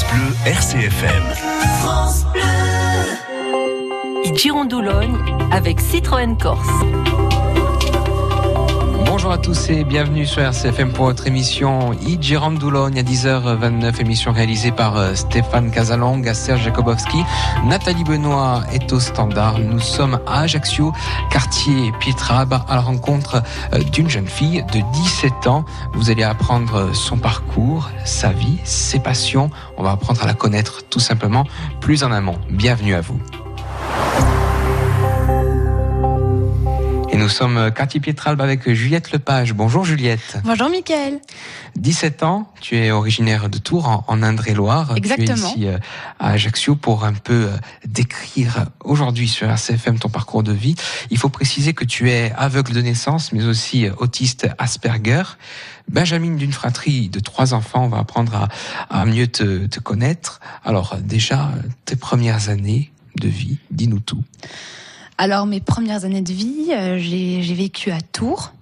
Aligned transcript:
France 0.00 0.12
Bleu 0.14 0.34
RCFM. 0.46 1.22
France 1.80 2.24
Bleu. 4.24 5.10
Avec 5.52 5.78
Citroën 5.80 6.36
Corse. 6.38 7.29
Bonjour 9.30 9.42
à 9.42 9.46
tous 9.46 9.70
et 9.70 9.84
bienvenue 9.84 10.26
sur 10.26 10.42
RCFM 10.42 10.92
pour 10.92 11.04
votre 11.04 11.28
émission 11.28 11.92
Girondoulogne 12.20 12.98
à 12.98 13.02
10h29, 13.04 14.00
émission 14.00 14.32
réalisée 14.32 14.72
par 14.72 14.96
euh, 14.96 15.14
Stéphane 15.14 15.70
Casalong, 15.70 16.34
Serge 16.34 16.64
Jakobowski. 16.64 17.18
Nathalie 17.64 18.02
Benoît 18.02 18.64
est 18.72 18.92
au 18.92 18.98
standard. 18.98 19.60
Nous 19.60 19.78
sommes 19.78 20.18
à 20.26 20.40
Ajaccio, 20.40 20.92
quartier 21.30 21.92
Pietrab, 22.00 22.54
à 22.68 22.74
la 22.74 22.80
rencontre 22.80 23.40
euh, 23.72 23.78
d'une 23.92 24.10
jeune 24.10 24.26
fille 24.26 24.64
de 24.72 24.80
17 24.94 25.46
ans. 25.46 25.64
Vous 25.92 26.10
allez 26.10 26.24
apprendre 26.24 26.92
son 26.92 27.16
parcours, 27.16 27.88
sa 28.04 28.30
vie, 28.30 28.58
ses 28.64 28.98
passions. 28.98 29.48
On 29.76 29.84
va 29.84 29.92
apprendre 29.92 30.24
à 30.24 30.26
la 30.26 30.34
connaître 30.34 30.82
tout 30.90 30.98
simplement 30.98 31.44
plus 31.80 32.02
en 32.02 32.10
amont. 32.10 32.40
Bienvenue 32.50 32.94
à 32.94 33.00
vous. 33.00 33.20
Nous 37.16 37.28
sommes 37.28 37.56
euh, 37.56 37.70
quartier 37.70 38.00
Pietralbe 38.00 38.40
avec 38.40 38.70
Juliette 38.72 39.12
Lepage. 39.12 39.52
Bonjour 39.52 39.84
Juliette. 39.84 40.38
Bonjour 40.44 40.68
Mickaël. 40.68 41.20
17 41.76 42.22
ans, 42.22 42.52
tu 42.60 42.76
es 42.76 42.90
originaire 42.90 43.48
de 43.48 43.58
Tours 43.58 44.04
en, 44.06 44.22
Indre-et-Loire. 44.22 44.96
Exactement. 44.96 45.26
Tu 45.26 45.32
es 45.32 45.34
ici 45.34 45.66
euh, 45.66 45.78
à 46.18 46.30
Ajaccio 46.30 46.76
pour 46.76 47.04
un 47.04 47.12
peu 47.12 47.48
euh, 47.48 47.56
décrire 47.86 48.66
aujourd'hui 48.84 49.28
sur 49.28 49.48
RCFM 49.48 49.98
ton 49.98 50.08
parcours 50.08 50.42
de 50.42 50.52
vie. 50.52 50.74
Il 51.10 51.18
faut 51.18 51.28
préciser 51.28 51.74
que 51.74 51.84
tu 51.84 52.10
es 52.10 52.32
aveugle 52.36 52.72
de 52.72 52.80
naissance 52.80 53.32
mais 53.32 53.44
aussi 53.44 53.88
autiste 53.98 54.48
Asperger. 54.58 55.22
Benjamin 55.88 56.36
d'une 56.36 56.52
fratrie 56.52 57.08
de 57.08 57.18
trois 57.18 57.52
enfants, 57.54 57.84
on 57.84 57.88
va 57.88 57.98
apprendre 57.98 58.48
à, 58.88 59.04
mieux 59.04 59.26
te, 59.26 59.66
te 59.66 59.80
connaître. 59.80 60.40
Alors 60.64 60.96
déjà, 61.00 61.50
tes 61.84 61.96
premières 61.96 62.48
années 62.48 62.92
de 63.16 63.28
vie, 63.28 63.58
dis-nous 63.70 64.00
tout. 64.00 64.22
Alors 65.22 65.44
mes 65.44 65.60
premières 65.60 66.06
années 66.06 66.22
de 66.22 66.32
vie, 66.32 66.68
euh, 66.70 66.96
j'ai 66.96 67.52
vécu 67.52 67.90
à 67.90 68.00
Tours. 68.00 68.54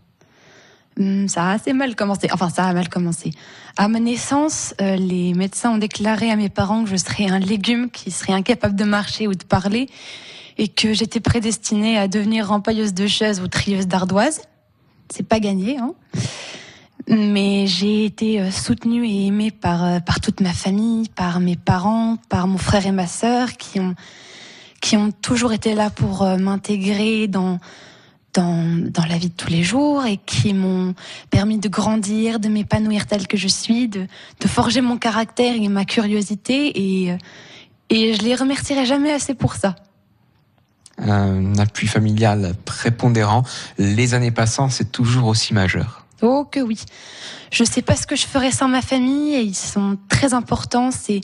Hum, 0.98 1.28
ça 1.28 1.45
a 1.45 1.53
assez 1.53 1.73
mal 1.73 1.95
commencé. 1.95 2.27
Enfin, 2.33 2.51
ça 2.51 2.64
a 2.64 2.73
mal 2.73 2.89
commencé. 2.89 3.31
À 3.77 3.87
ma 3.87 4.01
naissance, 4.01 4.75
euh, 4.81 4.97
les 4.97 5.34
médecins 5.34 5.70
ont 5.70 5.79
déclaré 5.79 6.33
à 6.33 6.34
mes 6.34 6.48
parents 6.48 6.83
que 6.83 6.91
je 6.91 6.97
serais 6.97 7.29
un 7.29 7.39
légume 7.39 7.91
qui 7.92 8.11
serait 8.11 8.33
incapable 8.33 8.75
de 8.75 8.83
marcher 8.83 9.29
ou 9.29 9.36
de 9.36 9.45
parler 9.45 9.89
et 10.56 10.67
que 10.67 10.95
j'étais 10.95 11.20
prédestinée 11.20 11.97
à 11.97 12.09
devenir 12.09 12.48
rempailleuse 12.48 12.92
de 12.92 13.06
chaises 13.06 13.41
ou 13.41 13.47
trieuse 13.47 13.86
d'ardoise. 13.86 14.42
C'est 15.11 15.29
pas 15.29 15.39
gagné, 15.39 15.79
hein. 15.79 15.95
Mais 17.06 17.69
j'ai 17.69 18.05
été 18.05 18.41
euh, 18.41 18.51
soutenue 18.51 19.06
et 19.06 19.27
aimée 19.27 19.53
par, 19.53 20.03
par 20.03 20.20
toute 20.20 20.41
ma 20.41 20.53
famille, 20.53 21.09
par 21.09 21.39
mes 21.39 21.55
parents, 21.55 22.17
par 22.29 22.48
mon 22.48 22.59
frère 22.59 22.84
et 22.84 22.91
ma 22.91 23.06
sœur 23.06 23.53
qui 23.53 23.79
ont 23.79 23.95
qui 24.81 24.97
ont 24.97 25.11
toujours 25.11 25.53
été 25.53 25.75
là 25.75 25.91
pour 25.91 26.23
euh, 26.23 26.37
m'intégrer 26.37 27.27
dans, 27.29 27.59
dans, 28.34 28.91
dans 28.91 29.05
la 29.07 29.19
vie 29.19 29.29
de 29.29 29.35
tous 29.35 29.51
les 29.51 29.62
jours 29.62 30.05
et 30.07 30.19
qui 30.19 30.55
m'ont 30.55 30.95
permis 31.31 31.59
de 31.59 31.69
grandir, 31.69 32.41
de 32.41 32.48
m'épanouir 32.48 33.07
telle 33.07 33.27
que 33.27 33.37
je 33.37 33.48
suis, 33.48 33.89
de, 33.89 34.07
de 34.41 34.48
forger 34.48 34.81
mon 34.81 34.98
caractère 34.98 35.55
et 35.55 35.69
ma 35.69 35.85
curiosité 35.85 37.03
et, 37.05 37.12
euh, 37.12 37.17
et 37.91 38.15
je 38.15 38.23
les 38.23 38.35
remercierai 38.35 38.87
jamais 38.87 39.12
assez 39.12 39.35
pour 39.35 39.55
ça. 39.55 39.77
Un 40.98 41.57
appui 41.59 41.87
familial 41.87 42.55
prépondérant, 42.65 43.45
les 43.79 44.15
années 44.15 44.33
passant, 44.33 44.69
c'est 44.69 44.91
toujours 44.91 45.29
aussi 45.29 45.55
majeur. 45.55 46.05
Oh 46.23 46.45
que 46.45 46.59
oui. 46.59 46.81
Je 47.53 47.63
sais 47.63 47.83
pas 47.83 47.95
ce 47.95 48.07
que 48.07 48.17
je 48.17 48.27
ferais 48.27 48.51
sans 48.51 48.69
ma 48.69 48.83
famille 48.83 49.35
et 49.35 49.42
ils 49.42 49.55
sont 49.55 49.97
très 50.09 50.35
importants. 50.35 50.91
C'est, 50.91 51.20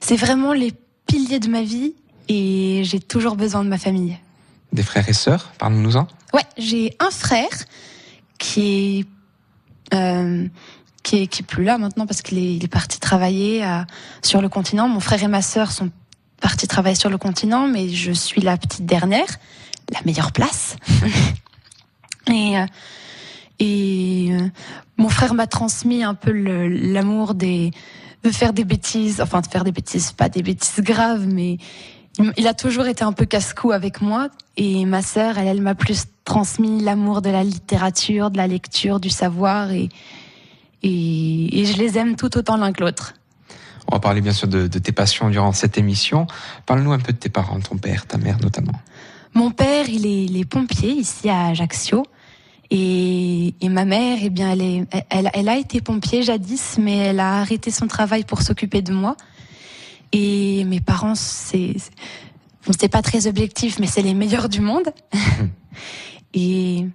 c'est 0.00 0.16
vraiment 0.16 0.54
les 0.54 0.72
piliers 1.06 1.40
de 1.40 1.48
ma 1.48 1.62
vie 1.62 1.94
et 2.28 2.82
j'ai 2.84 3.00
toujours 3.00 3.36
besoin 3.36 3.64
de 3.64 3.68
ma 3.68 3.78
famille. 3.78 4.18
Des 4.72 4.82
frères 4.82 5.08
et 5.08 5.12
sœurs, 5.12 5.52
parle-nous-en. 5.58 6.06
Ouais, 6.32 6.44
j'ai 6.56 6.96
un 6.98 7.10
frère 7.10 7.48
qui 8.38 9.00
est, 9.90 9.94
euh, 9.94 10.48
qui 11.02 11.22
est 11.22 11.26
qui 11.26 11.42
est 11.42 11.46
plus 11.46 11.64
là 11.64 11.78
maintenant 11.78 12.06
parce 12.06 12.22
qu'il 12.22 12.38
est, 12.38 12.56
il 12.56 12.64
est 12.64 12.68
parti 12.68 12.98
travailler 12.98 13.62
à, 13.62 13.86
sur 14.22 14.40
le 14.40 14.48
continent. 14.48 14.88
Mon 14.88 15.00
frère 15.00 15.22
et 15.22 15.28
ma 15.28 15.42
sœur 15.42 15.72
sont 15.72 15.90
partis 16.40 16.66
travailler 16.66 16.96
sur 16.96 17.10
le 17.10 17.18
continent, 17.18 17.68
mais 17.68 17.88
je 17.90 18.12
suis 18.12 18.40
la 18.40 18.56
petite 18.56 18.86
dernière, 18.86 19.28
la 19.92 20.00
meilleure 20.04 20.32
place. 20.32 20.76
et 22.28 22.58
euh, 22.58 22.66
et 23.58 24.30
euh, 24.32 24.48
mon 24.96 25.08
frère 25.08 25.34
m'a 25.34 25.46
transmis 25.46 26.02
un 26.02 26.14
peu 26.14 26.32
l'amour 26.32 27.34
des 27.34 27.70
de 28.24 28.30
faire 28.30 28.52
des 28.52 28.64
bêtises, 28.64 29.20
enfin 29.20 29.40
de 29.40 29.46
faire 29.46 29.64
des 29.64 29.72
bêtises, 29.72 30.12
pas 30.12 30.28
des 30.28 30.42
bêtises 30.42 30.80
graves, 30.80 31.26
mais 31.26 31.58
il 32.36 32.46
a 32.46 32.54
toujours 32.54 32.86
été 32.86 33.04
un 33.04 33.12
peu 33.12 33.24
casse-cou 33.24 33.72
avec 33.72 34.00
moi 34.00 34.28
et 34.56 34.84
ma 34.84 35.02
sœur, 35.02 35.38
elle, 35.38 35.48
elle 35.48 35.62
m'a 35.62 35.74
plus 35.74 36.04
transmis 36.24 36.82
l'amour 36.82 37.22
de 37.22 37.30
la 37.30 37.42
littérature, 37.42 38.30
de 38.30 38.36
la 38.36 38.46
lecture, 38.46 39.00
du 39.00 39.10
savoir 39.10 39.70
et, 39.70 39.88
et, 40.82 41.64
je 41.64 41.78
les 41.78 41.96
aime 41.96 42.16
tout 42.16 42.36
autant 42.36 42.56
l'un 42.56 42.72
que 42.72 42.82
l'autre. 42.82 43.14
On 43.88 43.96
va 43.96 44.00
parler 44.00 44.20
bien 44.20 44.32
sûr 44.32 44.48
de, 44.48 44.66
tes 44.66 44.92
passions 44.92 45.30
durant 45.30 45.52
cette 45.52 45.78
émission. 45.78 46.26
Parle-nous 46.66 46.92
un 46.92 46.98
peu 46.98 47.12
de 47.12 47.18
tes 47.18 47.28
parents, 47.28 47.60
ton 47.60 47.76
père, 47.76 48.06
ta 48.06 48.18
mère 48.18 48.38
notamment. 48.40 48.80
Mon 49.34 49.50
père, 49.50 49.88
il 49.88 50.06
est, 50.06 50.24
il 50.24 50.36
est 50.36 50.44
pompier 50.44 50.90
ici 50.90 51.28
à 51.28 51.46
Ajaccio. 51.46 52.04
Et, 52.70 53.54
et, 53.60 53.68
ma 53.68 53.84
mère, 53.84 54.18
eh 54.22 54.30
bien, 54.30 54.52
elle, 54.52 54.62
est, 54.62 54.86
elle, 55.10 55.30
elle, 55.34 55.48
a 55.48 55.58
été 55.58 55.80
pompier 55.82 56.22
jadis, 56.22 56.78
mais 56.78 56.96
elle 56.96 57.20
a 57.20 57.40
arrêté 57.40 57.70
son 57.70 57.86
travail 57.86 58.24
pour 58.24 58.40
s'occuper 58.40 58.80
de 58.80 58.92
moi. 58.92 59.16
Et 60.12 60.64
mes 60.64 60.80
parents, 60.80 61.14
c'est, 61.14 61.74
c'est 62.78 62.88
pas 62.88 63.02
très 63.02 63.26
objectif, 63.26 63.78
mais 63.78 63.86
c'est 63.86 64.02
les 64.02 64.14
meilleurs 64.14 64.48
du 64.48 64.60
monde. 64.60 64.92
et, 66.34 66.86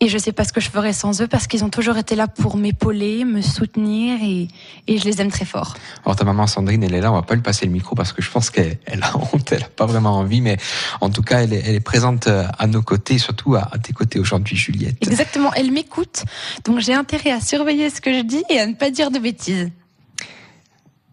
et 0.00 0.08
je 0.08 0.18
sais 0.18 0.32
pas 0.32 0.44
ce 0.44 0.52
que 0.52 0.60
je 0.60 0.68
ferais 0.68 0.92
sans 0.92 1.22
eux 1.22 1.26
parce 1.26 1.46
qu'ils 1.46 1.64
ont 1.64 1.70
toujours 1.70 1.96
été 1.96 2.14
là 2.14 2.28
pour 2.28 2.58
m'épauler, 2.58 3.24
me 3.24 3.40
soutenir 3.40 4.18
et, 4.22 4.48
et, 4.86 4.98
je 4.98 5.04
les 5.06 5.22
aime 5.22 5.30
très 5.30 5.46
fort. 5.46 5.76
Alors 6.04 6.14
ta 6.14 6.24
maman 6.24 6.46
Sandrine, 6.46 6.82
elle 6.82 6.94
est 6.94 7.00
là, 7.00 7.10
on 7.10 7.14
va 7.14 7.22
pas 7.22 7.36
lui 7.36 7.42
passer 7.42 7.64
le 7.64 7.72
micro 7.72 7.94
parce 7.94 8.12
que 8.12 8.20
je 8.20 8.30
pense 8.30 8.50
qu'elle 8.50 8.78
a 9.00 9.16
honte, 9.32 9.50
elle 9.52 9.62
a 9.62 9.68
pas 9.68 9.86
vraiment 9.86 10.18
envie, 10.18 10.42
mais 10.42 10.58
en 11.00 11.08
tout 11.08 11.22
cas, 11.22 11.42
elle 11.42 11.54
est, 11.54 11.62
elle 11.64 11.74
est 11.74 11.80
présente 11.80 12.26
à 12.26 12.66
nos 12.66 12.82
côtés, 12.82 13.16
surtout 13.16 13.54
à, 13.54 13.70
à 13.72 13.78
tes 13.78 13.94
côtés 13.94 14.18
aujourd'hui, 14.18 14.56
Juliette. 14.56 14.98
Exactement, 15.00 15.54
elle 15.54 15.70
m'écoute, 15.70 16.24
donc 16.66 16.80
j'ai 16.80 16.92
intérêt 16.92 17.30
à 17.30 17.40
surveiller 17.40 17.88
ce 17.88 18.02
que 18.02 18.12
je 18.12 18.20
dis 18.20 18.42
et 18.50 18.60
à 18.60 18.66
ne 18.66 18.74
pas 18.74 18.90
dire 18.90 19.10
de 19.10 19.18
bêtises. 19.18 19.70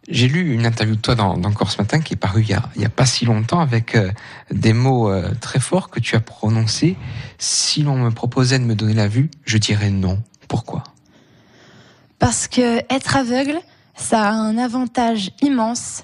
J'ai 0.07 0.28
lu 0.28 0.53
une 0.53 0.66
interview 0.66 0.95
de 0.95 1.01
toi 1.01 1.13
dans, 1.13 1.38
dans 1.38 1.51
Corse 1.51 1.78
Matin 1.78 2.00
qui 2.00 2.13
est 2.13 2.17
parue 2.17 2.41
il 2.41 2.50
y 2.50 2.53
a, 2.53 2.63
il 2.75 2.81
y 2.81 2.85
a 2.85 2.89
pas 2.89 3.06
si 3.06 3.25
longtemps 3.25 3.59
avec 3.59 3.95
euh, 3.95 4.12
des 4.50 4.73
mots 4.73 5.12
euh, 5.12 5.31
très 5.39 5.59
forts 5.59 5.89
que 5.89 6.00
tu 6.00 6.16
as 6.16 6.19
prononcés. 6.19 6.97
Si 7.38 7.84
l'on 7.84 7.97
me 7.97 8.09
proposait 8.09 8.57
de 8.57 8.63
me 8.63 8.73
donner 8.73 8.95
la 8.95 9.07
vue, 9.07 9.29
je 9.45 9.59
dirais 9.59 9.91
non. 9.91 10.22
Pourquoi? 10.47 10.84
Parce 12.17 12.47
que 12.47 12.79
être 12.94 13.16
aveugle, 13.16 13.59
ça 13.95 14.29
a 14.29 14.31
un 14.31 14.57
avantage 14.57 15.31
immense. 15.41 16.03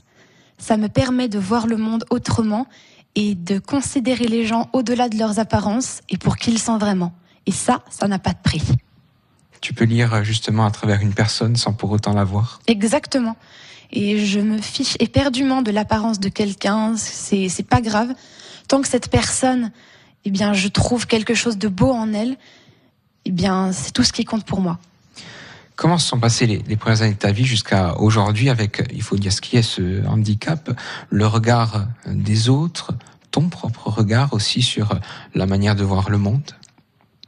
Ça 0.59 0.77
me 0.77 0.89
permet 0.89 1.27
de 1.27 1.39
voir 1.39 1.65
le 1.65 1.77
monde 1.77 2.05
autrement 2.11 2.67
et 3.15 3.33
de 3.33 3.57
considérer 3.57 4.25
les 4.25 4.45
gens 4.45 4.69
au-delà 4.73 5.09
de 5.09 5.17
leurs 5.17 5.39
apparences 5.39 6.01
et 6.09 6.17
pour 6.17 6.37
qui 6.37 6.51
ils 6.51 6.59
sont 6.59 6.77
vraiment. 6.77 7.13
Et 7.47 7.51
ça, 7.51 7.83
ça 7.89 8.07
n'a 8.07 8.19
pas 8.19 8.33
de 8.33 8.39
prix. 8.43 8.61
Tu 9.59 9.73
peux 9.73 9.85
lire 9.85 10.23
justement 10.23 10.67
à 10.67 10.71
travers 10.71 11.01
une 11.01 11.15
personne 11.15 11.55
sans 11.55 11.73
pour 11.73 11.89
autant 11.89 12.13
la 12.13 12.23
voir? 12.23 12.61
Exactement 12.67 13.35
et 13.91 14.25
je 14.25 14.39
me 14.39 14.59
fiche 14.59 14.95
éperdument 14.99 15.61
de 15.61 15.71
l'apparence 15.71 16.19
de 16.19 16.29
quelqu'un. 16.29 16.95
C'est 16.97 17.49
c'est 17.49 17.67
pas 17.67 17.81
grave 17.81 18.13
tant 18.67 18.81
que 18.81 18.87
cette 18.87 19.09
personne, 19.09 19.71
eh 20.25 20.29
bien, 20.29 20.53
je 20.53 20.67
trouve 20.67 21.07
quelque 21.07 21.33
chose 21.33 21.57
de 21.57 21.67
beau 21.67 21.91
en 21.91 22.13
elle. 22.13 22.37
Eh 23.25 23.31
bien, 23.31 23.71
c'est 23.71 23.91
tout 23.91 24.03
ce 24.03 24.13
qui 24.13 24.25
compte 24.25 24.45
pour 24.45 24.61
moi. 24.61 24.77
Comment 25.75 25.97
se 25.97 26.07
sont 26.07 26.19
passées 26.19 26.47
les, 26.47 26.57
les 26.67 26.75
premières 26.75 27.01
années 27.01 27.13
de 27.13 27.19
ta 27.19 27.31
vie 27.31 27.45
jusqu'à 27.45 27.97
aujourd'hui 27.99 28.49
avec, 28.49 28.83
il 28.93 29.01
faut 29.01 29.15
dire 29.15 29.31
ce 29.31 29.41
qui 29.41 29.57
est 29.57 29.61
ce 29.61 30.05
handicap, 30.07 30.71
le 31.09 31.27
regard 31.27 31.85
des 32.07 32.49
autres, 32.49 32.93
ton 33.31 33.49
propre 33.49 33.89
regard 33.89 34.33
aussi 34.33 34.61
sur 34.61 34.99
la 35.35 35.45
manière 35.45 35.75
de 35.75 35.83
voir 35.83 36.09
le 36.09 36.17
monde? 36.17 36.51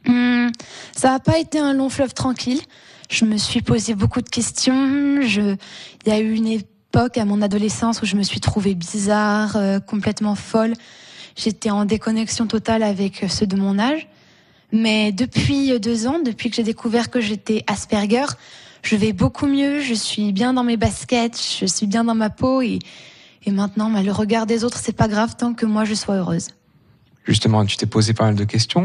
Hum, 0.08 0.50
Ça 0.96 1.10
n'a 1.10 1.20
pas 1.20 1.38
été 1.38 1.58
un 1.58 1.72
long 1.74 1.88
fleuve 1.88 2.12
tranquille. 2.12 2.60
Je 3.10 3.24
me 3.24 3.38
suis 3.38 3.60
posé 3.60 3.96
beaucoup 3.96 4.22
de 4.22 4.28
questions. 4.28 5.20
Je, 5.20 5.56
il 6.06 6.08
y 6.08 6.12
a 6.12 6.20
eu 6.20 6.32
une 6.32 6.46
époque 6.46 7.18
à 7.18 7.24
mon 7.24 7.42
adolescence 7.42 8.00
où 8.02 8.06
je 8.06 8.14
me 8.14 8.22
suis 8.22 8.38
trouvée 8.38 8.76
bizarre, 8.76 9.56
euh, 9.56 9.80
complètement 9.80 10.36
folle. 10.36 10.74
J'étais 11.34 11.70
en 11.70 11.84
déconnexion 11.84 12.46
totale 12.46 12.84
avec 12.84 13.24
ceux 13.28 13.48
de 13.48 13.56
mon 13.56 13.80
âge. 13.80 14.06
Mais 14.70 15.10
depuis 15.10 15.80
deux 15.80 16.06
ans, 16.06 16.20
depuis 16.24 16.50
que 16.50 16.56
j'ai 16.56 16.62
découvert 16.62 17.10
que 17.10 17.20
j'étais 17.20 17.64
Asperger, 17.66 18.26
je 18.82 18.94
vais 18.94 19.12
beaucoup 19.12 19.48
mieux. 19.48 19.80
Je 19.80 19.94
suis 19.94 20.30
bien 20.30 20.52
dans 20.52 20.62
mes 20.62 20.76
baskets, 20.76 21.36
je 21.58 21.66
suis 21.66 21.88
bien 21.88 22.04
dans 22.04 22.14
ma 22.14 22.30
peau 22.30 22.62
et, 22.62 22.78
et 23.44 23.50
maintenant, 23.50 23.90
bah, 23.90 24.04
le 24.04 24.12
regard 24.12 24.46
des 24.46 24.62
autres, 24.62 24.78
c'est 24.78 24.96
pas 24.96 25.08
grave 25.08 25.34
tant 25.36 25.52
que 25.52 25.66
moi 25.66 25.84
je 25.84 25.94
sois 25.94 26.14
heureuse. 26.14 26.50
Justement, 27.30 27.64
tu 27.64 27.76
t'es 27.76 27.86
posé 27.86 28.12
pas 28.12 28.24
mal 28.24 28.34
de 28.34 28.42
questions. 28.42 28.82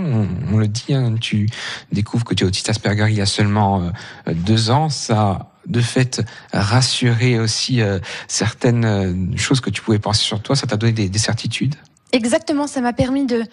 On, 0.53 0.57
le 0.59 0.67
dit, 0.67 0.93
hein, 0.93 1.15
tu 1.19 1.49
découvres 1.91 2.23
que 2.23 2.35
tu 2.35 2.43
es 2.43 2.47
autiste 2.47 2.69
Asperger 2.69 3.07
il 3.09 3.15
y 3.15 3.21
a 3.21 3.25
seulement 3.25 3.81
euh, 3.81 4.33
deux 4.35 4.69
ans. 4.69 4.89
Ça 4.89 5.51
de 5.65 5.81
fait 5.81 6.21
rassurer 6.53 7.39
aussi 7.39 7.81
euh, 7.81 7.97
certaines 8.27 8.85
euh, 8.85 9.35
choses 9.35 9.61
que 9.61 9.71
tu 9.71 9.81
pouvais 9.81 9.97
penser 9.97 10.21
sur 10.21 10.43
toi 10.43 10.55
Ça 10.55 10.67
t'a 10.67 10.77
donné 10.77 10.93
des, 10.93 11.17
certitudes? 11.17 11.73
Exactement, 12.11 12.67
ça 12.67 12.81
m'a 12.81 12.93
permis 12.93 13.25
de, 13.25 13.45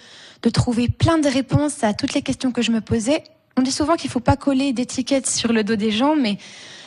de 0.42 0.50
trouver 0.50 0.90
plein 0.90 1.16
de 1.16 1.26
réponses 1.26 1.82
à 1.82 1.94
toutes 1.94 2.12
les 2.12 2.20
questions 2.20 2.52
que 2.52 2.60
je 2.60 2.70
me 2.70 2.82
posais. 2.82 3.24
On 3.56 3.62
dit 3.62 3.72
souvent 3.72 3.96
qu'il 3.96 4.08
ne 4.08 4.12
faut 4.12 4.20
pas 4.20 4.36
coller 4.36 4.74
d'étiquettes 4.74 5.26
sur 5.26 5.54
le 5.54 5.64
dos 5.64 5.76
des 5.76 5.90
gens, 5.90 6.16
mais 6.16 6.36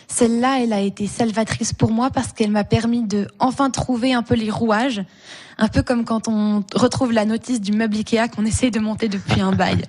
celle-là, 0.08 0.60
elle 0.62 0.74
a 0.74 0.82
été 0.82 1.08
salvatrice 1.08 1.74
pour 1.74 1.90
moi 1.90 2.12
parce 2.12 2.34
qu'elle 2.34 2.52
m'a 2.52 2.66
permis 2.66 3.02
de 3.02 3.28
enfin 3.40 3.72
trouver 3.72 4.14
un 4.14 4.22
peu 4.22 4.36
les 4.36 4.52
rouages, 4.52 5.02
un 5.58 5.68
peu 5.68 5.84
comme 5.84 6.06
quand 6.06 6.28
on 6.28 6.64
retrouve 6.74 7.12
la 7.12 7.26
notice 7.26 7.62
du 7.62 7.72
meuble 7.72 7.96
Ikea 7.98 8.28
qu'on 8.34 8.46
essaye 8.46 8.72
de 8.72 8.80
monter 8.80 9.08
depuis 9.08 9.42
un 9.42 9.52
bail. 9.52 9.86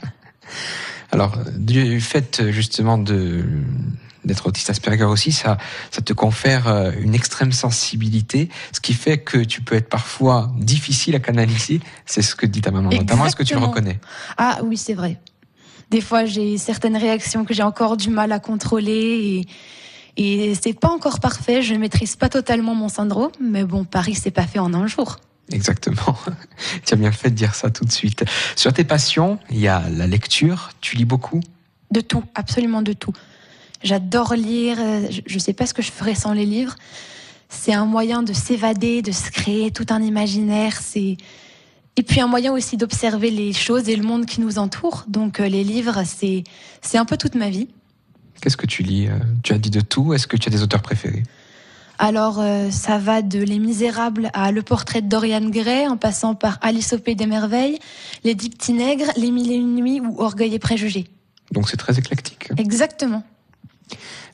Alors, 1.13 1.39
du 1.57 2.01
fait 2.01 2.51
justement 2.51 2.99
de 2.99 3.45
d'être 4.25 4.49
autiste 4.49 4.71
Asperger 4.71 5.05
aussi, 5.05 5.31
ça, 5.31 5.57
ça 5.93 6.03
te 6.03 6.13
confère 6.13 6.67
euh, 6.67 6.91
une 6.99 7.15
extrême 7.15 7.53
sensibilité, 7.53 8.49
ce 8.73 8.81
qui 8.81 8.93
fait 8.93 9.19
que 9.19 9.39
tu 9.39 9.63
peux 9.63 9.77
être 9.77 9.89
parfois 9.89 10.51
difficile 10.59 11.15
à 11.15 11.21
canaliser. 11.21 11.81
C'est 12.07 12.23
ce 12.23 12.35
que 12.35 12.45
dit 12.45 12.61
ta 12.61 12.73
maman, 12.73 12.91
notamment. 12.91 13.27
Est-ce 13.27 13.37
que 13.37 13.45
tu 13.45 13.55
le 13.55 13.61
reconnais? 13.61 14.01
Ah 14.37 14.59
oui, 14.65 14.77
c'est 14.77 14.95
vrai. 14.95 15.21
Des 15.91 16.01
fois, 16.01 16.25
j'ai 16.25 16.59
certaines 16.59 16.97
réactions 16.97 17.45
que 17.45 17.55
j'ai 17.55 17.63
encore 17.63 17.97
du 17.97 18.11
mal 18.11 18.33
à 18.33 18.41
contrôler 18.41 18.93
et 18.93 19.47
et 20.19 20.55
c'est 20.55 20.73
pas 20.73 20.89
encore 20.89 21.21
parfait, 21.21 21.61
je 21.61 21.75
ne 21.75 21.79
maîtrise 21.79 22.17
pas 22.17 22.31
totalement 22.31 22.75
mon 22.75 22.89
syndrome, 22.89 23.33
mais 23.39 23.65
bon, 23.65 23.85
Paris, 23.85 24.15
c'est 24.15 24.31
pas 24.31 24.47
fait 24.47 24.59
en 24.59 24.73
un 24.73 24.87
jour. 24.87 25.19
Exactement. 25.53 26.17
tu 26.85 26.95
as 26.95 26.97
bien 26.97 27.13
fait 27.13 27.31
de 27.31 27.35
dire 27.35 27.55
ça 27.55 27.71
tout 27.71 27.85
de 27.85 27.93
suite. 27.93 28.25
Sur 28.57 28.73
tes 28.73 28.85
passions, 28.85 29.39
il 29.51 29.59
y 29.59 29.69
a 29.69 29.89
la 29.91 30.07
lecture. 30.07 30.71
Tu 30.81 30.97
lis 30.97 31.05
beaucoup? 31.05 31.41
De 31.91 32.01
tout, 32.01 32.25
absolument 32.35 32.83
de 32.83 32.93
tout. 32.93 33.13
J'adore 33.83 34.35
lire. 34.35 34.79
Je 35.27 35.35
ne 35.35 35.39
sais 35.39 35.53
pas 35.53 35.67
ce 35.67 35.75
que 35.75 35.83
je 35.83 35.93
ferais 35.93 36.15
sans 36.15 36.33
les 36.33 36.47
livres. 36.47 36.75
C'est 37.49 37.73
un 37.73 37.87
moyen 37.87 38.23
de 38.23 38.33
s'évader, 38.33 39.03
de 39.03 39.13
se 39.13 39.31
créer 39.31 39.71
tout 39.71 39.87
un 39.91 40.03
imaginaire. 40.03 40.77
C'est 40.81 41.17
et 41.99 42.03
puis 42.03 42.21
un 42.21 42.27
moyen 42.27 42.53
aussi 42.53 42.77
d'observer 42.77 43.31
les 43.31 43.53
choses 43.53 43.89
et 43.89 43.97
le 43.97 44.03
monde 44.03 44.27
qui 44.27 44.41
nous 44.41 44.59
entoure. 44.59 45.05
Donc 45.09 45.41
euh, 45.41 45.49
les 45.49 45.65
livres, 45.65 46.03
c'est 46.05 46.45
c'est 46.83 46.99
un 46.99 47.05
peu 47.05 47.17
toute 47.17 47.35
ma 47.35 47.49
vie. 47.49 47.69
Qu'est-ce 48.41 48.57
que 48.57 48.67
tu 48.67 48.83
lis? 48.83 49.07
Euh, 49.07 49.19
Tu 49.43 49.53
as 49.55 49.59
dit 49.59 49.71
de 49.71 49.81
tout. 49.81 50.13
Est-ce 50.13 50.27
que 50.27 50.37
tu 50.37 50.49
as 50.49 50.53
des 50.53 50.63
auteurs 50.63 50.83
préférés? 50.83 51.23
Alors, 51.99 52.41
euh, 52.41 52.71
ça 52.71 52.99
va 52.99 53.23
de 53.23 53.39
Les 53.39 53.59
Misérables 53.59 54.31
à 54.35 54.53
Le 54.53 54.63
Portrait 54.63 55.03
de 55.03 55.09
Dorian 55.09 55.49
Gray, 55.49 55.87
en 55.89 55.97
passant 55.97 56.35
par 56.35 56.59
Alice 56.61 56.93
au 56.93 56.99
Pays 56.99 57.17
des 57.17 57.27
Merveilles, 57.27 57.79
Les 58.25 58.35
Dix 58.35 58.51
Petits 58.51 58.73
Nègres, 58.73 59.11
Les 59.17 59.31
Mille 59.31 59.51
et 59.51 59.57
Une 59.57 59.77
Nuits 59.77 60.01
ou 60.01 60.21
Orgueil 60.21 60.55
et 60.55 60.59
Préjugés. 60.59 61.07
Donc 61.53 61.69
c'est 61.69 61.77
très 61.77 61.99
éclectique. 61.99 62.51
Exactement. 62.59 63.23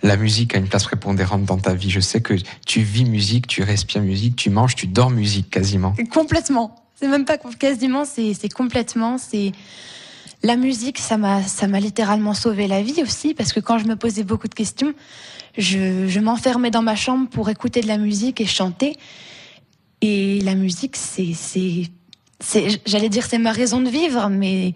La 0.02 0.16
musique 0.16 0.54
a 0.54 0.58
une 0.58 0.68
place 0.68 0.84
prépondérante 0.84 1.44
dans 1.44 1.58
ta 1.58 1.74
vie. 1.74 1.90
Je 1.90 2.00
sais 2.00 2.20
que 2.20 2.34
tu 2.66 2.80
vis 2.80 3.04
musique, 3.04 3.46
tu 3.46 3.62
respires 3.62 4.02
musique, 4.02 4.34
tu 4.34 4.50
manges, 4.50 4.74
tu 4.74 4.86
dors 4.86 5.10
musique 5.10 5.50
quasiment. 5.50 5.94
Complètement. 6.10 6.74
C'est 6.96 7.08
même 7.08 7.24
pas 7.24 7.38
quasiment, 7.38 8.04
c'est 8.04 8.52
complètement. 8.52 9.18
C'est 9.18 9.52
la 10.42 10.56
musique, 10.56 10.98
ça 10.98 11.16
m'a, 11.16 11.42
ça 11.42 11.68
m'a 11.68 11.80
littéralement 11.80 12.34
sauvé 12.34 12.66
la 12.66 12.82
vie 12.82 13.02
aussi, 13.02 13.34
parce 13.34 13.52
que 13.52 13.60
quand 13.60 13.78
je 13.78 13.86
me 13.86 13.96
posais 13.96 14.24
beaucoup 14.24 14.48
de 14.48 14.54
questions, 14.54 14.92
je, 15.56 16.08
je 16.08 16.20
m'enfermais 16.20 16.70
dans 16.70 16.82
ma 16.82 16.96
chambre 16.96 17.28
pour 17.28 17.48
écouter 17.48 17.80
de 17.80 17.86
la 17.86 17.98
musique 17.98 18.40
et 18.40 18.46
chanter. 18.46 18.96
Et 20.00 20.40
la 20.40 20.54
musique, 20.54 20.96
c'est, 20.96 21.32
c'est, 21.34 21.84
c'est 22.40 22.80
j'allais 22.86 23.08
dire, 23.08 23.24
c'est 23.24 23.38
ma 23.38 23.52
raison 23.52 23.80
de 23.80 23.88
vivre, 23.88 24.28
mais, 24.30 24.74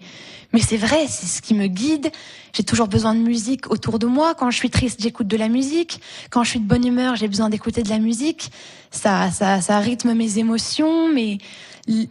mais 0.53 0.61
c'est 0.61 0.77
vrai, 0.77 1.05
c'est 1.09 1.25
ce 1.25 1.41
qui 1.41 1.53
me 1.53 1.67
guide. 1.67 2.11
J'ai 2.53 2.63
toujours 2.63 2.87
besoin 2.87 3.13
de 3.13 3.19
musique 3.19 3.69
autour 3.69 3.99
de 3.99 4.07
moi. 4.07 4.35
Quand 4.35 4.49
je 4.51 4.57
suis 4.57 4.69
triste, 4.69 5.01
j'écoute 5.01 5.27
de 5.27 5.37
la 5.37 5.49
musique. 5.49 5.99
Quand 6.29 6.43
je 6.43 6.51
suis 6.51 6.59
de 6.59 6.65
bonne 6.65 6.85
humeur, 6.87 7.17
j'ai 7.17 7.27
besoin 7.27 7.49
d'écouter 7.49 7.83
de 7.83 7.89
la 7.89 7.99
musique. 7.99 8.51
Ça, 8.89 9.31
ça, 9.31 9.59
ça 9.59 9.79
rythme 9.79 10.13
mes 10.13 10.39
émotions, 10.39 11.11
mais 11.13 11.39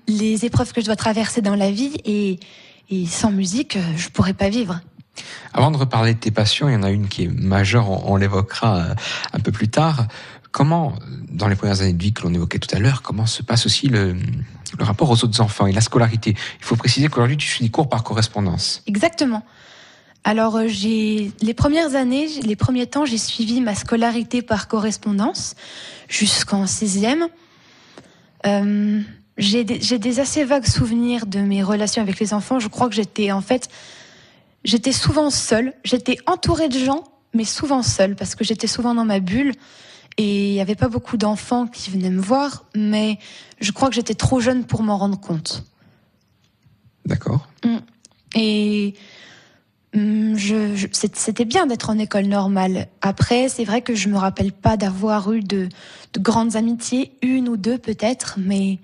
les 0.07 0.45
épreuves 0.45 0.73
que 0.73 0.81
je 0.81 0.87
dois 0.87 0.97
traverser 0.97 1.41
dans 1.41 1.55
la 1.55 1.71
vie 1.71 1.95
et 2.05 2.39
et 2.91 3.07
sans 3.07 3.31
musique, 3.31 3.77
euh, 3.77 3.97
je 3.97 4.09
pourrais 4.09 4.35
pas 4.35 4.49
vivre. 4.49 4.81
Avant 5.53 5.71
de 5.71 5.77
reparler 5.77 6.15
de 6.15 6.19
tes 6.19 6.31
passions, 6.31 6.69
il 6.69 6.73
y 6.73 6.77
en 6.77 6.83
a 6.83 6.91
une 6.91 7.09
qui 7.09 7.25
est 7.25 7.29
majeure, 7.29 8.09
on, 8.09 8.17
l'évoquera 8.17 8.77
euh, 8.77 8.95
un 9.33 9.41
peu 9.41 9.53
plus 9.53 9.69
tard. 9.69 10.07
Comment, 10.53 10.95
dans 11.31 11.49
les 11.49 11.57
premières 11.57 11.81
années 11.81 11.93
de 11.93 12.03
vie 12.03 12.13
que 12.13 12.23
l'on 12.23 12.33
évoquait 12.33 12.59
tout 12.59 12.75
à 12.75 12.79
l'heure, 12.79 13.03
comment 13.03 13.27
se 13.27 13.43
passe 13.43 13.67
aussi 13.67 13.89
le, 13.89 14.15
le 14.79 14.85
rapport 14.85 15.11
aux 15.11 15.25
autres 15.25 15.41
enfants 15.41 15.67
et 15.67 15.73
la 15.73 15.81
scolarité? 15.81 16.35
Il 16.59 16.65
faut 16.65 16.77
préciser 16.77 17.09
qu'aujourd'hui, 17.09 17.37
tu 17.37 17.47
suis 17.47 17.65
des 17.65 17.71
cours 17.71 17.89
par 17.89 18.03
correspondance. 18.03 18.83
Exactement. 18.87 19.43
Alors, 20.27 20.57
euh, 20.57 20.65
j'ai 20.67 21.31
les 21.41 21.55
premières 21.55 21.95
années, 21.95 22.27
les 22.43 22.57
premiers 22.57 22.89
temps, 22.89 23.05
j'ai 23.05 23.17
suivi 23.17 23.61
ma 23.61 23.77
scolarité 23.77 24.43
par 24.43 24.67
correspondance 24.67 25.55
jusqu'en 26.09 26.67
sixième. 26.67 27.29
Euh, 28.45 29.01
j'ai 29.39 29.65
des, 29.65 30.21
assez 30.21 30.45
vagues 30.45 30.67
souvenirs 30.67 31.27
de 31.27 31.41
mes 31.41 31.63
relations 31.63 32.03
avec 32.03 32.19
les 32.19 32.33
enfants. 32.33 32.59
Je 32.59 32.69
crois 32.69 32.89
que 32.89 32.95
j'étais 32.95 33.33
en 33.33 33.41
fait, 33.43 33.69
j'étais 34.65 34.93
souvent 34.93 35.31
seule. 35.31 35.75
J'étais 35.85 36.17
entourée 36.27 36.69
de 36.69 36.79
gens, 36.79 37.05
mais 37.35 37.45
souvent 37.45 37.83
seule 37.83 38.17
parce 38.17 38.35
que 38.35 38.45
j'étais 38.45 38.67
souvent 38.67 38.95
dans 38.95 39.05
ma 39.05 39.21
bulle 39.21 39.53
et 40.17 40.49
il 40.49 40.53
n'y 40.53 40.61
avait 40.61 40.75
pas 40.75 40.89
beaucoup 40.89 41.19
d'enfants 41.19 41.67
qui 41.67 41.91
venaient 41.91 42.11
me 42.11 42.21
voir. 42.21 42.65
Mais 42.75 43.19
je 43.61 43.73
crois 43.73 43.89
que 43.89 43.95
j'étais 43.95 44.15
trop 44.15 44.41
jeune 44.41 44.65
pour 44.65 44.83
m'en 44.83 44.97
rendre 44.97 45.21
compte. 45.21 45.65
D'accord. 47.05 47.47
Mm. 47.63 47.77
Et 48.37 48.95
mm, 49.95 50.37
je, 50.37 50.87
c'était 50.93 51.45
bien 51.45 51.67
d'être 51.67 51.91
en 51.91 51.99
école 51.99 52.27
normale. 52.27 52.89
Après, 53.03 53.51
c'est 53.51 53.65
vrai 53.65 53.83
que 53.83 53.95
je 53.95 54.09
me 54.09 54.17
rappelle 54.17 54.53
pas 54.53 54.79
d'avoir 54.79 55.31
eu 55.33 55.41
de, 55.41 55.69
de 56.15 56.21
grandes 56.21 56.57
amitiés, 56.57 57.13
une 57.21 57.51
ou 57.51 57.59
deux 57.59 57.77
peut-être, 57.77 58.39
mais 58.39 58.79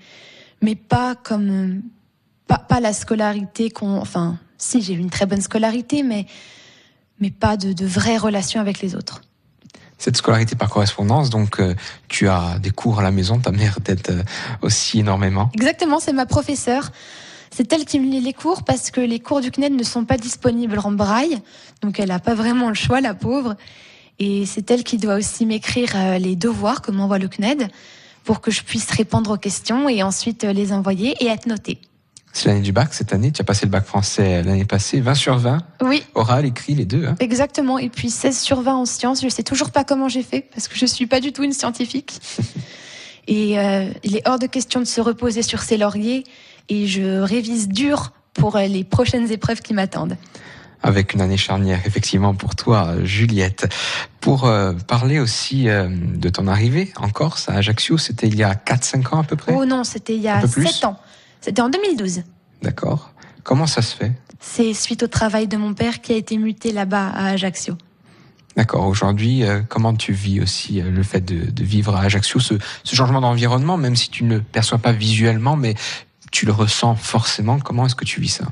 mais 0.63 0.75
pas 0.75 1.15
comme 1.15 1.83
pas, 2.47 2.59
pas 2.59 2.81
la 2.81 2.93
scolarité 2.93 3.71
qu'on. 3.71 3.99
Enfin, 3.99 4.39
si 4.59 4.81
j'ai 4.81 4.95
eu 4.95 4.99
une 4.99 5.11
très 5.11 5.27
bonne 5.27 5.41
scolarité, 5.41 6.03
mais 6.03 6.27
mais 7.19 7.31
pas 7.31 7.57
de, 7.57 7.73
de 7.73 7.87
vraies 7.87 8.17
relations 8.17 8.61
avec 8.61 8.81
les 8.81 8.95
autres. 8.95 9.21
Cette 9.99 10.17
scolarité 10.17 10.57
par 10.57 10.69
correspondance, 10.69 11.31
donc 11.31 11.61
euh, 11.61 11.77
tu 12.09 12.29
as 12.29 12.59
des 12.59 12.71
cours 12.71 12.99
à 12.99 13.03
la 13.03 13.13
maison, 13.13 13.39
ta 13.39 13.53
mère 13.53 13.79
t'aide 13.85 14.11
euh, 14.11 14.23
aussi 14.61 14.99
énormément. 14.99 15.51
Exactement, 15.55 16.01
c'est 16.01 16.13
ma 16.13 16.27
professeure. 16.27 16.91
C'est 17.55 17.73
elle 17.73 17.85
qui 17.85 18.01
me 18.01 18.11
lit 18.11 18.21
les 18.21 18.33
cours 18.33 18.65
parce 18.65 18.91
que 18.91 19.01
les 19.01 19.21
cours 19.21 19.41
du 19.41 19.51
CNED 19.51 19.75
ne 19.75 19.85
sont 19.85 20.05
pas 20.05 20.17
disponibles 20.17 20.79
en 20.83 20.91
braille, 20.91 21.39
donc 21.83 22.01
elle 22.01 22.09
n'a 22.09 22.19
pas 22.19 22.35
vraiment 22.35 22.69
le 22.69 22.75
choix, 22.75 23.01
la 23.01 23.15
pauvre. 23.15 23.55
Et 24.19 24.47
c'est 24.47 24.71
elle 24.71 24.83
qui 24.83 24.97
doit 24.97 25.15
aussi 25.15 25.47
m'écrire 25.47 25.93
euh, 25.95 26.19
les 26.19 26.35
devoirs 26.35 26.83
que 26.83 26.91
m'envoie 26.91 27.19
le 27.19 27.29
CNED 27.29 27.69
pour 28.25 28.41
que 28.41 28.51
je 28.51 28.63
puisse 28.63 28.91
répondre 28.91 29.33
aux 29.33 29.39
questions 29.39 29.89
et 29.89 30.03
ensuite 30.03 30.45
euh, 30.45 30.53
les 30.53 30.73
envoyer 30.73 31.15
et 31.21 31.27
être 31.27 31.47
notée. 31.47 31.79
C'est 32.33 32.49
l'année 32.49 32.63
du 32.63 32.73
bac 32.73 32.95
cette 32.95 33.13
année. 33.13 33.31
Tu 33.31 33.43
as 33.43 33.45
passé 33.45 33.67
le 33.67 33.71
bac 33.71 33.85
français 33.85 34.43
l'année 34.43 34.65
passée, 34.65 35.01
20 35.01 35.15
sur 35.15 35.37
20. 35.37 35.59
Oui. 35.83 36.03
Oral, 36.15 36.47
écrit, 36.47 36.75
les 36.75 36.87
deux. 36.87 37.07
Hein. 37.07 37.15
Exactement. 37.21 37.79
Et 37.79 37.91
puis 37.91 38.09
16 38.09 38.39
sur 38.39 38.63
20 38.63 38.75
en 38.75 38.85
sciences. 38.87 39.23
Je 39.23 39.29
sais 39.29 39.43
toujours 39.43 39.71
pas 39.71 39.85
comment 39.85 40.09
j'ai 40.09 40.23
fait 40.23 40.49
parce 40.55 40.67
que 40.67 40.79
je 40.79 40.87
suis 40.87 41.07
pas 41.07 41.21
du 41.21 41.33
tout 41.33 41.43
une 41.43 41.53
scientifique. 41.53 42.21
et 43.29 43.59
euh, 43.59 43.91
il 44.03 44.17
est 44.17 44.27
hors 44.27 44.39
de 44.39 44.47
question 44.47 44.81
de 44.81 44.87
se 44.87 45.03
reposer 45.03 45.43
sur 45.43 45.61
ses 45.61 45.77
lauriers. 45.77 46.25
Et 46.71 46.87
je 46.87 47.21
révise 47.21 47.69
dur 47.69 48.13
pour 48.33 48.57
euh, 48.57 48.67
les 48.67 48.85
prochaines 48.85 49.31
épreuves 49.31 49.61
qui 49.61 49.75
m'attendent 49.75 50.17
avec 50.83 51.15
une 51.15 51.21
année 51.21 51.37
charnière, 51.37 51.81
effectivement, 51.87 52.35
pour 52.35 52.57
toi, 52.57 52.95
Juliette. 53.05 53.73
Pour 54.21 54.47
euh, 54.47 54.73
parler 54.73 55.19
aussi 55.19 55.69
euh, 55.69 55.89
de 55.91 56.29
ton 56.29 56.47
arrivée 56.47 56.93
en 56.97 57.09
Corse, 57.09 57.49
à 57.49 57.55
Ajaccio, 57.55 57.99
c'était 57.99 58.27
il 58.27 58.37
y 58.37 58.43
a 58.43 58.55
4-5 58.55 59.15
ans 59.15 59.21
à 59.21 59.25
peu 59.25 59.37
près? 59.37 59.55
Oh 59.55 59.65
non, 59.65 59.85
c'était 59.85 60.17
il 60.17 60.23
y 60.23 60.29
a 60.29 60.47
7 60.47 60.85
ans. 60.85 60.99
C'était 61.41 61.63
en 61.63 61.69
2012. 61.69 62.23
D'accord. 62.63 63.13
Comment 63.43 63.67
ça 63.67 63.83
se 63.83 63.97
fait? 63.97 64.13
C'est 64.41 64.75
suite 64.75 65.03
au 65.03 65.09
travail 65.09 65.49
de 65.49 65.57
mon 65.57 65.75
père 65.75 66.01
qui 66.01 66.13
a 66.13 66.17
été 66.17 66.37
muté 66.37 66.73
là-bas 66.73 67.09
à 67.09 67.27
Ajaccio. 67.29 67.77
D'accord. 68.57 68.87
Aujourd'hui, 68.87 69.45
euh, 69.45 69.63
comment 69.69 69.95
tu 69.95 70.13
vis 70.13 70.41
aussi 70.41 70.81
le 70.81 71.03
fait 71.03 71.21
de, 71.21 71.51
de 71.51 71.65
vivre 71.65 71.97
à 71.97 72.03
Ajaccio, 72.03 72.39
ce, 72.39 72.55
ce 72.85 72.95
changement 72.95 73.21
d'environnement, 73.21 73.77
même 73.77 73.97
si 73.97 74.11
tu 74.11 74.25
ne 74.25 74.37
le 74.37 74.43
perçois 74.43 74.79
pas 74.79 74.93
visuellement, 74.93 75.57
mais 75.57 75.75
tu 76.33 76.47
le 76.47 76.53
ressens 76.53 76.97
forcément. 76.97 77.59
Comment 77.61 77.87
est-ce 77.87 77.95
que 77.95 78.05
tu 78.05 78.21
vis 78.21 78.29
ça? 78.29 78.47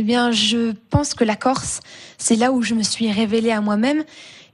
Eh 0.00 0.02
bien, 0.02 0.30
je 0.30 0.72
pense 0.88 1.12
que 1.12 1.24
la 1.24 1.36
Corse, 1.36 1.80
c'est 2.16 2.34
là 2.34 2.52
où 2.52 2.62
je 2.62 2.72
me 2.72 2.82
suis 2.82 3.12
révélée 3.12 3.50
à 3.50 3.60
moi-même 3.60 4.02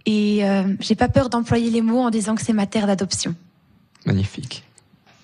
et 0.05 0.45
euh, 0.45 0.65
j'ai 0.81 0.97
pas 0.97 1.09
peur 1.09 1.31
d'employer 1.31 1.71
les 1.71 1.83
mots 1.83 2.01
en 2.01 2.11
disant 2.11 2.35
que 2.35 2.43
c'est 2.43 2.53
ma 2.53 2.67
terre 2.67 2.89
d'adoption. 2.89 3.33
Magnifique. 4.07 4.65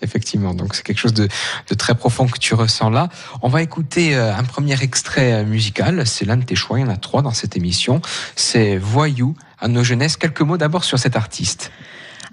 Effectivement, 0.01 0.55
donc 0.55 0.77
c'est 0.77 0.85
quelque 0.85 1.01
chose 1.01 1.13
de, 1.13 1.29
très 1.77 1.97
profond 1.97 2.29
que 2.29 2.39
tu 2.39 2.55
ressens 2.55 2.91
là. 2.91 3.09
On 3.43 3.49
va 3.49 3.63
écouter 3.63 4.15
euh, 4.15 4.33
un 4.33 4.45
premier 4.45 4.81
extrait 4.81 5.33
euh, 5.33 5.45
musical. 5.45 6.07
C'est 6.07 6.25
l'un 6.25 6.37
de 6.37 6.45
tes 6.45 6.55
choix. 6.55 6.79
Il 6.79 6.83
y 6.83 6.85
en 6.85 6.91
a 6.91 6.97
trois 6.97 7.23
dans 7.23 7.33
cette 7.33 7.57
émission. 7.57 8.01
C'est 8.37 8.77
Voyou 8.77 9.35
à 9.59 9.67
nos 9.67 9.83
jeunesses. 9.83 10.17
Quelques 10.17 10.43
mots 10.43 10.57
d'abord 10.57 10.85
sur 10.85 11.01
cet 11.01 11.17
artiste. 11.17 11.73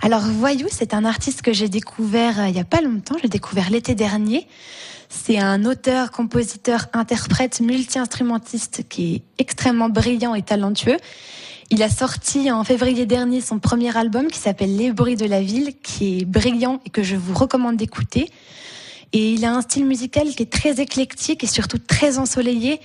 Alors 0.03 0.21
Voyou, 0.21 0.67
c'est 0.69 0.93
un 0.93 1.05
artiste 1.05 1.41
que 1.41 1.53
j'ai 1.53 1.69
découvert 1.69 2.47
il 2.47 2.55
y 2.55 2.59
a 2.59 2.65
pas 2.65 2.81
longtemps. 2.81 3.15
J'ai 3.19 3.29
découvert 3.29 3.71
l'été 3.71 3.95
dernier. 3.95 4.47
C'est 5.09 5.39
un 5.39 5.65
auteur, 5.65 6.11
compositeur, 6.11 6.85
interprète, 6.93 7.61
multi-instrumentiste 7.61 8.87
qui 8.87 9.15
est 9.15 9.21
extrêmement 9.39 9.89
brillant 9.89 10.35
et 10.35 10.43
talentueux. 10.43 10.97
Il 11.71 11.81
a 11.81 11.89
sorti 11.89 12.51
en 12.51 12.63
février 12.63 13.07
dernier 13.07 13.41
son 13.41 13.57
premier 13.57 13.95
album 13.97 14.27
qui 14.27 14.37
s'appelle 14.37 14.75
Les 14.77 14.91
bruits 14.91 15.15
de 15.15 15.25
la 15.25 15.41
ville, 15.41 15.73
qui 15.81 16.19
est 16.19 16.25
brillant 16.25 16.79
et 16.85 16.91
que 16.91 17.01
je 17.01 17.15
vous 17.15 17.33
recommande 17.33 17.75
d'écouter. 17.75 18.29
Et 19.11 19.33
il 19.33 19.45
a 19.45 19.53
un 19.53 19.61
style 19.61 19.85
musical 19.85 20.27
qui 20.29 20.43
est 20.43 20.51
très 20.51 20.79
éclectique 20.79 21.43
et 21.43 21.47
surtout 21.47 21.79
très 21.79 22.19
ensoleillé, 22.19 22.79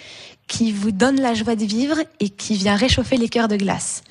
qui 0.48 0.72
vous 0.72 0.92
donne 0.92 1.20
la 1.20 1.34
joie 1.34 1.56
de 1.56 1.64
vivre 1.64 1.96
et 2.20 2.30
qui 2.30 2.54
vient 2.54 2.76
réchauffer 2.76 3.18
les 3.18 3.28
cœurs 3.28 3.48
de 3.48 3.56
glace. 3.56 4.02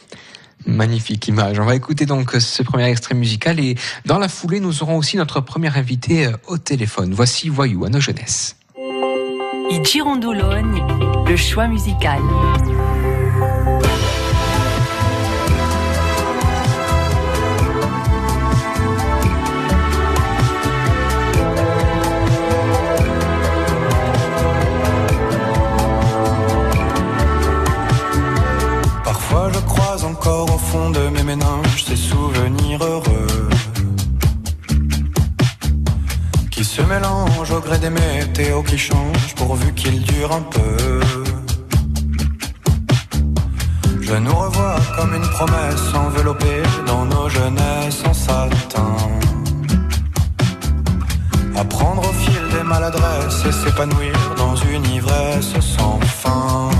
Magnifique 0.66 1.28
image. 1.28 1.60
On 1.60 1.66
va 1.66 1.76
écouter 1.76 2.06
donc 2.06 2.32
ce 2.32 2.64
premier 2.64 2.86
extrait 2.90 3.16
musical 3.16 3.60
et 3.60 3.76
dans 4.06 4.18
la 4.18 4.28
foulée, 4.28 4.60
nous 4.60 4.84
aurons 4.84 4.98
aussi 4.98 5.18
notre 5.18 5.42
premier 5.42 5.76
invité 5.78 6.28
euh, 6.28 6.32
au 6.48 6.58
téléphone. 6.58 7.14
Voici 7.14 7.50
Voyou 7.50 7.86
à 7.86 7.90
nos 7.90 8.00
jeunesses. 8.00 8.56
le 11.28 11.36
choix 11.36 11.68
musical. 11.68 12.20
De 29.96 31.10
mes 31.10 31.22
méninges 31.22 31.84
ces 31.86 31.96
souvenirs 31.96 32.84
heureux 32.84 33.50
qui 36.50 36.64
se 36.66 36.82
mélangent 36.82 37.52
au 37.52 37.60
gré 37.60 37.78
des 37.78 37.92
météos 37.92 38.64
qui 38.64 38.76
changent 38.76 39.36
pourvu 39.36 39.72
qu'ils 39.74 40.02
durent 40.02 40.32
un 40.32 40.42
peu. 40.42 41.00
Je 44.02 44.16
nous 44.16 44.34
revois 44.34 44.78
comme 44.98 45.14
une 45.14 45.30
promesse 45.30 45.94
enveloppée 45.94 46.64
dans 46.88 47.06
nos 47.06 47.30
jeunesses 47.30 48.04
en 48.04 48.14
satin. 48.14 48.96
Apprendre 51.56 52.02
au 52.10 52.14
fil 52.14 52.42
des 52.58 52.64
maladresses 52.64 53.46
et 53.48 53.52
s'épanouir 53.52 54.16
dans 54.38 54.56
une 54.56 54.86
ivresse 54.88 55.54
sans 55.60 56.00
fin. 56.00 56.72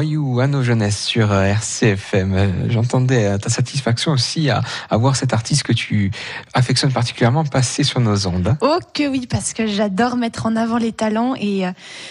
Nos 0.00 0.62
jeunesses 0.62 1.04
sur 1.04 1.32
euh, 1.32 1.44
RCFM. 1.44 2.32
Euh, 2.32 2.70
j'entendais 2.70 3.26
euh, 3.26 3.36
ta 3.36 3.50
satisfaction 3.50 4.12
aussi 4.12 4.48
à, 4.48 4.62
voir 4.92 5.16
cet 5.16 5.34
artiste 5.34 5.64
que 5.64 5.72
tu 5.72 6.10
affectionnes 6.54 6.92
particulièrement 6.92 7.44
passer 7.44 7.84
sur 7.84 8.00
nos 8.00 8.26
ondes. 8.26 8.48
Hein. 8.48 8.58
Oh 8.62 8.78
que 8.94 9.06
oui, 9.08 9.26
parce 9.28 9.52
que 9.52 9.66
j'adore 9.66 10.16
mettre 10.16 10.46
en 10.46 10.56
avant 10.56 10.78
les 10.78 10.92
talents 10.92 11.34
et 11.38 11.64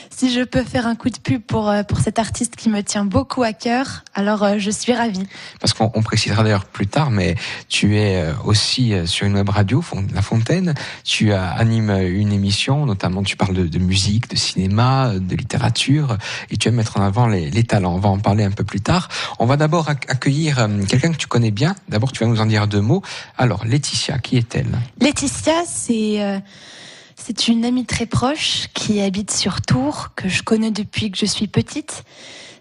si 0.09 0.31
je 0.31 0.41
peux 0.41 0.63
faire 0.63 0.87
un 0.87 0.95
coup 0.95 1.09
de 1.09 1.17
pub 1.17 1.41
pour, 1.41 1.73
pour 1.87 1.99
cet 1.99 2.19
artiste 2.19 2.55
qui 2.55 2.69
me 2.69 2.81
tient 2.81 3.05
beaucoup 3.05 3.43
à 3.43 3.53
cœur, 3.53 4.03
alors 4.13 4.59
je 4.59 4.69
suis 4.69 4.93
ravie. 4.93 5.25
Parce 5.59 5.73
qu'on 5.73 6.01
précisera 6.01 6.43
d'ailleurs 6.43 6.65
plus 6.65 6.87
tard, 6.87 7.11
mais 7.11 7.35
tu 7.69 7.97
es 7.97 8.25
aussi 8.43 8.93
sur 9.05 9.27
une 9.27 9.35
web 9.35 9.49
radio, 9.49 9.83
La 10.13 10.21
Fontaine, 10.21 10.73
tu 11.03 11.33
animes 11.33 11.91
une 11.91 12.31
émission, 12.31 12.85
notamment 12.85 13.23
tu 13.23 13.37
parles 13.37 13.69
de, 13.69 13.79
musique, 13.79 14.29
de 14.29 14.35
cinéma, 14.35 15.13
de 15.15 15.35
littérature, 15.35 16.17
et 16.49 16.57
tu 16.57 16.67
aimes 16.67 16.75
mettre 16.75 16.97
en 16.97 17.03
avant 17.03 17.27
les, 17.27 17.49
les 17.49 17.63
talents. 17.71 17.95
On 17.95 17.99
va 17.99 18.09
en 18.09 18.19
parler 18.19 18.43
un 18.43 18.51
peu 18.51 18.65
plus 18.65 18.81
tard. 18.81 19.07
On 19.39 19.45
va 19.45 19.55
d'abord 19.55 19.89
accueillir 19.89 20.59
euh, 20.59 20.67
quelqu'un 20.87 21.11
que 21.11 21.17
tu 21.17 21.27
connais 21.27 21.51
bien. 21.51 21.73
D'abord, 21.87 22.11
tu 22.11 22.23
vas 22.23 22.29
nous 22.29 22.41
en 22.41 22.45
dire 22.45 22.67
deux 22.67 22.81
mots. 22.81 23.01
Alors, 23.37 23.65
Laetitia, 23.65 24.19
qui 24.19 24.37
est-elle? 24.37 24.77
Laetitia, 24.99 25.63
c'est 25.65 26.21
euh, 26.21 26.39
c'est 27.15 27.47
une 27.47 27.63
amie 27.63 27.85
très 27.85 28.05
proche 28.05 28.67
qui 28.73 29.01
habite 29.01 29.31
sur 29.31 29.61
Tours, 29.61 30.09
que 30.15 30.27
je 30.27 30.43
connais 30.43 30.71
depuis 30.71 31.11
que 31.11 31.17
je 31.17 31.25
suis 31.25 31.47
petite. 31.47 32.03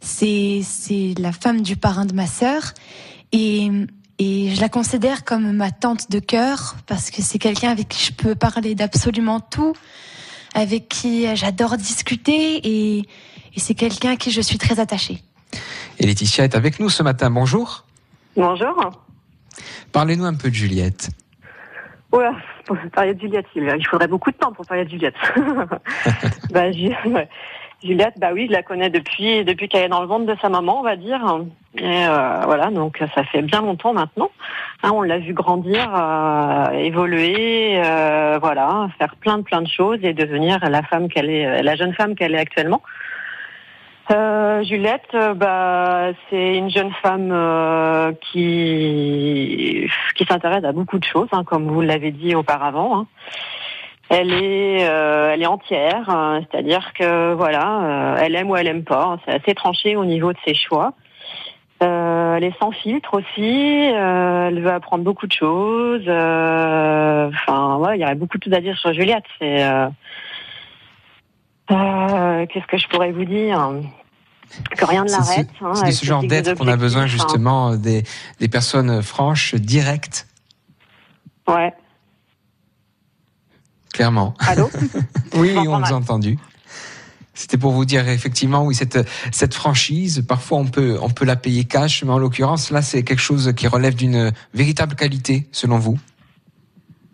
C'est 0.01 0.63
c'est 0.65 1.15
la 1.19 1.33
femme 1.33 1.63
du 1.63 1.77
parrain 1.77 2.07
de 2.07 2.15
ma 2.15 2.27
sœur 2.27 2.73
et 3.33 3.69
et 4.19 4.55
je 4.55 4.61
la 4.61 4.69
considère 4.69 5.25
comme 5.25 5.51
ma 5.53 5.71
tante 5.71 6.11
de 6.11 6.21
cœur 6.21 6.77
parce 6.87 7.11
que 7.11 7.21
c'est 7.23 7.39
quelqu'un 7.39 7.71
avec 7.71 7.89
qui 7.89 8.05
je 8.05 8.13
peux 8.13 8.35
parler 8.35 8.75
d'absolument 8.75 9.41
tout 9.41 9.75
avec 10.55 10.89
qui 10.89 11.27
j'adore 11.37 11.77
discuter 11.77 12.61
et, 12.65 13.07
et 13.55 13.61
c'est 13.61 13.75
quelqu'un 13.75 14.13
à 14.13 14.17
qui 14.17 14.31
je 14.31 14.41
suis 14.41 14.59
très 14.59 14.81
attachée. 14.81 15.19
Et 15.99 16.07
Laetitia 16.07 16.45
est 16.45 16.55
avec 16.55 16.81
nous 16.81 16.89
ce 16.89 17.03
matin. 17.03 17.31
Bonjour. 17.31 17.85
Bonjour. 18.37 18.91
Parlez-nous 19.93 20.25
un 20.25 20.35
peu 20.35 20.51
de 20.51 20.55
Juliette. 20.55 21.11
Ouais, 22.13 22.29
pour 22.65 22.77
parler 22.95 23.15
de 23.15 23.21
Juliette, 23.21 23.47
il 23.55 23.87
faudrait 23.89 24.09
beaucoup 24.09 24.31
de 24.31 24.37
temps 24.37 24.53
pour 24.53 24.67
parler 24.67 24.85
de 24.85 24.91
Juliette. 24.91 25.15
bah, 26.51 26.73
Juliette, 27.83 28.15
bah 28.19 28.31
oui, 28.35 28.47
je 28.49 28.53
la 28.53 28.63
connais 28.63 28.91
depuis 28.91 29.45
depuis 29.45 29.69
qu'elle 29.69 29.85
est 29.85 29.89
dans 29.89 30.01
le 30.03 30.07
ventre 30.07 30.27
de 30.27 30.37
sa 30.41 30.49
maman, 30.49 30.81
on 30.81 30.83
va 30.83 30.97
dire. 30.97 31.21
Et 31.77 32.07
euh, 32.07 32.41
voilà, 32.45 32.71
donc 32.71 33.03
ça 33.15 33.25
fait 33.25 33.43
bien 33.43 33.63
longtemps 33.63 33.93
maintenant. 33.93 34.31
Hein, 34.83 34.91
on 34.93 35.03
l'a 35.03 35.19
vu 35.19 35.33
grandir, 35.33 35.89
euh, 35.95 36.71
évoluer, 36.73 37.81
euh, 37.83 38.39
voilà, 38.41 38.89
faire 38.99 39.15
plein 39.17 39.39
de 39.39 39.43
plein 39.43 39.63
de 39.63 39.69
choses 39.69 39.99
et 40.03 40.13
devenir 40.13 40.59
la 40.69 40.83
femme 40.83 41.09
qu'elle 41.09 41.31
est, 41.31 41.63
la 41.63 41.77
jeune 41.77 41.95
femme 41.95 42.17
qu'elle 42.17 42.35
est 42.35 42.39
actuellement. 42.39 42.83
Euh, 44.11 44.65
Juliette, 44.65 45.15
euh, 45.15 45.35
bah, 45.35 46.13
c'est 46.29 46.57
une 46.57 46.69
jeune 46.71 46.91
femme 47.03 47.31
euh, 47.33 48.13
qui 48.33 49.89
qui 50.17 50.25
s'intéresse 50.25 50.65
à 50.65 50.73
beaucoup 50.73 50.99
de 50.99 51.05
choses, 51.05 51.29
hein, 51.33 51.45
comme 51.45 51.69
vous 51.69 51.81
l'avez 51.81 52.11
dit 52.11 52.35
auparavant. 52.35 52.99
Hein. 52.99 53.07
Elle 54.09 54.33
est 54.33 54.81
elle 54.81 55.43
est 55.43 55.47
entière, 55.47 56.11
hein, 56.11 56.41
c'est-à-dire 56.51 56.93
que 56.95 57.33
voilà, 57.35 58.17
elle 58.21 58.35
aime 58.35 58.51
ou 58.51 58.57
elle 58.57 58.67
aime 58.67 58.83
pas. 58.83 59.19
c'est 59.25 59.33
assez 59.41 59.55
tranché 59.55 59.95
au 59.95 60.05
niveau 60.05 60.33
de 60.33 60.39
ses 60.45 60.55
choix. 60.55 60.95
elle 61.81 62.43
est 62.43 62.59
sans 62.59 62.73
filtre 62.73 63.15
aussi. 63.15 63.93
elle 63.95 64.61
veut 64.61 64.73
apprendre 64.73 65.05
beaucoup 65.05 65.29
de 65.29 65.33
choses. 65.33 66.09
Enfin, 66.09 67.77
ouais, 67.77 67.99
il 67.99 68.01
y 68.01 68.05
aurait 68.05 68.17
beaucoup 68.17 68.39
de 68.39 68.45
choses 68.45 68.55
à 68.55 68.61
dire 68.61 68.77
sur 68.79 68.93
Juliette. 68.93 69.25
C'est 69.39 69.65
qu'est-ce 71.69 72.67
que 72.67 72.79
je 72.79 72.89
pourrais 72.89 73.13
vous 73.13 73.25
dire? 73.25 73.71
Que 74.77 74.85
rien 74.85 75.05
ne 75.05 75.11
l'arrête. 75.11 75.49
Hein, 75.61 75.75
c'est 75.75 75.93
ce 75.93 76.05
genre 76.05 76.23
d'être 76.23 76.55
qu'on 76.55 76.69
a 76.69 76.77
besoin 76.77 77.07
justement 77.07 77.77
des, 77.77 78.05
des 78.39 78.49
personnes 78.49 79.03
franches, 79.03 79.55
directes. 79.55 80.27
Ouais. 81.49 81.73
Clairement. 83.93 84.35
Allô 84.39 84.71
Oui, 85.35 85.55
on 85.57 85.79
vous 85.79 85.93
a 85.93 85.97
entendu. 85.97 86.39
C'était 87.35 87.57
pour 87.57 87.73
vous 87.73 87.85
dire 87.87 88.07
effectivement, 88.09 88.65
oui, 88.65 88.75
cette, 88.75 88.99
cette 89.33 89.55
franchise, 89.55 90.25
parfois 90.29 90.59
on 90.59 90.67
peut, 90.67 90.99
on 91.01 91.09
peut 91.09 91.25
la 91.25 91.37
payer 91.37 91.65
cash, 91.65 92.05
mais 92.05 92.13
en 92.13 92.19
l'occurrence, 92.19 92.71
là, 92.71 92.83
c'est 92.83 93.03
quelque 93.03 93.21
chose 93.21 93.53
qui 93.57 93.67
relève 93.67 93.95
d'une 93.95 94.31
véritable 94.53 94.95
qualité, 94.95 95.49
selon 95.51 95.79
vous? 95.79 95.99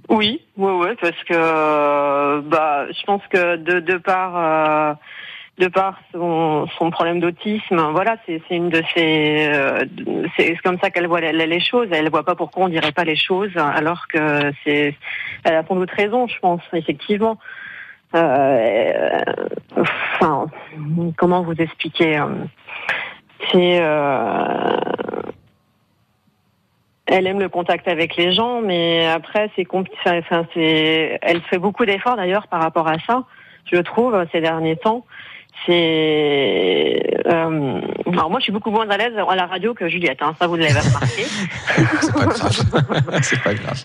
Oui, 0.08 0.40
oui, 0.56 0.72
oui, 0.72 0.88
parce 1.00 1.22
que 1.28 2.40
bah, 2.48 2.86
je 2.90 3.04
pense 3.04 3.22
que 3.30 3.56
de, 3.56 3.80
de 3.80 3.98
par 3.98 4.36
euh, 4.36 4.94
de 5.58 5.68
par 5.68 5.98
son, 6.12 6.66
son 6.78 6.90
problème 6.90 7.18
d'autisme, 7.20 7.80
voilà, 7.92 8.16
c'est 8.26 8.42
une 8.50 8.68
de 8.68 8.82
ses, 8.94 9.48
euh, 9.52 9.84
c'est 10.36 10.54
comme 10.56 10.78
ça 10.78 10.90
qu'elle 10.90 11.06
voit 11.06 11.20
les, 11.20 11.32
les, 11.32 11.60
choses. 11.60 11.88
Elle 11.92 12.10
voit 12.10 12.24
pas 12.24 12.34
pourquoi 12.34 12.64
on 12.64 12.68
dirait 12.68 12.92
pas 12.92 13.04
les 13.04 13.16
choses, 13.16 13.56
alors 13.56 14.06
que 14.06 14.52
c'est, 14.64 14.94
elle 15.44 15.54
a 15.54 15.64
sans 15.66 15.76
doute 15.76 15.90
raison, 15.90 16.26
je 16.26 16.38
pense, 16.40 16.60
effectivement. 16.74 17.38
Euh, 18.14 19.20
enfin, 19.76 20.46
comment 21.16 21.42
vous 21.42 21.54
expliquer 21.54 22.18
euh, 22.18 22.26
C'est, 23.50 23.78
euh, 23.80 24.76
elle 27.06 27.26
aime 27.26 27.40
le 27.40 27.48
contact 27.48 27.88
avec 27.88 28.16
les 28.16 28.32
gens, 28.32 28.60
mais 28.60 29.06
après 29.06 29.50
c'est 29.56 29.66
Enfin, 29.72 30.44
elle 30.54 31.40
fait 31.42 31.58
beaucoup 31.58 31.84
d'efforts 31.84 32.16
d'ailleurs 32.16 32.46
par 32.48 32.62
rapport 32.62 32.88
à 32.88 32.98
ça, 33.00 33.24
je 33.70 33.78
trouve, 33.78 34.24
ces 34.32 34.40
derniers 34.40 34.76
temps 34.76 35.04
c'est. 35.64 37.00
Euh, 37.26 37.80
alors 38.12 38.30
moi, 38.30 38.38
je 38.38 38.44
suis 38.44 38.52
beaucoup 38.52 38.70
moins 38.70 38.88
à 38.88 38.96
l'aise 38.96 39.14
à 39.16 39.34
la 39.34 39.46
radio 39.46 39.74
que 39.74 39.88
Juliette. 39.88 40.20
Hein, 40.20 40.34
ça, 40.38 40.46
vous 40.46 40.56
l'avez 40.56 40.78
remarqué. 40.78 41.24
c'est 42.02 42.12
pas 42.12 42.26
grave. 42.26 43.18
c'est 43.22 43.42
pas 43.42 43.54
grave. 43.54 43.84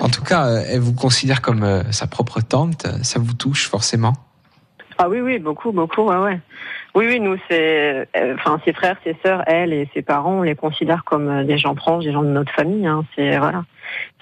En 0.00 0.08
tout 0.08 0.22
cas, 0.22 0.46
euh, 0.46 0.62
elle 0.68 0.80
vous 0.80 0.94
considère 0.94 1.42
comme 1.42 1.62
euh, 1.62 1.82
sa 1.92 2.06
propre 2.06 2.40
tante. 2.40 2.86
Ça 3.02 3.18
vous 3.18 3.34
touche 3.34 3.68
forcément? 3.68 4.12
Ah 4.98 5.08
oui, 5.08 5.20
oui, 5.20 5.38
beaucoup, 5.38 5.72
beaucoup, 5.72 6.02
ouais, 6.02 6.16
ouais. 6.16 6.40
Oui, 6.94 7.06
oui, 7.08 7.18
nous, 7.18 7.36
c'est, 7.50 8.08
enfin, 8.34 8.60
ses 8.64 8.72
frères, 8.72 8.96
ses 9.02 9.16
sœurs, 9.24 9.42
elle 9.48 9.72
et 9.72 9.88
ses 9.92 10.02
parents, 10.02 10.38
on 10.38 10.42
les 10.42 10.54
considère 10.54 11.02
comme 11.02 11.44
des 11.44 11.58
gens 11.58 11.74
proches, 11.74 12.04
des 12.04 12.12
gens 12.12 12.22
de 12.22 12.28
notre 12.28 12.52
famille. 12.52 12.86
Hein, 12.86 13.04
c'est 13.16 13.36
voilà. 13.36 13.64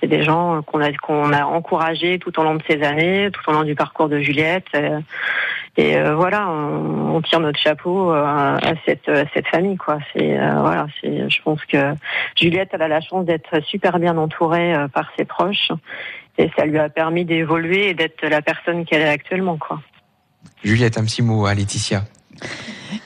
C'est 0.00 0.06
des 0.06 0.22
gens 0.22 0.62
qu'on 0.62 0.80
a 0.80 0.90
qu'on 0.92 1.34
a 1.34 1.44
encouragés 1.44 2.18
tout 2.18 2.40
au 2.40 2.42
long 2.42 2.54
de 2.54 2.62
ces 2.66 2.82
années, 2.82 3.28
tout 3.30 3.42
au 3.50 3.52
long 3.52 3.64
du 3.64 3.74
parcours 3.74 4.08
de 4.08 4.20
Juliette. 4.20 4.66
Et 4.74 4.88
euh, 5.78 6.14
voilà, 6.14 6.50
on, 6.50 7.22
tire 7.22 7.40
notre 7.40 7.58
chapeau 7.58 8.12
euh, 8.12 8.24
à 8.24 8.74
cette, 8.84 9.10
cette 9.32 9.46
famille, 9.48 9.78
quoi. 9.78 9.98
C'est 10.12 10.38
euh, 10.38 10.60
voilà, 10.60 10.86
c'est. 11.00 11.30
Je 11.30 11.42
pense 11.42 11.64
que 11.64 11.94
Juliette, 12.36 12.70
elle 12.72 12.82
a 12.82 12.88
la 12.88 13.00
chance 13.00 13.24
d'être 13.24 13.62
super 13.64 13.98
bien 13.98 14.18
entourée 14.18 14.74
par 14.92 15.10
ses 15.16 15.24
proches, 15.24 15.70
et 16.36 16.50
ça 16.56 16.66
lui 16.66 16.78
a 16.78 16.90
permis 16.90 17.24
d'évoluer 17.24 17.88
et 17.88 17.94
d'être 17.94 18.26
la 18.26 18.42
personne 18.42 18.84
qu'elle 18.84 19.00
est 19.00 19.08
actuellement, 19.08 19.56
quoi. 19.56 19.80
Juliette, 20.62 20.98
un 20.98 21.04
petit 21.04 21.22
mot 21.22 21.46
à 21.46 21.54
Laetitia. 21.54 22.02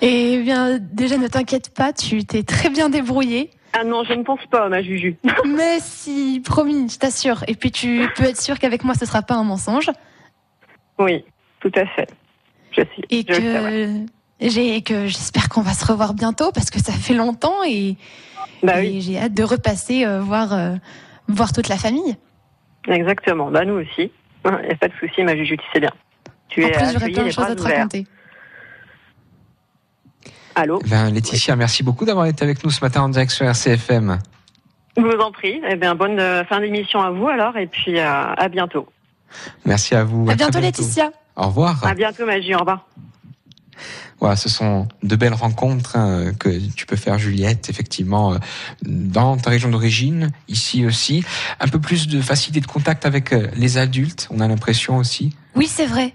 Eh 0.03 0.43
bien, 0.43 0.79
déjà, 0.79 1.19
ne 1.19 1.29
t'inquiète 1.29 1.73
pas, 1.73 1.93
tu 1.93 2.25
t'es 2.25 2.43
très 2.43 2.69
bien 2.69 2.89
débrouillée. 2.89 3.51
Ah 3.75 3.85
non, 3.85 4.03
je 4.05 4.15
ne 4.15 4.25
pense 4.25 4.45
pas, 4.51 4.69
ma 4.69 4.83
Juju. 4.83 5.17
Mais 5.45 5.79
si, 5.81 6.43
promis, 6.45 6.89
je 6.89 6.99
t'assure. 6.99 7.45
Et 7.47 7.55
puis 7.55 7.71
tu 7.71 8.09
peux 8.17 8.25
être 8.25 8.41
sûr 8.41 8.59
qu'avec 8.59 8.83
moi, 8.83 8.95
ce 8.95 9.07
sera 9.07 9.23
pas 9.23 9.35
un 9.35 9.45
mensonge. 9.45 9.91
Oui, 10.99 11.25
tout 11.61 11.73
à 11.77 11.87
fait 11.87 12.09
et 13.11 13.25
que 13.25 14.05
j'ai 14.41 14.83
que 14.83 15.07
j'espère 15.07 15.49
qu'on 15.49 15.63
va 15.63 15.73
se 15.73 15.85
revoir 15.85 16.15
bientôt 16.15 16.53
parce 16.53 16.71
que 16.71 16.79
ça 16.79 16.93
fait 16.93 17.15
longtemps 17.15 17.65
et, 17.67 17.97
bah 18.63 18.83
j'ai 18.83 19.19
hâte 19.19 19.35
de 19.35 19.43
repasser 19.43 20.05
euh, 20.05 20.21
voir 20.21 20.53
euh, 20.53 20.75
voir 21.29 21.53
toute 21.53 21.69
la 21.69 21.77
famille. 21.77 22.17
Exactement. 22.89 23.51
Bah 23.51 23.65
nous 23.65 23.75
aussi. 23.75 24.11
Il 24.45 24.67
n'y 24.67 24.71
a 24.71 24.77
pas 24.77 24.89
de 24.89 24.95
souci, 25.01 25.25
ma 25.25 25.35
Juju, 25.37 25.57
tu 25.57 25.65
sais 25.73 25.81
bien. 25.81 25.91
Tu 26.49 26.65
en 26.65 26.69
plus, 26.69 26.93
j'aurais 26.93 27.11
plein 27.11 27.25
de 27.25 27.31
choses 27.31 27.45
à 27.45 27.57
te 27.57 27.63
raconter. 27.63 28.07
Allô 30.55 30.81
eh 30.85 30.89
ben, 30.89 31.11
Laetitia, 31.11 31.57
merci 31.57 31.83
beaucoup 31.83 32.05
d'avoir 32.05 32.27
été 32.27 32.45
avec 32.45 32.65
nous 32.65 32.71
ce 32.71 32.81
matin 32.81 33.03
en 33.03 33.09
direct 33.09 33.31
sur 33.31 33.45
RCFM. 33.45 34.19
Je 34.97 35.03
vous 35.03 35.21
en 35.21 35.33
prie. 35.33 35.61
Eh 35.69 35.77
bien, 35.77 35.95
bonne 35.95 36.19
euh, 36.19 36.45
fin 36.45 36.61
d'émission 36.61 37.01
à 37.01 37.11
vous 37.11 37.29
alors 37.29 37.57
et 37.57 37.67
puis 37.67 37.99
à 37.99 38.49
bientôt. 38.49 38.87
Merci 39.65 39.95
à 39.95 40.05
vous. 40.05 40.29
À, 40.31 40.35
bientôt, 40.35 40.61
Laetitia. 40.61 41.11
Au 41.37 41.47
revoir. 41.47 41.85
À 41.87 41.95
bientôt, 41.95 42.27
Magie. 42.27 42.55
Au 42.55 42.61
revoir. 42.61 42.87
Voilà, 44.19 44.37
ce 44.37 44.49
sont 44.49 44.89
de 45.03 45.17
belles 45.17 45.35
rencontres 45.35 45.97
hein, 45.97 46.33
que 46.39 46.49
tu 46.75 46.87
peux 46.87 46.97
faire, 46.97 47.19
Juliette, 47.19 47.69
effectivement, 47.69 48.33
euh, 48.33 48.39
dans 48.83 49.37
ta 49.37 49.51
région 49.51 49.69
d'origine, 49.69 50.31
ici 50.49 50.87
aussi. 50.87 51.23
Un 51.61 51.69
peu 51.69 51.79
plus 51.79 52.09
de 52.09 52.23
facilité 52.23 52.61
de 52.61 52.67
contact 52.67 53.05
avec 53.05 53.35
euh, 53.35 53.49
les 53.57 53.77
adultes, 53.77 54.29
on 54.31 54.41
a 54.41 54.49
l'impression 54.49 54.97
aussi. 54.97 55.37
Oui, 55.55 55.67
c'est 55.67 55.85
vrai. 55.85 56.15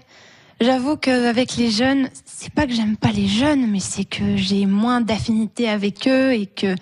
J'avoue 0.60 0.96
qu'avec 0.96 1.56
les 1.56 1.70
jeunes, 1.70 2.08
c'est 2.24 2.52
pas 2.52 2.66
que 2.66 2.72
j'aime 2.72 2.96
pas 2.96 3.12
les 3.12 3.28
jeunes, 3.28 3.70
mais 3.70 3.80
c'est 3.80 4.04
que 4.04 4.36
j'ai 4.36 4.66
moins 4.66 5.00
d'affinité 5.00 5.68
avec 5.68 6.08
eux 6.08 6.32
et 6.32 6.46
que 6.46 6.74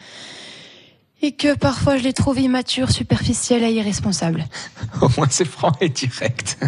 et 1.22 1.32
que 1.32 1.54
parfois 1.54 1.98
je 1.98 2.04
les 2.04 2.12
trouve 2.12 2.40
immatures, 2.40 2.90
superficiels 2.90 3.62
et 3.62 3.72
irresponsables. 3.72 4.46
Au 5.00 5.08
moins 5.16 5.26
c'est 5.30 5.44
franc 5.44 5.72
et 5.80 5.88
direct. 5.88 6.58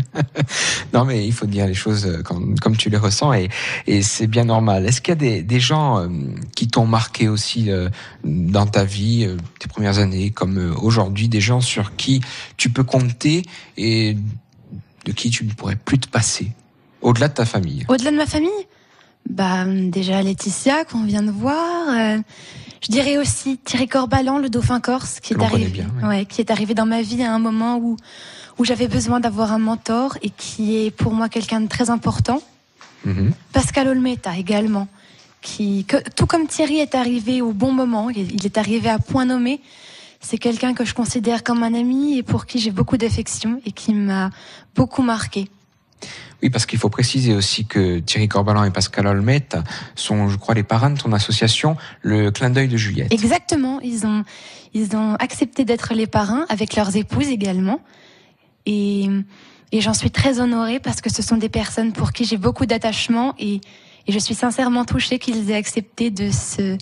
non 0.93 1.05
mais 1.05 1.27
il 1.27 1.33
faut 1.33 1.47
dire 1.47 1.67
les 1.67 1.75
choses 1.75 2.07
euh, 2.07 2.23
comme, 2.23 2.59
comme 2.59 2.77
tu 2.77 2.91
les 2.91 2.97
ressens 2.97 3.33
et, 3.35 3.49
et 3.87 4.03
c'est 4.03 4.27
bien 4.27 4.45
normal. 4.45 4.87
Est-ce 4.87 5.01
qu'il 5.01 5.12
y 5.12 5.17
a 5.17 5.21
des, 5.21 5.43
des 5.43 5.61
gens 5.61 5.99
euh, 5.99 6.09
qui 6.55 6.69
t'ont 6.69 6.87
marqué 6.87 7.29
aussi 7.29 7.71
euh, 7.71 7.88
dans 8.25 8.67
ta 8.67 8.85
vie, 8.85 9.29
tes 9.59 9.69
premières 9.69 9.99
années, 9.99 10.31
comme 10.31 10.75
aujourd'hui, 10.81 11.29
des 11.29 11.41
gens 11.41 11.61
sur 11.61 11.97
qui 11.97 12.21
tu 12.57 12.71
peux 12.71 12.85
compter 12.85 13.43
et 13.77 14.17
de 15.05 15.12
qui 15.12 15.31
tu 15.31 15.45
ne 15.45 15.53
pourrais 15.53 15.77
plus 15.77 15.99
te 15.99 16.09
passer, 16.09 16.53
au-delà 17.01 17.29
de 17.29 17.35
ta 17.35 17.45
famille 17.45 17.85
Au-delà 17.88 18.11
de 18.11 18.17
ma 18.17 18.27
famille? 18.27 18.51
Bah 19.29 19.65
déjà 19.67 20.23
Laetitia 20.23 20.85
qu'on 20.85 21.05
vient 21.05 21.23
de 21.23 21.31
voir. 21.31 21.95
Je 22.83 22.91
dirais 22.91 23.17
aussi 23.17 23.59
Thierry 23.59 23.89
Corbalan, 23.89 24.39
le 24.39 24.49
dauphin 24.49 24.81
corse, 24.81 25.21
qui 25.21 25.35
est 25.35 25.43
arrivé, 25.43 25.85
ouais. 26.03 26.27
qui 26.27 26.41
est 26.41 26.51
arrivé 26.51 26.75
dans 26.75 26.87
ma 26.87 27.01
vie 27.01 27.23
à 27.23 27.33
un 27.33 27.39
moment 27.39 27.77
où 27.77 27.97
où 28.59 28.65
j'avais 28.65 28.89
besoin 28.89 29.21
d'avoir 29.21 29.53
un 29.53 29.59
mentor 29.59 30.17
et 30.23 30.31
qui 30.31 30.77
est 30.77 30.91
pour 30.91 31.13
moi 31.13 31.29
quelqu'un 31.29 31.61
de 31.61 31.69
très 31.69 31.91
important. 31.91 32.43
Mm-hmm. 33.07 33.31
Pascal 33.53 33.89
Olmeta 33.89 34.37
également, 34.37 34.89
qui, 35.41 35.85
que, 35.85 35.97
tout 36.11 36.27
comme 36.27 36.47
Thierry 36.47 36.79
est 36.79 36.95
arrivé 36.95 37.43
au 37.43 37.53
bon 37.53 37.73
moment, 37.73 38.11
il 38.11 38.45
est 38.45 38.59
arrivé 38.59 38.89
à 38.89 38.99
point 38.99 39.25
nommé. 39.25 39.61
C'est 40.21 40.39
quelqu'un 40.39 40.73
que 40.73 40.85
je 40.85 40.95
considère 40.95 41.43
comme 41.43 41.65
un 41.65 41.75
ami 41.75 42.19
et 42.19 42.23
pour 42.23 42.47
qui 42.47 42.61
j'ai 42.61 42.71
beaucoup 42.71 42.97
d'affection 42.97 43.61
et 43.67 43.73
qui 43.73 43.93
m'a 43.93 44.31
beaucoup 44.77 45.03
marqué. 45.03 45.49
Oui, 46.43 46.51
parce 46.51 46.67
qu'il 46.67 46.79
faut 46.79 46.88
préciser 46.88 47.35
aussi 47.35 47.67
que 47.67 48.01
Thierry 48.01 48.29
Corbalan 48.29 48.65
et 48.65 48.71
Pascal 48.71 49.07
Olmet 49.07 49.49
sont, 49.95 50.29
je 50.29 50.37
crois, 50.37 50.55
les 50.55 50.65
parrains 50.65 50.91
de 50.91 50.99
ton 50.99 51.12
association, 51.12 51.77
le 52.01 52.31
clin 52.31 52.51
d'œil 52.51 52.69
de 52.69 52.77
Juliette. 52.77 53.12
Exactement. 53.12 53.81
Ils 53.81 54.07
ont, 54.07 54.25
ils 54.75 54.97
ont 54.97 55.15
accepté 55.17 55.65
d'être 55.65 55.95
les 55.95 56.07
parrains 56.07 56.47
avec 56.49 56.75
leurs 56.75 56.97
épouses 56.97 57.29
également. 57.29 57.81
Et, 58.67 59.09
Et 59.73 59.81
j'en 59.81 59.95
suis 59.95 60.11
très 60.11 60.38
honorée 60.38 60.81
parce 60.81 61.01
que 61.01 61.11
ce 61.11 61.23
sont 61.23 61.38
des 61.38 61.49
personnes 61.49 61.93
pour 61.93 62.12
qui 62.12 62.25
j'ai 62.25 62.37
beaucoup 62.37 62.67
d'attachement 62.67 63.35
et, 63.38 63.61
et, 64.07 64.12
je 64.12 64.19
suis 64.19 64.35
sincèrement 64.35 64.85
touchée 64.85 65.19
qu'ils 65.19 65.51
aient 65.51 65.57
accepté 65.57 66.11
de 66.11 66.31
se 66.31 66.77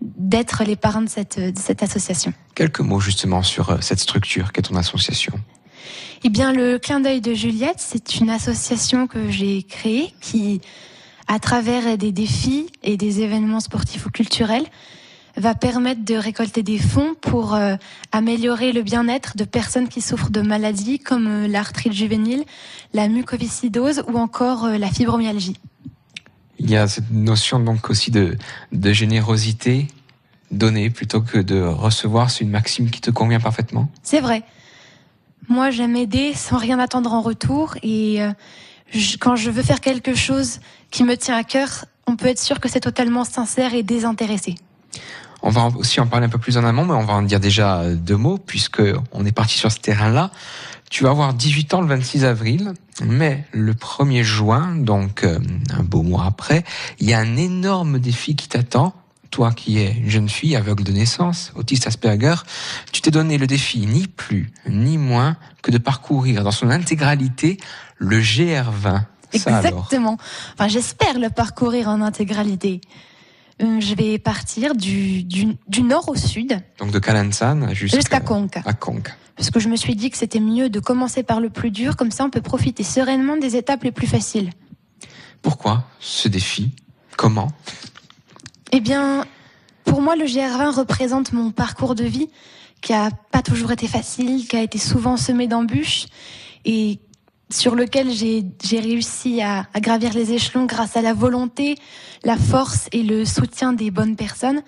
d'être 0.00 0.64
les 0.64 0.76
parents 0.76 1.02
de 1.02 1.08
cette, 1.08 1.38
de 1.38 1.58
cette 1.58 1.82
association. 1.82 2.34
Quelques 2.54 2.80
mots 2.80 3.00
justement 3.00 3.42
sur 3.42 3.70
euh, 3.70 3.76
cette 3.80 4.00
structure 4.00 4.52
qu'est 4.52 4.62
ton 4.62 4.76
association. 4.76 5.32
Eh 6.24 6.28
bien, 6.28 6.52
le 6.52 6.78
clin 6.78 7.00
d'œil 7.00 7.20
de 7.20 7.34
Juliette, 7.34 7.78
c'est 7.78 8.16
une 8.16 8.30
association 8.30 9.06
que 9.06 9.30
j'ai 9.30 9.62
créée 9.62 10.12
qui, 10.20 10.60
à 11.28 11.38
travers 11.38 11.96
des 11.98 12.12
défis 12.12 12.66
et 12.82 12.96
des 12.96 13.20
événements 13.20 13.60
sportifs 13.60 14.06
ou 14.06 14.10
culturels, 14.10 14.66
va 15.36 15.54
permettre 15.54 16.04
de 16.04 16.14
récolter 16.14 16.62
des 16.62 16.78
fonds 16.78 17.14
pour 17.20 17.54
euh, 17.54 17.76
améliorer 18.12 18.72
le 18.72 18.82
bien-être 18.82 19.36
de 19.36 19.44
personnes 19.44 19.88
qui 19.88 20.00
souffrent 20.00 20.30
de 20.30 20.40
maladies 20.40 20.98
comme 20.98 21.26
euh, 21.26 21.48
l'arthrite 21.48 21.92
juvénile, 21.92 22.44
la 22.94 23.08
mucoviscidose 23.08 24.02
ou 24.08 24.16
encore 24.16 24.64
euh, 24.64 24.78
la 24.78 24.88
fibromyalgie. 24.88 25.58
Il 26.58 26.70
y 26.70 26.76
a 26.76 26.88
cette 26.88 27.10
notion 27.10 27.60
donc 27.60 27.90
aussi 27.90 28.10
de, 28.10 28.38
de 28.72 28.92
générosité, 28.92 29.88
donner 30.50 30.88
plutôt 30.88 31.20
que 31.20 31.38
de 31.38 31.60
recevoir. 31.60 32.30
C'est 32.30 32.44
une 32.44 32.50
maxime 32.50 32.90
qui 32.90 33.02
te 33.02 33.10
convient 33.10 33.40
parfaitement? 33.40 33.90
C'est 34.02 34.20
vrai. 34.20 34.42
Moi, 35.48 35.70
j'aime 35.70 35.96
aider 35.96 36.34
sans 36.34 36.56
rien 36.58 36.78
attendre 36.78 37.12
en 37.12 37.20
retour 37.20 37.76
et 37.82 38.20
quand 39.20 39.36
je 39.36 39.50
veux 39.50 39.62
faire 39.62 39.80
quelque 39.80 40.14
chose 40.14 40.60
qui 40.90 41.04
me 41.04 41.16
tient 41.16 41.36
à 41.36 41.44
cœur, 41.44 41.84
on 42.06 42.16
peut 42.16 42.26
être 42.26 42.40
sûr 42.40 42.60
que 42.60 42.68
c'est 42.68 42.80
totalement 42.80 43.24
sincère 43.24 43.74
et 43.74 43.82
désintéressé. 43.82 44.54
On 45.42 45.50
va 45.50 45.68
aussi 45.76 46.00
en 46.00 46.06
parler 46.06 46.26
un 46.26 46.28
peu 46.28 46.38
plus 46.38 46.56
en 46.56 46.64
amont, 46.64 46.84
mais 46.84 46.94
on 46.94 47.04
va 47.04 47.14
en 47.14 47.22
dire 47.22 47.40
déjà 47.40 47.80
euh, 47.80 47.94
deux 47.94 48.16
mots, 48.16 48.38
puisque 48.38 48.82
on 49.12 49.24
est 49.24 49.32
parti 49.32 49.58
sur 49.58 49.70
ce 49.70 49.78
terrain-là. 49.78 50.30
Tu 50.90 51.04
vas 51.04 51.10
avoir 51.10 51.34
18 51.34 51.74
ans 51.74 51.80
le 51.80 51.88
26 51.88 52.24
avril, 52.24 52.72
mais 53.04 53.44
le 53.52 53.74
1er 53.74 54.22
juin, 54.22 54.74
donc 54.76 55.24
euh, 55.24 55.38
un 55.70 55.82
beau 55.82 56.02
mois 56.02 56.24
après, 56.24 56.64
il 57.00 57.08
y 57.08 57.14
a 57.14 57.18
un 57.18 57.36
énorme 57.36 57.98
défi 57.98 58.34
qui 58.34 58.48
t'attend. 58.48 58.94
Toi 59.30 59.52
qui 59.52 59.78
es 59.78 59.92
une 59.92 60.10
jeune 60.10 60.28
fille 60.28 60.56
aveugle 60.56 60.84
de 60.84 60.92
naissance, 60.92 61.52
autiste 61.54 61.86
Asperger, 61.86 62.36
tu 62.92 63.00
t'es 63.00 63.10
donné 63.10 63.38
le 63.38 63.46
défi 63.46 63.86
ni 63.86 64.06
plus 64.06 64.50
ni 64.68 64.98
moins 64.98 65.36
que 65.62 65.70
de 65.70 65.78
parcourir 65.78 66.44
dans 66.44 66.50
son 66.50 66.70
intégralité 66.70 67.58
le 67.98 68.20
GR20. 68.20 69.02
Exactement. 69.32 70.16
Enfin, 70.54 70.68
j'espère 70.68 71.18
le 71.18 71.30
parcourir 71.30 71.88
en 71.88 72.00
intégralité. 72.00 72.80
Euh, 73.62 73.80
je 73.80 73.94
vais 73.94 74.18
partir 74.18 74.74
du, 74.74 75.22
du, 75.22 75.56
du, 75.66 75.82
nord 75.82 76.08
au 76.08 76.14
sud. 76.14 76.60
Donc 76.78 76.90
de 76.90 76.98
Kalansan 76.98 77.74
jusqu'à 77.74 77.98
jusqu. 77.98 78.14
À 78.14 78.20
Conques. 78.74 79.10
Parce 79.36 79.50
que 79.50 79.60
je 79.60 79.68
me 79.68 79.76
suis 79.76 79.96
dit 79.96 80.10
que 80.10 80.16
c'était 80.16 80.40
mieux 80.40 80.68
de 80.68 80.80
commencer 80.80 81.22
par 81.22 81.40
le 81.40 81.50
plus 81.50 81.70
dur, 81.70 81.96
comme 81.96 82.10
ça 82.10 82.24
on 82.24 82.30
peut 82.30 82.42
profiter 82.42 82.82
sereinement 82.82 83.36
des 83.36 83.56
étapes 83.56 83.84
les 83.84 83.92
plus 83.92 84.06
faciles. 84.06 84.50
Pourquoi 85.42 85.84
ce 86.00 86.28
défi? 86.28 86.72
Comment? 87.16 87.52
Eh 88.78 88.80
bien, 88.80 89.24
pour 89.86 90.02
moi, 90.02 90.16
le 90.16 90.26
GR20 90.26 90.74
représente 90.74 91.32
mon 91.32 91.50
parcours 91.50 91.94
de 91.94 92.04
vie 92.04 92.28
qui 92.82 92.92
a 92.92 93.08
pas 93.32 93.40
toujours 93.40 93.72
été 93.72 93.88
facile, 93.88 94.46
qui 94.46 94.54
a 94.54 94.60
été 94.60 94.76
souvent 94.76 95.16
semé 95.16 95.46
d'embûches 95.46 96.04
et 96.66 96.98
sur 97.48 97.74
lequel 97.74 98.10
j'ai 98.10 98.78
réussi 98.78 99.40
à, 99.40 99.66
à, 99.72 99.80
gravir 99.80 100.12
les 100.12 100.34
échelons 100.34 100.66
grâce 100.66 100.94
à 100.94 101.00
la 101.00 101.14
volonté, 101.14 101.76
la 102.22 102.36
force 102.36 102.90
et 102.92 103.02
le 103.02 103.24
soutien 103.24 103.72
des 103.72 103.90
bonnes 103.90 104.14
personnes. 104.14 104.60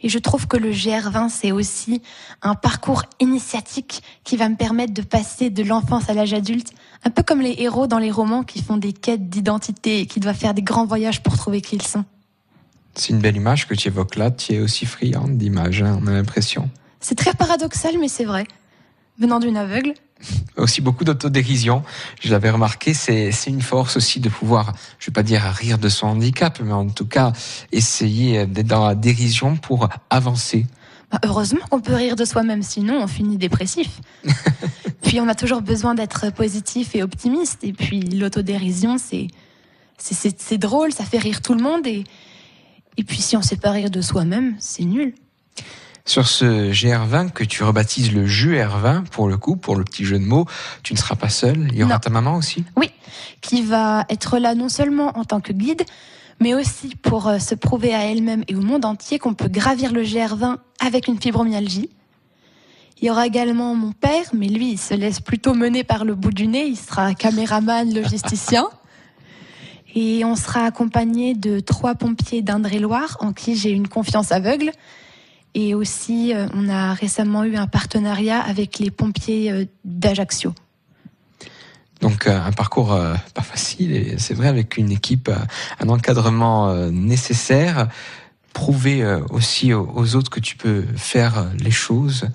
Et 0.00 0.08
je 0.08 0.18
trouve 0.18 0.48
que 0.48 0.56
le 0.56 0.72
GR20, 0.72 1.28
c'est 1.28 1.52
aussi 1.52 2.02
un 2.42 2.56
parcours 2.56 3.04
initiatique 3.20 4.02
qui 4.24 4.36
va 4.36 4.48
me 4.48 4.56
permettre 4.56 4.92
de 4.92 5.02
passer 5.02 5.50
de 5.50 5.62
l'enfance 5.62 6.08
à 6.08 6.14
l'âge 6.14 6.34
adulte, 6.34 6.72
un 7.04 7.10
peu 7.10 7.22
comme 7.22 7.40
les 7.40 7.54
héros 7.58 7.86
dans 7.86 8.00
les 8.00 8.10
romans 8.10 8.42
qui 8.42 8.60
font 8.60 8.76
des 8.76 8.92
quêtes 8.92 9.28
d'identité 9.28 10.00
et 10.00 10.06
qui 10.06 10.18
doivent 10.18 10.34
faire 10.34 10.52
des 10.52 10.62
grands 10.62 10.84
voyages 10.84 11.22
pour 11.22 11.36
trouver 11.36 11.60
qui 11.60 11.76
ils 11.76 11.82
sont. 11.82 12.04
C'est 12.94 13.10
une 13.10 13.20
belle 13.20 13.36
image 13.36 13.66
que 13.66 13.74
tu 13.74 13.88
évoques 13.88 14.16
là. 14.16 14.30
Tu 14.30 14.54
es 14.54 14.60
aussi 14.60 14.86
friande 14.86 15.38
d'images, 15.38 15.82
hein, 15.82 15.98
on 16.02 16.06
a 16.06 16.12
l'impression. 16.12 16.70
C'est 17.00 17.16
très 17.16 17.34
paradoxal, 17.34 17.98
mais 17.98 18.08
c'est 18.08 18.24
vrai. 18.24 18.46
Venant 19.18 19.40
d'une 19.40 19.56
aveugle, 19.56 19.94
aussi 20.56 20.80
beaucoup 20.80 21.04
d'autodérision. 21.04 21.82
Je 22.20 22.30
l'avais 22.30 22.50
remarqué, 22.50 22.94
c'est 22.94 23.32
une 23.46 23.62
force 23.62 23.96
aussi 23.96 24.20
de 24.20 24.28
pouvoir, 24.28 24.72
je 24.98 25.10
vais 25.10 25.12
pas 25.12 25.22
dire 25.22 25.42
rire 25.42 25.78
de 25.78 25.88
son 25.88 26.06
handicap, 26.06 26.60
mais 26.62 26.72
en 26.72 26.88
tout 26.88 27.06
cas 27.06 27.32
essayer 27.72 28.46
d'être 28.46 28.66
dans 28.66 28.86
la 28.86 28.94
dérision 28.94 29.56
pour 29.56 29.88
avancer. 30.10 30.66
Bah, 31.10 31.18
heureusement 31.24 31.60
qu'on 31.68 31.80
peut 31.80 31.94
rire 31.94 32.16
de 32.16 32.24
soi-même, 32.24 32.62
sinon 32.62 33.02
on 33.02 33.06
finit 33.06 33.36
dépressif. 33.36 34.00
puis 35.02 35.20
on 35.20 35.28
a 35.28 35.34
toujours 35.34 35.60
besoin 35.60 35.94
d'être 35.94 36.32
positif 36.32 36.94
et 36.94 37.02
optimiste. 37.02 37.64
Et 37.64 37.72
puis 37.72 38.00
l'autodérision, 38.00 38.96
c'est 38.98 39.28
c'est 39.98 40.58
drôle, 40.58 40.92
ça 40.92 41.04
fait 41.04 41.18
rire 41.18 41.42
tout 41.42 41.54
le 41.54 41.62
monde. 41.62 41.86
Et, 41.86 42.04
et 42.96 43.04
puis 43.04 43.18
si 43.18 43.36
on 43.36 43.42
sait 43.42 43.56
pas 43.56 43.70
rire 43.70 43.90
de 43.90 44.00
soi-même, 44.00 44.56
c'est 44.58 44.84
nul 44.84 45.14
sur 46.04 46.26
ce 46.26 46.72
GR20 46.72 47.30
que 47.30 47.44
tu 47.44 47.62
rebaptises 47.62 48.12
le 48.12 48.26
JUR20 48.26 49.04
pour 49.04 49.28
le 49.28 49.36
coup, 49.36 49.56
pour 49.56 49.76
le 49.76 49.84
petit 49.84 50.04
jeu 50.04 50.18
de 50.18 50.24
mots. 50.24 50.46
Tu 50.82 50.94
ne 50.94 50.98
seras 50.98 51.14
pas 51.14 51.28
seule, 51.28 51.68
il 51.70 51.76
y 51.76 51.84
aura 51.84 51.98
ta 51.98 52.10
maman 52.10 52.36
aussi 52.36 52.64
Oui, 52.76 52.90
qui 53.40 53.62
va 53.62 54.04
être 54.08 54.38
là 54.38 54.54
non 54.54 54.68
seulement 54.68 55.16
en 55.16 55.24
tant 55.24 55.40
que 55.40 55.52
guide, 55.52 55.82
mais 56.40 56.54
aussi 56.54 56.96
pour 56.96 57.28
euh, 57.28 57.38
se 57.38 57.54
prouver 57.54 57.94
à 57.94 58.04
elle-même 58.06 58.44
et 58.48 58.56
au 58.56 58.60
monde 58.60 58.84
entier 58.84 59.18
qu'on 59.18 59.34
peut 59.34 59.48
gravir 59.48 59.92
le 59.92 60.02
GR20 60.02 60.56
avec 60.80 61.06
une 61.06 61.20
fibromyalgie. 61.20 61.90
Il 63.00 63.06
y 63.06 63.10
aura 63.10 63.26
également 63.26 63.74
mon 63.74 63.92
père, 63.92 64.26
mais 64.32 64.46
lui, 64.46 64.72
il 64.72 64.78
se 64.78 64.94
laisse 64.94 65.20
plutôt 65.20 65.54
mener 65.54 65.82
par 65.82 66.04
le 66.04 66.14
bout 66.14 66.30
du 66.30 66.46
nez. 66.46 66.66
Il 66.66 66.76
sera 66.76 67.14
caméraman, 67.14 67.92
logisticien. 67.92 68.68
Et 69.94 70.24
on 70.24 70.36
sera 70.36 70.64
accompagné 70.64 71.34
de 71.34 71.60
trois 71.60 71.94
pompiers 71.94 72.42
d'Indre-et-Loire 72.42 73.18
en 73.20 73.32
qui 73.32 73.56
j'ai 73.56 73.70
une 73.70 73.88
confiance 73.88 74.32
aveugle 74.32 74.72
et 75.54 75.74
aussi, 75.74 76.34
euh, 76.34 76.46
on 76.54 76.68
a 76.68 76.94
récemment 76.94 77.44
eu 77.44 77.56
un 77.56 77.66
partenariat 77.66 78.40
avec 78.40 78.78
les 78.78 78.90
pompiers 78.90 79.52
euh, 79.52 79.64
d'Ajaccio. 79.84 80.54
Donc 82.00 82.26
euh, 82.26 82.40
un 82.40 82.52
parcours 82.52 82.98
pas 83.34 83.42
facile, 83.42 83.92
et 83.92 84.18
c'est 84.18 84.34
vrai, 84.34 84.48
avec 84.48 84.76
une 84.76 84.90
équipe, 84.90 85.30
un 85.78 85.88
encadrement 85.88 86.74
nécessaire. 86.90 87.88
Prouver 88.52 89.18
aussi 89.30 89.72
aux 89.72 90.16
autres 90.16 90.30
que 90.30 90.40
tu 90.40 90.56
peux 90.56 90.84
faire 90.96 91.46
les 91.58 91.70
choses 91.70 92.28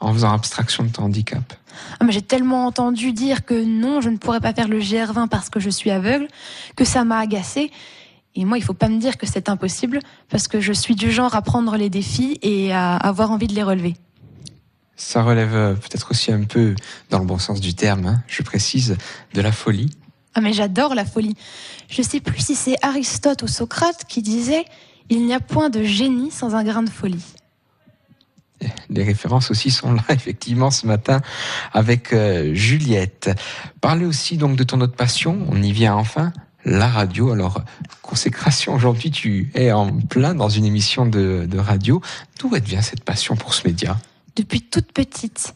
en 0.00 0.12
faisant 0.12 0.32
abstraction 0.32 0.82
de 0.82 0.88
ton 0.88 1.04
handicap. 1.04 1.54
Ah, 2.00 2.06
J'ai 2.08 2.22
tellement 2.22 2.66
entendu 2.66 3.12
dire 3.12 3.44
que 3.44 3.64
non, 3.64 4.00
je 4.00 4.10
ne 4.10 4.16
pourrais 4.16 4.40
pas 4.40 4.52
faire 4.52 4.68
le 4.68 4.80
GR20 4.80 5.28
parce 5.28 5.50
que 5.50 5.60
je 5.60 5.70
suis 5.70 5.90
aveugle, 5.90 6.28
que 6.76 6.84
ça 6.84 7.04
m'a 7.04 7.18
agacé. 7.18 7.70
Et 8.34 8.44
moi, 8.44 8.58
il 8.58 8.64
faut 8.64 8.74
pas 8.74 8.88
me 8.88 8.98
dire 8.98 9.16
que 9.16 9.26
c'est 9.26 9.48
impossible 9.48 10.00
parce 10.28 10.46
que 10.46 10.60
je 10.60 10.72
suis 10.72 10.94
du 10.94 11.10
genre 11.10 11.34
à 11.34 11.42
prendre 11.42 11.76
les 11.76 11.88
défis 11.88 12.38
et 12.42 12.72
à 12.72 12.96
avoir 12.96 13.30
envie 13.30 13.46
de 13.46 13.54
les 13.54 13.62
relever. 13.62 13.94
Ça 14.96 15.22
relève 15.22 15.54
euh, 15.54 15.74
peut-être 15.74 16.10
aussi 16.10 16.32
un 16.32 16.44
peu, 16.44 16.74
dans 17.10 17.18
le 17.18 17.26
bon 17.26 17.38
sens 17.38 17.60
du 17.60 17.74
terme, 17.74 18.06
hein, 18.06 18.22
je 18.26 18.42
précise, 18.42 18.96
de 19.34 19.40
la 19.40 19.52
folie. 19.52 19.90
Ah 20.34 20.42
mais 20.42 20.52
j'adore 20.52 20.94
la 20.94 21.06
folie. 21.06 21.34
Je 21.88 22.02
sais 22.02 22.20
plus 22.20 22.44
si 22.44 22.54
c'est 22.54 22.76
Aristote 22.82 23.42
ou 23.42 23.46
Socrate 23.46 24.04
qui 24.06 24.20
disait 24.20 24.66
il 25.08 25.24
n'y 25.24 25.32
a 25.32 25.40
point 25.40 25.70
de 25.70 25.82
génie 25.82 26.30
sans 26.30 26.54
un 26.54 26.64
grain 26.64 26.82
de 26.82 26.90
folie. 26.90 27.24
Les 28.88 29.04
références 29.04 29.50
aussi 29.50 29.70
sont 29.70 29.92
là, 29.92 30.02
effectivement, 30.10 30.70
ce 30.70 30.86
matin 30.86 31.20
avec 31.72 32.12
euh, 32.12 32.54
Juliette. 32.54 33.30
Parlez 33.80 34.06
aussi 34.06 34.36
donc 34.36 34.56
de 34.56 34.64
ton 34.64 34.80
autre 34.80 34.96
passion, 34.96 35.46
on 35.50 35.62
y 35.62 35.72
vient 35.72 35.94
enfin, 35.94 36.32
la 36.64 36.88
radio. 36.88 37.32
Alors, 37.32 37.62
consécration, 38.02 38.74
aujourd'hui, 38.74 39.10
tu 39.10 39.50
es 39.54 39.72
en 39.72 39.92
plein 39.98 40.34
dans 40.34 40.48
une 40.48 40.64
émission 40.64 41.06
de, 41.06 41.48
radio. 41.58 42.00
D'où 42.38 42.50
vient 42.62 42.82
cette 42.82 43.04
passion 43.04 43.36
pour 43.36 43.54
ce 43.54 43.66
média? 43.66 43.98
Depuis 44.34 44.62
toute 44.62 44.92
petite. 44.92 45.54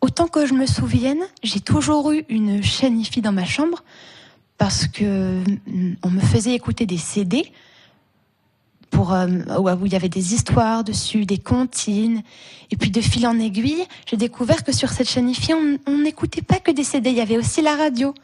Autant 0.00 0.28
que 0.28 0.46
je 0.46 0.54
me 0.54 0.64
souvienne, 0.66 1.20
j'ai 1.42 1.60
toujours 1.60 2.12
eu 2.12 2.24
une 2.28 2.62
chaîne 2.62 3.00
IFI 3.00 3.20
dans 3.20 3.32
ma 3.32 3.44
chambre 3.44 3.82
parce 4.56 4.86
que 4.86 5.42
mm, 5.66 5.96
on 6.02 6.10
me 6.10 6.20
faisait 6.20 6.54
écouter 6.54 6.86
des 6.86 6.98
CD 6.98 7.52
pour 8.90 9.12
euh, 9.12 9.26
où 9.58 9.86
il 9.86 9.92
y 9.92 9.96
avait 9.96 10.08
des 10.08 10.34
histoires 10.34 10.84
dessus, 10.84 11.24
des 11.24 11.38
comptines. 11.38 12.22
Et 12.70 12.76
puis 12.76 12.90
de 12.90 13.00
fil 13.00 13.26
en 13.26 13.38
aiguille, 13.38 13.84
j'ai 14.06 14.16
découvert 14.16 14.64
que 14.64 14.72
sur 14.72 14.90
cette 14.90 15.08
chaîne 15.08 15.28
IFI, 15.28 15.52
on 15.86 15.98
n'écoutait 15.98 16.42
pas 16.42 16.58
que 16.58 16.70
des 16.70 16.84
CD, 16.84 17.10
il 17.10 17.16
y 17.16 17.20
avait 17.20 17.38
aussi 17.38 17.62
la 17.62 17.76
radio. 17.76 18.14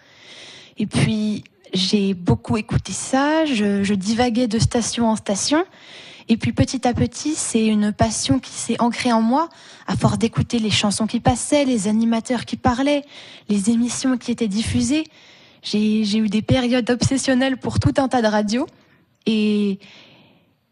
Et 0.78 0.86
puis 0.86 1.44
j'ai 1.72 2.14
beaucoup 2.14 2.56
écouté 2.56 2.92
ça, 2.92 3.44
je, 3.44 3.94
divaguais 3.94 4.46
de 4.46 4.58
station 4.58 5.08
en 5.08 5.16
station. 5.16 5.64
Et 6.28 6.36
puis 6.36 6.52
petit 6.52 6.86
à 6.86 6.94
petit, 6.94 7.34
c'est 7.34 7.66
une 7.66 7.92
passion 7.92 8.38
qui 8.38 8.52
s'est 8.52 8.80
ancrée 8.80 9.12
en 9.12 9.20
moi, 9.20 9.48
à 9.86 9.96
force 9.96 10.18
d'écouter 10.18 10.58
les 10.58 10.70
chansons 10.70 11.06
qui 11.06 11.20
passaient, 11.20 11.64
les 11.64 11.86
animateurs 11.88 12.46
qui 12.46 12.56
parlaient, 12.56 13.02
les 13.48 13.70
émissions 13.70 14.16
qui 14.16 14.30
étaient 14.30 14.48
diffusées. 14.48 15.04
J'ai 15.62 16.16
eu 16.16 16.28
des 16.28 16.42
périodes 16.42 16.88
obsessionnelles 16.90 17.58
pour 17.58 17.80
tout 17.80 17.94
un 17.98 18.08
tas 18.08 18.22
de 18.22 18.26
radios. 18.26 18.66
Et, 19.26 19.78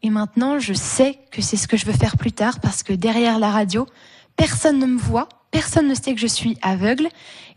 et 0.02 0.10
maintenant, 0.10 0.58
je 0.58 0.72
sais 0.72 1.18
que 1.30 1.42
c'est 1.42 1.56
ce 1.56 1.68
que 1.68 1.76
je 1.76 1.86
veux 1.86 1.92
faire 1.92 2.16
plus 2.16 2.32
tard, 2.32 2.60
parce 2.60 2.82
que 2.82 2.92
derrière 2.92 3.38
la 3.38 3.50
radio, 3.50 3.86
personne 4.36 4.78
ne 4.78 4.86
me 4.86 4.98
voit, 4.98 5.28
personne 5.50 5.88
ne 5.88 5.94
sait 5.94 6.14
que 6.14 6.20
je 6.20 6.26
suis 6.26 6.58
aveugle, 6.62 7.08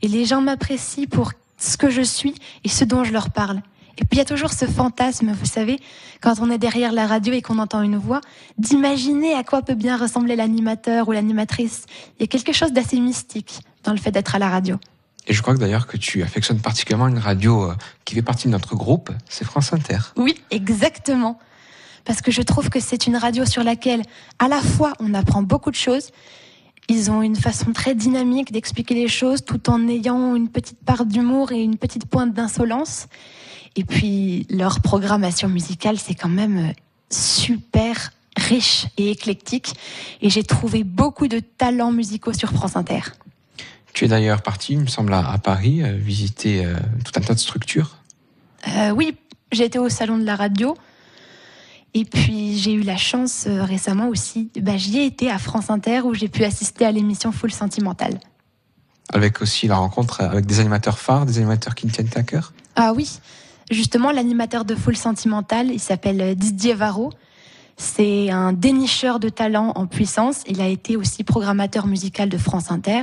et 0.02 0.08
les 0.08 0.26
gens 0.26 0.42
m'apprécient 0.42 1.08
pour 1.08 1.32
ce 1.58 1.78
que 1.78 1.90
je 1.90 2.02
suis 2.02 2.36
et 2.64 2.70
ce 2.70 2.84
dont 2.84 3.04
je 3.04 3.14
leur 3.14 3.32
parle. 3.32 3.62
Et 3.98 4.04
puis 4.04 4.14
il 4.14 4.18
y 4.18 4.22
a 4.22 4.26
toujours 4.26 4.52
ce 4.52 4.66
fantasme, 4.66 5.32
vous 5.32 5.46
savez, 5.46 5.80
quand 6.22 6.40
on 6.42 6.52
est 6.52 6.58
derrière 6.58 6.92
la 6.92 7.08
radio 7.08 7.34
et 7.34 7.42
qu'on 7.42 7.60
entend 7.60 7.82
une 7.82 7.98
voix, 7.98 8.20
d'imaginer 8.58 9.34
à 9.34 9.44
quoi 9.44 9.62
peut 9.62 9.74
bien 9.74 9.98
ressembler 9.98 10.36
l'animateur 10.36 11.08
ou 11.08 11.14
l'animatrice. 11.14 11.86
Il 12.20 12.24
y 12.24 12.26
a 12.26 12.28
quelque 12.28 12.52
chose 12.52 12.74
d'assez 12.74 13.00
mystique 13.00 13.62
dans 13.84 13.94
le 13.94 13.98
fait 13.98 14.12
d'être 14.12 14.36
à 14.36 14.40
la 14.40 14.50
radio. 14.50 14.78
Et 15.28 15.34
je 15.34 15.42
crois 15.42 15.56
que 15.56 15.60
d'ailleurs 15.60 15.88
que 15.88 15.98
tu 15.98 16.22
affectionnes 16.24 16.60
particulièrement 16.60 17.08
une 17.08 17.18
radio 17.18 17.72
euh, 17.72 17.76
qui 18.04 18.16
fait 18.16 18.22
partie 18.22 18.48
de 18.48 18.52
notre 18.52 18.76
groupe, 18.76 19.12
c'est 19.30 19.46
France 19.46 19.74
Inter. 19.74 19.98
Oui, 20.18 20.36
exactement. 20.52 21.40
Parce 22.06 22.22
que 22.22 22.32
je 22.32 22.41
trouve 22.41 22.70
que 22.70 22.80
c'est 22.80 23.08
une 23.08 23.18
radio 23.18 23.46
sur 23.46 23.63
laquelle, 23.63 24.04
à 24.39 24.48
la 24.48 24.62
fois, 24.62 24.94
on 25.00 25.13
apprend 25.13 25.41
beaucoup 25.41 25.72
de 25.72 25.76
choses. 25.76 26.12
Ils 26.88 27.10
ont 27.10 27.24
une 27.24 27.36
façon 27.36 27.74
très 27.74 27.96
dynamique 27.96 28.52
d'expliquer 28.52 28.94
les 28.94 29.08
choses 29.08 29.44
tout 29.44 29.70
en 29.72 29.88
ayant 29.88 30.36
une 30.36 30.50
petite 30.50 30.78
part 30.86 31.06
d'humour 31.06 31.52
et 31.52 31.62
une 31.62 31.78
petite 31.78 32.06
pointe 32.06 32.34
d'insolence. 32.34 33.08
Et 33.76 33.84
puis, 33.84 34.46
leur 34.52 34.82
programmation 34.82 35.50
musicale, 35.50 35.98
c'est 35.98 36.13
quand 36.13 36.30
même 36.30 36.70
euh, 36.70 36.74
super 37.10 38.12
riche 38.38 38.86
et 38.98 39.10
éclectique. 39.10 39.74
Et 40.22 40.30
j'ai 40.30 40.44
trouvé 40.44 40.84
beaucoup 40.84 41.28
de 41.28 41.39
talents 41.39 41.91
musicaux 41.91 42.34
sur 42.34 42.52
France 42.52 42.76
Inter. 42.76 43.02
Tu 43.94 44.06
es 44.06 44.08
d'ailleurs 44.08 44.44
parti, 44.44 44.74
il 44.74 44.80
me 44.82 44.88
semble, 44.88 45.13
à, 45.13 45.38
Paris, 45.39 45.82
euh, 45.82 45.98
visiter 45.98 46.65
euh, 46.65 46.76
tout 47.04 47.13
un 47.15 47.22
tas 47.22 47.34
de 47.34 47.39
structures. 47.39 47.98
oui, 48.94 49.18
j'ai 49.52 49.65
été 49.65 49.80
au 49.80 49.89
salon 49.89 50.18
de 50.18 50.26
la 50.26 50.36
radio. 50.36 50.76
Et 51.96 52.06
puis 52.06 52.58
j'ai 52.60 52.74
eu 52.74 52.82
la 52.82 52.98
chance 52.98 53.48
récemment 53.48 54.10
aussi, 54.10 54.52
bah, 54.62 54.78
j'y 54.78 55.00
ai 55.00 55.06
été 55.06 55.32
à 55.32 55.40
France 55.40 55.72
Inter 55.72 56.02
où 56.02 56.14
j'ai 56.14 56.28
pu 56.28 56.44
assister 56.44 56.86
à 56.86 56.92
l'émission 56.92 57.32
Full 57.32 57.52
Sentimental. 57.52 58.20
Avec 59.12 59.42
aussi 59.42 59.68
la 59.68 59.78
rencontre 59.78 60.22
avec 60.22 60.46
des 60.46 60.60
animateurs 60.60 61.00
phares, 61.00 61.26
des 61.26 61.38
animateurs 61.38 61.74
qui 61.74 61.88
me 61.88 61.92
tiennent 61.92 62.10
à 62.16 62.24
cœur 62.24 62.54
Ah 62.76 62.94
oui, 62.96 63.20
Justement, 63.72 64.12
l'animateur 64.12 64.64
de 64.64 64.76
Full 64.76 64.96
Sentimental, 64.96 65.72
il 65.72 65.80
s'appelle 65.80 66.36
Didier 66.36 66.76
Varro. 66.76 67.12
C'est 67.78 68.30
un 68.30 68.54
dénicheur 68.54 69.20
de 69.20 69.30
talent 69.30 69.72
en 69.76 69.88
puissance. 69.88 70.44
Il 70.48 70.62
a 70.62 70.68
été 70.68 70.96
aussi 70.96 71.24
programmateur 71.24 71.88
musical 71.88 72.30
de 72.30 72.38
France 72.38 72.72
Inter. 72.72 73.02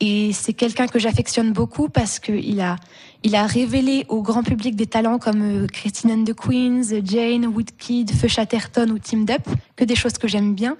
Et 0.00 0.32
c'est 0.32 0.54
quelqu'un 0.54 0.86
que 0.86 0.98
j'affectionne 0.98 1.52
beaucoup 1.52 1.88
parce 1.88 2.18
qu'il 2.18 2.60
a, 2.60 2.76
il 3.24 3.34
a 3.34 3.46
révélé 3.46 4.06
au 4.08 4.22
grand 4.22 4.42
public 4.42 4.76
des 4.76 4.86
talents 4.86 5.18
comme 5.18 5.42
euh, 5.42 5.66
Christine 5.66 6.10
and 6.12 6.24
the 6.24 6.34
Queens, 6.34 7.04
Jane, 7.04 7.46
Woodkid, 7.46 8.10
Feu 8.12 8.28
Chatterton 8.28 8.90
ou 8.90 8.98
Team 8.98 9.26
Up, 9.30 9.46
que 9.76 9.84
des 9.84 9.96
choses 9.96 10.14
que 10.14 10.28
j'aime 10.28 10.54
bien. 10.54 10.76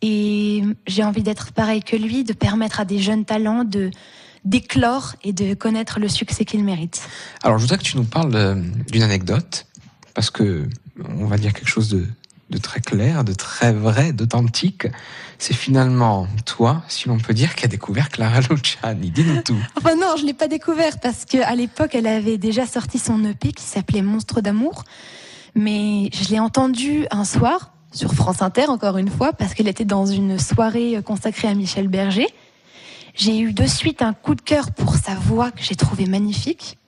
Et 0.00 0.62
j'ai 0.86 1.02
envie 1.02 1.22
d'être 1.22 1.52
pareil 1.52 1.82
que 1.82 1.96
lui, 1.96 2.22
de 2.22 2.32
permettre 2.32 2.80
à 2.80 2.84
des 2.84 3.00
jeunes 3.00 3.24
talents 3.24 3.64
de, 3.64 3.90
d'éclore 4.44 5.16
et 5.24 5.32
de 5.32 5.54
connaître 5.54 5.98
le 5.98 6.08
succès 6.08 6.44
qu'il 6.44 6.62
mérite. 6.62 7.02
Alors, 7.42 7.58
je 7.58 7.62
voudrais 7.62 7.78
que 7.78 7.82
tu 7.82 7.96
nous 7.96 8.04
parles 8.04 8.62
d'une 8.92 9.02
anecdote, 9.02 9.66
parce 10.14 10.30
que 10.30 10.68
on 11.18 11.26
va 11.26 11.36
dire 11.36 11.52
quelque 11.52 11.68
chose 11.68 11.88
de, 11.88 12.06
très 12.56 12.80
clair, 12.80 13.24
de 13.24 13.34
très 13.34 13.72
vrai, 13.72 14.12
d'authentique. 14.12 14.86
C'est 15.38 15.54
finalement 15.54 16.26
toi, 16.46 16.82
si 16.88 17.08
l'on 17.08 17.18
peut 17.18 17.34
dire, 17.34 17.54
qui 17.54 17.66
a 17.66 17.68
découvert 17.68 18.08
Clara 18.08 18.40
Luciani. 18.40 19.10
Dis-nous 19.10 19.42
tout. 19.42 19.58
enfin 19.76 19.94
non, 19.96 20.14
je 20.18 20.24
l'ai 20.24 20.32
pas 20.32 20.48
découvert 20.48 20.98
parce 20.98 21.26
qu'à 21.26 21.54
l'époque, 21.54 21.94
elle 21.94 22.06
avait 22.06 22.38
déjà 22.38 22.66
sorti 22.66 22.98
son 22.98 23.22
EP 23.24 23.52
qui 23.52 23.64
s'appelait 23.64 24.02
Monstre 24.02 24.40
d'amour. 24.40 24.84
Mais 25.54 26.08
je 26.14 26.30
l'ai 26.30 26.40
entendu 26.40 27.06
un 27.10 27.24
soir 27.24 27.72
sur 27.92 28.14
France 28.14 28.40
Inter, 28.40 28.66
encore 28.68 28.96
une 28.96 29.10
fois, 29.10 29.32
parce 29.34 29.52
qu'elle 29.52 29.68
était 29.68 29.84
dans 29.84 30.06
une 30.06 30.38
soirée 30.38 31.00
consacrée 31.04 31.48
à 31.48 31.54
Michel 31.54 31.88
Berger. 31.88 32.28
J'ai 33.14 33.38
eu 33.38 33.52
de 33.52 33.66
suite 33.66 34.00
un 34.00 34.14
coup 34.14 34.34
de 34.34 34.40
cœur 34.40 34.70
pour 34.70 34.94
sa 34.94 35.14
voix 35.14 35.50
que 35.50 35.62
j'ai 35.62 35.74
trouvé 35.74 36.06
magnifique. 36.06 36.78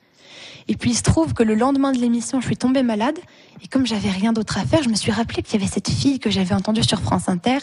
Et 0.70 0.76
puis 0.76 0.90
il 0.90 0.94
se 0.94 1.02
trouve 1.02 1.34
que 1.34 1.42
le 1.42 1.56
lendemain 1.56 1.90
de 1.90 1.98
l'émission, 1.98 2.40
je 2.40 2.46
suis 2.46 2.56
tombée 2.56 2.84
malade. 2.84 3.18
Et 3.60 3.66
comme 3.66 3.86
j'avais 3.86 4.08
rien 4.08 4.32
d'autre 4.32 4.56
à 4.56 4.64
faire, 4.64 4.84
je 4.84 4.88
me 4.88 4.94
suis 4.94 5.10
rappelé 5.10 5.42
qu'il 5.42 5.58
y 5.58 5.62
avait 5.62 5.70
cette 5.70 5.90
fille 5.90 6.20
que 6.20 6.30
j'avais 6.30 6.54
entendue 6.54 6.84
sur 6.84 7.00
France 7.00 7.28
Inter. 7.28 7.58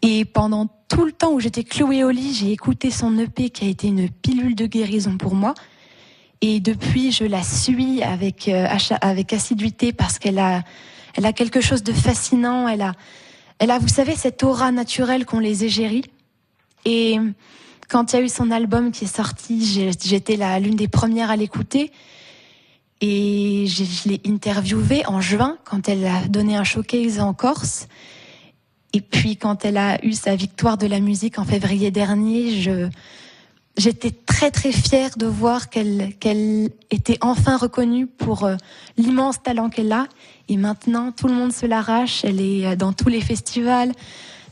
Et 0.00 0.24
pendant 0.24 0.68
tout 0.86 1.04
le 1.04 1.10
temps 1.10 1.32
où 1.32 1.40
j'étais 1.40 1.64
clouée 1.64 2.04
au 2.04 2.10
lit, 2.10 2.32
j'ai 2.32 2.52
écouté 2.52 2.92
son 2.92 3.18
EP 3.18 3.50
qui 3.50 3.64
a 3.64 3.68
été 3.68 3.88
une 3.88 4.08
pilule 4.08 4.54
de 4.54 4.66
guérison 4.66 5.18
pour 5.18 5.34
moi. 5.34 5.54
Et 6.40 6.60
depuis, 6.60 7.10
je 7.10 7.24
la 7.24 7.42
suis 7.42 8.00
avec, 8.04 8.46
euh, 8.46 8.68
avec 9.00 9.32
assiduité 9.32 9.92
parce 9.92 10.20
qu'elle 10.20 10.38
a, 10.38 10.62
elle 11.16 11.26
a 11.26 11.32
quelque 11.32 11.60
chose 11.60 11.82
de 11.82 11.92
fascinant. 11.92 12.68
Elle 12.68 12.82
a, 12.82 12.92
elle 13.58 13.72
a, 13.72 13.80
vous 13.80 13.88
savez, 13.88 14.14
cette 14.14 14.44
aura 14.44 14.70
naturelle 14.70 15.26
qu'ont 15.26 15.40
les 15.40 15.64
égéries. 15.64 16.04
Et 16.84 17.18
quand 17.94 18.12
il 18.12 18.16
y 18.16 18.18
a 18.18 18.22
eu 18.22 18.28
son 18.28 18.50
album 18.50 18.90
qui 18.90 19.04
est 19.04 19.16
sorti, 19.16 19.64
j'étais 20.02 20.36
l'une 20.58 20.74
des 20.74 20.88
premières 20.88 21.30
à 21.30 21.36
l'écouter. 21.36 21.92
Et 23.00 23.66
je 23.68 24.08
l'ai 24.08 24.20
interviewée 24.26 25.06
en 25.06 25.20
juin, 25.20 25.58
quand 25.62 25.88
elle 25.88 26.04
a 26.04 26.26
donné 26.26 26.56
un 26.56 26.64
showcase 26.64 27.20
en 27.20 27.34
Corse. 27.34 27.86
Et 28.94 29.00
puis 29.00 29.36
quand 29.36 29.64
elle 29.64 29.76
a 29.76 30.04
eu 30.04 30.12
sa 30.12 30.34
victoire 30.34 30.76
de 30.76 30.88
la 30.88 30.98
musique 30.98 31.38
en 31.38 31.44
février 31.44 31.92
dernier, 31.92 32.64
j'étais 33.76 34.10
très 34.10 34.50
très 34.50 34.72
fière 34.72 35.10
de 35.16 35.26
voir 35.26 35.70
qu'elle 35.70 36.14
qu'elle 36.18 36.70
était 36.90 37.18
enfin 37.20 37.56
reconnue 37.56 38.08
pour 38.08 38.42
euh, 38.42 38.56
l'immense 38.96 39.40
talent 39.40 39.70
qu'elle 39.70 39.92
a. 39.92 40.08
Et 40.48 40.56
maintenant, 40.56 41.12
tout 41.12 41.28
le 41.28 41.34
monde 41.34 41.52
se 41.52 41.64
l'arrache. 41.64 42.24
Elle 42.24 42.40
est 42.40 42.66
euh, 42.66 42.74
dans 42.74 42.92
tous 42.92 43.08
les 43.08 43.20
festivals. 43.20 43.92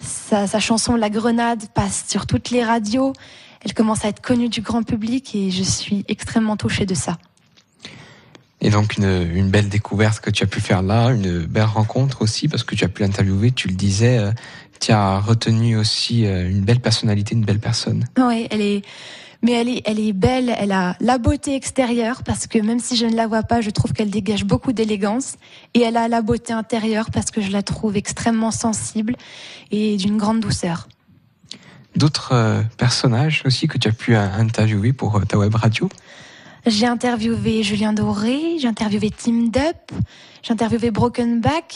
Sa, 0.02 0.58
chanson 0.58 0.96
La 0.96 1.10
Grenade 1.10 1.64
passe 1.74 2.04
sur 2.08 2.26
toutes 2.26 2.50
les 2.50 2.64
radios. 2.64 3.12
Elle 3.64 3.74
commence 3.74 4.04
à 4.04 4.08
être 4.08 4.20
connue 4.20 4.48
du 4.48 4.60
grand 4.60 4.82
public 4.82 5.34
et 5.34 5.50
je 5.50 5.62
suis 5.62 6.04
extrêmement 6.08 6.56
touchée 6.56 6.86
de 6.86 6.94
ça. 6.94 7.18
Et 8.60 8.70
donc 8.70 8.96
une, 8.96 9.50
belle 9.50 9.68
découverte 9.68 10.20
que 10.20 10.30
tu 10.30 10.44
as 10.44 10.46
pu 10.46 10.60
faire 10.60 10.82
là, 10.82 11.08
une 11.08 11.46
belle 11.46 11.64
rencontre 11.64 12.22
aussi 12.22 12.48
parce 12.48 12.62
que 12.62 12.74
tu 12.74 12.84
as 12.84 12.88
pu 12.88 13.02
l'interviewer, 13.02 13.50
tu 13.50 13.68
le 13.68 13.74
disais, 13.74 14.18
euh, 14.18 14.32
tu 14.80 14.92
as 14.92 15.18
retenu 15.18 15.76
aussi 15.76 16.26
euh, 16.26 16.48
une 16.48 16.60
belle 16.60 16.80
personnalité, 16.80 17.34
une 17.34 17.44
belle 17.44 17.58
personne. 17.58 18.04
Oui, 18.18 18.46
elle 18.50 18.60
est 18.60 18.82
mais 19.42 19.52
elle 19.52 19.68
est, 19.68 19.82
elle 19.84 19.98
est 19.98 20.12
belle, 20.12 20.54
elle 20.56 20.72
a 20.72 20.96
la 21.00 21.18
beauté 21.18 21.54
extérieure 21.56 22.22
parce 22.22 22.46
que 22.46 22.58
même 22.58 22.78
si 22.78 22.96
je 22.96 23.06
ne 23.06 23.14
la 23.14 23.26
vois 23.26 23.42
pas, 23.42 23.60
je 23.60 23.70
trouve 23.70 23.92
qu'elle 23.92 24.10
dégage 24.10 24.44
beaucoup 24.44 24.72
d'élégance 24.72 25.34
et 25.74 25.80
elle 25.80 25.96
a 25.96 26.08
la 26.08 26.22
beauté 26.22 26.52
intérieure 26.52 27.10
parce 27.10 27.30
que 27.30 27.40
je 27.40 27.50
la 27.50 27.62
trouve 27.62 27.96
extrêmement 27.96 28.52
sensible 28.52 29.16
et 29.72 29.96
d'une 29.96 30.16
grande 30.16 30.40
douceur. 30.40 30.88
D'autres 31.96 32.32
euh, 32.32 32.62
personnages 32.78 33.42
aussi 33.44 33.66
que 33.66 33.78
tu 33.78 33.88
as 33.88 33.92
pu 33.92 34.14
interviewer 34.14 34.92
pour 34.92 35.16
euh, 35.16 35.24
ta 35.24 35.36
web 35.36 35.54
radio? 35.54 35.88
J'ai 36.64 36.86
interviewé 36.86 37.64
Julien 37.64 37.92
Doré, 37.92 38.56
j'ai 38.60 38.68
interviewé 38.68 39.10
Tim 39.10 39.48
Dup, 39.48 39.92
j'ai 40.42 40.52
interviewé 40.52 40.92
Broken 40.92 41.40
Back 41.40 41.74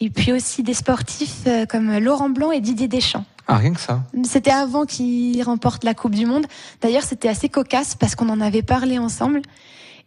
et 0.00 0.08
puis 0.08 0.32
aussi 0.32 0.62
des 0.62 0.74
sportifs 0.74 1.42
euh, 1.48 1.66
comme 1.66 1.98
Laurent 1.98 2.30
Blanc 2.30 2.52
et 2.52 2.60
Didier 2.60 2.88
Deschamps. 2.88 3.24
Ah, 3.48 3.56
rien 3.56 3.72
que 3.72 3.80
ça. 3.80 4.02
C'était 4.24 4.50
avant 4.50 4.84
qu'il 4.86 5.42
remporte 5.42 5.84
la 5.84 5.94
Coupe 5.94 6.14
du 6.14 6.26
Monde. 6.26 6.46
D'ailleurs, 6.80 7.02
c'était 7.02 7.28
assez 7.28 7.48
cocasse 7.48 7.94
parce 7.94 8.14
qu'on 8.14 8.28
en 8.28 8.40
avait 8.40 8.62
parlé 8.62 8.98
ensemble. 8.98 9.42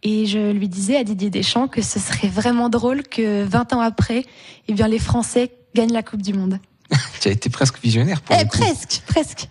Et 0.02 0.26
je 0.26 0.52
lui 0.52 0.68
disais 0.68 0.96
à 0.96 1.04
Didier 1.04 1.30
Deschamps 1.30 1.68
que 1.68 1.82
ce 1.82 1.98
serait 1.98 2.28
vraiment 2.28 2.68
drôle 2.68 3.02
que 3.02 3.44
20 3.44 3.72
ans 3.72 3.80
après, 3.80 4.24
eh 4.68 4.72
bien, 4.72 4.88
les 4.88 4.98
Français 4.98 5.52
gagnent 5.74 5.92
la 5.92 6.02
Coupe 6.02 6.22
du 6.22 6.32
Monde. 6.32 6.58
tu 7.20 7.28
as 7.28 7.32
été 7.32 7.50
presque 7.50 7.80
visionnaire 7.82 8.20
pour 8.20 8.36
eh, 8.38 8.44
Presque, 8.44 9.02
presque. 9.06 9.48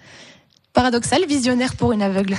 Paradoxal, 0.74 1.26
visionnaire 1.26 1.76
pour 1.76 1.94
une 1.94 2.02
aveugle. 2.02 2.36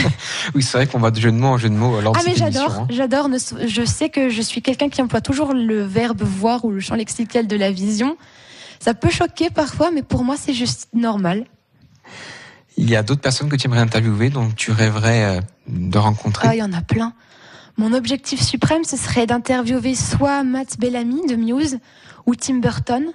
oui, 0.54 0.62
c'est 0.62 0.76
vrai 0.76 0.86
qu'on 0.88 0.98
va 0.98 1.12
de 1.12 1.20
jeu 1.20 1.30
de 1.30 1.36
mots 1.36 1.48
en 1.48 1.58
jeu 1.58 1.68
de 1.68 1.74
mots 1.74 1.96
Ah 2.14 2.20
mais 2.26 2.34
j'adore, 2.34 2.72
hein. 2.72 2.86
j'adore. 2.90 3.28
Je 3.64 3.84
sais 3.84 4.08
que 4.08 4.28
je 4.28 4.42
suis 4.42 4.60
quelqu'un 4.60 4.88
qui 4.88 5.00
emploie 5.02 5.20
toujours 5.20 5.54
le 5.54 5.82
verbe 5.84 6.22
voir 6.22 6.64
ou 6.64 6.72
le 6.72 6.80
champ 6.80 6.96
lexical 6.96 7.46
de 7.46 7.56
la 7.56 7.70
vision. 7.70 8.16
Ça 8.80 8.94
peut 8.94 9.10
choquer 9.10 9.50
parfois, 9.50 9.90
mais 9.90 10.02
pour 10.02 10.24
moi, 10.24 10.36
c'est 10.36 10.54
juste 10.54 10.88
normal. 10.92 11.44
Il 12.76 12.90
y 12.90 12.96
a 12.96 13.02
d'autres 13.02 13.22
personnes 13.22 13.48
que 13.48 13.56
tu 13.56 13.66
aimerais 13.66 13.80
interviewer, 13.80 14.30
dont 14.30 14.50
tu 14.50 14.70
rêverais 14.70 15.24
euh, 15.24 15.40
de 15.68 15.98
rencontrer? 15.98 16.48
Ah, 16.48 16.54
il 16.54 16.58
y 16.58 16.62
en 16.62 16.72
a 16.72 16.82
plein. 16.82 17.14
Mon 17.78 17.92
objectif 17.92 18.40
suprême, 18.40 18.84
ce 18.84 18.96
serait 18.96 19.26
d'interviewer 19.26 19.94
soit 19.94 20.42
Matt 20.44 20.78
Bellamy 20.78 21.26
de 21.26 21.36
Muse 21.36 21.78
ou 22.26 22.34
Tim 22.34 22.56
Burton. 22.56 23.12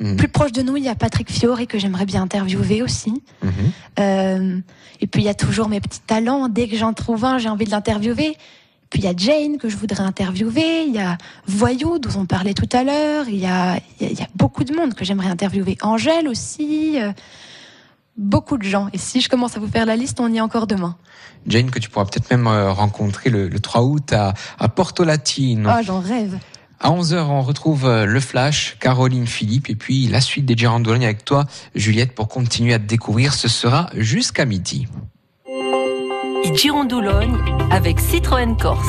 Mhm. 0.00 0.16
Plus 0.16 0.28
proche 0.28 0.52
de 0.52 0.62
nous, 0.62 0.76
il 0.76 0.84
y 0.84 0.88
a 0.88 0.94
Patrick 0.94 1.30
Fiori 1.30 1.66
que 1.66 1.78
j'aimerais 1.78 2.04
bien 2.04 2.22
interviewer 2.22 2.82
aussi. 2.82 3.22
Mhm. 3.42 3.52
Euh, 3.98 4.58
et 5.00 5.06
puis 5.06 5.22
il 5.22 5.24
y 5.24 5.28
a 5.28 5.34
toujours 5.34 5.68
mes 5.68 5.80
petits 5.80 6.00
talents. 6.00 6.48
Dès 6.48 6.68
que 6.68 6.76
j'en 6.76 6.92
trouve 6.92 7.24
un, 7.24 7.38
j'ai 7.38 7.48
envie 7.48 7.64
de 7.64 7.70
l'interviewer. 7.70 8.36
Puis 8.94 9.02
il 9.02 9.06
y 9.06 9.08
a 9.08 9.16
Jane 9.16 9.58
que 9.58 9.68
je 9.68 9.76
voudrais 9.76 10.04
interviewer, 10.04 10.84
il 10.86 10.94
y 10.94 11.00
a 11.00 11.18
Voyou 11.48 11.98
dont 11.98 12.16
on 12.16 12.26
parlait 12.26 12.54
tout 12.54 12.68
à 12.70 12.84
l'heure, 12.84 13.28
il 13.28 13.38
y 13.38 13.46
a, 13.46 13.80
il 14.00 14.12
y 14.12 14.22
a 14.22 14.28
beaucoup 14.36 14.62
de 14.62 14.72
monde 14.72 14.94
que 14.94 15.04
j'aimerais 15.04 15.26
interviewer. 15.26 15.76
Angèle 15.82 16.28
aussi, 16.28 17.02
euh, 17.02 17.10
beaucoup 18.16 18.56
de 18.56 18.62
gens. 18.62 18.88
Et 18.92 18.98
si 18.98 19.20
je 19.20 19.28
commence 19.28 19.56
à 19.56 19.58
vous 19.58 19.66
faire 19.66 19.84
la 19.84 19.96
liste, 19.96 20.20
on 20.20 20.32
y 20.32 20.36
est 20.36 20.40
encore 20.40 20.68
demain. 20.68 20.96
Jane 21.48 21.72
que 21.72 21.80
tu 21.80 21.90
pourras 21.90 22.04
peut-être 22.04 22.30
même 22.30 22.46
euh, 22.46 22.70
rencontrer 22.70 23.30
le, 23.30 23.50
3 23.50 23.82
août 23.82 24.12
à, 24.12 24.32
à 24.60 24.68
Porto 24.68 25.02
Latino. 25.02 25.68
Ah, 25.72 25.82
j'en 25.82 25.98
rêve. 25.98 26.38
À 26.78 26.90
11h, 26.90 27.16
on 27.16 27.42
retrouve 27.42 27.86
euh, 27.86 28.06
le 28.06 28.20
Flash, 28.20 28.76
Caroline 28.78 29.26
Philippe, 29.26 29.70
et 29.70 29.74
puis 29.74 30.06
la 30.06 30.20
suite 30.20 30.46
des 30.46 30.56
Girandologne 30.56 31.04
avec 31.04 31.24
toi, 31.24 31.46
Juliette, 31.74 32.14
pour 32.14 32.28
continuer 32.28 32.74
à 32.74 32.78
te 32.78 32.86
découvrir. 32.86 33.34
Ce 33.34 33.48
sera 33.48 33.90
jusqu'à 33.96 34.44
midi. 34.44 34.86
Girandologne 36.52 37.36
avec 37.70 37.98
Citroën 37.98 38.54
Corse. 38.56 38.86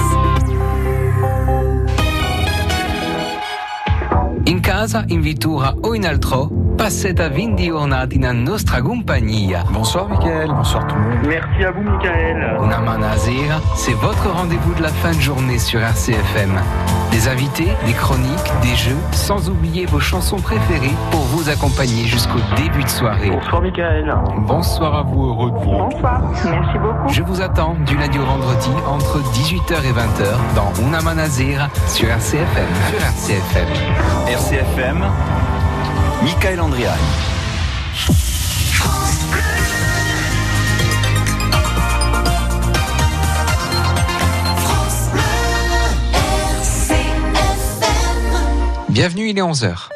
In 4.46 4.60
casa, 4.60 5.06
in 5.08 5.22
vittura 5.22 5.74
o 5.82 5.94
in 5.94 6.06
altro, 6.06 6.50
passeta 6.76 7.30
20 7.30 7.58
giornate 7.58 8.16
in 8.16 8.44
nostra 8.44 8.82
compagnia. 8.82 9.64
Bonsoir 9.72 10.08
Michael, 10.10 10.50
bonsoir 10.50 10.86
tout 10.88 10.96
le 10.96 11.02
monde. 11.02 11.28
Merci 11.28 11.64
à 11.64 11.72
vous 11.72 11.82
Michael. 11.82 12.58
Una 12.64 12.80
manazera, 12.80 13.62
c'est 13.76 13.94
votre 13.94 14.30
rendez-vous 14.30 14.74
de 14.76 14.82
la 14.82 14.90
fin 14.90 15.12
de 15.12 15.20
journée 15.20 15.58
sur 15.58 15.80
RCFM. 15.80 16.60
Des 17.12 17.28
invités, 17.28 17.70
des 17.86 17.94
chroniques, 17.94 18.52
des 18.62 18.76
jeux, 18.76 18.98
sans 19.12 19.50
oublier 19.50 19.86
vos 19.86 20.00
chansons 20.00 20.38
préférées 20.38 20.94
pour 21.12 21.22
vous 21.22 21.50
accompagner 21.50 22.06
jusqu'au 22.06 22.40
début 22.58 22.84
de 22.84 22.90
soirée. 22.90 23.30
Bonsoir 23.30 23.62
Michael. 23.62 24.14
Bonsoir 24.40 24.96
à 24.96 25.02
vous, 25.04 25.26
heureux 25.30 25.52
de 25.52 25.58
vous. 25.58 25.78
Bonsoir, 25.78 26.22
merci 26.46 26.78
beaucoup. 26.78 27.14
Je 27.14 27.24
vous 27.24 27.42
attends 27.42 27.76
du 27.86 27.96
lundi 27.98 28.20
au 28.20 28.26
vendredi 28.26 28.70
entre 28.88 29.20
18h 29.32 29.76
et 29.86 29.94
20h 29.94 30.56
dans 30.56 30.74
Una 30.86 31.02
Manazera 31.02 31.70
sur 31.88 32.10
RCFM. 32.10 32.68
Sur 32.90 33.02
RCFM. 33.02 33.68
RCFM, 34.28 35.06
Michael 36.26 36.60
Andriani. 36.60 37.00
Bienvenue, 48.90 49.30
il 49.30 49.38
est 49.38 49.42
11h. 49.42 49.95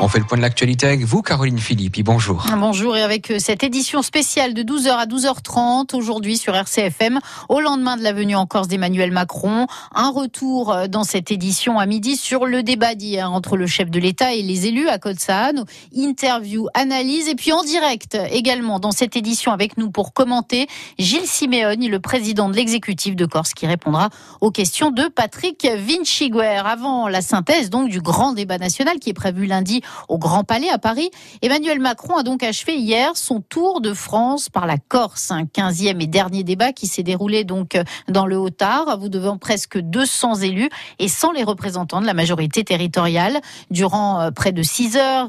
On 0.00 0.08
fait 0.08 0.18
le 0.18 0.24
point 0.24 0.38
de 0.38 0.42
l'actualité 0.42 0.86
avec 0.86 1.00
vous, 1.02 1.22
Caroline 1.22 1.58
Philippi. 1.58 2.02
Bonjour. 2.02 2.44
Bonjour 2.56 2.96
et 2.96 3.02
avec 3.02 3.30
euh, 3.30 3.38
cette 3.38 3.62
édition 3.62 4.02
spéciale 4.02 4.54
de 4.54 4.62
12h 4.62 4.90
à 4.90 5.06
12h30 5.06 5.94
aujourd'hui 5.94 6.36
sur 6.38 6.54
RCFM, 6.54 7.20
au 7.48 7.60
lendemain 7.60 7.96
de 7.96 8.02
la 8.02 8.12
venue 8.12 8.34
en 8.34 8.46
Corse 8.46 8.68
d'Emmanuel 8.68 9.10
Macron, 9.10 9.66
un 9.94 10.10
retour 10.10 10.72
euh, 10.72 10.86
dans 10.86 11.04
cette 11.04 11.30
édition 11.30 11.78
à 11.78 11.86
midi 11.86 12.16
sur 12.16 12.46
le 12.46 12.62
débat 12.62 12.94
d'hier 12.94 13.30
entre 13.30 13.56
le 13.56 13.66
chef 13.66 13.90
de 13.90 14.00
l'État 14.00 14.32
et 14.34 14.42
les 14.42 14.66
élus 14.66 14.88
à 14.88 14.98
Côte-Saano. 14.98 15.64
Interview, 15.94 16.68
analyse 16.74 17.28
et 17.28 17.34
puis 17.34 17.52
en 17.52 17.62
direct 17.62 18.16
également 18.30 18.80
dans 18.80 18.92
cette 18.92 19.16
édition 19.16 19.52
avec 19.52 19.76
nous 19.76 19.90
pour 19.90 20.14
commenter 20.14 20.66
Gilles 20.98 21.26
Simeoni, 21.26 21.88
le 21.88 22.00
président 22.00 22.48
de 22.48 22.56
l'exécutif 22.56 23.14
de 23.14 23.26
Corse 23.26 23.52
qui 23.52 23.66
répondra 23.66 24.08
aux 24.40 24.50
questions 24.50 24.90
de 24.90 25.04
Patrick 25.08 25.66
Vinciguer. 25.76 26.62
Avant 26.64 27.08
la 27.08 27.20
synthèse 27.20 27.70
donc 27.70 27.88
du 27.88 28.00
grand 28.00 28.32
débat 28.32 28.58
national 28.58 28.98
qui 28.98 29.10
est 29.10 29.14
prévu 29.14 29.46
lundi 29.46 29.81
au 30.08 30.18
Grand 30.18 30.44
Palais 30.44 30.68
à 30.68 30.78
Paris. 30.78 31.10
Emmanuel 31.42 31.80
Macron 31.80 32.16
a 32.16 32.22
donc 32.22 32.42
achevé 32.42 32.76
hier 32.76 33.16
son 33.16 33.40
tour 33.40 33.80
de 33.80 33.94
France 33.94 34.48
par 34.48 34.66
la 34.66 34.78
Corse, 34.78 35.30
un 35.30 35.44
15e 35.44 36.00
et 36.00 36.06
dernier 36.06 36.44
débat 36.44 36.72
qui 36.72 36.86
s'est 36.86 37.02
déroulé 37.02 37.44
donc 37.44 37.78
dans 38.08 38.26
le 38.26 38.38
Haut-Tar, 38.38 38.98
vous 38.98 39.08
devant 39.08 39.38
presque 39.38 39.78
200 39.78 40.36
élus 40.36 40.70
et 40.98 41.08
sans 41.08 41.32
les 41.32 41.42
représentants 41.42 42.00
de 42.00 42.06
la 42.06 42.14
majorité 42.14 42.64
territoriale. 42.64 43.40
Durant 43.70 44.20
euh, 44.20 44.30
près 44.30 44.52
de 44.52 44.62
6 44.62 44.96
heures, 44.96 45.28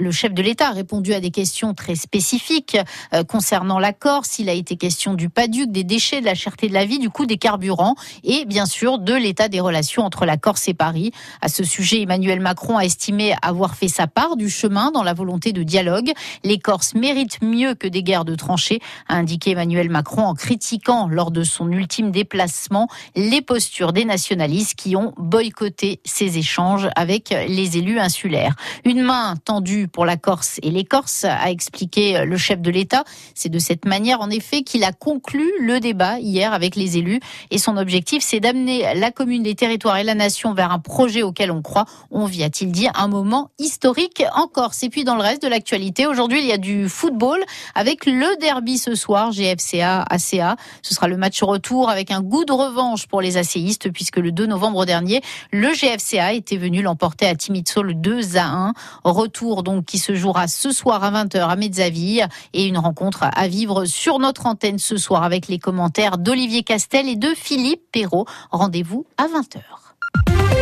le 0.00 0.10
chef 0.10 0.32
de 0.32 0.42
l'État 0.42 0.68
a 0.68 0.72
répondu 0.72 1.14
à 1.14 1.20
des 1.20 1.30
questions 1.30 1.74
très 1.74 1.94
spécifiques 1.94 2.76
euh, 3.12 3.24
concernant 3.24 3.78
la 3.78 3.92
Corse. 3.92 4.38
Il 4.38 4.48
a 4.48 4.52
été 4.52 4.76
question 4.76 5.14
du 5.14 5.28
PADUC, 5.28 5.70
des 5.70 5.84
déchets, 5.84 6.20
de 6.20 6.26
la 6.26 6.34
cherté 6.34 6.68
de 6.68 6.74
la 6.74 6.84
vie, 6.84 6.98
du 6.98 7.10
coût 7.10 7.26
des 7.26 7.38
carburants 7.38 7.94
et 8.22 8.44
bien 8.44 8.66
sûr 8.66 8.98
de 8.98 9.14
l'état 9.14 9.48
des 9.48 9.60
relations 9.60 10.04
entre 10.04 10.24
la 10.24 10.36
Corse 10.36 10.68
et 10.68 10.74
Paris. 10.74 11.12
À 11.40 11.48
ce 11.48 11.64
sujet, 11.64 12.02
Emmanuel 12.02 12.40
Macron 12.40 12.78
a 12.78 12.84
estimé 12.84 13.34
avoir 13.42 13.73
fait 13.74 13.88
sa 13.88 14.06
part 14.06 14.36
du 14.36 14.48
chemin 14.48 14.90
dans 14.90 15.02
la 15.02 15.12
volonté 15.12 15.52
de 15.52 15.62
dialogue. 15.62 16.12
Les 16.42 16.58
Corses 16.58 16.94
méritent 16.94 17.42
mieux 17.42 17.74
que 17.74 17.86
des 17.86 18.02
guerres 18.02 18.24
de 18.24 18.34
tranchées, 18.34 18.80
a 19.08 19.16
indiqué 19.16 19.50
Emmanuel 19.50 19.90
Macron 19.90 20.22
en 20.22 20.34
critiquant 20.34 21.08
lors 21.08 21.30
de 21.30 21.42
son 21.42 21.70
ultime 21.70 22.10
déplacement 22.10 22.88
les 23.16 23.42
postures 23.42 23.92
des 23.92 24.04
nationalistes 24.04 24.74
qui 24.74 24.96
ont 24.96 25.12
boycotté 25.16 26.00
ces 26.04 26.38
échanges 26.38 26.88
avec 26.96 27.34
les 27.48 27.76
élus 27.76 27.98
insulaires. 27.98 28.54
Une 28.84 29.02
main 29.02 29.34
tendue 29.44 29.88
pour 29.88 30.06
la 30.06 30.16
Corse 30.16 30.58
et 30.62 30.70
les 30.70 30.84
Corses, 30.84 31.24
a 31.24 31.50
expliqué 31.50 32.24
le 32.24 32.36
chef 32.36 32.60
de 32.60 32.70
l'État. 32.70 33.04
C'est 33.34 33.48
de 33.48 33.58
cette 33.58 33.84
manière, 33.84 34.20
en 34.20 34.30
effet, 34.30 34.62
qu'il 34.62 34.84
a 34.84 34.92
conclu 34.92 35.50
le 35.60 35.80
débat 35.80 36.18
hier 36.18 36.52
avec 36.52 36.76
les 36.76 36.98
élus. 36.98 37.20
Et 37.50 37.58
son 37.58 37.76
objectif, 37.76 38.22
c'est 38.22 38.40
d'amener 38.40 38.94
la 38.94 39.10
commune, 39.10 39.42
les 39.42 39.54
territoires 39.54 39.96
et 39.98 40.04
la 40.04 40.14
nation 40.14 40.54
vers 40.54 40.72
un 40.72 40.78
projet 40.78 41.22
auquel 41.22 41.50
on 41.50 41.62
croit. 41.62 41.86
On 42.10 42.26
vit, 42.26 42.44
a-t-il 42.44 42.72
dit, 42.72 42.88
un 42.94 43.08
moment 43.08 43.50
historique 43.64 44.22
en 44.34 44.46
Corse. 44.46 44.82
Et 44.82 44.90
puis 44.90 45.04
dans 45.04 45.16
le 45.16 45.22
reste 45.22 45.42
de 45.42 45.48
l'actualité, 45.48 46.06
aujourd'hui, 46.06 46.40
il 46.40 46.46
y 46.46 46.52
a 46.52 46.58
du 46.58 46.88
football 46.88 47.42
avec 47.74 48.06
le 48.06 48.38
derby 48.40 48.78
ce 48.78 48.94
soir, 48.94 49.32
GFCA, 49.32 50.04
ACA. 50.08 50.56
Ce 50.82 50.94
sera 50.94 51.08
le 51.08 51.16
match 51.16 51.42
retour 51.42 51.88
avec 51.88 52.10
un 52.10 52.20
goût 52.20 52.44
de 52.44 52.52
revanche 52.52 53.06
pour 53.06 53.20
les 53.20 53.36
ACistes 53.36 53.90
puisque 53.90 54.18
le 54.18 54.32
2 54.32 54.46
novembre 54.46 54.84
dernier, 54.84 55.22
le 55.50 55.68
GFCA 55.72 56.34
était 56.34 56.56
venu 56.56 56.82
l'emporter 56.82 57.26
à 57.26 57.34
Timizzo 57.34 57.82
le 57.82 57.94
2 57.94 58.36
à 58.36 58.46
1. 58.46 58.72
Retour 59.04 59.62
donc 59.62 59.86
qui 59.86 59.98
se 59.98 60.14
jouera 60.14 60.46
ce 60.46 60.70
soir 60.70 61.02
à 61.02 61.10
20h 61.10 61.48
à 61.48 61.56
Mezzaville 61.56 62.28
et 62.52 62.66
une 62.66 62.78
rencontre 62.78 63.24
à 63.34 63.48
vivre 63.48 63.86
sur 63.86 64.18
notre 64.18 64.46
antenne 64.46 64.78
ce 64.78 64.96
soir 64.96 65.22
avec 65.22 65.48
les 65.48 65.58
commentaires 65.58 66.18
d'Olivier 66.18 66.62
Castel 66.62 67.08
et 67.08 67.16
de 67.16 67.28
Philippe 67.34 67.82
Perrault. 67.92 68.26
Rendez-vous 68.50 69.06
à 69.16 69.26
20h. 69.26 70.53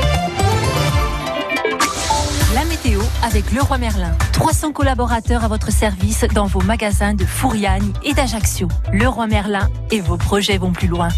Météo 2.72 3.02
avec 3.22 3.52
Leroy 3.52 3.76
Merlin. 3.76 4.16
300 4.32 4.72
collaborateurs 4.72 5.44
à 5.44 5.48
votre 5.48 5.70
service 5.70 6.24
dans 6.34 6.46
vos 6.46 6.62
magasins 6.62 7.12
de 7.12 7.26
Fouriagne 7.26 7.92
et 8.02 8.14
d'Ajaccio. 8.14 8.66
Leroy 8.94 9.26
Merlin 9.26 9.68
et 9.90 10.00
vos 10.00 10.16
projets 10.16 10.56
vont 10.56 10.72
plus 10.72 10.88
loin. 10.88 11.08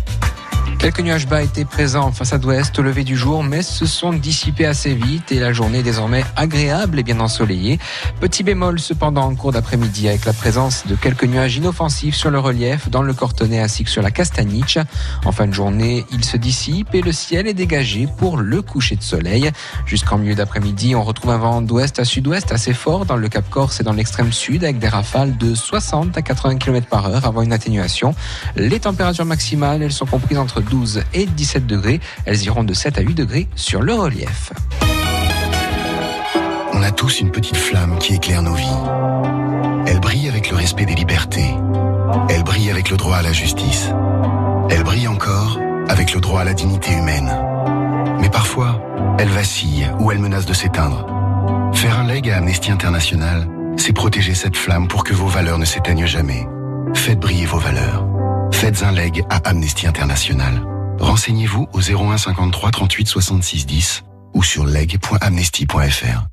Quelques 0.78 1.00
nuages 1.00 1.26
bas 1.26 1.42
étaient 1.42 1.64
présents 1.64 2.08
en 2.08 2.12
façade 2.12 2.44
ouest 2.44 2.78
au 2.78 2.82
lever 2.82 3.04
du 3.04 3.16
jour, 3.16 3.42
mais 3.42 3.62
se 3.62 3.86
sont 3.86 4.12
dissipés 4.12 4.66
assez 4.66 4.94
vite 4.94 5.32
et 5.32 5.38
la 5.38 5.52
journée 5.52 5.78
est 5.78 5.82
désormais 5.82 6.24
agréable 6.36 6.98
et 6.98 7.02
bien 7.02 7.20
ensoleillée. 7.20 7.78
Petit 8.20 8.42
bémol 8.42 8.78
cependant 8.78 9.22
en 9.22 9.34
cours 9.34 9.52
d'après-midi 9.52 10.08
avec 10.08 10.26
la 10.26 10.34
présence 10.34 10.86
de 10.86 10.94
quelques 10.94 11.24
nuages 11.24 11.56
inoffensifs 11.56 12.16
sur 12.16 12.30
le 12.30 12.38
relief 12.38 12.90
dans 12.90 13.00
le 13.00 13.14
Cortonais 13.14 13.60
ainsi 13.60 13.84
que 13.84 13.90
sur 13.90 14.02
la 14.02 14.10
Castaniche. 14.10 14.78
En 15.24 15.32
fin 15.32 15.46
de 15.46 15.54
journée, 15.54 16.04
il 16.12 16.22
se 16.22 16.36
dissipe 16.36 16.94
et 16.94 17.00
le 17.00 17.12
ciel 17.12 17.46
est 17.46 17.54
dégagé 17.54 18.06
pour 18.18 18.36
le 18.36 18.60
coucher 18.60 18.96
de 18.96 19.02
soleil. 19.02 19.50
Jusqu'en 19.86 20.18
milieu 20.18 20.34
d'après-midi, 20.34 20.94
on 20.94 21.02
retrouve 21.02 21.30
un 21.30 21.38
vent 21.38 21.43
d'ouest 21.44 21.98
à 21.98 22.04
sud-ouest 22.04 22.52
assez 22.52 22.72
fort 22.72 23.04
dans 23.04 23.16
le 23.16 23.28
Cap 23.28 23.48
Corse 23.50 23.80
et 23.80 23.82
dans 23.82 23.92
l'extrême 23.92 24.32
sud 24.32 24.64
avec 24.64 24.78
des 24.78 24.88
rafales 24.88 25.36
de 25.36 25.54
60 25.54 26.16
à 26.16 26.22
80 26.22 26.56
km 26.56 26.86
par 26.86 27.06
heure 27.06 27.26
avant 27.26 27.42
une 27.42 27.52
atténuation. 27.52 28.14
Les 28.56 28.80
températures 28.80 29.26
maximales, 29.26 29.82
elles 29.82 29.92
sont 29.92 30.06
comprises 30.06 30.38
entre 30.38 30.62
12 30.62 31.02
et 31.12 31.26
17 31.26 31.66
degrés. 31.66 32.00
Elles 32.24 32.42
iront 32.44 32.64
de 32.64 32.72
7 32.72 32.96
à 32.96 33.02
8 33.02 33.14
degrés 33.14 33.46
sur 33.56 33.82
le 33.82 33.92
relief. 33.92 34.52
On 36.72 36.82
a 36.82 36.90
tous 36.90 37.20
une 37.20 37.30
petite 37.30 37.58
flamme 37.58 37.98
qui 37.98 38.14
éclaire 38.14 38.42
nos 38.42 38.54
vies. 38.54 38.64
Elle 39.86 40.00
brille 40.00 40.28
avec 40.28 40.50
le 40.50 40.56
respect 40.56 40.86
des 40.86 40.94
libertés. 40.94 41.54
Elle 42.30 42.42
brille 42.42 42.70
avec 42.70 42.88
le 42.88 42.96
droit 42.96 43.16
à 43.16 43.22
la 43.22 43.32
justice. 43.32 43.90
Elle 44.70 44.82
brille 44.82 45.08
encore 45.08 45.60
avec 45.90 46.14
le 46.14 46.20
droit 46.20 46.40
à 46.40 46.44
la 46.44 46.54
dignité 46.54 46.92
humaine. 46.92 47.30
Mais 48.18 48.30
parfois, 48.30 48.80
elle 49.18 49.28
vacille 49.28 49.90
ou 50.00 50.10
elle 50.10 50.18
menace 50.18 50.46
de 50.46 50.54
s'éteindre. 50.54 51.23
Faire 51.84 51.98
un 51.98 52.06
leg 52.06 52.30
à 52.30 52.38
Amnesty 52.38 52.70
International, 52.70 53.46
c'est 53.76 53.92
protéger 53.92 54.32
cette 54.32 54.56
flamme 54.56 54.88
pour 54.88 55.04
que 55.04 55.12
vos 55.12 55.26
valeurs 55.26 55.58
ne 55.58 55.66
s'éteignent 55.66 56.06
jamais. 56.06 56.48
Faites 56.94 57.20
briller 57.20 57.44
vos 57.44 57.58
valeurs. 57.58 58.06
Faites 58.52 58.82
un 58.82 58.90
leg 58.90 59.22
à 59.28 59.46
Amnesty 59.46 59.86
International. 59.86 60.62
Renseignez-vous 60.98 61.68
au 61.74 61.80
01 61.80 62.16
53 62.16 62.70
38 62.70 63.06
66 63.06 63.66
10 63.66 64.04
ou 64.32 64.42
sur 64.42 64.64
leg.amnesty.fr. 64.64 66.26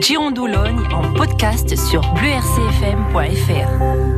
Girondologne 0.00 0.88
en 0.90 1.12
podcast 1.12 1.76
sur 1.76 2.00
bleurcfm.fr. 2.14 4.09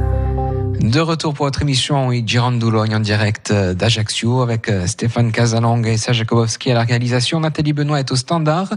De 0.80 1.00
retour 1.00 1.34
pour 1.34 1.46
votre 1.46 1.62
émission 1.62 2.12
i 2.12 2.22
Girandoulogne 2.26 2.96
en 2.96 3.00
direct 3.00 3.50
euh, 3.50 3.74
d'Ajaccio 3.74 4.42
avec 4.42 4.68
euh, 4.68 4.86
Stéphane 4.86 5.32
Casalong 5.32 5.84
et 5.84 5.96
Serge 5.96 6.18
Jakubowski 6.18 6.70
à 6.70 6.74
la 6.74 6.82
réalisation. 6.82 7.40
Nathalie 7.40 7.72
Benoît 7.72 8.00
est 8.00 8.10
au 8.10 8.16
standard. 8.16 8.74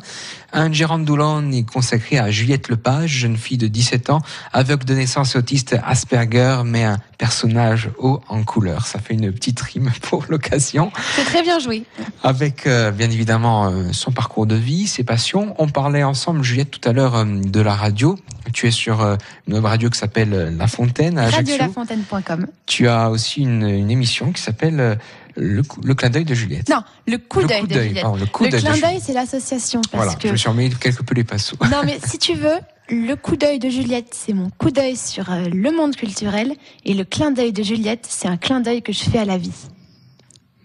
Un 0.53 0.71
Girandoulogne 0.71 1.53
est 1.53 1.69
consacré 1.69 2.17
à 2.17 2.31
Juliette 2.31 2.69
Lepage, 2.69 3.09
jeune 3.09 3.37
fille 3.37 3.57
de 3.57 3.67
17 3.67 4.09
ans, 4.09 4.21
aveugle 4.53 4.85
de 4.85 4.93
naissance 4.93 5.35
autiste 5.35 5.75
Asperger, 5.83 6.61
mais 6.65 6.83
un 6.83 6.99
personnage 7.17 7.89
haut 7.97 8.21
en 8.27 8.43
couleur. 8.43 8.85
Ça 8.85 8.99
fait 8.99 9.13
une 9.13 9.31
petite 9.31 9.59
rime 9.59 9.91
pour 10.01 10.25
l'occasion. 10.29 10.91
C'est 11.15 11.25
très 11.25 11.41
bien 11.41 11.59
joué. 11.59 11.83
Avec 12.23 12.67
euh, 12.67 12.91
bien 12.91 13.09
évidemment 13.09 13.67
euh, 13.67 13.91
son 13.91 14.11
parcours 14.11 14.45
de 14.45 14.55
vie, 14.55 14.87
ses 14.87 15.03
passions. 15.03 15.55
On 15.57 15.67
parlait 15.67 16.03
ensemble, 16.03 16.43
Juliette, 16.43 16.71
tout 16.71 16.87
à 16.87 16.93
l'heure 16.93 17.15
euh, 17.15 17.25
de 17.25 17.61
la 17.61 17.75
radio. 17.75 18.17
Tu 18.53 18.67
es 18.67 18.71
sur 18.71 19.01
une 19.47 19.53
web 19.55 19.65
radio 19.65 19.89
qui 19.89 19.97
s'appelle 19.97 20.55
La 20.55 20.67
Fontaine 20.67 21.17
à 21.17 21.23
Ajaccio. 21.23 21.57
Radiolafontaine.com. 21.57 22.47
Tu 22.67 22.87
as 22.87 23.09
aussi 23.09 23.41
une, 23.41 23.67
une 23.67 23.89
émission 23.89 24.31
qui 24.31 24.41
s'appelle 24.41 24.99
le, 25.35 25.63
le 25.83 25.95
clin 25.95 26.09
d'œil 26.09 26.25
de 26.25 26.33
Juliette. 26.35 26.69
Non, 26.69 26.83
le 27.07 27.17
coup 27.17 27.43
d'œil 27.43 27.67
de 27.67 27.73
Juliette. 27.73 28.03
pardon, 28.03 28.17
le 28.17 28.25
coup 28.27 28.43
le 28.43 28.51
clin 28.51 28.77
d'œil, 28.77 29.01
c'est 29.01 29.13
l'association. 29.13 29.81
Parce 29.91 30.03
Voilà, 30.03 30.17
que 30.19 30.27
je 30.27 30.33
me 30.33 30.37
suis 30.37 30.49
remis 30.49 30.69
quelque 30.75 31.03
peu 31.03 31.15
les 31.15 31.23
pinceaux. 31.23 31.57
Non, 31.71 31.81
mais 31.83 31.97
si 32.05 32.17
tu 32.17 32.35
veux, 32.35 32.59
le 32.89 33.15
coup 33.15 33.35
d'œil 33.35 33.59
de 33.59 33.69
Juliette, 33.69 34.09
c'est 34.11 34.33
mon 34.33 34.49
coup 34.49 34.71
d'œil 34.71 34.95
sur 34.95 35.31
euh, 35.31 35.45
le 35.51 35.71
monde 35.71 35.95
culturel. 35.95 36.53
Et 36.83 36.93
le 36.93 37.03
clin 37.03 37.31
d'œil 37.31 37.53
de 37.53 37.63
Juliette, 37.63 38.05
c'est 38.07 38.27
un 38.27 38.37
clin 38.37 38.59
d'œil 38.59 38.81
que 38.81 38.93
je 38.93 39.03
fais 39.03 39.19
à 39.19 39.25
la 39.25 39.37
vie. 39.37 39.67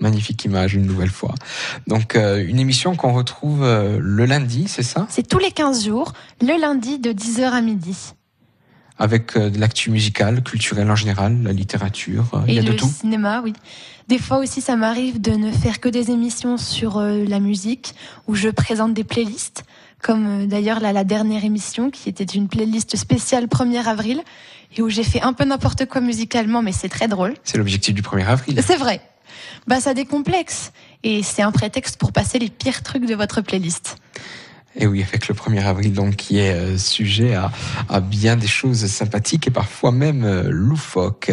Magnifique 0.01 0.47
image 0.47 0.75
une 0.75 0.87
nouvelle 0.87 1.11
fois. 1.11 1.35
Donc 1.87 2.17
euh, 2.17 2.43
une 2.47 2.59
émission 2.59 2.97
qu'on 2.97 3.13
retrouve 3.13 3.63
euh, 3.63 3.99
le 4.01 4.25
lundi, 4.25 4.65
c'est 4.67 4.83
ça? 4.83 5.07
C'est 5.11 5.29
tous 5.29 5.39
les 5.39 5.51
15 5.51 5.85
jours, 5.85 6.15
le 6.41 6.59
lundi 6.59 6.99
de 6.99 7.13
10h 7.13 7.43
à 7.43 7.61
midi. 7.61 8.15
Avec 8.99 9.37
euh, 9.37 9.51
de 9.51 9.59
l'actu 9.59 9.91
musicale, 9.91 10.43
culturelle 10.43 10.91
en 10.91 10.97
général, 10.97 11.43
la 11.43 11.53
littérature, 11.53 12.43
il 12.49 12.55
y 12.55 12.59
a 12.59 12.63
de 12.63 12.71
le 12.71 12.77
tout? 12.77 12.89
cinéma, 12.89 13.43
oui. 13.45 13.53
Des 14.09 14.19
fois 14.19 14.39
aussi, 14.39 14.63
ça 14.63 14.75
m'arrive 14.75 15.21
de 15.21 15.33
ne 15.33 15.53
faire 15.53 15.81
que 15.81 15.89
des 15.89 16.11
émissions 16.11 16.57
sur 16.57 17.01
la 17.01 17.39
musique, 17.39 17.95
où 18.27 18.35
je 18.35 18.49
présente 18.49 18.93
des 18.93 19.05
playlists, 19.05 19.63
comme 20.03 20.43
euh, 20.43 20.47
d'ailleurs 20.47 20.81
la 20.81 21.05
dernière 21.05 21.45
émission, 21.45 21.91
qui 21.91 22.09
était 22.09 22.25
une 22.25 22.49
playlist 22.49 22.97
spéciale 22.97 23.47
1er 23.47 23.87
avril, 23.87 24.23
et 24.77 24.83
où 24.83 24.89
j'ai 24.89 25.05
fait 25.05 25.23
un 25.23 25.33
peu 25.33 25.45
n'importe 25.45 25.87
quoi 25.87 26.01
musicalement, 26.01 26.63
mais 26.63 26.73
c'est 26.73 26.89
très 26.89 27.09
drôle. 27.09 27.35
C'est 27.45 27.59
l'objectif 27.59 27.95
du 27.95 28.03
1er 28.03 28.27
avril. 28.27 28.61
C'est 28.65 28.77
vrai. 28.77 29.01
Bah, 29.67 29.81
ça 29.81 29.95
décomplexe. 29.95 30.73
Et 31.03 31.23
c'est 31.23 31.43
un 31.43 31.53
prétexte 31.53 31.97
pour 31.99 32.13
passer 32.13 32.39
les 32.39 32.49
pires 32.49 32.83
trucs 32.83 33.07
de 33.07 33.15
votre 33.15 33.41
playlist. 33.41 33.97
Et 34.77 34.87
oui, 34.87 35.03
avec 35.03 35.29
le 35.29 35.35
1er 35.35 35.65
avril, 35.65 35.93
donc, 35.93 36.17
qui 36.17 36.39
est 36.39 36.55
euh, 36.55 36.79
sujet 36.79 37.35
à, 37.35 37.51
à 37.89 38.01
bien 38.01 38.37
des 38.37 38.47
choses 38.47 38.87
sympathiques 38.87 39.49
et 39.49 39.51
parfois 39.51 39.91
même 39.91 40.25
euh, 40.25 40.45
loufoques. 40.49 41.33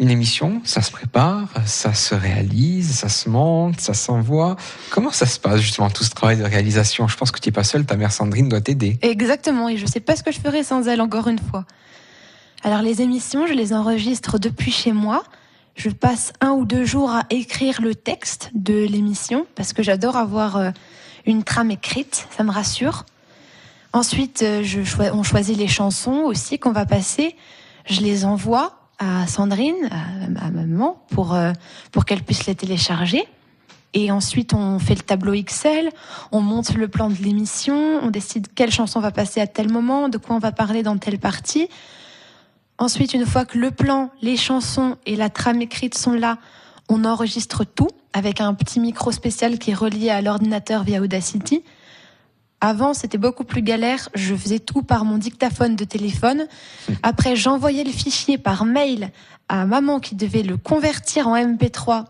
Une 0.00 0.10
émission, 0.10 0.60
ça 0.62 0.80
se 0.80 0.92
prépare, 0.92 1.48
ça 1.66 1.92
se 1.92 2.14
réalise, 2.14 2.94
ça 2.94 3.08
se 3.08 3.28
monte, 3.28 3.80
ça 3.80 3.94
s'envoie. 3.94 4.56
Comment 4.90 5.10
ça 5.10 5.26
se 5.26 5.40
passe 5.40 5.60
justement 5.60 5.90
tout 5.90 6.04
ce 6.04 6.10
travail 6.10 6.36
de 6.36 6.44
réalisation? 6.44 7.08
Je 7.08 7.16
pense 7.16 7.32
que 7.32 7.40
tu 7.40 7.48
n'es 7.48 7.52
pas 7.52 7.64
seule, 7.64 7.84
ta 7.84 7.96
mère 7.96 8.12
Sandrine 8.12 8.48
doit 8.48 8.60
t'aider. 8.60 8.96
Exactement. 9.02 9.68
Et 9.68 9.76
je 9.76 9.86
sais 9.86 9.98
pas 9.98 10.14
ce 10.14 10.22
que 10.22 10.30
je 10.30 10.38
ferais 10.38 10.62
sans 10.62 10.86
elle, 10.86 11.00
encore 11.00 11.26
une 11.26 11.40
fois. 11.40 11.64
Alors, 12.62 12.80
les 12.80 13.02
émissions, 13.02 13.46
je 13.48 13.54
les 13.54 13.72
enregistre 13.72 14.38
depuis 14.38 14.70
chez 14.70 14.92
moi. 14.92 15.24
Je 15.74 15.90
passe 15.90 16.32
un 16.40 16.50
ou 16.50 16.64
deux 16.64 16.84
jours 16.84 17.10
à 17.10 17.24
écrire 17.30 17.82
le 17.82 17.96
texte 17.96 18.50
de 18.54 18.84
l'émission 18.84 19.46
parce 19.56 19.72
que 19.72 19.82
j'adore 19.82 20.16
avoir 20.16 20.56
euh, 20.56 20.70
une 21.26 21.42
trame 21.42 21.72
écrite, 21.72 22.28
ça 22.36 22.44
me 22.44 22.52
rassure. 22.52 23.04
Ensuite, 23.92 24.42
euh, 24.42 24.62
on 25.12 25.24
choisit 25.24 25.56
les 25.56 25.68
chansons 25.68 26.22
aussi 26.24 26.60
qu'on 26.60 26.72
va 26.72 26.86
passer. 26.86 27.34
Je 27.88 28.00
les 28.00 28.24
envoie 28.24 28.87
à 28.98 29.26
Sandrine, 29.26 29.88
à, 29.90 30.50
maman, 30.50 31.02
pour, 31.10 31.34
euh, 31.34 31.52
pour 31.92 32.04
qu'elle 32.04 32.22
puisse 32.22 32.46
les 32.46 32.54
télécharger. 32.54 33.24
Et 33.94 34.10
ensuite, 34.10 34.52
on 34.52 34.78
fait 34.78 34.94
le 34.94 35.00
tableau 35.00 35.32
Excel, 35.32 35.90
on 36.30 36.40
monte 36.40 36.74
le 36.74 36.88
plan 36.88 37.08
de 37.08 37.14
l'émission, 37.14 38.00
on 38.02 38.10
décide 38.10 38.48
quelle 38.54 38.70
chanson 38.70 39.00
va 39.00 39.10
passer 39.10 39.40
à 39.40 39.46
tel 39.46 39.70
moment, 39.70 40.08
de 40.08 40.18
quoi 40.18 40.36
on 40.36 40.40
va 40.40 40.52
parler 40.52 40.82
dans 40.82 40.98
telle 40.98 41.18
partie. 41.18 41.68
Ensuite, 42.76 43.14
une 43.14 43.24
fois 43.24 43.44
que 43.44 43.58
le 43.58 43.70
plan, 43.70 44.10
les 44.20 44.36
chansons 44.36 44.96
et 45.06 45.16
la 45.16 45.30
trame 45.30 45.62
écrite 45.62 45.96
sont 45.96 46.12
là, 46.12 46.38
on 46.88 47.04
enregistre 47.04 47.64
tout 47.64 47.88
avec 48.12 48.40
un 48.40 48.54
petit 48.54 48.78
micro 48.78 49.10
spécial 49.10 49.58
qui 49.58 49.70
est 49.70 49.74
relié 49.74 50.10
à 50.10 50.20
l'ordinateur 50.20 50.84
via 50.84 51.00
Audacity. 51.00 51.62
Avant, 52.60 52.92
c'était 52.92 53.18
beaucoup 53.18 53.44
plus 53.44 53.62
galère. 53.62 54.08
Je 54.14 54.34
faisais 54.34 54.58
tout 54.58 54.82
par 54.82 55.04
mon 55.04 55.18
dictaphone 55.18 55.76
de 55.76 55.84
téléphone. 55.84 56.46
Après, 57.02 57.36
j'envoyais 57.36 57.84
le 57.84 57.92
fichier 57.92 58.36
par 58.36 58.64
mail 58.64 59.10
à 59.48 59.64
maman 59.64 60.00
qui 60.00 60.16
devait 60.16 60.42
le 60.42 60.56
convertir 60.56 61.28
en 61.28 61.36
MP3. 61.36 62.04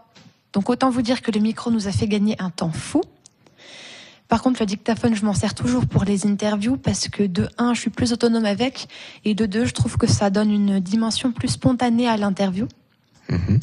Donc, 0.54 0.70
autant 0.70 0.90
vous 0.90 1.02
dire 1.02 1.20
que 1.20 1.30
le 1.30 1.40
micro 1.40 1.70
nous 1.70 1.86
a 1.86 1.92
fait 1.92 2.08
gagner 2.08 2.34
un 2.38 2.50
temps 2.50 2.72
fou. 2.72 3.02
Par 4.28 4.42
contre, 4.42 4.60
le 4.60 4.66
dictaphone, 4.66 5.14
je 5.14 5.24
m'en 5.24 5.34
sers 5.34 5.54
toujours 5.54 5.86
pour 5.86 6.04
les 6.04 6.26
interviews 6.26 6.76
parce 6.76 7.08
que 7.08 7.22
de 7.22 7.48
un, 7.56 7.72
je 7.74 7.80
suis 7.80 7.90
plus 7.90 8.12
autonome 8.12 8.44
avec 8.44 8.88
et 9.24 9.34
de 9.34 9.46
deux, 9.46 9.64
je 9.64 9.72
trouve 9.72 9.96
que 9.96 10.06
ça 10.06 10.28
donne 10.30 10.50
une 10.50 10.80
dimension 10.80 11.32
plus 11.32 11.48
spontanée 11.48 12.08
à 12.08 12.16
l'interview. 12.16 12.68
Mhm. 13.30 13.60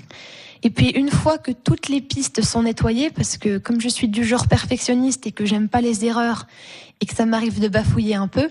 Et 0.66 0.72
puis 0.72 0.90
une 0.90 1.12
fois 1.12 1.38
que 1.38 1.52
toutes 1.52 1.90
les 1.90 2.02
pistes 2.02 2.42
sont 2.42 2.64
nettoyées, 2.64 3.12
parce 3.12 3.38
que 3.38 3.60
comme 3.60 3.80
je 3.80 3.88
suis 3.88 4.08
du 4.08 4.26
genre 4.26 4.48
perfectionniste 4.48 5.28
et 5.28 5.32
que 5.32 5.46
j'aime 5.46 5.70
pas 5.70 5.80
les 5.80 6.06
erreurs 6.06 6.48
et 7.00 7.06
que 7.06 7.14
ça 7.14 7.28
m'arrive 7.28 7.60
de 7.60 7.68
bafouiller 7.68 8.16
un 8.16 8.28
peu, 8.28 8.50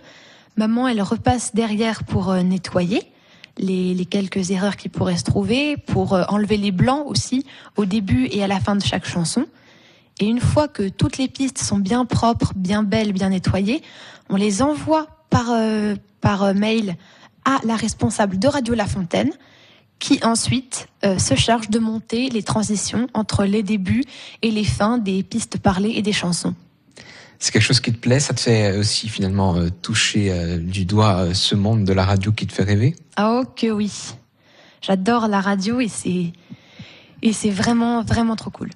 maman 0.56 0.86
elle 0.86 1.02
repasse 1.02 1.56
derrière 1.56 2.04
pour 2.04 2.30
euh, 2.30 2.42
nettoyer 2.42 3.02
les, 3.58 4.06
quelques 4.08 4.52
erreurs 4.52 4.76
qui 4.76 4.88
pourraient 4.88 5.16
se 5.16 5.24
trouver, 5.24 5.76
pour 5.76 6.14
euh, 6.14 6.22
enlever 6.28 6.56
les 6.56 6.70
blancs 6.70 7.02
aussi 7.04 7.44
au 7.74 7.84
début 7.84 8.28
et 8.30 8.44
à 8.44 8.46
la 8.46 8.60
fin 8.60 8.76
de 8.76 8.82
chaque 8.84 9.06
chanson. 9.06 9.46
Et 10.20 10.26
une 10.26 10.40
fois 10.40 10.68
que 10.68 10.88
toutes 10.88 11.18
les 11.18 11.26
pistes 11.26 11.58
sont 11.58 11.78
bien 11.78 12.04
propres, 12.04 12.52
bien 12.54 12.84
belles, 12.84 13.12
bien 13.12 13.30
nettoyées, 13.30 13.82
on 14.30 14.36
les 14.36 14.62
envoie 14.62 15.08
par, 15.30 15.46
euh, 15.50 15.96
par 16.20 16.54
mail 16.54 16.96
à 17.44 17.58
la 17.64 17.74
responsable 17.74 18.38
de 18.38 18.46
Radio 18.46 18.74
La 18.74 18.86
Fontaine 18.86 19.32
qui 19.98 20.20
ensuite 20.22 20.88
euh, 21.04 21.18
se 21.18 21.34
charge 21.34 21.70
de 21.70 21.78
monter 21.78 22.28
les 22.28 22.42
transitions 22.42 23.08
entre 23.14 23.44
les 23.44 23.62
débuts 23.62 24.04
et 24.42 24.50
les 24.50 24.64
fins 24.64 24.98
des 24.98 25.22
pistes 25.22 25.58
parlées 25.58 25.92
et 25.96 26.02
des 26.02 26.12
chansons. 26.12 26.54
C'est 27.38 27.52
quelque 27.52 27.62
chose 27.62 27.80
qui 27.80 27.92
te 27.92 27.98
plaît? 27.98 28.20
Ça 28.20 28.32
te 28.32 28.40
fait 28.40 28.76
aussi 28.78 29.08
finalement 29.08 29.56
euh, 29.56 29.68
toucher 29.82 30.30
euh, 30.30 30.58
du 30.58 30.84
doigt 30.84 31.16
euh, 31.18 31.34
ce 31.34 31.54
monde 31.54 31.84
de 31.84 31.92
la 31.92 32.04
radio 32.04 32.32
qui 32.32 32.46
te 32.46 32.52
fait 32.52 32.62
rêver? 32.62 32.96
Ah 33.16 33.40
oh 33.40 33.44
que 33.54 33.70
oui, 33.70 33.92
j'adore 34.80 35.28
la 35.28 35.40
radio 35.40 35.80
et 35.80 35.88
c'est 35.88 36.32
et 37.22 37.32
c'est 37.32 37.50
vraiment 37.50 38.02
vraiment 38.02 38.36
trop 38.36 38.50
cool. 38.50 38.70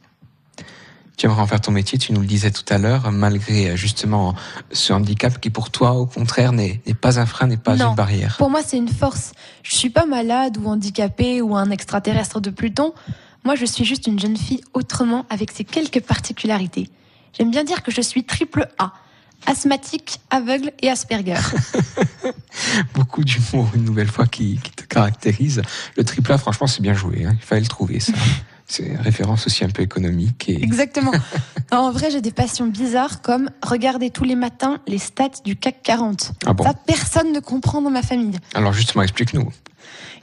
Tu 1.19 1.27
aimerais 1.27 1.43
en 1.43 1.47
faire 1.49 1.61
ton 1.61 1.73
métier, 1.73 1.99
tu 1.99 2.13
nous 2.13 2.21
le 2.21 2.27
disais 2.29 2.53
tout 2.53 2.65
à 2.73 2.79
l'heure, 2.79 3.11
malgré 3.11 3.71
euh, 3.71 3.77
justement 3.77 4.35
ce 4.73 4.93
handicap 4.93 5.41
qui 5.41 5.51
pour 5.51 5.71
toi, 5.71 5.93
au 5.95 6.07
contraire, 6.07 6.53
n'est 6.53 6.81
n'est 6.87 6.95
pas 6.95 7.19
un 7.19 7.27
frein, 7.27 7.49
n'est 7.49 7.57
pas 7.57 7.75
Non. 7.75 7.91
une 7.91 7.95
barrière. 7.97 8.37
Pour 8.39 8.51
moi, 8.51 8.61
c'est 8.65 8.77
une 8.77 8.89
force. 8.89 9.33
Je 9.65 9.75
suis 9.75 9.91
pas 9.91 10.07
malade 10.07 10.57
ou 10.63 10.69
handicapée 10.69 11.43
ou 11.43 11.57
un 11.57 11.71
extraterrestre 11.71 12.41
de 12.41 12.51
Pluton. 12.51 12.95
Moi, 13.45 13.57
je 13.57 13.65
suis 13.67 13.85
juste 13.85 14.07
une 14.07 14.19
jeune 14.21 14.37
fille 14.37 14.61
autrement 14.75 15.27
avec 15.29 15.51
ses 15.51 15.65
quelques 15.65 16.01
particularités. 16.01 16.89
J'aime 17.37 17.51
bien 17.51 17.65
dire 17.65 17.83
que 17.83 17.91
je 17.91 18.01
suis 18.01 18.23
triple 18.25 18.69
A. 18.79 18.93
Asthmatique, 19.47 20.21
aveugle 20.31 20.73
et 20.83 20.89
Asperger. 20.91 21.35
Beaucoup 22.95 23.25
d'humour, 23.25 23.69
une 23.75 23.85
nouvelle 23.85 24.09
fois, 24.09 24.27
qui, 24.27 24.59
qui 24.63 24.71
te 24.73 24.83
caractérise. 24.85 25.63
Le 25.97 26.05
triple 26.05 26.33
A, 26.33 26.39
franchement, 26.39 26.67
c'est 26.67 26.83
bien 26.83 26.95
joué. 26.95 27.25
hein. 27.25 27.35
Il 27.41 27.45
fallait 27.45 27.61
le 27.63 27.67
trouver, 27.69 27.99
ça. 28.01 28.13
C'est 28.69 28.85
une 28.85 28.99
référence 28.99 29.47
aussi 29.47 29.65
un 29.65 29.71
peu 29.71 29.83
économique. 29.83 30.49
Et... 30.49 30.63
Exactement. 30.63 31.13
En 31.71 31.91
vrai, 31.91 32.11
j'ai 32.11 32.23
des 32.23 32.33
passions 32.33 32.67
bizarres 32.67 33.21
comme 33.21 33.51
regarder 33.63 34.09
tous 34.09 34.25
les 34.25 34.37
matins 34.37 34.79
les 34.87 34.97
stats 34.97 35.43
du 35.45 35.55
CAC 35.55 35.83
40. 35.83 36.33
Ah 36.47 36.55
bon 36.55 36.65
Ça, 36.65 36.73
personne 36.73 37.31
ne 37.31 37.41
comprend 37.41 37.83
dans 37.83 37.91
ma 37.91 38.01
famille. 38.01 38.39
Alors 38.55 38.73
justement, 38.73 39.03
explique-nous. 39.03 39.53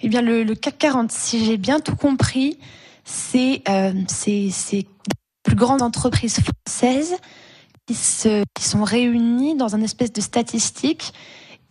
Eh 0.02 0.10
bien, 0.10 0.24
le, 0.24 0.44
le 0.44 0.56
CAC 0.56 0.80
40, 0.80 1.12
si 1.12 1.46
j'ai 1.46 1.58
bien 1.58 1.80
tout 1.80 1.96
compris, 1.96 2.58
c'est 3.04 3.62
euh, 3.70 3.94
les 4.26 4.88
plus 5.44 5.56
grandes 5.56 5.84
entreprises 5.84 6.40
françaises 6.40 7.16
qui, 7.86 7.94
se, 7.94 8.44
qui 8.56 8.64
sont 8.64 8.84
réunies 8.84 9.56
dans 9.56 9.76
un 9.76 9.82
espèce 9.82 10.12
de 10.12 10.22
statistique 10.22 11.14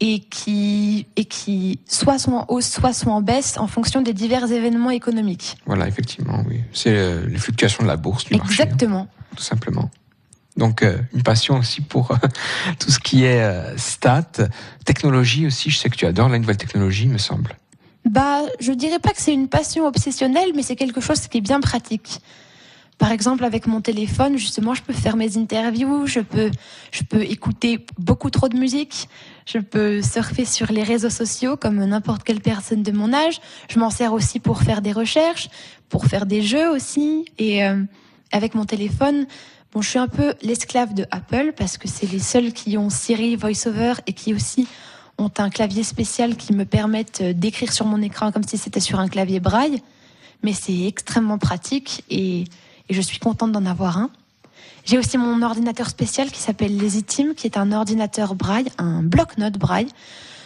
et 0.01 0.21
qui, 0.21 1.07
et 1.17 1.25
qui 1.25 1.79
soit 1.87 2.19
sont 2.19 2.33
en 2.33 2.45
hausse, 2.49 2.71
soit 2.71 2.93
sont 2.93 3.11
en 3.11 3.23
baisse 3.23 3.57
en 3.59 3.67
fonction 3.67 4.03
des 4.03 4.13
divers 4.13 4.51
événements 4.51 4.91
économiques. 4.91 5.57
Voilà, 5.67 5.87
effectivement, 5.89 6.43
oui. 6.49 6.61
C'est 6.73 6.97
euh, 6.97 7.27
les 7.27 7.39
fluctuations 7.39 7.83
de 7.83 7.89
la 7.89 7.97
bourse, 7.97 8.25
du 8.25 8.37
marché, 8.37 8.63
hein, 8.63 8.65
Exactement. 8.65 9.09
tout 9.37 9.43
simplement. 9.43 9.91
Donc, 10.57 10.83
euh, 10.83 10.99
une 11.13 11.23
passion 11.23 11.59
aussi 11.59 11.81
pour 11.81 12.13
euh, 12.13 12.17
tout 12.79 12.91
ce 12.91 12.99
qui 12.99 13.25
est 13.25 13.43
euh, 13.43 13.77
stats, 13.77 14.49
technologie 14.85 15.47
aussi. 15.47 15.71
Je 15.71 15.79
sais 15.79 15.91
que 15.91 15.97
tu 15.97 16.07
adores 16.07 16.29
la 16.29 16.39
nouvelle 16.39 16.57
technologie, 16.57 17.09
me 17.09 17.19
semble. 17.19 17.57
Bah, 18.05 18.43
je 18.61 18.73
dirais 18.73 18.99
pas 18.99 19.11
que 19.11 19.21
c'est 19.21 19.33
une 19.33 19.49
passion 19.49 19.87
obsessionnelle, 19.87 20.51
mais 20.55 20.63
c'est 20.63 20.77
quelque 20.77 21.01
chose 21.01 21.27
qui 21.27 21.39
est 21.39 21.41
bien 21.41 21.61
pratique. 21.61 22.21
Par 22.99 23.11
exemple, 23.11 23.45
avec 23.45 23.67
mon 23.67 23.81
téléphone, 23.81 24.39
justement, 24.39 24.73
je 24.73 24.83
peux 24.83 24.93
faire 24.93 25.17
mes 25.17 25.37
interviews, 25.37 26.07
je 26.07 26.21
peux, 26.21 26.51
je 26.93 27.03
peux 27.03 27.23
écouter 27.23 27.85
beaucoup 27.99 28.31
trop 28.31 28.49
de 28.49 28.57
musique, 28.57 29.09
je 29.47 29.59
peux 29.59 30.01
surfer 30.01 30.45
sur 30.45 30.71
les 30.71 30.85
réseaux 30.85 31.11
sociaux 31.11 31.57
comme 31.57 31.85
n'importe 31.85 32.23
quelle 32.23 32.41
personne 32.41 32.83
de 32.83 32.93
mon 32.93 33.13
âge. 33.13 33.41
Je 33.69 33.81
m'en 33.81 33.91
sers 33.91 34.13
aussi 34.13 34.39
pour 34.39 34.63
faire 34.63 34.81
des 34.81 34.93
recherches, 34.93 35.49
pour 35.89 36.07
faire 36.07 36.25
des 36.25 36.41
jeux 36.41 36.71
aussi. 36.71 37.25
Et 37.37 37.65
euh, 37.65 37.83
avec 38.31 38.55
mon 38.55 38.65
téléphone, 38.65 39.27
bon, 39.73 39.83
je 39.83 39.91
suis 39.91 39.99
un 39.99 40.09
peu 40.09 40.35
l'esclave 40.43 40.95
de 40.95 41.05
Apple 41.11 41.53
parce 41.57 41.79
que 41.79 41.89
c'est 41.89 42.11
les 42.11 42.21
seuls 42.21 42.53
qui 42.53 42.79
ont 42.79 42.91
Siri, 42.91 43.35
VoiceOver 43.35 43.95
et 44.07 44.13
qui 44.13 44.35
aussi 44.35 44.69
ont 45.19 45.33
un 45.39 45.51
clavier 45.51 45.83
spécial 45.83 46.37
qui 46.37 46.53
me 46.53 46.65
permettent 46.65 47.23
euh, 47.23 47.33
d'écrire 47.33 47.73
sur 47.73 47.87
mon 47.87 48.01
écran 48.03 48.31
comme 48.31 48.45
si 48.45 48.57
c'était 48.57 48.81
sur 48.81 49.01
un 49.01 49.09
clavier 49.09 49.41
braille. 49.41 49.83
Mais 50.45 50.53
c'est 50.53 50.87
extrêmement 50.87 51.39
pratique 51.39 52.05
et, 52.09 52.45
et 52.89 52.95
je 52.95 53.01
suis 53.01 53.19
contente 53.19 53.53
d'en 53.53 53.67
avoir 53.67 53.99
un. 53.99 54.11
J'ai 54.85 54.99
aussi 54.99 55.17
mon 55.17 55.41
ordinateur 55.43 55.89
spécial 55.89 56.31
qui 56.31 56.41
s'appelle 56.41 56.77
l'Easyteam, 56.77 57.35
qui 57.35 57.47
est 57.47 57.57
un 57.57 57.73
ordinateur 57.73 58.35
braille, 58.35 58.67
un 58.79 59.03
bloc-notes 59.03 59.59
braille, 59.59 59.89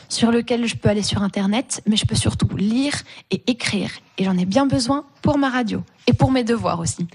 sur 0.08 0.30
lequel 0.30 0.66
je 0.66 0.76
peux 0.76 0.88
aller 0.88 1.02
sur 1.02 1.22
Internet, 1.22 1.82
mais 1.86 1.96
je 1.96 2.06
peux 2.06 2.14
surtout 2.14 2.48
lire 2.56 2.94
et 3.30 3.42
écrire. 3.48 3.90
Et 4.16 4.24
j'en 4.24 4.38
ai 4.38 4.44
bien 4.46 4.66
besoin 4.66 5.04
pour 5.22 5.38
ma 5.38 5.50
radio 5.50 5.82
et 6.06 6.12
pour 6.12 6.30
mes 6.30 6.44
devoirs 6.44 6.78
aussi. 6.80 7.06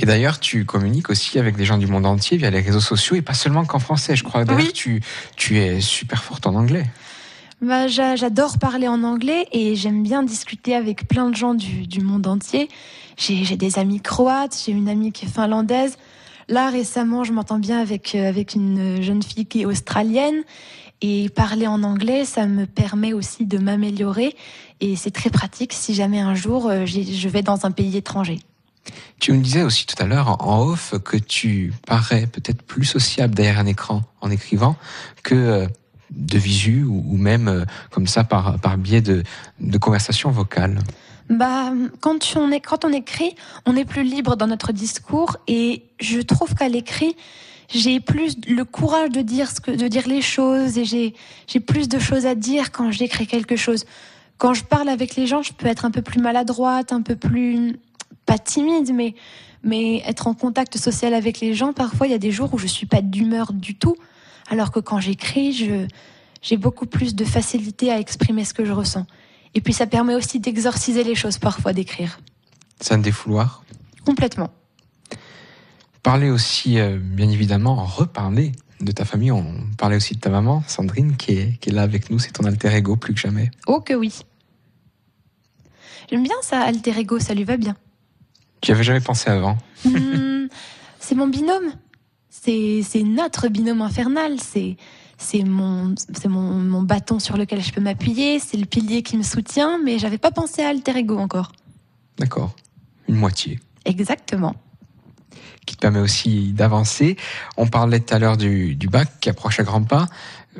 Et 0.00 0.06
d'ailleurs, 0.06 0.40
tu 0.40 0.64
communiques 0.64 1.10
aussi 1.10 1.38
avec 1.38 1.56
des 1.56 1.64
gens 1.64 1.76
du 1.76 1.86
monde 1.86 2.06
entier 2.06 2.36
via 2.38 2.50
les 2.50 2.60
réseaux 2.60 2.80
sociaux 2.80 3.16
et 3.16 3.22
pas 3.22 3.34
seulement 3.34 3.64
qu'en 3.64 3.78
français. 3.80 4.16
Je 4.16 4.24
crois 4.24 4.44
d'ailleurs 4.44 4.62
Oui. 4.62 4.72
tu, 4.72 5.02
tu 5.36 5.58
es 5.58 5.80
super 5.80 6.22
forte 6.24 6.46
en 6.46 6.54
anglais. 6.54 6.86
Bah, 7.60 7.88
j'a- 7.88 8.14
J'adore 8.16 8.58
parler 8.58 8.86
en 8.88 9.02
anglais 9.02 9.48
et 9.52 9.74
j'aime 9.74 10.02
bien 10.04 10.22
discuter 10.22 10.74
avec 10.76 11.08
plein 11.08 11.28
de 11.30 11.34
gens 11.36 11.54
du, 11.54 11.86
du 11.88 12.00
monde 12.00 12.26
entier. 12.28 12.68
J'ai 13.18 13.56
des 13.56 13.78
amis 13.78 14.00
croates, 14.00 14.56
j'ai 14.64 14.72
une 14.72 14.88
amie 14.88 15.12
qui 15.12 15.26
est 15.26 15.28
finlandaise. 15.28 15.98
Là, 16.48 16.70
récemment, 16.70 17.24
je 17.24 17.32
m'entends 17.32 17.58
bien 17.58 17.78
avec, 17.78 18.14
euh, 18.14 18.26
avec 18.26 18.54
une 18.54 19.02
jeune 19.02 19.22
fille 19.22 19.44
qui 19.44 19.62
est 19.62 19.66
australienne. 19.66 20.42
Et 21.00 21.28
parler 21.28 21.66
en 21.66 21.82
anglais, 21.84 22.24
ça 22.24 22.46
me 22.46 22.66
permet 22.66 23.12
aussi 23.12 23.44
de 23.44 23.58
m'améliorer. 23.58 24.34
Et 24.80 24.96
c'est 24.96 25.10
très 25.10 25.30
pratique 25.30 25.72
si 25.72 25.94
jamais 25.94 26.20
un 26.20 26.34
jour 26.34 26.68
euh, 26.68 26.86
je 26.86 27.28
vais 27.28 27.42
dans 27.42 27.66
un 27.66 27.70
pays 27.70 27.96
étranger. 27.96 28.40
Tu 29.20 29.32
me 29.32 29.42
disais 29.42 29.62
aussi 29.62 29.86
tout 29.86 30.00
à 30.02 30.06
l'heure 30.06 30.44
en 30.44 30.62
off 30.62 30.94
que 31.04 31.16
tu 31.16 31.72
parais 31.86 32.26
peut-être 32.26 32.62
plus 32.62 32.84
sociable 32.84 33.34
derrière 33.34 33.58
un 33.58 33.66
écran 33.66 34.02
en 34.20 34.30
écrivant 34.30 34.76
que 35.22 35.34
euh, 35.34 35.66
de 36.10 36.38
visu 36.38 36.84
ou, 36.84 37.16
même 37.16 37.48
euh, 37.48 37.64
comme 37.90 38.06
ça 38.06 38.24
par, 38.24 38.58
par 38.60 38.78
biais 38.78 39.00
de, 39.02 39.22
de 39.60 39.78
conversation 39.78 40.30
vocale. 40.30 40.78
Bah, 41.28 41.72
quand 42.00 42.36
on 42.36 42.92
écrit, 42.92 43.34
on 43.66 43.76
est 43.76 43.84
plus 43.84 44.02
libre 44.02 44.36
dans 44.36 44.46
notre 44.46 44.72
discours 44.72 45.36
et 45.46 45.82
je 46.00 46.20
trouve 46.20 46.54
qu'à 46.54 46.68
l'écrit, 46.68 47.16
j'ai 47.68 48.00
plus 48.00 48.36
le 48.48 48.64
courage 48.64 49.10
de 49.10 49.20
dire 49.20 49.50
de 49.66 49.88
dire 49.88 50.08
les 50.08 50.22
choses 50.22 50.78
et 50.78 50.84
j'ai, 50.84 51.60
plus 51.60 51.88
de 51.88 51.98
choses 51.98 52.24
à 52.24 52.34
dire 52.34 52.72
quand 52.72 52.90
j'écris 52.90 53.26
quelque 53.26 53.56
chose. 53.56 53.84
Quand 54.38 54.54
je 54.54 54.64
parle 54.64 54.88
avec 54.88 55.16
les 55.16 55.26
gens, 55.26 55.42
je 55.42 55.52
peux 55.52 55.66
être 55.66 55.84
un 55.84 55.90
peu 55.90 56.00
plus 56.00 56.20
maladroite, 56.20 56.92
un 56.92 57.02
peu 57.02 57.16
plus, 57.16 57.76
pas 58.24 58.38
timide, 58.38 58.94
mais, 58.94 59.14
mais 59.62 59.98
être 60.06 60.28
en 60.28 60.34
contact 60.34 60.78
social 60.78 61.12
avec 61.12 61.40
les 61.40 61.52
gens. 61.52 61.74
Parfois, 61.74 62.06
il 62.06 62.10
y 62.10 62.14
a 62.14 62.18
des 62.18 62.30
jours 62.30 62.54
où 62.54 62.58
je 62.58 62.66
suis 62.66 62.86
pas 62.86 63.02
d'humeur 63.02 63.52
du 63.52 63.74
tout. 63.74 63.96
Alors 64.48 64.70
que 64.70 64.80
quand 64.80 65.00
j'écris, 65.00 65.52
j'ai 66.40 66.56
beaucoup 66.56 66.86
plus 66.86 67.14
de 67.14 67.24
facilité 67.24 67.92
à 67.92 67.98
exprimer 67.98 68.46
ce 68.46 68.54
que 68.54 68.64
je 68.64 68.72
ressens. 68.72 69.04
Et 69.58 69.60
puis 69.60 69.72
ça 69.72 69.88
permet 69.88 70.14
aussi 70.14 70.38
d'exorciser 70.38 71.02
les 71.02 71.16
choses 71.16 71.38
parfois, 71.38 71.72
d'écrire. 71.72 72.20
C'est 72.80 72.94
un 72.94 72.98
défouloir. 72.98 73.64
Complètement. 74.06 74.50
Parler 76.04 76.30
aussi, 76.30 76.78
euh, 76.78 76.96
bien 76.96 77.28
évidemment, 77.28 77.84
reparler 77.84 78.52
de 78.80 78.92
ta 78.92 79.04
famille. 79.04 79.32
On 79.32 79.44
parlait 79.76 79.96
aussi 79.96 80.14
de 80.14 80.20
ta 80.20 80.30
maman, 80.30 80.62
Sandrine, 80.68 81.16
qui 81.16 81.32
est, 81.32 81.58
qui 81.58 81.70
est 81.70 81.72
là 81.72 81.82
avec 81.82 82.08
nous. 82.08 82.20
C'est 82.20 82.30
ton 82.30 82.44
alter 82.44 82.72
ego 82.72 82.94
plus 82.94 83.14
que 83.14 83.20
jamais. 83.20 83.50
Oh 83.66 83.80
que 83.80 83.94
oui. 83.94 84.20
J'aime 86.08 86.22
bien 86.22 86.36
ça, 86.42 86.60
alter 86.60 86.96
ego, 86.96 87.18
ça 87.18 87.34
lui 87.34 87.42
va 87.42 87.56
bien. 87.56 87.74
J'y 88.62 88.70
avais 88.70 88.84
jamais 88.84 89.00
pensé 89.00 89.28
avant. 89.28 89.58
Hmm, 89.84 90.46
c'est 91.00 91.16
mon 91.16 91.26
binôme. 91.26 91.72
C'est 92.30 92.82
c'est 92.84 93.02
notre 93.02 93.48
binôme 93.48 93.82
infernal. 93.82 94.38
C'est 94.40 94.76
c'est 95.18 95.42
mon 95.42 95.94
c'est 95.96 96.28
mon, 96.28 96.54
mon 96.54 96.82
bâton 96.82 97.18
sur 97.18 97.36
lequel 97.36 97.60
je 97.62 97.72
peux 97.72 97.80
m'appuyer. 97.80 98.38
C'est 98.38 98.56
le 98.56 98.66
pilier 98.66 99.02
qui 99.02 99.16
me 99.16 99.22
soutient. 99.22 99.78
Mais 99.84 99.98
j'avais 99.98 100.18
pas 100.18 100.30
pensé 100.30 100.62
à 100.62 100.68
alter 100.68 100.96
ego 100.96 101.18
encore. 101.18 101.52
D'accord. 102.18 102.54
Une 103.08 103.16
moitié. 103.16 103.58
Exactement. 103.84 104.54
qui 105.66 105.76
te 105.76 105.80
permet 105.80 106.00
aussi 106.00 106.52
d'avancer. 106.52 107.16
On 107.56 107.66
parlait 107.66 108.00
tout 108.00 108.14
à 108.14 108.18
l'heure 108.18 108.36
du, 108.36 108.74
du 108.74 108.88
bac 108.88 109.08
qui 109.20 109.28
approche 109.28 109.60
à 109.60 109.64
grands 109.64 109.82
pas. 109.82 110.06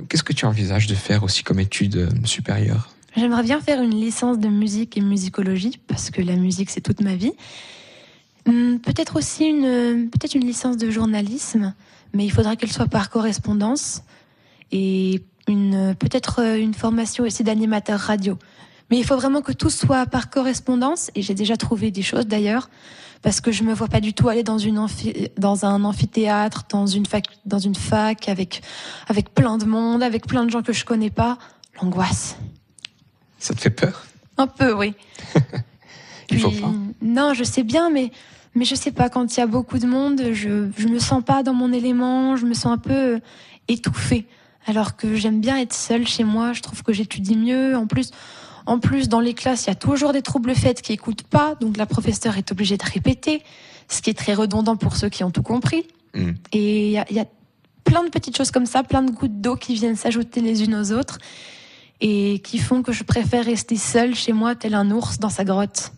Qu'est-ce 0.08 0.22
que 0.22 0.32
tu 0.32 0.44
envisages 0.44 0.86
de 0.86 0.94
faire 0.94 1.22
aussi 1.22 1.42
comme 1.42 1.60
études 1.60 1.96
euh, 1.96 2.08
supérieures 2.24 2.90
J'aimerais 3.16 3.42
bien 3.42 3.60
faire 3.60 3.82
une 3.82 3.94
licence 3.94 4.38
de 4.38 4.48
musique 4.48 4.96
et 4.96 5.00
musicologie 5.00 5.80
parce 5.88 6.10
que 6.10 6.20
la 6.22 6.36
musique 6.36 6.70
c'est 6.70 6.80
toute 6.80 7.00
ma 7.00 7.16
vie. 7.16 7.32
Hum, 8.46 8.78
Peut-être 8.80 9.16
aussi 9.16 9.44
une 9.46 10.08
peut-être 10.10 10.34
une 10.34 10.46
licence 10.46 10.76
de 10.76 10.90
journalisme, 10.90 11.74
mais 12.12 12.24
il 12.24 12.30
faudra 12.30 12.54
qu'elle 12.56 12.72
soit 12.72 12.86
par 12.86 13.10
correspondance 13.10 14.02
et 14.72 15.22
une 15.46 15.94
peut-être 15.98 16.40
euh, 16.42 16.58
une 16.58 16.74
formation 16.74 17.24
aussi 17.24 17.42
d'animateur 17.44 17.98
radio. 17.98 18.38
Mais 18.90 18.98
il 18.98 19.04
faut 19.04 19.16
vraiment 19.16 19.42
que 19.42 19.52
tout 19.52 19.70
soit 19.70 20.06
par 20.06 20.30
correspondance 20.30 21.10
et 21.14 21.22
j'ai 21.22 21.34
déjà 21.34 21.56
trouvé 21.56 21.90
des 21.90 22.02
choses 22.02 22.26
d'ailleurs 22.26 22.70
parce 23.20 23.40
que 23.40 23.50
je 23.52 23.62
me 23.62 23.74
vois 23.74 23.88
pas 23.88 24.00
du 24.00 24.14
tout 24.14 24.28
aller 24.28 24.42
dans 24.42 24.58
une 24.58 24.78
amphi- 24.78 25.30
dans 25.36 25.64
un 25.64 25.84
amphithéâtre, 25.84 26.64
dans 26.70 26.86
une 26.86 27.04
fac 27.04 27.26
dans 27.44 27.58
une 27.58 27.74
fac 27.74 28.28
avec 28.28 28.62
avec 29.08 29.34
plein 29.34 29.58
de 29.58 29.64
monde, 29.64 30.02
avec 30.02 30.26
plein 30.26 30.44
de 30.44 30.50
gens 30.50 30.62
que 30.62 30.72
je 30.72 30.84
connais 30.84 31.10
pas, 31.10 31.38
l'angoisse. 31.80 32.36
Ça 33.38 33.54
te 33.54 33.60
fait 33.60 33.70
peur? 33.70 34.06
Un 34.36 34.46
peu, 34.46 34.72
oui. 34.72 34.94
Il 36.30 36.38
faut 36.40 36.50
Puis, 36.50 36.60
pas? 36.60 36.72
Non, 37.02 37.34
je 37.34 37.44
sais 37.44 37.62
bien, 37.62 37.90
mais 37.90 38.10
mais 38.54 38.64
je 38.64 38.74
sais 38.74 38.92
pas. 38.92 39.08
Quand 39.08 39.36
il 39.36 39.40
y 39.40 39.42
a 39.42 39.46
beaucoup 39.46 39.78
de 39.78 39.86
monde, 39.86 40.20
je 40.32 40.68
je 40.76 40.88
me 40.88 40.98
sens 40.98 41.22
pas 41.24 41.42
dans 41.42 41.54
mon 41.54 41.72
élément. 41.72 42.36
Je 42.36 42.46
me 42.46 42.54
sens 42.54 42.72
un 42.72 42.78
peu 42.78 43.20
étouffée. 43.68 44.26
Alors 44.66 44.96
que 44.96 45.14
j'aime 45.14 45.40
bien 45.40 45.58
être 45.58 45.74
seule 45.74 46.06
chez 46.06 46.24
moi. 46.24 46.52
Je 46.52 46.62
trouve 46.62 46.82
que 46.82 46.92
j'étudie 46.92 47.36
mieux. 47.36 47.76
En 47.76 47.86
plus, 47.86 48.10
en 48.66 48.78
plus, 48.78 49.08
dans 49.08 49.20
les 49.20 49.34
classes, 49.34 49.64
il 49.64 49.68
y 49.68 49.72
a 49.72 49.76
toujours 49.76 50.12
des 50.12 50.22
troubles 50.22 50.54
faits 50.54 50.82
qui 50.82 50.92
écoutent 50.92 51.22
pas. 51.22 51.54
Donc 51.60 51.76
la 51.76 51.86
professeure 51.86 52.36
est 52.36 52.52
obligée 52.52 52.76
de 52.76 52.84
répéter, 52.84 53.42
ce 53.88 54.02
qui 54.02 54.10
est 54.10 54.18
très 54.18 54.34
redondant 54.34 54.76
pour 54.76 54.96
ceux 54.96 55.08
qui 55.08 55.24
ont 55.24 55.30
tout 55.30 55.42
compris. 55.42 55.86
Mm. 56.14 56.30
Et 56.52 56.86
il 56.88 56.92
y 56.92 56.98
a, 56.98 57.06
il 57.08 57.16
y 57.16 57.20
a 57.20 57.26
plein 57.84 58.04
de 58.04 58.10
petites 58.10 58.36
choses 58.36 58.50
comme 58.50 58.66
ça, 58.66 58.82
plein 58.82 59.02
de 59.02 59.10
gouttes 59.10 59.40
d'eau 59.40 59.56
qui 59.56 59.74
viennent 59.74 59.96
s'ajouter 59.96 60.40
les 60.40 60.62
unes 60.62 60.74
aux 60.74 60.92
autres 60.92 61.18
et 62.00 62.40
qui 62.40 62.58
font 62.58 62.82
que 62.82 62.92
je 62.92 63.02
préfère 63.02 63.44
rester 63.44 63.76
seule 63.76 64.14
chez 64.14 64.32
moi, 64.32 64.54
tel 64.54 64.74
un 64.74 64.90
ours 64.90 65.18
dans 65.18 65.30
sa 65.30 65.44
grotte. 65.44 65.92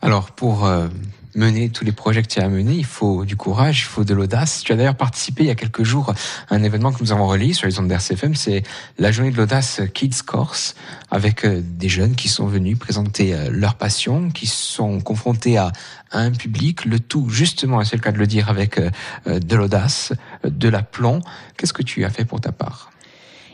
Alors, 0.00 0.32
pour 0.32 0.66
euh, 0.66 0.88
mener 1.34 1.70
tous 1.70 1.84
les 1.84 1.92
projets 1.92 2.22
que 2.22 2.28
tu 2.28 2.40
as 2.40 2.48
menés, 2.48 2.74
il 2.74 2.84
faut 2.84 3.24
du 3.24 3.36
courage, 3.36 3.80
il 3.80 3.84
faut 3.84 4.04
de 4.04 4.14
l'audace. 4.14 4.62
Tu 4.62 4.72
as 4.72 4.76
d'ailleurs 4.76 4.96
participé 4.96 5.44
il 5.44 5.46
y 5.46 5.50
a 5.50 5.54
quelques 5.54 5.82
jours 5.82 6.14
à 6.50 6.54
un 6.54 6.62
événement 6.62 6.92
que 6.92 7.02
nous 7.02 7.12
avons 7.12 7.26
relayé 7.26 7.54
sur 7.54 7.66
les 7.66 7.78
ondes 7.78 7.88
d'RCFM, 7.88 8.34
c'est 8.34 8.62
la 8.98 9.12
journée 9.12 9.30
de 9.30 9.36
l'audace 9.36 9.80
Kids 9.94 10.22
Course, 10.26 10.74
avec 11.10 11.44
euh, 11.44 11.62
des 11.62 11.88
jeunes 11.88 12.14
qui 12.14 12.28
sont 12.28 12.46
venus 12.46 12.78
présenter 12.78 13.34
euh, 13.34 13.48
leur 13.50 13.74
passion, 13.76 14.30
qui 14.30 14.46
sont 14.46 15.00
confrontés 15.00 15.56
à 15.56 15.72
un 16.12 16.30
public, 16.30 16.84
le 16.84 17.00
tout 17.00 17.28
justement, 17.30 17.82
c'est 17.84 17.96
le 17.96 18.02
cas 18.02 18.12
de 18.12 18.18
le 18.18 18.26
dire, 18.26 18.50
avec 18.50 18.78
euh, 18.78 18.90
de 19.26 19.56
l'audace, 19.56 20.12
de 20.44 20.68
l'aplomb. 20.68 21.20
Qu'est-ce 21.56 21.72
que 21.72 21.82
tu 21.82 22.04
as 22.04 22.10
fait 22.10 22.24
pour 22.24 22.40
ta 22.40 22.52
part? 22.52 22.90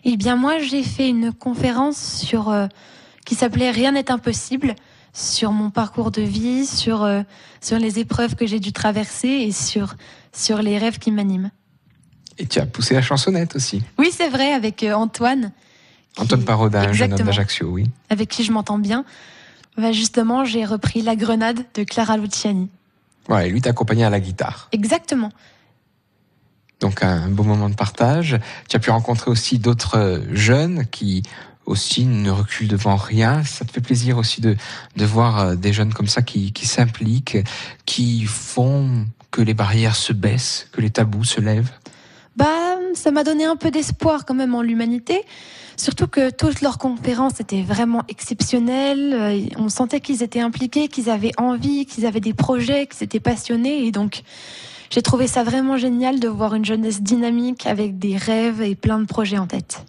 Eh 0.04 0.16
bien, 0.16 0.36
moi, 0.36 0.58
j'ai 0.58 0.82
fait 0.82 1.08
une 1.08 1.32
conférence 1.32 1.98
sur 1.98 2.54
qui 3.24 3.34
s'appelait 3.34 3.70
Rien 3.70 3.92
n'est 3.92 4.10
impossible 4.10 4.74
sur 5.12 5.52
mon 5.52 5.70
parcours 5.70 6.10
de 6.10 6.22
vie, 6.22 6.66
sur 6.66 7.02
euh, 7.02 7.22
sur 7.60 7.78
les 7.78 7.98
épreuves 7.98 8.34
que 8.36 8.46
j'ai 8.46 8.60
dû 8.60 8.72
traverser 8.72 9.28
et 9.28 9.52
sur 9.52 9.94
sur 10.32 10.62
les 10.62 10.78
rêves 10.78 10.98
qui 10.98 11.10
m'animent. 11.10 11.50
Et 12.38 12.46
tu 12.46 12.60
as 12.60 12.66
poussé 12.66 12.94
la 12.94 13.02
chansonnette 13.02 13.56
aussi. 13.56 13.82
Oui, 13.98 14.10
c'est 14.12 14.28
vrai, 14.28 14.52
avec 14.52 14.82
euh, 14.84 14.92
Antoine, 14.94 15.50
qui- 16.14 16.22
Antoine 16.22 16.44
Parodin, 16.44 16.88
un 16.88 16.92
jeune 16.92 17.12
homme 17.14 17.22
d'Ajaccio, 17.22 17.66
oui. 17.68 17.86
avec 18.10 18.28
qui 18.28 18.44
je 18.44 18.52
m'entends 18.52 18.78
bien. 18.78 19.04
Bah, 19.76 19.92
justement, 19.92 20.44
j'ai 20.44 20.64
repris 20.64 21.02
La 21.02 21.16
Grenade 21.16 21.64
de 21.74 21.84
Clara 21.84 22.16
Luciani. 22.16 22.68
Voilà, 23.28 23.46
et 23.46 23.50
lui 23.50 23.60
t'accompagnait 23.60 24.04
à 24.04 24.10
la 24.10 24.20
guitare. 24.20 24.68
Exactement. 24.72 25.30
Donc 26.80 27.02
un 27.02 27.28
beau 27.28 27.42
moment 27.42 27.68
de 27.68 27.74
partage. 27.74 28.38
Tu 28.68 28.76
as 28.76 28.78
pu 28.78 28.90
rencontrer 28.90 29.30
aussi 29.30 29.58
d'autres 29.58 29.98
euh, 29.98 30.20
jeunes 30.32 30.86
qui 30.90 31.22
aussi 31.68 32.06
ne 32.06 32.30
reculent 32.30 32.68
devant 32.68 32.96
rien. 32.96 33.44
Ça 33.44 33.64
te 33.64 33.70
fait 33.70 33.80
plaisir 33.80 34.18
aussi 34.18 34.40
de, 34.40 34.56
de 34.96 35.04
voir 35.04 35.38
euh, 35.38 35.54
des 35.54 35.72
jeunes 35.72 35.92
comme 35.92 36.08
ça 36.08 36.22
qui, 36.22 36.52
qui 36.52 36.66
s'impliquent, 36.66 37.38
qui 37.84 38.24
font 38.24 39.06
que 39.30 39.42
les 39.42 39.54
barrières 39.54 39.94
se 39.94 40.12
baissent, 40.12 40.68
que 40.72 40.80
les 40.80 40.90
tabous 40.90 41.24
se 41.24 41.40
lèvent. 41.40 41.70
Bah, 42.36 42.46
ça 42.94 43.10
m'a 43.10 43.22
donné 43.22 43.44
un 43.44 43.56
peu 43.56 43.70
d'espoir 43.70 44.24
quand 44.24 44.34
même 44.34 44.54
en 44.54 44.62
l'humanité. 44.62 45.22
Surtout 45.76 46.08
que 46.08 46.30
toutes 46.30 46.62
leurs 46.62 46.78
conférences 46.78 47.38
étaient 47.38 47.62
vraiment 47.62 48.02
exceptionnelles. 48.08 49.12
Euh, 49.12 49.40
On 49.58 49.68
sentait 49.68 50.00
qu'ils 50.00 50.22
étaient 50.22 50.40
impliqués, 50.40 50.88
qu'ils 50.88 51.10
avaient 51.10 51.32
envie, 51.36 51.84
qu'ils 51.86 52.06
avaient 52.06 52.20
des 52.20 52.34
projets, 52.34 52.86
qu'ils 52.86 53.04
étaient 53.04 53.20
passionnés. 53.20 53.86
Et 53.86 53.92
donc, 53.92 54.22
j'ai 54.90 55.02
trouvé 55.02 55.26
ça 55.26 55.44
vraiment 55.44 55.76
génial 55.76 56.18
de 56.18 56.28
voir 56.28 56.54
une 56.54 56.64
jeunesse 56.64 57.02
dynamique 57.02 57.66
avec 57.66 57.98
des 57.98 58.16
rêves 58.16 58.62
et 58.62 58.74
plein 58.74 58.98
de 58.98 59.04
projets 59.04 59.38
en 59.38 59.46
tête. 59.46 59.84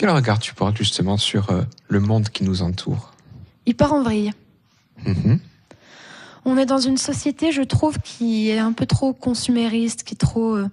Quel 0.00 0.08
regard 0.08 0.38
tu 0.38 0.54
portes 0.54 0.78
justement 0.78 1.18
sur 1.18 1.50
euh, 1.50 1.60
le 1.88 2.00
monde 2.00 2.30
qui 2.30 2.42
nous 2.42 2.62
entoure? 2.62 3.12
Il 3.66 3.76
part 3.76 3.92
en 3.92 4.02
vrille. 4.02 4.32
Mhm. 5.04 5.38
On 6.46 6.56
est 6.56 6.64
dans 6.64 6.78
une 6.78 6.96
société, 6.96 7.52
je 7.52 7.60
trouve, 7.60 7.98
qui 7.98 8.48
est 8.48 8.58
un 8.58 8.72
peu 8.72 8.86
trop 8.86 9.12
consumériste, 9.12 10.04
qui 10.04 10.14
est 10.14 10.16
trop, 10.16 10.54
euh, 10.54 10.70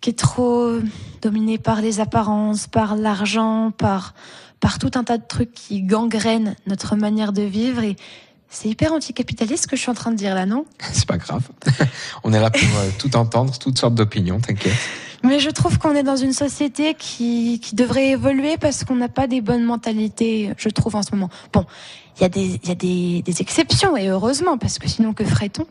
qui 0.00 0.10
est 0.10 0.16
trop 0.16 0.78
dominée 1.22 1.58
par 1.58 1.80
les 1.80 1.98
apparences, 1.98 2.68
par 2.68 2.94
l'argent, 2.94 3.72
par, 3.72 4.14
par 4.60 4.78
tout 4.78 4.92
un 4.94 5.02
tas 5.02 5.18
de 5.18 5.26
trucs 5.26 5.52
qui 5.52 5.82
gangrènent 5.82 6.54
notre 6.68 6.94
manière 6.94 7.32
de 7.32 7.42
vivre. 7.42 7.82
Et 7.82 7.96
c'est 8.48 8.68
hyper 8.68 8.92
anticapitaliste 8.92 9.64
ce 9.64 9.66
que 9.66 9.74
je 9.74 9.80
suis 9.80 9.90
en 9.90 9.94
train 9.94 10.12
de 10.12 10.16
dire 10.16 10.36
là, 10.36 10.46
non? 10.46 10.66
C'est 10.92 11.06
pas 11.06 11.18
grave. 11.18 11.48
On 12.22 12.32
est 12.32 12.40
là 12.40 12.50
pour 12.50 12.62
euh, 12.62 12.90
tout 12.96 13.16
entendre, 13.16 13.58
toutes 13.58 13.78
sortes 13.78 13.96
d'opinions, 13.96 14.38
t'inquiète. 14.38 14.78
Mais 15.22 15.38
je 15.38 15.50
trouve 15.50 15.78
qu'on 15.78 15.94
est 15.94 16.02
dans 16.02 16.16
une 16.16 16.32
société 16.32 16.94
qui, 16.94 17.60
qui 17.60 17.74
devrait 17.76 18.08
évoluer 18.08 18.56
parce 18.58 18.84
qu'on 18.84 18.96
n'a 18.96 19.08
pas 19.08 19.26
des 19.26 19.40
bonnes 19.40 19.64
mentalités, 19.64 20.52
je 20.56 20.68
trouve, 20.68 20.96
en 20.96 21.02
ce 21.02 21.12
moment. 21.12 21.30
Bon, 21.52 21.64
il 22.16 22.22
y 22.22 22.24
a, 22.24 22.28
des, 22.28 22.60
y 22.64 22.70
a 22.70 22.74
des, 22.74 23.22
des 23.22 23.40
exceptions, 23.40 23.96
et 23.96 24.08
heureusement, 24.08 24.58
parce 24.58 24.78
que 24.78 24.88
sinon, 24.88 25.14
que 25.14 25.24
ferait-on? 25.24 25.66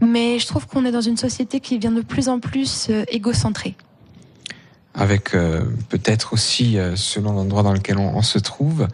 Mais 0.00 0.38
je 0.38 0.46
trouve 0.46 0.66
qu'on 0.66 0.84
est 0.84 0.92
dans 0.92 1.00
une 1.00 1.16
société 1.16 1.60
qui 1.60 1.78
devient 1.78 1.94
de 1.94 2.02
plus 2.02 2.28
en 2.28 2.40
plus 2.40 2.88
euh, 2.90 3.04
égocentrée. 3.08 3.74
Avec 4.94 5.34
euh, 5.34 5.64
peut-être 5.88 6.32
aussi, 6.32 6.78
euh, 6.78 6.94
selon 6.94 7.32
l'endroit 7.32 7.62
dans 7.62 7.72
lequel 7.72 7.98
on, 7.98 8.16
on 8.16 8.22
se 8.22 8.38
trouve, 8.38 8.86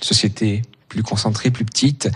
société 0.00 0.62
plus 0.88 1.02
concentrée, 1.02 1.50
plus 1.50 1.64
petite, 1.64 2.08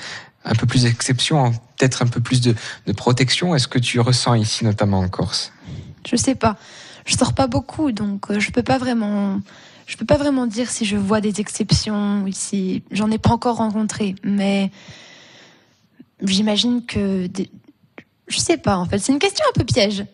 un 0.45 0.55
peu 0.55 0.67
plus 0.67 0.85
d'exception, 0.85 1.53
peut-être 1.77 2.03
un 2.03 2.07
peu 2.07 2.21
plus 2.21 2.41
de, 2.41 2.55
de 2.87 2.93
protection. 2.93 3.55
Est-ce 3.55 3.69
que 3.69 3.79
tu 3.79 4.01
ressens 4.01 4.35
ici, 4.35 4.65
notamment 4.65 5.01
en 5.01 5.09
Corse? 5.09 5.53
Je 6.09 6.17
sais 6.17 6.35
pas. 6.35 6.57
Je 7.09 7.17
sors 7.17 7.33
pas 7.33 7.47
beaucoup, 7.47 7.91
donc 7.91 8.31
euh, 8.31 8.39
je 8.39 8.51
peux 8.51 8.63
pas 8.63 8.77
vraiment. 8.77 9.41
Je 9.87 9.97
peux 9.97 10.05
pas 10.05 10.19
vraiment 10.19 10.47
dire 10.47 10.69
si 10.69 10.85
je 10.85 10.99
vois 10.99 11.23
des 11.23 11.41
exceptions 11.41 12.27
ici. 12.27 12.83
J'en 12.91 13.11
ai 13.11 13.17
pas 13.17 13.31
encore 13.31 13.57
rencontré, 13.57 14.15
mais 14.23 14.71
j'imagine 16.23 16.85
que 16.85 17.27
des... 17.27 17.51
je 18.29 18.39
sais 18.39 18.59
pas. 18.59 18.77
En 18.77 18.85
fait, 18.85 18.99
c'est 18.99 19.13
une 19.13 19.19
question 19.19 19.43
un 19.49 19.59
peu 19.59 19.65
piège. 19.65 20.05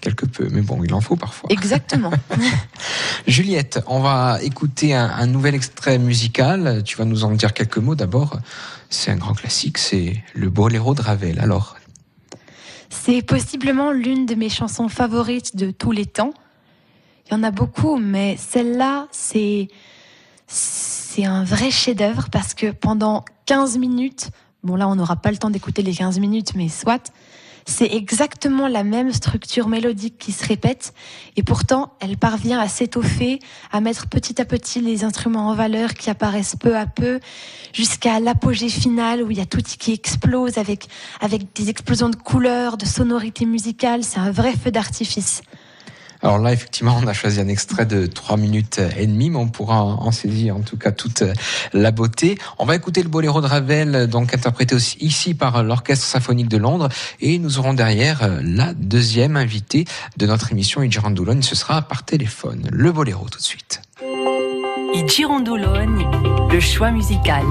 Quelque 0.00 0.26
peu, 0.26 0.48
mais 0.50 0.62
bon, 0.62 0.82
il 0.82 0.92
en 0.92 1.00
faut 1.00 1.14
parfois. 1.14 1.48
Exactement. 1.52 2.10
Juliette, 3.28 3.80
on 3.86 4.00
va 4.00 4.42
écouter 4.42 4.92
un, 4.92 5.08
un, 5.08 5.26
nouvel 5.26 5.54
extrait 5.54 5.98
musical. 5.98 6.82
Tu 6.84 6.96
vas 6.96 7.04
nous 7.04 7.22
en 7.22 7.30
dire 7.30 7.54
quelques 7.54 7.78
mots 7.78 7.94
d'abord. 7.94 8.40
C'est 8.88 9.12
un 9.12 9.16
grand 9.16 9.34
classique, 9.34 9.78
c'est 9.78 10.20
le 10.34 10.50
Boléro 10.50 10.94
de 10.94 11.02
Ravel. 11.02 11.38
Alors 11.38 11.76
C'est 12.90 13.22
possiblement 13.22 13.92
l'une 13.92 14.26
de 14.26 14.34
mes 14.34 14.48
chansons 14.48 14.88
favorites 14.88 15.56
de 15.56 15.70
tous 15.70 15.92
les 15.92 16.06
temps. 16.06 16.34
Il 17.26 17.34
y 17.34 17.36
en 17.36 17.42
a 17.44 17.52
beaucoup, 17.52 17.96
mais 17.96 18.36
celle-là, 18.36 19.06
c'est 19.12 19.68
un 21.22 21.44
vrai 21.44 21.70
chef-d'œuvre 21.70 22.28
parce 22.30 22.52
que 22.52 22.72
pendant 22.72 23.24
15 23.46 23.78
minutes, 23.78 24.30
bon 24.64 24.74
là 24.74 24.88
on 24.88 24.96
n'aura 24.96 25.16
pas 25.16 25.30
le 25.30 25.36
temps 25.36 25.50
d'écouter 25.50 25.82
les 25.82 25.94
15 25.94 26.18
minutes, 26.18 26.54
mais 26.56 26.68
soit, 26.68 27.12
c'est 27.70 27.92
exactement 27.94 28.66
la 28.66 28.82
même 28.82 29.12
structure 29.12 29.68
mélodique 29.68 30.18
qui 30.18 30.32
se 30.32 30.44
répète 30.44 30.92
et 31.36 31.42
pourtant 31.42 31.92
elle 32.00 32.16
parvient 32.18 32.58
à 32.58 32.68
s'étoffer, 32.68 33.38
à 33.70 33.80
mettre 33.80 34.08
petit 34.08 34.40
à 34.40 34.44
petit 34.44 34.80
les 34.80 35.04
instruments 35.04 35.48
en 35.48 35.54
valeur 35.54 35.94
qui 35.94 36.10
apparaissent 36.10 36.56
peu 36.56 36.76
à 36.76 36.86
peu 36.86 37.20
jusqu'à 37.72 38.18
l'apogée 38.18 38.68
finale 38.68 39.22
où 39.22 39.30
il 39.30 39.38
y 39.38 39.40
a 39.40 39.46
tout 39.46 39.60
qui 39.62 39.92
explose 39.92 40.58
avec, 40.58 40.88
avec 41.20 41.54
des 41.54 41.70
explosions 41.70 42.08
de 42.08 42.16
couleurs, 42.16 42.76
de 42.76 42.86
sonorités 42.86 43.46
musicales. 43.46 44.02
C'est 44.02 44.18
un 44.18 44.32
vrai 44.32 44.52
feu 44.52 44.70
d'artifice. 44.70 45.42
Alors 46.22 46.38
là, 46.38 46.52
effectivement, 46.52 46.98
on 47.02 47.06
a 47.06 47.12
choisi 47.12 47.40
un 47.40 47.48
extrait 47.48 47.86
de 47.86 48.06
3 48.06 48.36
minutes 48.36 48.80
et 48.98 49.06
demie, 49.06 49.30
mais 49.30 49.38
on 49.38 49.48
pourra 49.48 49.82
en 49.82 50.10
saisir 50.12 50.56
en 50.56 50.60
tout 50.60 50.76
cas 50.76 50.92
toute 50.92 51.22
la 51.72 51.90
beauté. 51.90 52.36
On 52.58 52.66
va 52.66 52.76
écouter 52.76 53.02
le 53.02 53.08
boléro 53.08 53.40
de 53.40 53.46
Ravel, 53.46 54.06
donc 54.06 54.34
interprété 54.34 54.74
aussi 54.74 54.98
ici 54.98 55.34
par 55.34 55.62
l'Orchestre 55.62 56.04
Symphonique 56.04 56.48
de 56.48 56.58
Londres, 56.58 56.88
et 57.20 57.38
nous 57.38 57.58
aurons 57.58 57.72
derrière 57.72 58.28
la 58.42 58.74
deuxième 58.74 59.36
invitée 59.36 59.86
de 60.16 60.26
notre 60.26 60.52
émission 60.52 60.82
Idjirandoulogne, 60.82 61.42
ce 61.42 61.54
sera 61.54 61.82
par 61.82 62.04
téléphone. 62.04 62.68
Le 62.70 62.92
boléro 62.92 63.28
tout 63.28 63.38
de 63.38 63.44
suite. 63.44 63.80
Le 66.52 66.60
choix 66.60 66.90
musical. 66.90 67.44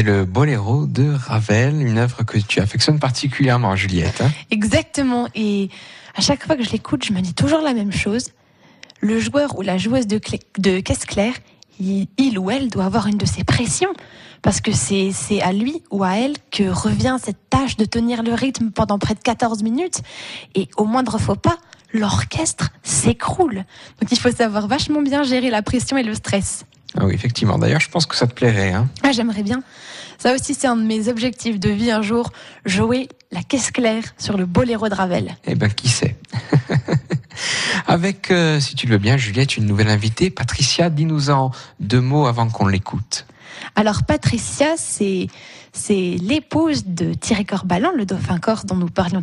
C'était 0.00 0.12
le 0.12 0.24
Boléro 0.24 0.86
de 0.86 1.12
Ravel, 1.12 1.86
une 1.86 1.98
œuvre 1.98 2.22
que 2.22 2.38
tu 2.38 2.60
affectionnes 2.60 2.98
particulièrement, 2.98 3.76
Juliette. 3.76 4.22
hein 4.22 4.30
Exactement. 4.50 5.28
Et 5.34 5.68
à 6.16 6.22
chaque 6.22 6.42
fois 6.46 6.56
que 6.56 6.62
je 6.62 6.70
l'écoute, 6.70 7.04
je 7.04 7.12
me 7.12 7.20
dis 7.20 7.34
toujours 7.34 7.60
la 7.60 7.74
même 7.74 7.92
chose. 7.92 8.30
Le 9.02 9.20
joueur 9.20 9.58
ou 9.58 9.60
la 9.60 9.76
joueuse 9.76 10.06
de, 10.06 10.18
de 10.56 10.80
caisse 10.80 11.04
claire, 11.04 11.34
il, 11.78 12.38
ou 12.38 12.50
elle 12.50 12.70
doit 12.70 12.86
avoir 12.86 13.08
une 13.08 13.18
de 13.18 13.26
ces 13.26 13.44
pressions. 13.44 13.92
Parce 14.40 14.62
que 14.62 14.72
c'est 14.72 15.12
à 15.42 15.52
lui 15.52 15.82
ou 15.90 16.02
à 16.02 16.16
elle 16.16 16.32
que 16.50 16.70
revient 16.70 17.18
cette 17.22 17.50
tâche 17.50 17.76
de 17.76 17.84
tenir 17.84 18.22
le 18.22 18.32
rythme 18.32 18.70
pendant 18.70 18.98
près 18.98 19.12
de 19.12 19.20
14 19.20 19.62
minutes. 19.62 20.00
Et 20.54 20.70
au 20.78 20.86
moindre 20.86 21.18
faux 21.18 21.36
pas, 21.36 21.58
l'orchestre 21.92 22.70
s'écroule. 22.82 23.66
Donc 24.00 24.10
il 24.10 24.18
faut 24.18 24.30
savoir 24.30 24.66
vachement 24.66 25.02
bien 25.02 25.24
gérer 25.24 25.50
la 25.50 25.60
pression 25.60 25.98
et 25.98 26.02
le 26.02 26.14
stress. 26.14 26.64
Ah 26.98 27.04
oui, 27.04 27.14
effectivement. 27.14 27.58
D'ailleurs, 27.58 27.80
je 27.80 27.88
pense 27.88 28.06
que 28.06 28.16
ça 28.16 28.26
te 28.26 28.34
plairait. 28.34 28.72
Hein 28.72 28.88
Ah, 29.02 29.12
j'aimerais 29.12 29.42
bien. 29.42 29.62
Ça 30.18 30.34
aussi, 30.34 30.54
c'est 30.54 30.66
un 30.66 30.76
de 30.76 30.82
mes 30.82 31.08
objectifs 31.08 31.58
de 31.58 31.70
vie 31.70 31.90
un 31.90 32.02
jour, 32.02 32.30
jouer 32.66 33.08
la 33.30 33.42
caisse 33.42 33.70
claire 33.70 34.02
sur 34.18 34.36
le 34.36 34.44
boléro 34.44 34.88
de 34.88 34.94
Ravel. 34.94 35.36
eh 35.46 35.54
ben, 35.54 35.70
qui 35.70 35.88
sait? 35.88 36.16
Avec, 37.86 38.30
euh, 38.30 38.60
si 38.60 38.74
tu 38.74 38.86
le 38.86 38.92
veux 38.94 38.98
bien, 38.98 39.16
Juliette, 39.16 39.56
une 39.56 39.66
nouvelle 39.66 39.88
invitée. 39.88 40.30
Patricia, 40.30 40.90
dis-nous-en 40.90 41.52
deux 41.78 42.00
mots 42.00 42.26
avant 42.26 42.48
qu'on 42.48 42.66
l'écoute. 42.66 43.26
Alors 43.76 44.02
Patricia, 44.04 44.74
c'est 44.76 45.28
c'est 45.72 46.16
l'épouse 46.20 46.84
de 46.86 47.14
Thierry 47.14 47.46
Corbalan, 47.46 47.92
le 47.96 48.04
dauphin 48.04 48.38
corse 48.38 48.66
dont 48.66 48.76
nous 48.76 48.88
parlions. 48.88 49.22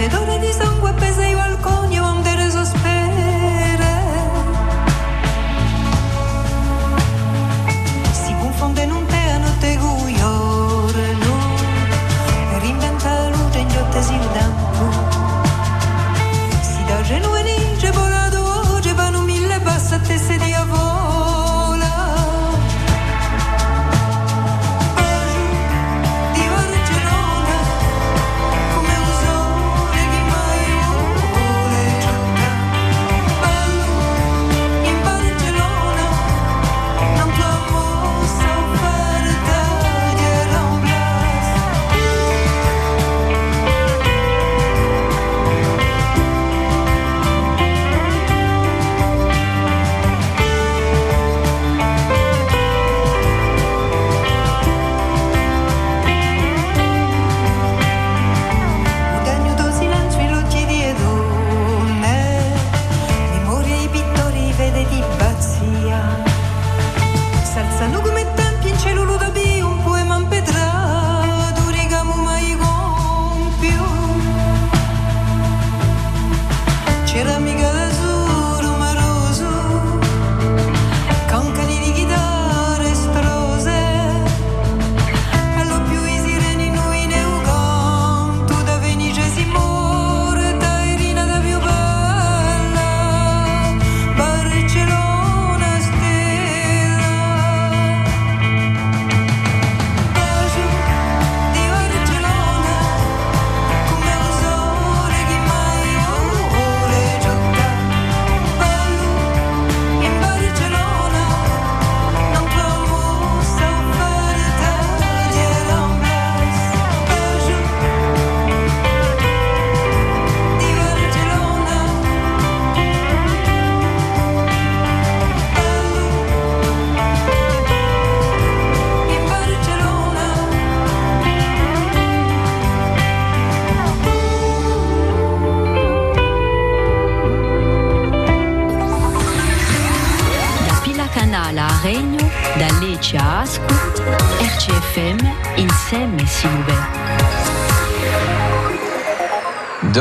Tinte 0.00 0.16
d'ore 0.16 0.38
di 0.38 0.50
sangue 0.50 0.88
appese 0.88 1.22
ai 1.22 1.34
balconi 1.34 1.79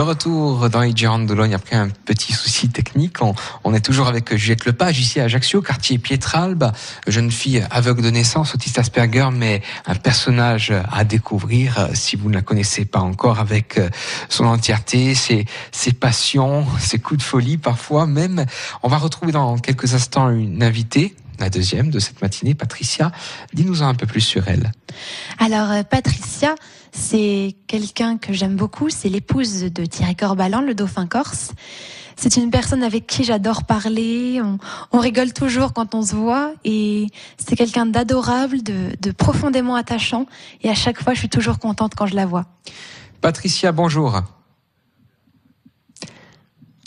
retour 0.10 0.72
dans 0.72 0.82
les 0.82 0.92
Gironde 0.96 1.28
d'Oulogne 1.28 1.54
après 1.54 1.76
un 1.76 1.88
petit 1.90 2.34
souci 2.34 2.68
technique. 2.68 3.22
On, 3.22 3.36
on 3.64 3.76
est 3.76 3.80
toujours 3.80 4.08
avec 4.08 4.36
Juliette 4.36 4.66
Lepage 4.66 5.00
ici 5.00 5.20
à 5.20 5.26
Ajaccio, 5.26 5.62
quartier 5.62 6.00
Pietralbe, 6.00 6.72
jeune 7.06 7.30
fille 7.30 7.64
aveugle 7.70 8.02
de 8.02 8.10
naissance, 8.10 8.56
autiste 8.56 8.80
Asperger, 8.80 9.30
mais 9.32 9.62
un 9.86 9.94
personnage 9.94 10.74
à 10.92 11.04
découvrir 11.04 11.78
euh, 11.78 11.88
si 11.94 12.16
vous 12.16 12.28
ne 12.30 12.34
la 12.34 12.42
connaissez 12.42 12.86
pas 12.86 13.02
encore 13.02 13.40
avec 13.40 13.78
euh, 13.78 13.88
son 14.30 14.46
entièreté, 14.46 15.14
ses, 15.14 15.46
ses 15.72 15.94
passions, 15.94 16.66
ses 16.80 16.98
coups 16.98 17.20
de 17.20 17.24
folie 17.24 17.58
parfois 17.58 18.08
même. 18.08 18.48
On 18.82 18.88
va 18.88 18.98
retrouver 18.98 19.32
dans 19.32 19.60
quelques 19.60 19.94
instants 19.94 20.32
une 20.32 20.64
invitée, 20.64 21.16
la 21.40 21.52
deuxième 21.52 21.92
de 21.92 22.00
cette 22.00 22.20
matinée, 22.24 22.56
Patricia. 22.56 23.12
Dis-nous 23.54 23.84
un 23.84 23.94
peu 23.94 24.08
plus 24.08 24.22
sur 24.22 24.48
elle. 24.48 24.72
Alors 25.38 25.70
euh, 25.70 25.84
Patricia, 25.84 26.56
c'est 26.92 27.56
quelqu'un 27.68 28.18
que 28.18 28.34
j'aime 28.34 28.56
beaucoup, 28.56 28.90
c'est 28.90 29.10
l'épouse 29.10 29.64
de 29.64 29.86
Thierry 29.86 30.16
Corbalan, 30.16 30.62
le 30.62 30.74
dauphin 30.74 31.08
corse. 31.08 31.52
C'est 32.16 32.36
une 32.36 32.52
personne 32.52 32.84
avec 32.84 33.08
qui 33.08 33.24
j'adore 33.24 33.64
parler, 33.64 34.42
on, 34.92 35.00
rigole 35.00 35.32
toujours 35.32 35.72
quand 35.72 35.96
on 35.96 36.02
se 36.02 36.16
voit 36.16 36.52
et 36.66 37.08
c'est 37.38 37.56
quelqu'un 37.56 37.86
d'adorable, 37.86 38.62
de 38.62 39.12
profondément 39.12 39.76
attachant 39.76 40.26
et 40.62 40.70
à 40.70 40.76
chaque 40.76 41.02
fois 41.02 41.14
je 41.14 41.20
suis 41.20 41.30
toujours 41.30 41.60
contente 41.60 41.94
quand 41.96 42.08
je 42.08 42.16
la 42.16 42.26
vois. 42.26 42.46
Patricia, 43.22 43.72
bonjour. 43.72 44.22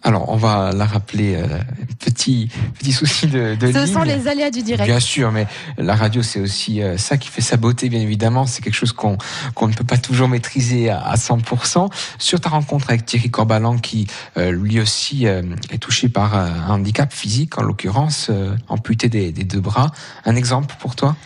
Alors, 0.02 0.28
on 0.28 0.36
va 0.36 0.72
la 0.72 0.84
rappeler. 0.84 1.36
Euh, 1.36 1.58
petit 2.04 2.48
petit 2.78 2.92
souci 2.92 3.26
de, 3.26 3.54
de 3.54 3.72
Ce 3.72 3.86
sont 3.86 4.02
les 4.02 4.28
aléas 4.28 4.50
du 4.50 4.62
direct. 4.62 4.88
Bien 4.88 5.00
sûr, 5.00 5.30
mais 5.32 5.46
la 5.78 5.94
radio, 5.94 6.22
c'est 6.22 6.40
aussi 6.40 6.82
euh, 6.82 6.96
ça 6.96 7.16
qui 7.16 7.28
fait 7.28 7.40
sa 7.40 7.56
beauté, 7.56 7.88
bien 7.88 8.00
évidemment. 8.00 8.46
C'est 8.46 8.62
quelque 8.62 8.74
chose 8.74 8.92
qu'on 8.92 9.16
qu'on 9.54 9.68
ne 9.68 9.72
peut 9.72 9.84
pas 9.84 9.98
toujours 9.98 10.28
maîtriser 10.28 10.90
à, 10.90 11.14
100%. 11.14 11.90
Sur 12.18 12.40
ta 12.40 12.50
rencontre 12.50 12.90
avec 12.90 13.06
Thierry 13.06 13.30
Corbalan, 13.30 13.78
qui 13.78 14.06
euh, 14.36 14.50
lui 14.50 14.80
aussi 14.80 15.26
euh, 15.26 15.42
est 15.70 15.78
touché 15.78 16.08
par 16.08 16.34
un 16.34 16.68
handicap 16.68 17.12
physique, 17.12 17.58
en 17.58 17.62
l'occurrence 17.62 18.30
amputé 18.68 19.08
des, 19.08 19.32
des 19.32 19.44
deux 19.44 19.60
bras. 19.60 19.90
Un 20.24 20.36
exemple 20.36 20.74
pour 20.78 20.96
toi? 20.96 21.16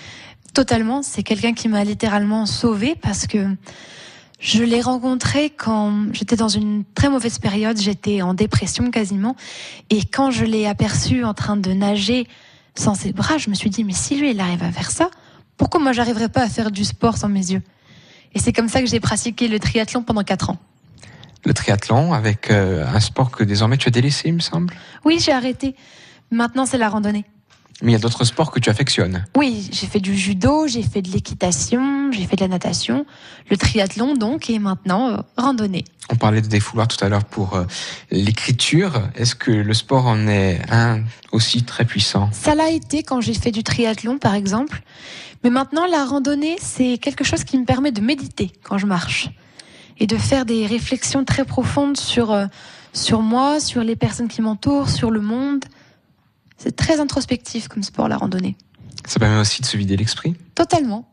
Totalement. 0.54 1.02
C'est 1.02 1.22
quelqu'un 1.22 1.52
qui 1.52 1.68
m'a 1.68 1.84
littéralement 1.84 2.46
sauvé 2.46 2.96
parce 3.00 3.26
que 3.26 3.48
je 4.38 4.62
l'ai 4.62 4.80
rencontré 4.80 5.50
quand 5.50 6.12
j'étais 6.12 6.36
dans 6.36 6.48
une 6.48 6.84
très 6.94 7.08
mauvaise 7.08 7.38
période, 7.38 7.78
j'étais 7.78 8.22
en 8.22 8.34
dépression 8.34 8.90
quasiment, 8.90 9.36
et 9.90 10.04
quand 10.04 10.30
je 10.30 10.44
l'ai 10.44 10.66
aperçu 10.66 11.24
en 11.24 11.34
train 11.34 11.56
de 11.56 11.72
nager 11.72 12.26
sans 12.74 12.94
ses 12.94 13.12
bras, 13.12 13.38
je 13.38 13.48
me 13.48 13.54
suis 13.54 13.70
dit, 13.70 13.84
mais 13.84 13.94
si 13.94 14.16
lui, 14.18 14.32
il 14.32 14.40
arrive 14.40 14.62
à 14.62 14.70
faire 14.70 14.90
ça, 14.90 15.10
pourquoi 15.56 15.80
moi, 15.80 15.92
j'arriverais 15.92 16.28
pas 16.28 16.42
à 16.42 16.48
faire 16.48 16.70
du 16.70 16.84
sport 16.84 17.16
sans 17.16 17.28
mes 17.28 17.52
yeux? 17.52 17.62
Et 18.34 18.38
c'est 18.38 18.52
comme 18.52 18.68
ça 18.68 18.80
que 18.80 18.86
j'ai 18.86 19.00
pratiqué 19.00 19.48
le 19.48 19.58
triathlon 19.58 20.02
pendant 20.02 20.22
quatre 20.22 20.50
ans. 20.50 20.58
Le 21.46 21.54
triathlon, 21.54 22.12
avec 22.12 22.50
euh, 22.50 22.86
un 22.86 23.00
sport 23.00 23.30
que 23.30 23.44
désormais 23.44 23.78
tu 23.78 23.88
as 23.88 23.90
délaissé, 23.90 24.28
il 24.28 24.34
me 24.34 24.40
semble? 24.40 24.74
Oui, 25.04 25.18
j'ai 25.18 25.32
arrêté. 25.32 25.74
Maintenant, 26.30 26.66
c'est 26.66 26.76
la 26.76 26.90
randonnée. 26.90 27.24
Mais 27.82 27.92
il 27.92 27.94
y 27.94 27.96
a 27.96 27.98
d'autres 27.98 28.24
sports 28.24 28.50
que 28.50 28.58
tu 28.58 28.70
affectionnes. 28.70 29.26
Oui, 29.36 29.68
j'ai 29.70 29.86
fait 29.86 30.00
du 30.00 30.16
judo, 30.16 30.66
j'ai 30.66 30.82
fait 30.82 31.02
de 31.02 31.10
l'équitation, 31.10 32.10
j'ai 32.10 32.24
fait 32.24 32.36
de 32.36 32.40
la 32.40 32.48
natation, 32.48 33.04
le 33.50 33.56
triathlon 33.58 34.14
donc, 34.14 34.48
et 34.48 34.58
maintenant 34.58 35.10
euh, 35.10 35.16
randonnée. 35.36 35.84
On 36.10 36.16
parlait 36.16 36.40
de 36.40 36.46
défouloir 36.46 36.88
tout 36.88 37.04
à 37.04 37.10
l'heure 37.10 37.24
pour 37.24 37.54
euh, 37.54 37.64
l'écriture. 38.10 39.02
Est-ce 39.14 39.34
que 39.34 39.50
le 39.50 39.74
sport 39.74 40.06
en 40.06 40.26
est 40.26 40.58
un 40.70 41.02
aussi 41.32 41.64
très 41.64 41.84
puissant? 41.84 42.30
Ça 42.32 42.54
l'a 42.54 42.70
été 42.70 43.02
quand 43.02 43.20
j'ai 43.20 43.34
fait 43.34 43.50
du 43.50 43.62
triathlon 43.62 44.16
par 44.16 44.34
exemple. 44.34 44.80
Mais 45.44 45.50
maintenant, 45.50 45.86
la 45.86 46.06
randonnée, 46.06 46.56
c'est 46.58 46.96
quelque 46.96 47.24
chose 47.24 47.44
qui 47.44 47.58
me 47.58 47.66
permet 47.66 47.92
de 47.92 48.00
méditer 48.00 48.52
quand 48.62 48.78
je 48.78 48.86
marche 48.86 49.28
et 49.98 50.06
de 50.06 50.16
faire 50.16 50.46
des 50.46 50.66
réflexions 50.66 51.24
très 51.24 51.44
profondes 51.44 51.96
sur, 51.96 52.32
euh, 52.32 52.46
sur 52.92 53.20
moi, 53.20 53.60
sur 53.60 53.82
les 53.82 53.96
personnes 53.96 54.28
qui 54.28 54.42
m'entourent, 54.42 54.88
sur 54.88 55.10
le 55.10 55.20
monde. 55.20 55.64
C'est 56.58 56.74
très 56.74 57.00
introspectif 57.00 57.68
comme 57.68 57.82
sport, 57.82 58.08
la 58.08 58.16
randonnée. 58.16 58.56
Ça 59.06 59.20
permet 59.20 59.38
aussi 59.38 59.62
de 59.62 59.66
se 59.66 59.76
vider 59.76 59.96
l'esprit 59.96 60.34
Totalement. 60.54 61.08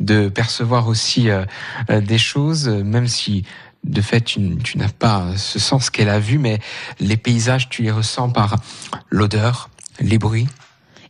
De 0.00 0.28
percevoir 0.28 0.88
aussi 0.88 1.30
euh, 1.30 1.44
euh, 1.90 2.00
des 2.00 2.18
choses, 2.18 2.68
même 2.68 3.06
si 3.06 3.44
de 3.84 4.00
fait 4.00 4.22
tu, 4.22 4.40
n'as 4.76 4.88
pas 4.88 5.36
ce 5.36 5.58
sens 5.58 5.90
qu'elle 5.90 6.08
a 6.08 6.18
vu, 6.18 6.38
mais 6.38 6.58
les 7.00 7.16
paysages, 7.16 7.68
tu 7.68 7.82
les 7.82 7.90
ressens 7.90 8.30
par 8.30 8.56
l'odeur, 9.10 9.70
les 10.00 10.18
bruits. 10.18 10.48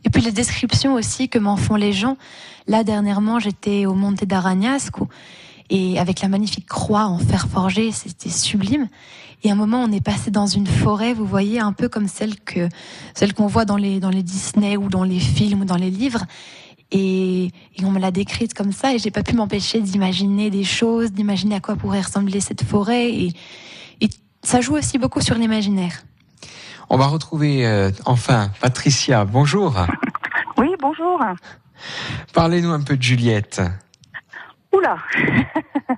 Et 0.03 0.09
puis 0.09 0.21
les 0.21 0.31
descriptions 0.31 0.93
aussi 0.93 1.29
que 1.29 1.39
m'en 1.39 1.57
font 1.57 1.75
les 1.75 1.93
gens. 1.93 2.17
Là, 2.67 2.83
dernièrement, 2.83 3.39
j'étais 3.39 3.85
au 3.85 3.93
Monte 3.93 4.25
d'Aragnasco 4.25 5.09
et 5.69 5.99
avec 5.99 6.21
la 6.21 6.27
magnifique 6.27 6.67
croix 6.67 7.05
en 7.05 7.17
fer 7.17 7.47
forgé, 7.47 7.91
c'était 7.91 8.29
sublime. 8.29 8.87
Et 9.43 9.49
à 9.49 9.53
un 9.53 9.55
moment, 9.55 9.83
on 9.83 9.91
est 9.91 10.03
passé 10.03 10.31
dans 10.31 10.47
une 10.47 10.65
forêt, 10.65 11.13
vous 11.13 11.25
voyez, 11.25 11.59
un 11.59 11.73
peu 11.73 11.89
comme 11.89 12.07
celle 12.07 12.39
que 12.39 12.67
celle 13.13 13.33
qu'on 13.33 13.47
voit 13.47 13.65
dans 13.65 13.77
les 13.77 13.99
dans 13.99 14.09
les 14.09 14.23
Disney 14.23 14.77
ou 14.77 14.89
dans 14.89 15.03
les 15.03 15.19
films 15.19 15.61
ou 15.61 15.65
dans 15.65 15.75
les 15.77 15.91
livres. 15.91 16.23
Et, 16.91 17.45
et 17.75 17.83
on 17.83 17.91
me 17.91 17.99
l'a 17.99 18.11
décrite 18.11 18.53
comme 18.53 18.71
ça, 18.71 18.93
et 18.93 18.99
j'ai 18.99 19.11
pas 19.11 19.23
pu 19.23 19.35
m'empêcher 19.35 19.81
d'imaginer 19.81 20.49
des 20.49 20.63
choses, 20.63 21.11
d'imaginer 21.11 21.55
à 21.55 21.59
quoi 21.59 21.75
pourrait 21.75 22.01
ressembler 22.01 22.39
cette 22.39 22.63
forêt. 22.63 23.09
Et, 23.11 23.33
et 24.01 24.09
ça 24.43 24.61
joue 24.61 24.75
aussi 24.75 24.97
beaucoup 24.97 25.21
sur 25.21 25.35
l'imaginaire. 25.35 26.03
On 26.89 26.97
va 26.97 27.07
retrouver 27.07 27.65
euh, 27.65 27.89
enfin 28.05 28.51
Patricia. 28.61 29.25
Bonjour. 29.25 29.75
Oui, 30.57 30.69
bonjour. 30.79 31.19
Parlez-nous 32.33 32.71
un 32.71 32.81
peu 32.81 32.95
de 32.95 33.01
Juliette. 33.01 33.61
Oula 34.75 34.97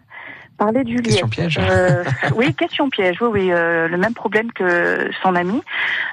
Parler 0.58 0.84
de 0.84 0.90
Juliette. 0.90 1.06
Question 1.06 1.28
piège. 1.30 1.60
Euh, 1.62 2.04
oui, 2.36 2.54
question 2.56 2.90
piège. 2.90 3.22
Oui, 3.22 3.30
oui, 3.32 3.52
euh, 3.52 3.88
le 3.88 3.98
même 3.98 4.16
problème 4.16 4.52
que 4.52 5.08
son 5.22 5.36
amie. 5.36 5.62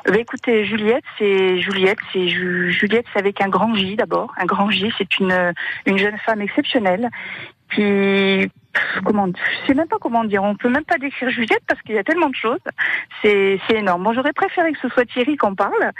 Bah, 0.06 0.18
écoutez, 0.18 0.66
Juliette, 0.66 1.04
c'est 1.18 1.60
Juliette, 1.60 1.98
c'est 2.12 2.28
Juliette, 2.28 3.06
c'est 3.12 3.18
avec 3.18 3.40
un 3.40 3.48
grand 3.48 3.74
J 3.74 3.96
d'abord. 3.96 4.34
Un 4.36 4.44
grand 4.44 4.70
J, 4.70 4.92
c'est 4.98 5.18
une 5.18 5.54
une 5.86 5.96
jeune 5.96 6.18
femme 6.18 6.42
exceptionnelle 6.42 7.08
qui 7.74 8.50
comment 9.04 9.26
je 9.26 9.66
sais 9.66 9.74
même 9.74 9.88
pas 9.88 9.98
comment 10.00 10.24
dire. 10.24 10.42
On 10.42 10.56
peut 10.56 10.68
même 10.68 10.84
pas 10.84 10.98
décrire. 10.98 11.30
Juliette 11.30 11.62
parce 11.66 11.80
qu'il 11.82 11.94
y 11.94 11.98
a 11.98 12.04
tellement 12.04 12.28
de 12.28 12.34
choses. 12.34 12.60
C'est 13.22 13.60
c'est 13.66 13.76
énorme. 13.76 14.02
Bon 14.04 14.12
j'aurais 14.12 14.32
préféré 14.32 14.72
que 14.72 14.78
ce 14.80 14.88
soit 14.88 15.04
Thierry 15.06 15.36
qu'on 15.36 15.54
parle 15.54 15.92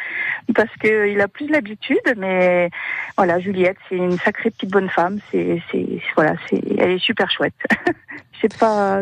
parce 0.55 0.75
que 0.81 1.09
il 1.09 1.21
a 1.21 1.29
plus 1.29 1.49
l'habitude 1.49 2.15
mais 2.17 2.71
voilà 3.17 3.41
Juliette 3.41 3.79
c'est 3.89 3.97
une 3.97 4.19
sacrée 4.19 4.51
petite 4.51 4.71
bonne 4.71 4.89
femme. 4.89 5.19
C'est 5.31 5.63
c'est 5.71 5.87
voilà 6.17 6.35
c'est 6.49 6.61
elle 6.79 6.93
est 6.93 6.99
super 6.99 7.31
chouette. 7.31 7.55
Je 8.33 8.49
sais 8.49 8.59
pas 8.59 9.01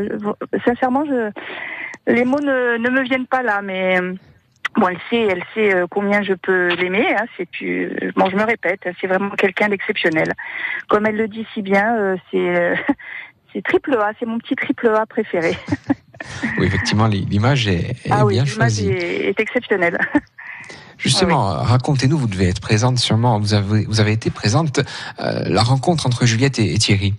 sincèrement 0.64 1.04
je 1.04 1.30
les 2.06 2.24
mots 2.24 2.40
ne, 2.40 2.76
ne 2.76 2.90
me 2.90 3.02
viennent 3.02 3.26
pas 3.26 3.42
là 3.42 3.62
mais 3.62 3.98
Bon, 4.76 4.88
elle 4.88 4.98
sait, 5.10 5.28
elle 5.30 5.44
sait 5.52 5.74
euh, 5.74 5.86
combien 5.88 6.22
je 6.22 6.32
peux 6.32 6.68
l'aimer. 6.68 7.14
Hein, 7.14 7.26
c'est 7.36 7.46
bon, 8.16 8.30
je 8.30 8.36
me 8.36 8.44
répète, 8.44 8.88
c'est 9.00 9.06
vraiment 9.06 9.30
quelqu'un 9.30 9.68
d'exceptionnel. 9.68 10.32
Comme 10.88 11.04
elle 11.04 11.16
le 11.16 11.28
dit 11.28 11.46
si 11.52 11.60
bien, 11.60 11.94
euh, 11.96 12.16
c'est 12.30 12.56
euh, 12.56 12.74
c'est 13.52 13.62
triple 13.62 13.94
A, 13.94 14.12
c'est 14.18 14.26
mon 14.26 14.38
petit 14.38 14.54
triple 14.54 14.88
A 14.88 15.06
préféré. 15.06 15.56
oui, 16.58 16.66
effectivement, 16.66 17.06
l'image 17.06 17.68
est, 17.68 17.96
ah 18.10 18.24
bien 18.24 18.44
choisie. 18.44 18.88
L'image 18.88 19.02
est, 19.04 19.40
exceptionnelle. 19.40 19.98
Justement, 20.98 21.42
racontez-nous, 21.54 22.16
vous 22.16 22.28
devez 22.28 22.48
être 22.48 22.60
présente 22.60 22.98
sûrement, 22.98 23.40
vous 23.40 23.54
avez, 23.54 23.84
vous 23.86 24.00
avez 24.00 24.12
été 24.12 24.30
présente, 24.30 24.80
la 25.18 25.62
rencontre 25.62 26.06
entre 26.06 26.26
Juliette 26.26 26.60
et 26.60 26.78
Thierry. 26.78 27.14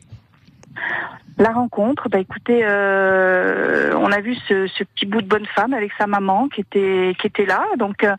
La 1.37 1.51
rencontre, 1.51 2.09
bah 2.09 2.19
écoutez, 2.19 2.61
euh, 2.63 3.95
on 3.97 4.11
a 4.11 4.21
vu 4.21 4.35
ce, 4.47 4.67
ce, 4.67 4.83
petit 4.83 5.07
bout 5.07 5.21
de 5.21 5.27
bonne 5.27 5.47
femme 5.47 5.73
avec 5.73 5.91
sa 5.97 6.05
maman 6.05 6.47
qui 6.47 6.61
était 6.61 7.15
qui 7.19 7.25
était 7.25 7.45
là, 7.45 7.65
donc 7.79 8.03
euh, 8.03 8.15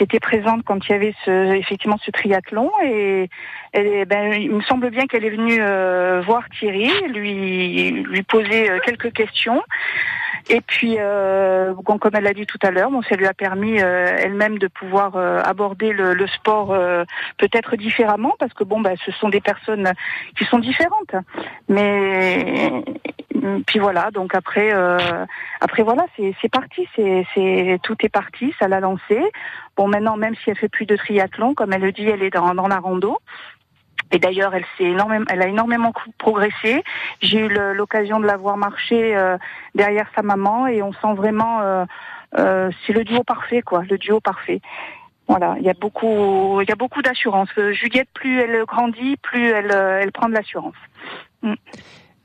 qui 0.00 0.04
était 0.04 0.20
présente 0.20 0.62
quand 0.64 0.88
il 0.88 0.92
y 0.92 0.94
avait 0.94 1.14
ce, 1.26 1.52
effectivement 1.52 1.98
ce 2.02 2.10
triathlon 2.10 2.70
et, 2.82 3.28
et 3.74 4.06
ben, 4.06 4.32
il 4.32 4.50
me 4.50 4.62
semble 4.62 4.88
bien 4.88 5.06
qu'elle 5.06 5.26
est 5.26 5.30
venue 5.30 5.58
euh, 5.60 6.22
voir 6.24 6.42
Thierry, 6.58 6.90
lui 7.08 7.90
lui 7.90 8.22
poser 8.22 8.70
euh, 8.70 8.78
quelques 8.82 9.12
questions. 9.12 9.62
Et 10.48 10.62
puis, 10.62 10.96
euh, 10.98 11.74
comme 11.84 12.12
elle 12.14 12.24
l'a 12.24 12.32
dit 12.32 12.46
tout 12.46 12.58
à 12.62 12.70
l'heure, 12.70 12.90
bon, 12.90 13.02
ça 13.02 13.14
lui 13.14 13.26
a 13.26 13.34
permis 13.34 13.82
euh, 13.82 14.16
elle-même 14.18 14.58
de 14.58 14.68
pouvoir 14.68 15.16
euh, 15.16 15.42
aborder 15.44 15.92
le, 15.92 16.14
le 16.14 16.26
sport 16.28 16.72
euh, 16.72 17.04
peut-être 17.36 17.76
différemment, 17.76 18.34
parce 18.38 18.54
que 18.54 18.64
bon, 18.64 18.80
bah, 18.80 18.92
ce 19.04 19.12
sont 19.12 19.28
des 19.28 19.42
personnes 19.42 19.92
qui 20.38 20.44
sont 20.46 20.58
différentes. 20.58 21.14
Mais 21.68 22.82
puis 23.66 23.78
voilà, 23.78 24.10
donc 24.10 24.34
après, 24.34 24.72
après 25.60 25.82
voilà, 25.82 26.04
c'est 26.16 26.48
parti, 26.48 26.88
c'est 26.94 27.78
tout 27.82 27.96
est 28.00 28.08
parti, 28.08 28.54
ça 28.58 28.68
l'a 28.68 28.80
lancé. 28.80 29.20
Bon, 29.76 29.88
maintenant, 29.88 30.16
même 30.16 30.34
si 30.36 30.50
elle 30.50 30.56
fait 30.56 30.68
plus 30.68 30.86
de 30.86 30.96
triathlon, 30.96 31.54
comme 31.54 31.72
elle 31.72 31.82
le 31.82 31.92
dit, 31.92 32.06
elle 32.08 32.22
est 32.22 32.30
dans, 32.30 32.54
dans 32.54 32.68
la 32.68 32.78
rando. 32.78 33.18
Et 34.12 34.18
d'ailleurs, 34.18 34.54
elle 34.54 34.64
s'est 34.76 34.84
énormément, 34.84 35.24
elle 35.30 35.42
a 35.42 35.46
énormément 35.46 35.92
progressé. 36.18 36.82
J'ai 37.20 37.38
eu 37.38 37.48
l'occasion 37.74 38.18
de 38.18 38.26
la 38.26 38.36
voir 38.36 38.56
marcher 38.56 39.16
euh, 39.16 39.38
derrière 39.74 40.06
sa 40.14 40.22
maman 40.22 40.66
et 40.66 40.82
on 40.82 40.92
sent 40.92 41.14
vraiment, 41.14 41.60
euh, 41.60 41.84
euh, 42.38 42.70
c'est 42.86 42.92
le 42.92 43.04
duo 43.04 43.22
parfait, 43.22 43.62
quoi, 43.62 43.82
le 43.88 43.98
duo 43.98 44.20
parfait. 44.20 44.60
Voilà, 45.28 45.54
il 45.58 45.64
y 45.64 45.70
a 45.70 45.74
beaucoup, 45.74 46.60
il 46.60 46.68
y 46.68 46.72
a 46.72 46.76
beaucoup 46.76 47.02
d'assurance. 47.02 47.50
Juliette, 47.70 48.08
plus 48.12 48.40
elle 48.40 48.64
grandit, 48.64 49.16
plus 49.18 49.48
elle, 49.48 49.70
elle 49.70 50.10
prend 50.10 50.28
de 50.28 50.34
l'assurance. 50.34 50.74
Mm. 51.42 51.54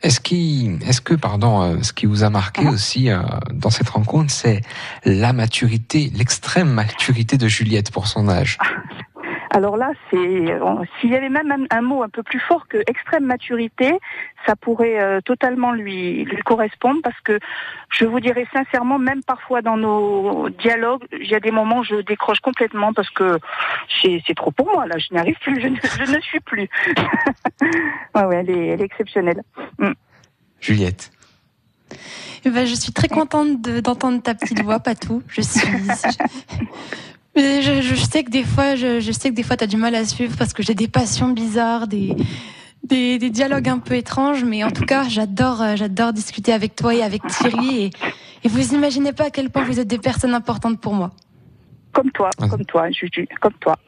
Est-ce 0.02 0.20
qui, 0.20 0.72
est-ce 0.86 1.02
que, 1.02 1.14
pardon, 1.16 1.82
ce 1.82 1.94
qui 1.94 2.06
vous 2.06 2.24
a 2.24 2.30
marqué 2.30 2.64
uh-huh. 2.64 2.74
aussi 2.74 3.10
dans 3.54 3.70
cette 3.70 3.90
rencontre, 3.90 4.32
c'est 4.32 4.62
la 5.04 5.34
maturité, 5.34 6.12
l'extrême 6.14 6.70
maturité 6.70 7.38
de 7.38 7.48
Juliette 7.48 7.92
pour 7.92 8.08
son 8.08 8.30
âge? 8.30 8.58
Alors 9.56 9.78
là, 9.78 9.92
c'est 10.12 10.18
s'il 11.00 11.12
y 11.12 11.16
avait 11.16 11.30
même 11.30 11.66
un, 11.70 11.82
mot 11.82 12.04
un 12.04 12.10
peu 12.10 12.24
plus 12.24 12.42
fort 12.42 12.68
que 12.68 12.76
extrême 12.88 13.24
maturité, 13.24 13.98
ça 14.46 14.58
pourrait 14.58 15.02
euh, 15.02 15.22
totalement 15.22 15.72
lui, 15.72 16.26
lui 16.26 16.42
correspondre 16.44 17.00
parce 17.02 17.18
que 17.22 17.40
je 17.90 18.04
vous 18.04 18.20
dirais 18.20 18.46
sincèrement, 18.52 19.00
même 19.00 19.24
parfois 19.24 19.62
dans 19.62 19.78
nos 19.78 20.50
dialogues, 20.50 21.06
il 21.14 21.30
y 21.30 21.36
a 21.36 21.40
des 21.40 21.52
moments 21.52 21.80
où 21.80 21.84
je 21.86 22.02
décroche 22.02 22.42
complètement 22.42 22.92
parce 22.92 23.10
que 23.12 23.40
c'est 24.02 24.36
trop 24.36 24.52
pour 24.52 24.66
moi 24.74 24.88
là, 24.88 24.98
je 24.98 25.14
n'y 25.14 25.20
arrive 25.20 25.40
plus, 25.40 25.62
je 25.62 25.68
ne, 25.70 26.20
suis 26.20 26.42
plus. 26.42 26.68
ouais, 28.14 28.26
ouais, 28.26 28.36
elle 28.36 28.50
est, 28.50 28.68
elle 28.68 28.82
est 28.82 28.86
exceptionnelle. 28.86 29.42
Mm. 29.80 29.94
Juliette. 30.60 31.14
Eh 32.44 32.50
ben, 32.50 32.68
je 32.68 32.76
suis 32.76 32.92
très 32.92 33.08
contente 33.08 33.62
d'entendre 33.62 34.22
ta 34.22 34.36
petite 34.36 34.62
voix, 34.64 34.82
Patou. 34.82 35.24
Je 35.30 35.42
suis, 35.42 35.62
je, 37.36 37.82
je, 37.82 37.96
sais 37.96 38.24
que 38.24 38.32
des 38.32 38.44
fois, 38.44 38.76
je, 38.76 39.00
je 39.00 39.12
sais 39.12 39.30
que 39.30 39.36
des 39.36 39.44
fois, 39.44 39.58
t'as 39.58 39.68
du 39.68 39.78
mal 39.78 39.96
à 39.96 40.06
suivre 40.06 40.36
parce 40.38 40.54
que 40.54 40.64
j'ai 40.64 40.76
des 40.76 40.88
passions 40.88 41.30
bizarres, 41.30 41.88
des, 41.88 42.16
des, 42.84 43.18
des, 43.18 43.30
dialogues 43.30 43.70
un 43.70 43.80
peu 43.80 43.96
étranges, 43.96 44.44
mais 44.44 44.64
en 44.64 44.72
tout 44.72 44.86
cas, 44.86 45.04
j'adore, 45.08 45.62
euh, 45.62 45.76
j'adore 45.76 46.14
discuter 46.14 46.54
avec 46.54 46.76
toi 46.76 46.94
et 46.94 47.04
avec 47.04 47.26
Thierry 47.28 47.86
et, 47.86 47.90
Et 48.44 48.48
vous 48.48 48.74
imaginez 48.74 49.12
pas 49.12 49.26
à 49.26 49.30
quel 49.32 49.50
point 49.50 49.64
vous 49.64 49.80
êtes 49.80 49.88
des 49.88 49.98
personnes 49.98 50.36
importantes 50.36 50.80
pour 50.80 50.94
moi. 50.94 51.12
Comme 51.94 52.12
toi, 52.12 52.30
comme 52.38 52.66
toi, 52.66 52.92
Juju, 52.92 53.28
comme 53.42 53.54
toi. 53.54 53.76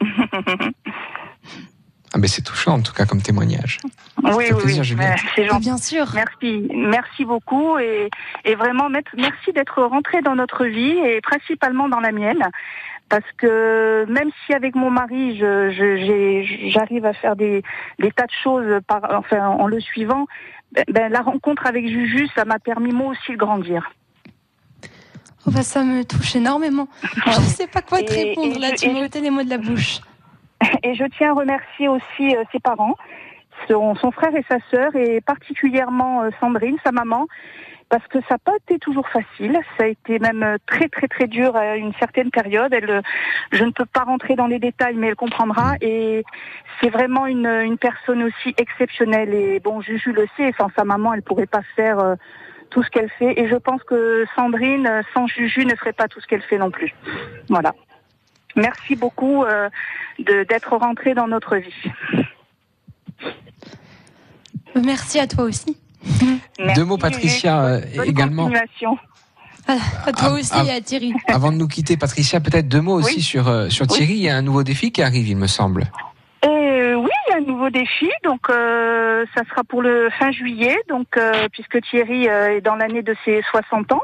Ah 2.14 2.18
ben 2.18 2.26
c'est 2.26 2.40
touchant 2.40 2.72
en 2.72 2.80
tout 2.80 2.94
cas 2.94 3.04
comme 3.04 3.20
témoignage. 3.20 3.80
Oui, 4.22 4.46
oui, 4.50 4.62
plaisir, 4.62 4.82
oui. 4.98 5.04
C'est 5.36 5.44
gentil. 5.44 5.60
Bien 5.60 5.76
sûr. 5.76 6.06
Merci, 6.14 6.66
merci 6.74 7.26
beaucoup 7.26 7.78
et, 7.78 8.08
et 8.46 8.54
vraiment 8.54 8.88
merci 8.88 9.52
d'être 9.52 9.82
rentré 9.82 10.22
dans 10.22 10.34
notre 10.34 10.64
vie 10.64 10.96
et 11.04 11.20
principalement 11.20 11.86
dans 11.86 12.00
la 12.00 12.12
mienne. 12.12 12.42
Parce 13.08 13.24
que 13.38 14.04
même 14.08 14.30
si 14.44 14.52
avec 14.52 14.74
mon 14.74 14.90
mari, 14.90 15.36
je- 15.38 15.70
je- 15.70 16.68
j'arrive 16.70 17.06
à 17.06 17.12
faire 17.14 17.36
des, 17.36 17.62
des 17.98 18.10
tas 18.10 18.26
de 18.26 18.32
choses 18.42 18.80
par, 18.86 19.00
enfin, 19.16 19.46
en 19.48 19.66
le 19.66 19.80
suivant, 19.80 20.26
ben, 20.72 20.84
ben, 20.88 21.10
la 21.12 21.20
rencontre 21.22 21.66
avec 21.66 21.88
Juju, 21.88 22.28
ça 22.34 22.44
m'a 22.44 22.58
permis 22.58 22.92
moi 22.92 23.12
aussi 23.12 23.32
de 23.32 23.36
grandir. 23.38 23.90
Oh, 25.46 25.50
bah, 25.50 25.62
ça 25.62 25.82
me 25.82 26.04
touche 26.04 26.36
énormément. 26.36 26.88
Je 27.24 27.28
ne 27.40 27.44
sais 27.44 27.66
pas 27.66 27.80
quoi 27.80 28.02
te 28.02 28.12
Et- 28.12 28.24
répondre 28.30 28.54
et 28.56 28.58
là, 28.58 28.68
je- 28.72 28.76
tu 28.86 28.90
m'as 28.90 29.04
ôté 29.04 29.20
les 29.22 29.30
mots 29.30 29.42
de 29.42 29.48
la 29.50 29.58
bouche. 29.58 30.00
Et 30.82 30.94
je 30.94 31.04
tiens 31.16 31.30
à 31.30 31.34
remercier 31.34 31.88
aussi 31.88 32.36
euh, 32.36 32.42
ses 32.52 32.58
parents, 32.58 32.96
son, 33.68 33.94
son 33.94 34.10
frère 34.10 34.34
et 34.34 34.44
sa 34.48 34.58
sœur, 34.70 34.94
et 34.96 35.20
particulièrement 35.22 36.22
euh, 36.24 36.30
Sandrine, 36.40 36.76
sa 36.84 36.92
maman, 36.92 37.26
parce 37.88 38.06
que 38.08 38.20
ça 38.22 38.34
n'a 38.34 38.38
pas 38.38 38.56
été 38.56 38.78
toujours 38.78 39.08
facile. 39.08 39.58
Ça 39.76 39.84
a 39.84 39.86
été 39.86 40.18
même 40.18 40.42
euh, 40.42 40.56
très 40.66 40.88
très 40.88 41.08
très 41.08 41.26
dur 41.26 41.56
à 41.56 41.76
une 41.76 41.94
certaine 41.94 42.30
période. 42.30 42.72
Elle, 42.72 42.90
euh, 42.90 43.00
je 43.52 43.64
ne 43.64 43.70
peux 43.70 43.86
pas 43.86 44.04
rentrer 44.04 44.36
dans 44.36 44.46
les 44.46 44.58
détails, 44.58 44.96
mais 44.96 45.08
elle 45.08 45.16
comprendra. 45.16 45.74
Et 45.80 46.24
c'est 46.80 46.90
vraiment 46.90 47.26
une, 47.26 47.76
personne 47.80 48.22
aussi 48.22 48.54
exceptionnelle. 48.58 49.32
Et 49.32 49.60
bon, 49.60 49.80
Juju 49.80 50.12
le 50.12 50.26
sait, 50.36 50.52
sans 50.58 50.70
sa 50.76 50.84
maman, 50.84 51.14
elle 51.14 51.22
pourrait 51.22 51.46
pas 51.46 51.62
faire 51.76 51.98
euh, 51.98 52.14
tout 52.70 52.82
ce 52.82 52.90
qu'elle 52.90 53.10
fait. 53.10 53.40
Et 53.40 53.48
je 53.48 53.56
pense 53.56 53.82
que 53.84 54.26
Sandrine, 54.36 55.02
sans 55.14 55.26
Juju, 55.26 55.64
ne 55.64 55.74
ferait 55.74 55.92
pas 55.92 56.08
tout 56.08 56.20
ce 56.20 56.26
qu'elle 56.26 56.42
fait 56.42 56.58
non 56.58 56.70
plus. 56.70 56.94
Voilà. 57.48 57.74
Merci 58.56 58.96
beaucoup 58.96 59.44
d'être 60.18 60.76
rentré 60.76 61.14
dans 61.14 61.28
notre 61.28 61.56
vie. 61.56 61.92
Merci 64.74 65.20
à 65.20 65.26
toi 65.26 65.44
aussi. 65.44 65.78
Deux 66.76 66.84
mots 66.84 66.98
Patricia 66.98 67.64
euh, 67.64 67.80
Bonne 67.96 68.08
également. 68.08 68.50
À, 69.66 70.12
toi 70.12 70.32
aussi 70.32 70.54
et 70.66 70.70
à 70.70 70.80
Thierry. 70.80 71.12
Avant 71.26 71.52
de 71.52 71.58
nous 71.58 71.68
quitter 71.68 71.98
Patricia, 71.98 72.40
peut-être 72.40 72.68
deux 72.68 72.80
mots 72.80 72.94
aussi 72.94 73.20
sur 73.20 73.48
euh, 73.48 73.68
sur 73.68 73.86
Thierry, 73.86 74.14
il 74.14 74.22
y 74.22 74.30
a 74.30 74.36
un 74.36 74.42
nouveau 74.42 74.62
défi 74.62 74.92
qui 74.92 75.02
arrive 75.02 75.28
il 75.28 75.36
me 75.36 75.46
semble. 75.46 75.90
Euh, 76.44 76.94
oui, 76.94 77.10
il 77.26 77.30
y 77.30 77.34
a 77.34 77.36
un 77.38 77.40
nouveau 77.40 77.68
défi, 77.68 78.08
donc 78.24 78.48
euh, 78.48 79.24
ça 79.34 79.42
sera 79.50 79.64
pour 79.64 79.82
le 79.82 80.08
fin 80.18 80.30
juillet, 80.30 80.76
donc 80.88 81.16
euh, 81.16 81.48
puisque 81.52 81.80
Thierry 81.82 82.28
euh, 82.28 82.56
est 82.56 82.60
dans 82.60 82.76
l'année 82.76 83.02
de 83.02 83.14
ses 83.24 83.42
60 83.50 83.92
ans. 83.92 84.02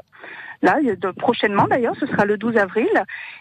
Là, 0.64 0.76
de- 0.82 1.10
prochainement 1.10 1.66
d'ailleurs, 1.68 1.94
ce 2.00 2.06
sera 2.06 2.24
le 2.24 2.38
12 2.38 2.56
avril. 2.56 2.88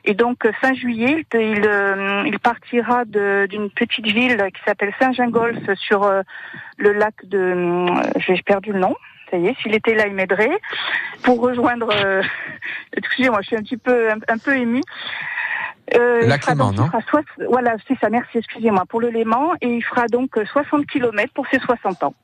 Et 0.03 0.13
donc 0.13 0.45
euh, 0.45 0.51
fin 0.61 0.73
juillet, 0.73 1.25
il, 1.33 1.65
euh, 1.65 2.23
il 2.25 2.37
partira 2.37 3.05
d'une 3.05 3.69
petite 3.69 4.05
ville 4.05 4.37
qui 4.53 4.61
s'appelle 4.65 4.93
Saint-Gingolf 4.99 5.73
sur 5.75 6.03
euh, 6.03 6.21
le 6.77 6.91
lac 6.91 7.13
de... 7.23 7.85
J'ai 8.19 8.41
perdu 8.45 8.73
le 8.73 8.79
nom. 8.79 8.95
Ça 9.31 9.37
y 9.37 9.47
est, 9.47 9.55
s'il 9.61 9.73
était 9.73 9.95
là, 9.95 10.05
il 10.07 10.13
m'aiderait. 10.13 10.51
Pour 11.23 11.39
rejoindre... 11.39 11.89
euh, 11.95 12.21
Excusez-moi, 12.97 13.39
je 13.41 13.47
suis 13.47 13.55
un 13.55 13.61
petit 13.63 13.77
peu 13.77 14.11
un, 14.11 14.17
un 14.27 14.37
peu 14.37 14.57
émue. 14.57 14.81
Euh, 15.95 16.21
Léman, 16.55 16.71
donc- 16.71 16.77
non 16.79 16.89
Voilà, 17.49 17.75
c'est 17.87 17.97
ça, 17.99 18.09
merci, 18.09 18.37
excusez-moi, 18.39 18.83
pour 18.89 18.99
le 18.99 19.09
Léman. 19.09 19.53
Et 19.61 19.69
il 19.69 19.81
fera 19.81 20.07
donc 20.07 20.37
euh, 20.37 20.45
60 20.45 20.85
km 20.87 21.31
pour 21.33 21.47
ses 21.47 21.59
60 21.59 22.03
ans. 22.03 22.15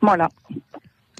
Voilà. 0.00 0.28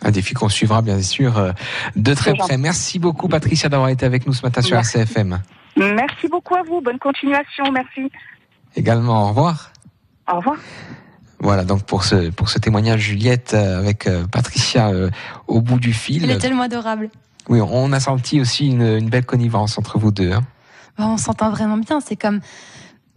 Un 0.03 0.11
défi 0.11 0.35
qu'on 0.35 0.49
suivra 0.49 0.81
bien 0.83 1.01
sûr 1.03 1.39
euh, 1.39 1.53
de 1.97 2.15
très 2.15 2.35
près. 2.35 2.57
Merci 2.57 2.99
beaucoup 2.99 3.29
Patricia 3.29 3.69
d'avoir 3.69 3.89
été 3.89 4.07
avec 4.07 4.27
nous 4.27 4.33
ce 4.33 4.43
matin 4.43 4.63
sur. 4.63 4.77
RCFM. 4.77 5.41
Merci 5.77 6.29
beaucoup 6.31 6.55
à 6.55 6.63
vous. 6.63 6.81
Bonne 6.81 6.99
continuation. 6.99 7.65
Merci. 7.73 8.11
Également, 8.77 9.25
au 9.25 9.29
revoir. 9.29 9.73
Au 10.33 10.37
revoir. 10.37 10.57
Voilà 11.41 11.65
donc 11.65 11.85
pour 11.85 12.03
ce 12.05 12.31
pour 12.31 12.49
ce 12.49 12.59
témoignage 12.59 13.01
Juliette 13.01 13.55
euh, 13.55 13.79
avec 13.79 14.07
euh, 14.07 14.27
Patricia 14.27 14.89
euh, 14.89 15.11
au 15.47 15.61
bout 15.61 15.79
du 15.79 15.93
fil. 15.93 16.25
Elle 16.25 16.31
est 16.31 16.39
tellement 16.39 16.63
adorable. 16.63 17.11
Oui, 17.49 17.61
on 17.61 17.93
a 17.93 18.01
senti 18.01 18.41
aussi 18.41 18.67
une, 18.67 18.83
une 18.83 19.09
belle 19.09 19.25
connivence 19.25 19.79
entre 19.79 19.99
vous 19.99 20.11
deux. 20.11 20.33
hein. 20.33 20.43
Bah, 20.99 21.07
on 21.07 21.17
s'entend 21.17 21.51
vraiment 21.51 21.77
bien. 21.79 22.01
C'est 22.01 22.17
comme 22.17 22.41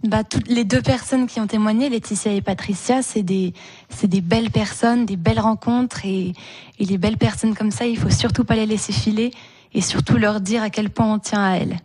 bah, 0.03 0.23
toutes 0.23 0.47
les 0.47 0.63
deux 0.63 0.81
personnes 0.81 1.27
qui 1.27 1.39
ont 1.39 1.47
témoigné, 1.47 1.89
Laetitia 1.89 2.31
et 2.31 2.41
Patricia, 2.41 3.01
c'est 3.01 3.23
des, 3.23 3.53
c'est 3.89 4.07
des 4.07 4.21
belles 4.21 4.49
personnes, 4.49 5.05
des 5.05 5.15
belles 5.15 5.39
rencontres. 5.39 6.05
Et, 6.05 6.33
et 6.79 6.85
les 6.85 6.97
belles 6.97 7.17
personnes 7.17 7.53
comme 7.53 7.71
ça, 7.71 7.85
il 7.85 7.97
faut 7.97 8.09
surtout 8.09 8.43
pas 8.43 8.55
les 8.55 8.65
laisser 8.65 8.93
filer 8.93 9.31
et 9.73 9.81
surtout 9.81 10.17
leur 10.17 10.41
dire 10.41 10.63
à 10.63 10.69
quel 10.69 10.89
point 10.89 11.13
on 11.13 11.19
tient 11.19 11.43
à 11.43 11.57
elles. 11.57 11.77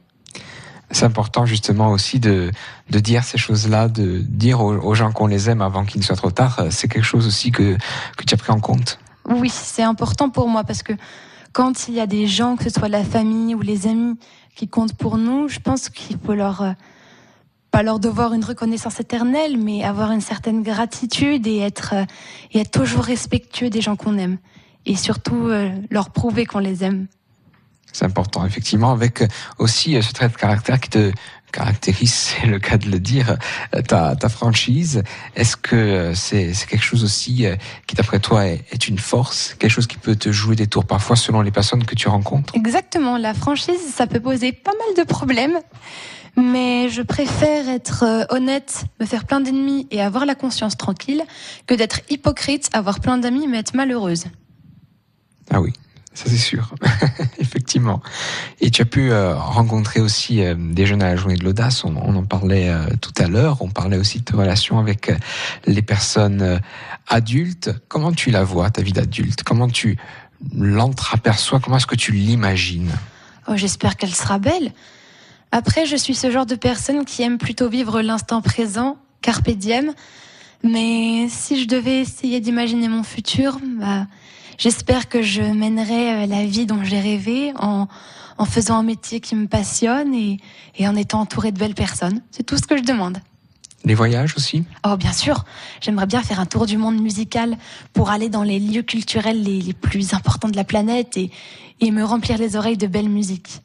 C'est 0.90 1.04
important 1.04 1.46
justement 1.46 1.90
aussi 1.90 2.20
de, 2.20 2.50
de 2.90 2.98
dire 3.00 3.24
ces 3.24 3.38
choses-là, 3.38 3.88
de 3.88 4.20
dire 4.20 4.60
aux, 4.60 4.74
aux 4.74 4.94
gens 4.94 5.10
qu'on 5.12 5.26
les 5.26 5.50
aime 5.50 5.60
avant 5.60 5.84
qu'il 5.84 6.00
ne 6.00 6.04
soit 6.04 6.16
trop 6.16 6.30
tard. 6.30 6.66
C'est 6.70 6.88
quelque 6.88 7.04
chose 7.04 7.26
aussi 7.26 7.50
que, 7.50 7.76
que 8.16 8.24
tu 8.24 8.34
as 8.34 8.36
pris 8.36 8.52
en 8.52 8.60
compte. 8.60 8.98
Oui, 9.28 9.50
c'est 9.50 9.82
important 9.82 10.30
pour 10.30 10.48
moi 10.48 10.62
parce 10.62 10.82
que 10.84 10.92
quand 11.52 11.88
il 11.88 11.94
y 11.94 12.00
a 12.00 12.06
des 12.06 12.26
gens, 12.26 12.56
que 12.56 12.64
ce 12.64 12.70
soit 12.70 12.88
la 12.88 13.02
famille 13.02 13.54
ou 13.54 13.60
les 13.60 13.88
amis, 13.88 14.16
qui 14.54 14.68
comptent 14.68 14.94
pour 14.94 15.18
nous, 15.18 15.48
je 15.48 15.58
pense 15.58 15.88
qu'il 15.88 16.18
faut 16.24 16.34
leur 16.34 16.74
pas 17.76 17.82
leur 17.82 18.00
devoir 18.00 18.32
une 18.32 18.42
reconnaissance 18.42 19.00
éternelle, 19.00 19.58
mais 19.58 19.84
avoir 19.84 20.10
une 20.10 20.22
certaine 20.22 20.62
gratitude 20.62 21.46
et 21.46 21.58
être 21.58 21.92
euh, 21.92 22.04
et 22.52 22.60
être 22.60 22.70
toujours 22.70 23.04
respectueux 23.04 23.68
des 23.68 23.82
gens 23.82 23.96
qu'on 23.96 24.16
aime. 24.16 24.38
Et 24.86 24.96
surtout 24.96 25.48
euh, 25.48 25.68
leur 25.90 26.08
prouver 26.08 26.46
qu'on 26.46 26.58
les 26.58 26.84
aime. 26.84 27.06
C'est 27.92 28.06
important, 28.06 28.46
effectivement, 28.46 28.92
avec 28.92 29.20
euh, 29.20 29.28
aussi 29.58 30.02
ce 30.02 30.10
trait 30.14 30.30
de 30.30 30.36
caractère 30.36 30.80
qui 30.80 30.88
te 30.88 31.12
caractérise, 31.52 32.14
c'est 32.40 32.46
le 32.46 32.58
cas 32.58 32.78
de 32.78 32.88
le 32.88 32.98
dire, 32.98 33.36
ta, 33.86 34.16
ta 34.16 34.30
franchise. 34.30 35.02
Est-ce 35.34 35.58
que 35.58 36.12
c'est 36.14 36.54
quelque 36.66 36.82
chose 36.82 37.04
aussi 37.04 37.44
qui, 37.86 37.94
d'après 37.94 38.20
toi, 38.20 38.46
est, 38.46 38.64
est 38.72 38.88
une 38.88 38.98
force, 38.98 39.54
quelque 39.58 39.70
chose 39.70 39.86
qui 39.86 39.98
peut 39.98 40.16
te 40.16 40.32
jouer 40.32 40.56
des 40.56 40.66
tours 40.66 40.86
parfois 40.86 41.16
selon 41.16 41.42
les 41.42 41.50
personnes 41.50 41.84
que 41.84 41.94
tu 41.94 42.08
rencontres? 42.08 42.54
Exactement, 42.56 43.18
la 43.18 43.34
franchise, 43.34 43.80
ça 43.94 44.06
peut 44.06 44.20
poser 44.20 44.52
pas 44.52 44.72
mal 44.72 45.04
de 45.04 45.06
problèmes, 45.06 45.58
mais 46.36 46.88
je 46.88 47.02
préfère 47.02 47.68
être 47.68 48.04
euh, 48.04 48.24
honnête, 48.30 48.84
me 49.00 49.06
faire 49.06 49.24
plein 49.24 49.40
d'ennemis 49.40 49.86
et 49.90 50.02
avoir 50.02 50.26
la 50.26 50.34
conscience 50.34 50.76
tranquille, 50.76 51.22
que 51.66 51.74
d'être 51.74 52.00
hypocrite, 52.10 52.68
avoir 52.72 53.00
plein 53.00 53.18
d'amis 53.18 53.46
mais 53.46 53.58
être 53.58 53.74
malheureuse. 53.74 54.24
Ah 55.50 55.60
oui, 55.60 55.72
ça 56.16 56.24
c'est 56.28 56.36
sûr, 56.38 56.74
effectivement. 57.38 58.00
Et 58.60 58.70
tu 58.70 58.82
as 58.82 58.86
pu 58.86 59.10
euh, 59.10 59.36
rencontrer 59.36 60.00
aussi 60.00 60.42
euh, 60.42 60.54
des 60.56 60.86
jeunes 60.86 61.02
à 61.02 61.08
la 61.08 61.16
journée 61.16 61.36
de 61.36 61.44
l'audace, 61.44 61.84
on, 61.84 61.94
on 61.96 62.16
en 62.16 62.24
parlait 62.24 62.70
euh, 62.70 62.86
tout 63.00 63.12
à 63.18 63.28
l'heure, 63.28 63.60
on 63.60 63.68
parlait 63.68 63.98
aussi 63.98 64.20
de 64.20 64.24
tes 64.24 64.34
relations 64.34 64.78
avec 64.78 65.12
les 65.66 65.82
personnes 65.82 66.60
adultes. 67.06 67.70
Comment 67.88 68.12
tu 68.12 68.30
la 68.30 68.44
vois, 68.44 68.70
ta 68.70 68.82
vie 68.82 68.92
d'adulte? 68.92 69.42
Comment 69.42 69.68
tu 69.68 69.98
l'entreaperçois? 70.54 71.60
Comment 71.60 71.76
est-ce 71.76 71.86
que 71.86 71.96
tu 71.96 72.12
l'imagines? 72.12 72.92
Oh, 73.46 73.56
j'espère 73.56 73.96
qu'elle 73.96 74.14
sera 74.14 74.38
belle. 74.38 74.72
Après, 75.56 75.86
je 75.86 75.96
suis 75.96 76.14
ce 76.14 76.30
genre 76.30 76.44
de 76.44 76.54
personne 76.54 77.06
qui 77.06 77.22
aime 77.22 77.38
plutôt 77.38 77.70
vivre 77.70 78.02
l'instant 78.02 78.42
présent, 78.42 78.98
carpe 79.22 79.48
diem. 79.48 79.94
Mais 80.62 81.28
si 81.30 81.58
je 81.58 81.66
devais 81.66 82.00
essayer 82.00 82.40
d'imaginer 82.40 82.88
mon 82.88 83.02
futur, 83.02 83.58
bah, 83.62 84.06
j'espère 84.58 85.08
que 85.08 85.22
je 85.22 85.40
mènerai 85.40 86.12
euh, 86.12 86.26
la 86.26 86.44
vie 86.44 86.66
dont 86.66 86.84
j'ai 86.84 87.00
rêvé 87.00 87.54
en, 87.58 87.88
en 88.36 88.44
faisant 88.44 88.76
un 88.76 88.82
métier 88.82 89.20
qui 89.20 89.34
me 89.34 89.46
passionne 89.46 90.12
et, 90.12 90.40
et 90.76 90.86
en 90.86 90.94
étant 90.94 91.20
entourée 91.20 91.52
de 91.52 91.58
belles 91.58 91.74
personnes. 91.74 92.20
C'est 92.32 92.42
tout 92.42 92.58
ce 92.58 92.66
que 92.66 92.76
je 92.76 92.82
demande. 92.82 93.16
Les 93.86 93.94
voyages 93.94 94.34
aussi? 94.36 94.62
Oh, 94.86 94.98
bien 94.98 95.14
sûr. 95.14 95.46
J'aimerais 95.80 96.06
bien 96.06 96.20
faire 96.20 96.38
un 96.38 96.44
tour 96.44 96.66
du 96.66 96.76
monde 96.76 97.00
musical 97.00 97.56
pour 97.94 98.10
aller 98.10 98.28
dans 98.28 98.42
les 98.42 98.58
lieux 98.58 98.82
culturels 98.82 99.42
les, 99.42 99.62
les 99.62 99.72
plus 99.72 100.12
importants 100.12 100.50
de 100.50 100.56
la 100.56 100.64
planète 100.64 101.16
et, 101.16 101.30
et 101.80 101.90
me 101.92 102.04
remplir 102.04 102.36
les 102.36 102.56
oreilles 102.56 102.76
de 102.76 102.88
belle 102.88 103.08
musique. 103.08 103.62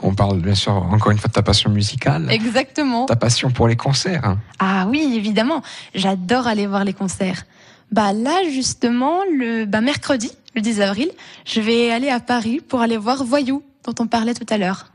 On 0.00 0.14
parle 0.14 0.40
bien 0.40 0.54
sûr 0.54 0.72
encore 0.74 1.10
une 1.10 1.18
fois 1.18 1.28
de 1.28 1.32
ta 1.32 1.42
passion 1.42 1.70
musicale, 1.70 2.28
Exactement. 2.30 3.06
ta 3.06 3.16
passion 3.16 3.50
pour 3.50 3.66
les 3.66 3.76
concerts. 3.76 4.24
hein. 4.24 4.38
Ah 4.60 4.86
oui, 4.88 5.12
évidemment. 5.16 5.62
J'adore 5.94 6.46
aller 6.46 6.66
voir 6.66 6.84
les 6.84 6.92
concerts. 6.92 7.44
Bah 7.90 8.12
là, 8.12 8.42
justement, 8.52 9.20
le 9.36 9.64
bah, 9.64 9.80
mercredi, 9.80 10.30
le 10.54 10.60
10 10.60 10.80
avril, 10.82 11.10
je 11.46 11.60
vais 11.60 11.90
aller 11.90 12.10
à 12.10 12.20
Paris 12.20 12.60
pour 12.66 12.80
aller 12.80 12.96
voir 12.96 13.24
Voyou, 13.24 13.62
dont 13.84 13.94
on 13.98 14.06
parlait 14.06 14.34
tout 14.34 14.46
à 14.50 14.58
l'heure. 14.58 14.92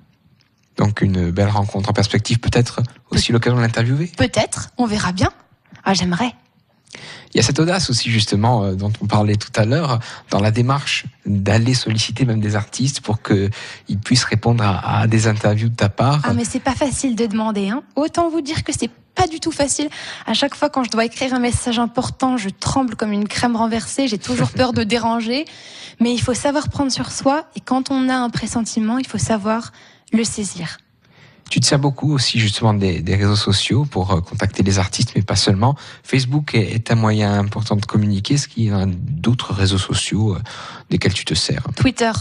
Donc 0.77 1.01
une 1.01 1.31
belle 1.31 1.49
rencontre 1.49 1.89
en 1.89 1.93
perspective, 1.93 2.39
peut-être 2.39 2.81
aussi 3.11 3.31
l'occasion 3.31 3.57
de 3.57 3.61
l'interviewer. 3.61 4.11
Peut-être, 4.17 4.69
on 4.77 4.85
verra 4.85 5.11
bien. 5.11 5.29
Ah, 5.83 5.93
j'aimerais. 5.93 6.33
Il 7.33 7.37
y 7.37 7.39
a 7.39 7.43
cette 7.43 7.59
audace 7.59 7.89
aussi 7.89 8.11
justement 8.11 8.63
euh, 8.63 8.75
dont 8.75 8.93
on 9.01 9.07
parlait 9.07 9.35
tout 9.35 9.51
à 9.55 9.65
l'heure 9.65 9.99
dans 10.29 10.39
la 10.39 10.51
démarche 10.51 11.05
d'aller 11.25 11.73
solliciter 11.73 12.25
même 12.25 12.39
des 12.39 12.55
artistes 12.55 13.01
pour 13.01 13.21
qu'ils 13.21 13.99
puissent 14.03 14.25
répondre 14.25 14.63
à, 14.63 14.99
à, 15.01 15.07
des 15.07 15.27
interviews 15.27 15.69
de 15.69 15.75
ta 15.75 15.89
part. 15.89 16.21
Ah 16.23 16.33
mais 16.33 16.45
c'est 16.45 16.59
pas 16.59 16.75
facile 16.75 17.15
de 17.15 17.25
demander. 17.25 17.69
Hein. 17.69 17.83
Autant 17.95 18.29
vous 18.29 18.41
dire 18.41 18.63
que 18.63 18.71
c'est 18.71 18.91
pas 19.15 19.27
du 19.27 19.39
tout 19.39 19.51
facile. 19.51 19.89
À 20.25 20.33
chaque 20.33 20.55
fois 20.55 20.69
quand 20.69 20.83
je 20.83 20.91
dois 20.91 21.05
écrire 21.05 21.33
un 21.33 21.39
message 21.39 21.79
important, 21.79 22.37
je 22.37 22.49
tremble 22.49 22.95
comme 22.95 23.11
une 23.11 23.27
crème 23.27 23.55
renversée. 23.55 24.07
J'ai 24.07 24.17
toujours 24.17 24.49
peur 24.55 24.73
de 24.73 24.83
déranger. 24.83 25.45
Mais 25.99 26.13
il 26.13 26.19
faut 26.19 26.33
savoir 26.33 26.69
prendre 26.69 26.91
sur 26.91 27.11
soi. 27.11 27.45
Et 27.55 27.59
quand 27.59 27.91
on 27.91 28.09
a 28.09 28.15
un 28.15 28.29
pressentiment, 28.29 28.97
il 28.97 29.07
faut 29.07 29.17
savoir 29.17 29.71
le 30.11 30.23
saisir. 30.23 30.77
Tu 31.53 31.59
te 31.59 31.67
sers 31.67 31.77
beaucoup 31.77 32.11
aussi 32.11 32.39
justement 32.39 32.73
des, 32.73 33.15
réseaux 33.15 33.35
sociaux 33.35 33.85
pour 33.85 34.11
euh, 34.11 34.21
contacter 34.21 34.63
les 34.63 34.79
artistes, 34.79 35.11
mais 35.15 35.21
pas 35.21 35.35
seulement. 35.35 35.75
Facebook 36.01 36.55
est, 36.55 36.73
est 36.73 36.89
un 36.89 36.95
moyen 36.95 37.31
important 37.37 37.75
de 37.75 37.85
communiquer. 37.85 38.33
Est-ce 38.33 38.47
qu'il 38.47 38.63
y 38.63 38.71
a 38.71 38.87
d'autres 38.87 39.53
réseaux 39.53 39.77
sociaux 39.77 40.33
euh, 40.33 40.41
desquels 40.89 41.13
tu 41.13 41.25
te 41.25 41.35
sers 41.35 41.61
Twitter. 41.75 42.11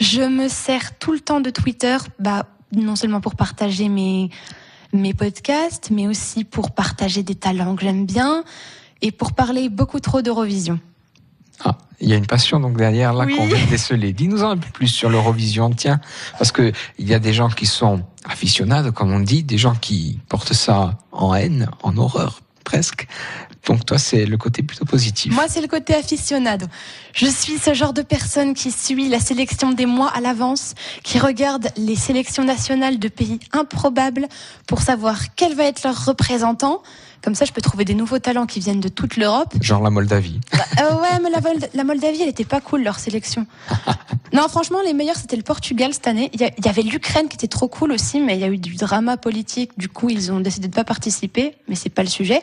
Je 0.00 0.22
me 0.22 0.48
sers 0.48 0.98
tout 0.98 1.12
le 1.12 1.20
temps 1.20 1.38
de 1.38 1.50
Twitter, 1.50 1.96
bah, 2.18 2.46
non 2.72 2.96
seulement 2.96 3.20
pour 3.20 3.36
partager 3.36 3.88
mes, 3.88 4.30
mes 4.92 5.14
podcasts, 5.14 5.92
mais 5.92 6.08
aussi 6.08 6.42
pour 6.42 6.72
partager 6.72 7.22
des 7.22 7.36
talents 7.36 7.76
que 7.76 7.84
j'aime 7.84 8.04
bien 8.04 8.42
et 9.00 9.12
pour 9.12 9.34
parler 9.34 9.68
beaucoup 9.68 10.00
trop 10.00 10.22
d'Eurovision. 10.22 10.80
Ah, 11.64 11.76
il 12.00 12.08
y 12.08 12.12
a 12.12 12.16
une 12.16 12.26
passion 12.26 12.60
donc 12.60 12.76
derrière 12.76 13.12
là 13.12 13.24
Oui. 13.24 13.36
qu'on 13.36 13.46
de 13.48 13.54
déceler. 13.70 14.12
Dis-nous 14.12 14.42
un 14.44 14.56
peu 14.56 14.68
plus 14.72 14.88
sur 14.88 15.08
l'Eurovision, 15.08 15.70
tiens, 15.70 16.00
parce 16.38 16.52
que 16.52 16.72
il 16.98 17.08
y 17.08 17.14
a 17.14 17.18
des 17.18 17.32
gens 17.32 17.48
qui 17.48 17.66
sont 17.66 18.02
aficionados, 18.24 18.92
comme 18.92 19.12
on 19.12 19.20
dit, 19.20 19.42
des 19.42 19.58
gens 19.58 19.74
qui 19.74 20.18
portent 20.28 20.52
ça 20.52 20.98
en 21.12 21.34
haine, 21.34 21.68
en 21.82 21.96
horreur 21.96 22.40
presque. 22.64 23.06
Donc 23.66 23.84
toi, 23.86 23.98
c'est 23.98 24.26
le 24.26 24.36
côté 24.36 24.62
plutôt 24.62 24.84
positif. 24.84 25.32
Moi, 25.32 25.46
c'est 25.48 25.60
le 25.60 25.66
côté 25.68 25.94
aficionado. 25.94 26.66
Je 27.14 27.26
suis 27.26 27.58
ce 27.58 27.74
genre 27.74 27.92
de 27.92 28.02
personne 28.02 28.54
qui 28.54 28.70
suit 28.70 29.08
la 29.08 29.18
sélection 29.18 29.72
des 29.72 29.86
mois 29.86 30.08
à 30.14 30.20
l'avance, 30.20 30.74
qui 31.02 31.18
regarde 31.18 31.68
les 31.76 31.96
sélections 31.96 32.44
nationales 32.44 32.98
de 32.98 33.08
pays 33.08 33.40
improbables 33.52 34.26
pour 34.66 34.82
savoir 34.82 35.34
quel 35.34 35.54
va 35.54 35.64
être 35.64 35.82
leur 35.84 36.04
représentant. 36.04 36.82
Comme 37.26 37.34
ça, 37.34 37.44
je 37.44 37.50
peux 37.50 37.60
trouver 37.60 37.84
des 37.84 37.94
nouveaux 37.94 38.20
talents 38.20 38.46
qui 38.46 38.60
viennent 38.60 38.78
de 38.78 38.86
toute 38.86 39.16
l'Europe. 39.16 39.52
Genre 39.60 39.82
la 39.82 39.90
Moldavie. 39.90 40.38
Euh, 40.54 40.94
ouais, 41.00 41.18
mais 41.20 41.30
la, 41.74 41.82
Moldavie, 41.82 42.22
elle 42.22 42.28
était 42.28 42.44
pas 42.44 42.60
cool, 42.60 42.84
leur 42.84 43.00
sélection. 43.00 43.46
Non, 44.32 44.48
franchement, 44.48 44.78
les 44.84 44.92
meilleurs, 44.92 45.16
c'était 45.16 45.36
le 45.36 45.42
Portugal 45.42 45.94
cette 45.94 46.06
année. 46.06 46.30
Il 46.34 46.40
y, 46.40 46.68
avait 46.68 46.82
l'Ukraine 46.82 47.28
qui 47.28 47.36
était 47.36 47.48
trop 47.48 47.68
cool 47.68 47.92
aussi, 47.92 48.20
mais 48.20 48.34
il 48.34 48.40
y 48.40 48.44
a 48.44 48.48
eu 48.48 48.58
du 48.58 48.74
drama 48.74 49.16
politique. 49.16 49.70
Du 49.78 49.88
coup, 49.88 50.10
ils 50.10 50.30
ont 50.30 50.40
décidé 50.40 50.68
de 50.68 50.74
pas 50.74 50.84
participer, 50.84 51.54
mais 51.68 51.74
c'est 51.74 51.90
pas 51.90 52.02
le 52.02 52.08
sujet. 52.08 52.42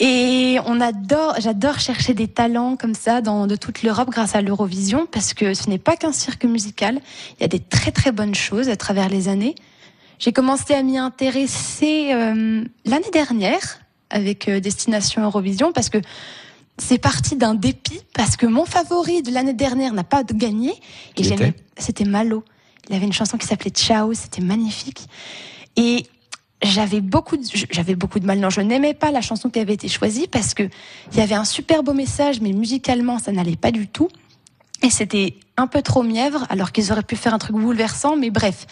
Et 0.00 0.58
on 0.66 0.80
adore, 0.80 1.36
j'adore 1.38 1.78
chercher 1.78 2.14
des 2.14 2.26
talents 2.26 2.76
comme 2.76 2.94
ça 2.94 3.20
dans 3.20 3.46
de 3.46 3.54
toute 3.54 3.82
l'Europe 3.82 4.10
grâce 4.10 4.34
à 4.34 4.42
l'Eurovision, 4.42 5.06
parce 5.10 5.34
que 5.34 5.54
ce 5.54 5.68
n'est 5.68 5.78
pas 5.78 5.96
qu'un 5.96 6.12
cirque 6.12 6.44
musical. 6.44 7.00
Il 7.38 7.42
y 7.42 7.44
a 7.44 7.48
des 7.48 7.60
très 7.60 7.92
très 7.92 8.10
bonnes 8.12 8.34
choses 8.34 8.68
à 8.68 8.76
travers 8.76 9.08
les 9.08 9.28
années. 9.28 9.54
J'ai 10.18 10.32
commencé 10.32 10.74
à 10.74 10.82
m'y 10.82 10.98
intéresser 10.98 12.12
euh, 12.12 12.64
l'année 12.84 13.10
dernière 13.12 13.80
avec 14.10 14.48
euh, 14.48 14.60
Destination 14.60 15.22
Eurovision, 15.22 15.72
parce 15.72 15.90
que 15.90 15.98
c'est 16.76 16.98
parti 16.98 17.36
d'un 17.36 17.54
dépit, 17.54 18.00
parce 18.14 18.36
que 18.36 18.46
mon 18.46 18.64
favori 18.64 19.22
de 19.22 19.30
l'année 19.32 19.52
dernière 19.52 19.92
n'a 19.92 20.04
pas 20.04 20.24
gagné. 20.24 20.72
Et 21.16 21.24
j'aimais, 21.24 21.48
était 21.48 21.64
c'était 21.78 22.04
Malo. 22.04 22.44
Il 22.88 22.96
avait 22.96 23.04
une 23.04 23.12
chanson 23.12 23.36
qui 23.36 23.46
s'appelait 23.46 23.70
Ciao, 23.70 24.12
c'était 24.14 24.42
magnifique. 24.42 25.06
Et 25.76 26.06
j'avais 26.62 27.00
beaucoup 27.00 27.36
de, 27.36 27.44
j'avais 27.70 27.94
beaucoup 27.94 28.18
de 28.18 28.26
mal. 28.26 28.40
Non, 28.40 28.50
je 28.50 28.60
n'aimais 28.60 28.94
pas 28.94 29.12
la 29.12 29.20
chanson 29.20 29.50
qui 29.50 29.60
avait 29.60 29.74
été 29.74 29.88
choisie 29.88 30.26
parce 30.26 30.54
que 30.54 30.64
il 31.12 31.18
y 31.18 31.20
avait 31.20 31.34
un 31.34 31.44
super 31.44 31.82
beau 31.82 31.92
message, 31.92 32.40
mais 32.40 32.52
musicalement, 32.52 33.18
ça 33.18 33.30
n'allait 33.30 33.56
pas 33.56 33.70
du 33.70 33.86
tout. 33.86 34.08
Et 34.82 34.90
c'était 34.90 35.34
un 35.56 35.66
peu 35.66 35.82
trop 35.82 36.02
mièvre, 36.02 36.46
alors 36.50 36.72
qu'ils 36.72 36.92
auraient 36.92 37.02
pu 37.02 37.16
faire 37.16 37.34
un 37.34 37.38
truc 37.38 37.56
bouleversant, 37.56 38.16
mais 38.16 38.30
bref. 38.30 38.66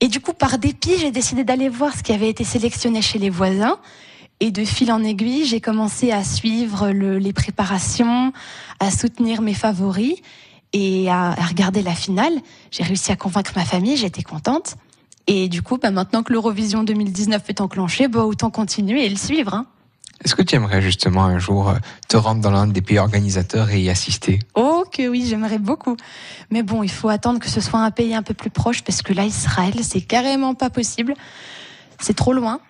Et 0.00 0.08
du 0.08 0.20
coup, 0.20 0.32
par 0.32 0.58
dépit, 0.58 0.98
j'ai 0.98 1.10
décidé 1.10 1.42
d'aller 1.44 1.68
voir 1.68 1.94
ce 1.96 2.02
qui 2.02 2.12
avait 2.12 2.28
été 2.28 2.44
sélectionné 2.44 3.00
chez 3.02 3.18
les 3.18 3.30
voisins. 3.30 3.78
Et 4.40 4.50
de 4.50 4.64
fil 4.64 4.92
en 4.92 5.02
aiguille, 5.02 5.46
j'ai 5.46 5.60
commencé 5.62 6.12
à 6.12 6.22
suivre 6.22 6.90
le- 6.90 7.18
les 7.18 7.32
préparations, 7.32 8.32
à 8.80 8.90
soutenir 8.90 9.40
mes 9.40 9.54
favoris 9.54 10.16
et 10.74 11.08
à, 11.08 11.30
à 11.30 11.44
regarder 11.46 11.80
la 11.82 11.94
finale. 11.94 12.34
J'ai 12.70 12.82
réussi 12.82 13.10
à 13.12 13.16
convaincre 13.16 13.52
ma 13.56 13.64
famille, 13.64 13.96
j'étais 13.96 14.22
contente. 14.22 14.76
Et 15.26 15.48
du 15.48 15.62
coup, 15.62 15.78
bah, 15.78 15.90
maintenant 15.90 16.22
que 16.22 16.32
l'Eurovision 16.34 16.84
2019 16.84 17.42
est 17.48 17.60
enclenché, 17.62 18.08
bah, 18.08 18.24
autant 18.26 18.50
continuer 18.50 19.06
et 19.06 19.08
le 19.08 19.16
suivre. 19.16 19.54
Hein. 19.54 19.66
Est-ce 20.22 20.34
que 20.34 20.42
tu 20.42 20.54
aimerais 20.54 20.82
justement 20.82 21.24
un 21.24 21.38
jour 21.38 21.70
euh, 21.70 21.74
te 22.08 22.18
rendre 22.18 22.42
dans 22.42 22.50
l'un 22.50 22.66
des 22.66 22.82
pays 22.82 22.98
organisateurs 22.98 23.70
et 23.70 23.80
y 23.80 23.88
assister? 23.88 24.38
Oh 24.54 24.75
que 24.90 25.08
oui, 25.08 25.26
j'aimerais 25.28 25.58
beaucoup. 25.58 25.96
Mais 26.50 26.62
bon, 26.62 26.82
il 26.82 26.90
faut 26.90 27.08
attendre 27.08 27.38
que 27.40 27.48
ce 27.48 27.60
soit 27.60 27.80
un 27.80 27.90
pays 27.90 28.14
un 28.14 28.22
peu 28.22 28.34
plus 28.34 28.50
proche 28.50 28.82
parce 28.82 29.02
que 29.02 29.12
là, 29.12 29.24
Israël, 29.24 29.74
c'est 29.82 30.00
carrément 30.00 30.54
pas 30.54 30.70
possible. 30.70 31.14
C'est 32.00 32.14
trop 32.16 32.32
loin. 32.32 32.60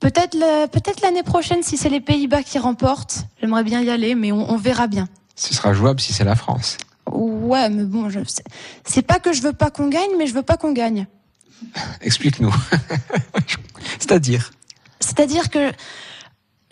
Peut-être 0.00 0.36
peut-être 0.70 1.00
l'année 1.02 1.24
prochaine, 1.24 1.62
si 1.62 1.76
c'est 1.76 1.88
les 1.88 2.00
Pays-Bas 2.00 2.42
qui 2.44 2.58
remportent, 2.58 3.24
j'aimerais 3.40 3.64
bien 3.64 3.80
y 3.82 3.90
aller, 3.90 4.14
mais 4.14 4.30
on, 4.30 4.48
on 4.50 4.56
verra 4.56 4.86
bien. 4.86 5.08
Ce 5.34 5.52
sera 5.54 5.72
jouable 5.72 6.00
si 6.00 6.12
c'est 6.12 6.24
la 6.24 6.36
France. 6.36 6.76
Ouais, 7.10 7.68
mais 7.68 7.84
bon, 7.84 8.08
je- 8.10 8.20
c'est- 8.26 8.44
c'est 8.84 9.02
pas 9.02 9.18
que 9.18 9.32
je 9.32 9.42
veux 9.42 9.52
pas 9.52 9.70
qu'on 9.70 9.88
gagne, 9.88 10.10
mais 10.18 10.26
je 10.26 10.34
veux 10.34 10.42
pas 10.42 10.56
qu'on 10.56 10.72
gagne. 10.72 11.06
Explique-nous. 12.00 12.54
C'est-à-dire? 13.98 14.50
C'est-à-dire 15.00 15.50
que 15.50 15.72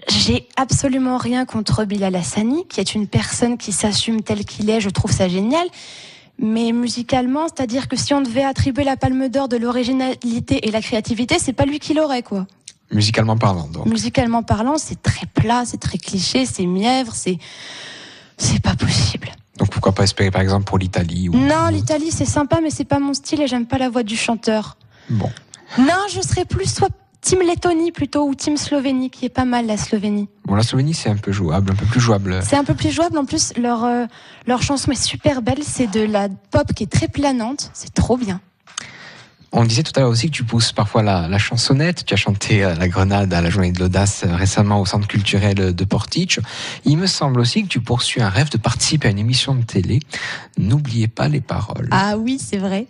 j'ai 0.08 0.48
absolument 0.56 1.16
rien 1.16 1.44
contre 1.44 1.84
Bilal 1.84 2.14
Hassani, 2.14 2.66
qui 2.68 2.80
est 2.80 2.94
une 2.94 3.06
personne 3.06 3.58
qui 3.58 3.72
s'assume 3.72 4.22
tel 4.22 4.44
qu'il 4.44 4.70
est, 4.70 4.80
je 4.80 4.90
trouve 4.90 5.12
ça 5.12 5.28
génial. 5.28 5.66
Mais 6.38 6.72
musicalement, 6.72 7.46
c'est-à-dire 7.48 7.88
que 7.88 7.96
si 7.96 8.12
on 8.12 8.20
devait 8.20 8.44
attribuer 8.44 8.84
la 8.84 8.96
palme 8.96 9.28
d'or 9.28 9.48
de 9.48 9.56
l'originalité 9.56 10.68
et 10.68 10.70
la 10.70 10.82
créativité, 10.82 11.38
c'est 11.38 11.54
pas 11.54 11.64
lui 11.64 11.78
qui 11.78 11.94
l'aurait, 11.94 12.22
quoi. 12.22 12.46
Musicalement 12.92 13.36
parlant, 13.36 13.66
donc. 13.68 13.86
Musicalement 13.86 14.42
parlant, 14.42 14.76
c'est 14.76 15.02
très 15.02 15.26
plat, 15.26 15.64
c'est 15.64 15.80
très 15.80 15.98
cliché, 15.98 16.46
c'est 16.46 16.66
mièvre, 16.66 17.12
c'est, 17.14 17.38
c'est 18.36 18.60
pas 18.60 18.76
possible. 18.76 19.28
Donc 19.58 19.70
pourquoi 19.70 19.92
pas 19.92 20.04
espérer 20.04 20.30
par 20.30 20.42
exemple 20.42 20.64
pour 20.64 20.78
l'Italie 20.78 21.28
ou... 21.30 21.32
Non, 21.32 21.68
l'Italie, 21.68 22.10
c'est 22.10 22.26
sympa, 22.26 22.60
mais 22.62 22.70
c'est 22.70 22.84
pas 22.84 22.98
mon 22.98 23.14
style 23.14 23.40
et 23.40 23.46
j'aime 23.46 23.66
pas 23.66 23.78
la 23.78 23.88
voix 23.88 24.02
du 24.02 24.16
chanteur. 24.16 24.76
Bon. 25.08 25.30
Non, 25.78 26.04
je 26.10 26.20
serais 26.20 26.44
plus 26.44 26.72
soit 26.72 26.90
Team 27.26 27.40
Lettonie 27.40 27.90
plutôt 27.90 28.28
ou 28.28 28.36
Team 28.36 28.56
Slovénie, 28.56 29.10
qui 29.10 29.24
est 29.24 29.30
pas 29.30 29.44
mal 29.44 29.66
la 29.66 29.76
Slovénie. 29.76 30.28
Bon, 30.44 30.54
la 30.54 30.62
Slovénie 30.62 30.94
c'est 30.94 31.10
un 31.10 31.16
peu 31.16 31.32
jouable, 31.32 31.72
un 31.72 31.74
peu 31.74 31.84
plus 31.84 31.98
jouable. 31.98 32.38
C'est 32.44 32.54
un 32.54 32.62
peu 32.62 32.74
plus 32.74 32.92
jouable. 32.92 33.18
En 33.18 33.24
plus, 33.24 33.52
leur, 33.56 33.84
euh, 33.84 34.04
leur 34.46 34.62
chanson 34.62 34.92
est 34.92 35.02
super 35.02 35.42
belle. 35.42 35.64
C'est 35.64 35.88
de 35.88 36.02
la 36.02 36.28
pop 36.28 36.72
qui 36.72 36.84
est 36.84 36.86
très 36.86 37.08
planante. 37.08 37.72
C'est 37.74 37.92
trop 37.92 38.16
bien. 38.16 38.40
On 39.58 39.64
disait 39.64 39.82
tout 39.82 39.92
à 39.96 40.00
l'heure 40.00 40.10
aussi 40.10 40.26
que 40.26 40.36
tu 40.36 40.44
pousses 40.44 40.72
parfois 40.72 41.02
la, 41.02 41.38
chansonnette. 41.38 42.04
Tu 42.04 42.12
as 42.12 42.18
chanté 42.18 42.62
à 42.62 42.74
la 42.74 42.88
Grenade 42.88 43.32
à 43.32 43.40
la 43.40 43.48
Journée 43.48 43.72
de 43.72 43.80
l'Audace 43.80 44.22
euh, 44.26 44.36
récemment 44.36 44.82
au 44.82 44.84
Centre 44.84 45.08
culturel 45.08 45.74
de 45.74 45.84
Portich. 45.84 46.40
Il 46.84 46.98
me 46.98 47.06
semble 47.06 47.40
aussi 47.40 47.62
que 47.62 47.68
tu 47.68 47.80
poursuis 47.80 48.20
un 48.20 48.28
rêve 48.28 48.50
de 48.50 48.58
participer 48.58 49.08
à 49.08 49.12
une 49.12 49.18
émission 49.18 49.54
de 49.54 49.62
télé. 49.62 50.00
N'oubliez 50.58 51.08
pas 51.08 51.28
les 51.28 51.40
paroles. 51.40 51.88
Ah 51.90 52.18
oui, 52.18 52.38
c'est 52.38 52.58
vrai. 52.58 52.86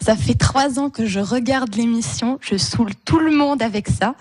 Ça 0.00 0.16
fait 0.16 0.34
trois 0.34 0.80
ans 0.80 0.90
que 0.90 1.06
je 1.06 1.20
regarde 1.20 1.72
l'émission. 1.76 2.40
Je 2.40 2.56
saoule 2.56 2.96
tout 3.04 3.20
le 3.20 3.30
monde 3.30 3.62
avec 3.62 3.86
ça. 3.86 4.16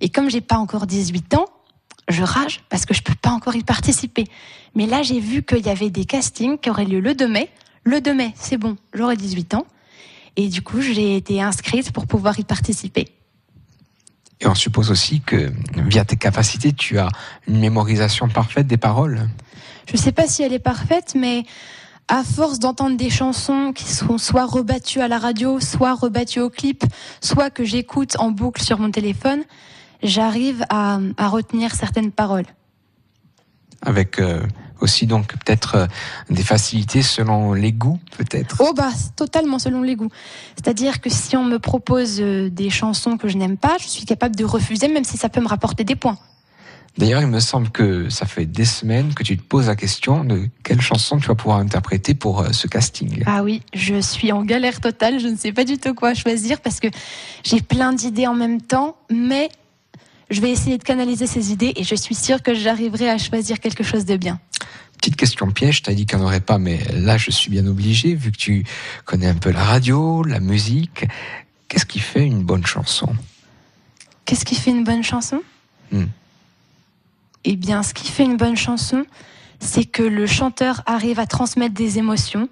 Et 0.00 0.08
comme 0.08 0.28
j'ai 0.28 0.40
pas 0.40 0.56
encore 0.56 0.88
18 0.88 1.34
ans, 1.34 1.46
je 2.08 2.24
rage 2.24 2.62
parce 2.70 2.86
que 2.86 2.92
je 2.92 3.02
peux 3.02 3.14
pas 3.14 3.30
encore 3.30 3.54
y 3.54 3.62
participer. 3.62 4.24
Mais 4.74 4.86
là, 4.86 5.04
j'ai 5.04 5.20
vu 5.20 5.44
qu'il 5.44 5.64
y 5.64 5.70
avait 5.70 5.90
des 5.90 6.06
castings 6.06 6.58
qui 6.58 6.70
auraient 6.70 6.86
lieu 6.86 6.98
le 6.98 7.14
2 7.14 7.28
mai. 7.28 7.50
Le 7.84 8.00
2 8.00 8.14
mai, 8.14 8.32
c'est 8.34 8.56
bon, 8.56 8.76
j'aurai 8.92 9.16
18 9.16 9.54
ans. 9.54 9.64
Et 10.36 10.48
du 10.48 10.62
coup, 10.62 10.80
j'ai 10.80 11.16
été 11.16 11.42
inscrite 11.42 11.92
pour 11.92 12.06
pouvoir 12.06 12.38
y 12.38 12.44
participer. 12.44 13.08
Et 14.40 14.46
on 14.46 14.54
suppose 14.54 14.90
aussi 14.90 15.20
que 15.20 15.50
via 15.76 16.04
tes 16.04 16.16
capacités, 16.16 16.72
tu 16.72 16.98
as 16.98 17.08
une 17.48 17.58
mémorisation 17.58 18.28
parfaite 18.28 18.66
des 18.66 18.76
paroles. 18.76 19.28
Je 19.90 19.96
sais 19.96 20.12
pas 20.12 20.26
si 20.26 20.42
elle 20.42 20.52
est 20.52 20.58
parfaite, 20.58 21.14
mais 21.16 21.44
à 22.08 22.22
force 22.22 22.58
d'entendre 22.58 22.96
des 22.96 23.10
chansons 23.10 23.72
qui 23.74 23.84
sont 23.84 24.18
soit 24.18 24.44
rebattues 24.44 25.00
à 25.00 25.08
la 25.08 25.18
radio, 25.18 25.58
soit 25.58 25.94
rebattues 25.94 26.40
au 26.40 26.50
clip, 26.50 26.84
soit 27.20 27.50
que 27.50 27.64
j'écoute 27.64 28.16
en 28.18 28.30
boucle 28.30 28.62
sur 28.62 28.78
mon 28.78 28.90
téléphone, 28.90 29.42
j'arrive 30.02 30.64
à, 30.68 30.98
à 31.16 31.28
retenir 31.28 31.74
certaines 31.74 32.12
paroles. 32.12 32.46
Avec 33.82 34.18
euh, 34.18 34.42
aussi 34.80 35.06
donc 35.06 35.28
peut-être 35.28 35.74
euh, 35.74 35.86
des 36.30 36.42
facilités 36.42 37.02
selon 37.02 37.52
les 37.52 37.72
goûts, 37.72 38.00
peut-être. 38.16 38.56
Oh 38.60 38.72
bah, 38.74 38.90
totalement 39.16 39.58
selon 39.58 39.82
les 39.82 39.96
goûts. 39.96 40.10
C'est-à-dire 40.56 41.00
que 41.00 41.10
si 41.10 41.36
on 41.36 41.44
me 41.44 41.58
propose 41.58 42.20
euh, 42.20 42.50
des 42.50 42.70
chansons 42.70 43.16
que 43.16 43.28
je 43.28 43.36
n'aime 43.36 43.56
pas, 43.56 43.76
je 43.80 43.88
suis 43.88 44.04
capable 44.04 44.36
de 44.36 44.44
refuser, 44.44 44.88
même 44.88 45.04
si 45.04 45.16
ça 45.16 45.28
peut 45.28 45.40
me 45.40 45.48
rapporter 45.48 45.84
des 45.84 45.96
points. 45.96 46.18
D'ailleurs, 46.98 47.20
il 47.20 47.26
me 47.26 47.40
semble 47.40 47.68
que 47.68 48.08
ça 48.08 48.24
fait 48.24 48.46
des 48.46 48.64
semaines 48.64 49.12
que 49.12 49.22
tu 49.22 49.36
te 49.36 49.42
poses 49.42 49.66
la 49.66 49.76
question 49.76 50.24
de 50.24 50.48
quelle 50.62 50.80
chanson 50.80 51.18
tu 51.18 51.26
vas 51.26 51.34
pouvoir 51.34 51.58
interpréter 51.58 52.14
pour 52.14 52.40
euh, 52.40 52.52
ce 52.52 52.66
casting. 52.66 53.22
Ah 53.26 53.42
oui, 53.42 53.62
je 53.74 54.00
suis 54.00 54.32
en 54.32 54.42
galère 54.42 54.80
totale, 54.80 55.20
je 55.20 55.28
ne 55.28 55.36
sais 55.36 55.52
pas 55.52 55.64
du 55.64 55.76
tout 55.76 55.94
quoi 55.94 56.14
choisir 56.14 56.60
parce 56.60 56.80
que 56.80 56.88
j'ai 57.44 57.60
plein 57.60 57.92
d'idées 57.92 58.26
en 58.26 58.34
même 58.34 58.62
temps, 58.62 58.96
mais 59.10 59.50
je 60.30 60.40
vais 60.40 60.50
essayer 60.50 60.78
de 60.78 60.82
canaliser 60.82 61.26
ces 61.26 61.52
idées 61.52 61.72
et 61.76 61.84
je 61.84 61.94
suis 61.94 62.14
sûre 62.14 62.42
que 62.42 62.54
j'arriverai 62.54 63.08
à 63.08 63.18
choisir 63.18 63.60
quelque 63.60 63.84
chose 63.84 64.04
de 64.04 64.16
bien. 64.16 64.40
Petite 64.98 65.16
question 65.16 65.50
piège, 65.50 65.82
t'as 65.82 65.92
dit 65.92 66.06
qu'il 66.06 66.18
n'y 66.18 66.24
en 66.24 66.26
aurait 66.26 66.40
pas, 66.40 66.58
mais 66.58 66.80
là 66.92 67.16
je 67.18 67.30
suis 67.30 67.50
bien 67.50 67.66
obligé, 67.66 68.14
vu 68.14 68.32
que 68.32 68.36
tu 68.36 68.64
connais 69.04 69.28
un 69.28 69.34
peu 69.34 69.50
la 69.50 69.62
radio, 69.62 70.22
la 70.22 70.40
musique. 70.40 71.06
Qu'est-ce 71.68 71.86
qui 71.86 72.00
fait 72.00 72.24
une 72.24 72.42
bonne 72.42 72.64
chanson? 72.66 73.08
Qu'est-ce 74.24 74.44
qui 74.44 74.54
fait 74.54 74.70
une 74.70 74.84
bonne 74.84 75.04
chanson? 75.04 75.42
Hmm. 75.92 76.06
Eh 77.44 77.54
bien, 77.54 77.84
ce 77.84 77.94
qui 77.94 78.10
fait 78.10 78.24
une 78.24 78.36
bonne 78.36 78.56
chanson, 78.56 79.04
c'est 79.60 79.84
que 79.84 80.02
le 80.02 80.26
chanteur 80.26 80.82
arrive 80.86 81.20
à 81.20 81.26
transmettre 81.26 81.74
des 81.74 81.98
émotions, 81.98 82.48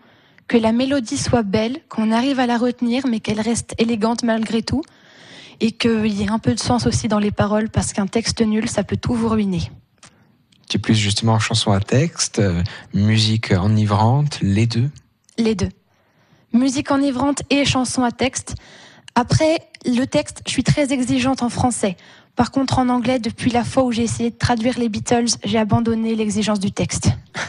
que 0.47 0.57
la 0.57 0.71
mélodie 0.71 1.19
soit 1.19 1.43
belle, 1.43 1.81
qu'on 1.89 2.13
arrive 2.13 2.39
à 2.39 2.47
la 2.47 2.59
retenir, 2.59 3.07
mais 3.09 3.19
qu'elle 3.19 3.41
reste 3.41 3.75
élégante 3.79 4.23
malgré 4.23 4.63
tout, 4.63 4.83
et 5.60 5.72
qu'il 5.72 6.06
y 6.06 6.22
ait 6.22 6.31
un 6.31 6.39
peu 6.39 6.55
de 6.55 6.60
sens 6.60 6.86
aussi 6.86 7.09
dans 7.09 7.18
les 7.18 7.31
paroles, 7.31 7.68
parce 7.68 7.93
qu'un 7.93 8.06
texte 8.06 8.40
nul, 8.40 8.68
ça 8.68 8.85
peut 8.85 8.97
tout 8.97 9.14
vous 9.14 9.28
ruiner. 9.28 9.70
Tu 10.68 10.78
es 10.78 10.81
plus 10.81 10.94
justement 10.94 11.39
chanson 11.39 11.72
à 11.72 11.81
texte, 11.81 12.39
euh, 12.39 12.62
musique 12.94 13.52
enivrante, 13.52 14.39
les 14.40 14.66
deux? 14.66 14.90
Les 15.39 15.55
deux. 15.55 15.68
Musique 16.52 16.90
enivrante 16.90 17.43
et 17.51 17.64
chanson 17.64 18.02
à 18.02 18.12
texte. 18.12 18.55
Après, 19.14 19.59
le 19.85 20.05
texte, 20.05 20.43
je 20.47 20.52
suis 20.52 20.64
très 20.64 20.93
exigeante 20.93 21.43
en 21.43 21.48
français. 21.48 21.97
Par 22.36 22.51
contre, 22.51 22.78
en 22.78 22.89
anglais, 22.89 23.19
depuis 23.19 23.51
la 23.51 23.62
fois 23.62 23.85
où 23.85 23.93
j'ai 23.93 24.02
essayé 24.02 24.31
de 24.31 24.36
traduire 24.36 24.78
les 24.78 24.89
Beatles, 24.89 25.27
j'ai 25.44 25.59
abandonné 25.59 26.15
l'exigence 26.15 26.61
du 26.61 26.73
texte. 26.73 27.11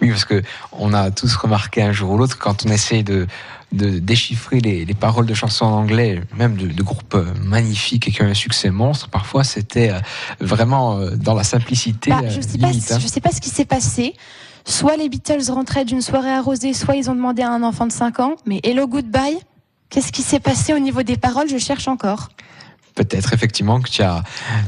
Oui, 0.00 0.10
parce 0.10 0.24
que 0.24 0.42
on 0.72 0.92
a 0.94 1.10
tous 1.10 1.34
remarqué 1.36 1.82
un 1.82 1.92
jour 1.92 2.12
ou 2.12 2.18
l'autre 2.18 2.38
quand 2.38 2.64
on 2.64 2.68
essaye 2.70 3.02
de, 3.02 3.26
de 3.72 3.98
déchiffrer 3.98 4.60
les, 4.60 4.84
les 4.84 4.94
paroles 4.94 5.26
de 5.26 5.34
chansons 5.34 5.66
en 5.66 5.72
anglais, 5.72 6.22
même 6.36 6.56
de, 6.56 6.68
de 6.68 6.82
groupes 6.82 7.14
euh, 7.14 7.26
magnifiques 7.42 8.08
et 8.08 8.10
qui 8.12 8.22
ont 8.22 8.26
un 8.26 8.34
succès 8.34 8.70
monstre, 8.70 9.08
parfois 9.08 9.44
c'était 9.44 9.90
euh, 9.90 9.98
vraiment 10.40 10.98
euh, 10.98 11.16
dans 11.16 11.34
la 11.34 11.44
simplicité 11.44 12.10
Bah, 12.10 12.28
je 12.28 12.40
sais 12.40 12.58
pas, 12.58 12.68
hein. 12.68 12.98
je 12.98 13.06
sais 13.06 13.20
pas 13.20 13.30
ce 13.30 13.40
qui 13.40 13.50
s'est 13.50 13.64
passé. 13.64 14.14
Soit 14.64 14.96
les 14.96 15.08
Beatles 15.08 15.50
rentraient 15.50 15.84
d'une 15.84 16.02
soirée 16.02 16.32
arrosée, 16.32 16.74
soit 16.74 16.96
ils 16.96 17.10
ont 17.10 17.14
demandé 17.14 17.42
à 17.42 17.50
un 17.50 17.62
enfant 17.62 17.86
de 17.86 17.92
5 17.92 18.20
ans. 18.20 18.36
Mais 18.46 18.60
Hello 18.62 18.86
Goodbye, 18.86 19.38
qu'est-ce 19.90 20.12
qui 20.12 20.22
s'est 20.22 20.40
passé 20.40 20.72
au 20.72 20.78
niveau 20.78 21.02
des 21.02 21.16
paroles? 21.16 21.48
Je 21.48 21.58
cherche 21.58 21.88
encore. 21.88 22.30
Peut-être 22.98 23.32
effectivement 23.32 23.80
que 23.80 23.88
tu 23.88 24.02
as 24.02 24.24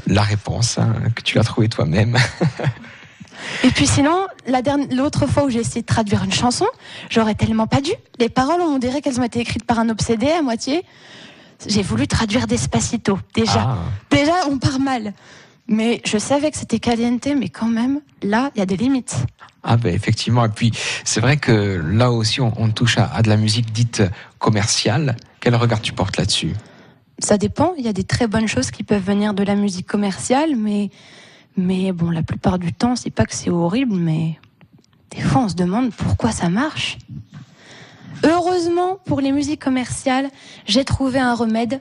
la 0.07 0.23
réponse, 0.23 0.78
hein, 0.78 0.94
que 1.16 1.23
tu 1.23 1.36
l'as 1.36 1.43
trouvée 1.43 1.69
toi-même. 1.69 2.16
Et 3.65 3.70
puis 3.70 3.89
sinon, 3.89 4.27
la 4.47 4.61
l'autre 4.94 5.27
fois 5.27 5.44
où 5.47 5.51
j'ai 5.51 5.59
essayé 5.59 5.81
de 5.81 5.86
traduire 5.86 6.23
une 6.23 6.32
chanson, 6.32 6.66
j'aurais 7.09 7.35
tellement 7.35 7.66
pas 7.66 7.81
dû. 7.81 7.90
Les 8.20 8.28
paroles, 8.28 8.61
on 8.61 8.78
dirait 8.78 9.01
qu'elles 9.01 9.19
ont 9.19 9.24
été 9.24 9.40
écrites 9.40 9.65
par 9.65 9.81
un 9.81 9.89
obsédé 9.89 10.31
à 10.31 10.43
moitié. 10.43 10.85
J'ai 11.66 11.82
voulu 11.82 12.07
traduire 12.07 12.47
Despacito. 12.47 13.19
Déjà, 13.35 13.66
Ah. 13.69 13.78
déjà, 14.11 14.32
on 14.48 14.59
part 14.59 14.78
mal. 14.78 15.12
Mais 15.66 16.01
je 16.07 16.19
savais 16.19 16.52
que 16.52 16.57
c'était 16.57 16.78
caliente, 16.78 17.27
mais 17.36 17.48
quand 17.48 17.66
même, 17.69 18.01
là, 18.23 18.51
il 18.55 18.61
y 18.61 18.62
a 18.62 18.66
des 18.66 18.77
limites. 18.77 19.16
Ah 19.65 19.77
ben 19.77 19.93
effectivement, 19.93 20.44
et 20.44 20.48
puis 20.51 20.70
c'est 21.05 21.20
vrai 21.20 21.36
que 21.36 21.82
là 21.85 22.12
aussi 22.12 22.40
on, 22.40 22.52
on 22.57 22.70
touche 22.70 22.97
à, 22.97 23.07
à 23.12 23.23
de 23.23 23.28
la 23.28 23.36
musique 23.36 23.73
dite 23.73 24.02
commerciale. 24.39 25.16
Quel 25.40 25.55
regard 25.57 25.81
tu 25.82 25.93
portes 25.93 26.16
là-dessus? 26.16 26.55
Ça 27.22 27.38
dépend. 27.38 27.74
Il 27.78 27.84
y 27.84 27.88
a 27.88 27.92
des 27.92 28.05
très 28.05 28.26
bonnes 28.26 28.48
choses 28.48 28.70
qui 28.70 28.82
peuvent 28.82 29.02
venir 29.05 29.34
de 29.34 29.42
la 29.42 29.55
musique 29.55 29.86
commerciale, 29.86 30.56
mais, 30.56 30.90
mais 31.56 31.92
bon, 31.92 32.10
la 32.10 32.22
plupart 32.22 32.59
du 32.59 32.72
temps, 32.72 32.97
c'est 32.97 33.10
pas 33.10 33.26
que 33.26 33.34
c'est 33.34 33.51
horrible, 33.51 33.94
mais 33.94 34.38
des 35.10 35.20
fois, 35.20 35.42
on 35.42 35.48
se 35.48 35.55
demande 35.55 35.92
pourquoi 35.92 36.30
ça 36.32 36.48
marche. 36.48 36.98
Heureusement, 38.24 38.98
pour 39.06 39.20
les 39.20 39.32
musiques 39.32 39.62
commerciales, 39.62 40.28
j'ai 40.66 40.84
trouvé 40.84 41.18
un 41.18 41.34
remède 41.34 41.80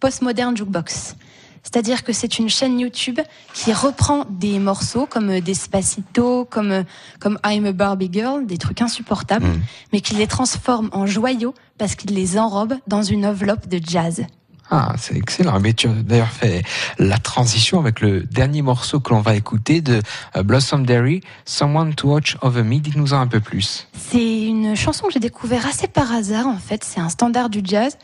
postmoderne 0.00 0.56
jukebox. 0.56 1.16
C'est-à-dire 1.62 2.04
que 2.04 2.12
c'est 2.12 2.38
une 2.38 2.50
chaîne 2.50 2.78
YouTube 2.78 3.20
qui 3.54 3.72
reprend 3.72 4.26
des 4.28 4.58
morceaux 4.58 5.06
comme 5.06 5.40
Despacito, 5.40 6.44
comme, 6.44 6.84
comme 7.20 7.38
I'm 7.44 7.64
a 7.64 7.72
Barbie 7.72 8.10
Girl, 8.12 8.46
des 8.46 8.58
trucs 8.58 8.82
insupportables, 8.82 9.46
Mm. 9.46 9.60
mais 9.92 10.00
qui 10.00 10.14
les 10.14 10.26
transforme 10.26 10.90
en 10.92 11.06
joyaux 11.06 11.54
parce 11.78 11.94
qu'il 11.94 12.14
les 12.14 12.38
enrobe 12.38 12.74
dans 12.86 13.02
une 13.02 13.24
enveloppe 13.24 13.66
de 13.66 13.80
jazz. 13.82 14.26
Ah, 14.70 14.94
c'est 14.98 15.16
excellent. 15.16 15.60
Mais 15.60 15.74
tu 15.74 15.88
as 15.88 15.92
d'ailleurs 15.92 16.28
fait 16.28 16.62
la 16.98 17.18
transition 17.18 17.78
avec 17.78 18.00
le 18.00 18.22
dernier 18.22 18.62
morceau 18.62 19.00
que 19.00 19.10
l'on 19.10 19.20
va 19.20 19.34
écouter 19.34 19.80
de 19.80 20.00
euh, 20.36 20.42
Blossom 20.42 20.86
Derry, 20.86 21.20
Someone 21.44 21.94
to 21.94 22.08
Watch 22.08 22.36
Over 22.42 22.62
Me. 22.62 22.78
Dites-nous 22.78 23.12
en 23.12 23.20
un 23.20 23.26
peu 23.26 23.40
plus. 23.40 23.88
C'est 23.94 24.42
une 24.46 24.74
chanson 24.74 25.06
que 25.06 25.12
j'ai 25.12 25.20
découvert 25.20 25.66
assez 25.66 25.86
par 25.86 26.12
hasard 26.12 26.46
en 26.46 26.58
fait. 26.58 26.84
C'est 26.84 27.00
un 27.00 27.08
standard 27.08 27.50
du 27.50 27.60
jazz 27.62 27.98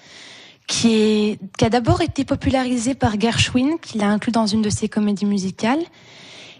qui, 0.66 0.94
est, 0.94 1.38
qui 1.58 1.64
a 1.64 1.70
d'abord 1.70 2.00
été 2.00 2.24
popularisé 2.24 2.94
par 2.94 3.18
Gershwin, 3.18 3.78
qui 3.82 3.98
l'a 3.98 4.08
inclus 4.08 4.32
dans 4.32 4.46
une 4.46 4.62
de 4.62 4.70
ses 4.70 4.88
comédies 4.88 5.26
musicales. 5.26 5.82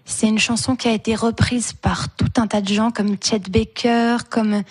C'est 0.05 0.27
une 0.27 0.39
chanson 0.39 0.75
qui 0.75 0.89
a 0.89 0.93
été 0.93 1.15
reprise 1.15 1.73
par 1.73 2.09
tout 2.09 2.33
un 2.37 2.47
tas 2.49 2.61
de 2.61 2.69
gens 2.69 2.91
comme 2.91 3.17
Chet 3.23 3.43
Baker, 3.49 4.17
comme 4.29 4.63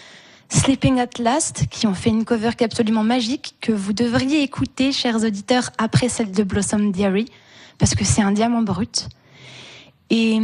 Sleeping 0.49 0.99
at 0.99 1.19
Last, 1.19 1.67
qui 1.69 1.85
ont 1.85 1.93
fait 1.93 2.09
une 2.09 2.25
cover 2.25 2.51
qui 2.57 2.63
est 2.63 2.65
absolument 2.65 3.03
magique, 3.03 3.55
que 3.61 3.71
vous 3.71 3.93
devriez 3.93 4.41
écouter, 4.41 4.91
chers 4.91 5.23
auditeurs, 5.23 5.69
après 5.77 6.09
celle 6.09 6.31
de 6.31 6.43
Blossom 6.43 6.91
Diary, 6.91 7.25
parce 7.77 7.93
que 7.93 8.03
c'est 8.03 8.23
un 8.23 8.31
diamant 8.31 8.63
brut. 8.63 9.09
Et 10.09 10.39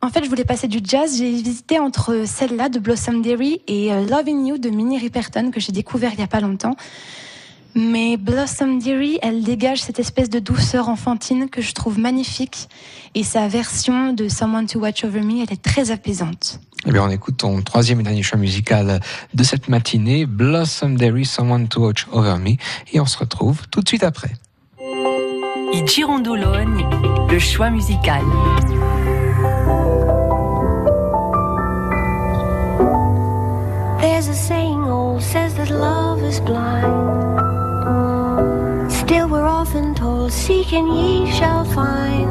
en 0.00 0.08
fait, 0.08 0.24
je 0.24 0.28
voulais 0.28 0.44
passer 0.44 0.68
du 0.68 0.80
jazz. 0.82 1.18
J'ai 1.18 1.30
hésité 1.30 1.78
entre 1.78 2.24
celle-là 2.26 2.70
de 2.70 2.78
Blossom 2.78 3.20
Diary 3.22 3.60
et 3.68 3.92
euh, 3.92 4.06
Loving 4.06 4.46
You 4.46 4.58
de 4.58 4.70
Minnie 4.70 4.98
Riperton, 4.98 5.50
que 5.50 5.60
j'ai 5.60 5.72
découvert 5.72 6.12
il 6.14 6.18
y 6.18 6.24
a 6.24 6.26
pas 6.26 6.40
longtemps. 6.40 6.74
Mais 7.74 8.18
Blossom 8.18 8.78
Deary, 8.78 9.18
elle 9.22 9.42
dégage 9.42 9.80
cette 9.80 9.98
espèce 9.98 10.28
de 10.28 10.38
douceur 10.38 10.88
enfantine 10.88 11.48
que 11.48 11.62
je 11.62 11.72
trouve 11.72 11.98
magnifique. 11.98 12.68
Et 13.14 13.22
sa 13.24 13.48
version 13.48 14.12
de 14.12 14.28
Someone 14.28 14.66
to 14.66 14.78
Watch 14.78 15.04
Over 15.04 15.22
Me, 15.22 15.42
elle 15.42 15.52
est 15.52 15.62
très 15.62 15.90
apaisante. 15.90 16.60
Eh 16.84 16.90
bien, 16.90 17.04
on 17.04 17.08
écoute 17.10 17.38
ton 17.38 17.62
troisième 17.62 18.00
et 18.00 18.02
dernier 18.02 18.22
choix 18.22 18.38
musical 18.38 19.00
de 19.32 19.42
cette 19.44 19.68
matinée, 19.68 20.26
Blossom 20.26 20.96
Derry, 20.96 21.24
Someone 21.24 21.68
to 21.68 21.80
Watch 21.80 22.06
Over 22.12 22.36
Me. 22.38 22.56
Et 22.92 23.00
on 23.00 23.06
se 23.06 23.16
retrouve 23.16 23.68
tout 23.68 23.80
de 23.80 23.88
suite 23.88 24.02
après. 24.02 24.32
I 24.80 25.82
Girondologne, 25.86 26.86
le 27.30 27.38
choix 27.38 27.70
musical. 27.70 28.22
There's 34.00 34.28
a 34.28 34.34
saying 34.34 34.84
old 34.84 35.22
says 35.22 35.54
that 35.54 35.70
love 35.70 36.22
is 36.22 36.40
blind. 36.40 37.31
Still, 39.02 39.28
we're 39.28 39.42
often 39.42 39.96
told, 39.96 40.32
Seek 40.32 40.72
and 40.72 40.86
ye 40.86 41.28
shall 41.32 41.64
find. 41.64 42.30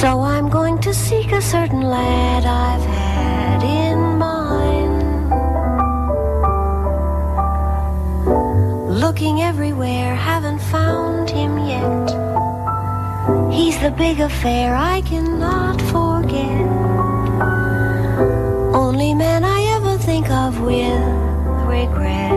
So 0.00 0.22
I'm 0.22 0.48
going 0.48 0.78
to 0.78 0.94
seek 0.94 1.30
a 1.32 1.42
certain 1.42 1.82
lad 1.82 2.46
I've 2.46 2.86
had 2.96 3.62
in 3.62 3.98
mind. 4.16 5.28
Looking 8.98 9.42
everywhere, 9.42 10.14
haven't 10.14 10.62
found 10.76 11.28
him 11.28 11.58
yet. 11.58 12.08
He's 13.52 13.78
the 13.78 13.90
big 13.90 14.20
affair 14.20 14.74
I 14.74 15.02
cannot 15.02 15.82
forget. 15.92 16.66
Only 18.74 19.12
man 19.12 19.44
I 19.44 19.60
ever 19.76 19.98
think 19.98 20.30
of 20.30 20.60
with 20.62 21.04
regret. 21.68 22.27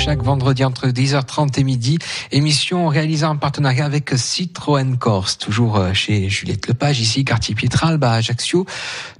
Chaque 0.00 0.22
vendredi 0.22 0.64
entre 0.64 0.88
10h30 0.88 1.60
et 1.60 1.64
midi. 1.64 1.98
Émission 2.32 2.88
réalisée 2.88 3.26
en 3.26 3.36
partenariat 3.36 3.84
avec 3.84 4.12
Citroën 4.16 4.96
Corse, 4.96 5.36
toujours 5.36 5.76
euh, 5.76 5.92
chez 5.92 6.30
Juliette 6.30 6.68
Lepage, 6.68 7.00
ici, 7.00 7.22
quartier 7.22 7.54
Piétralbe 7.54 8.02
à 8.04 8.14
Ajaccio. 8.14 8.64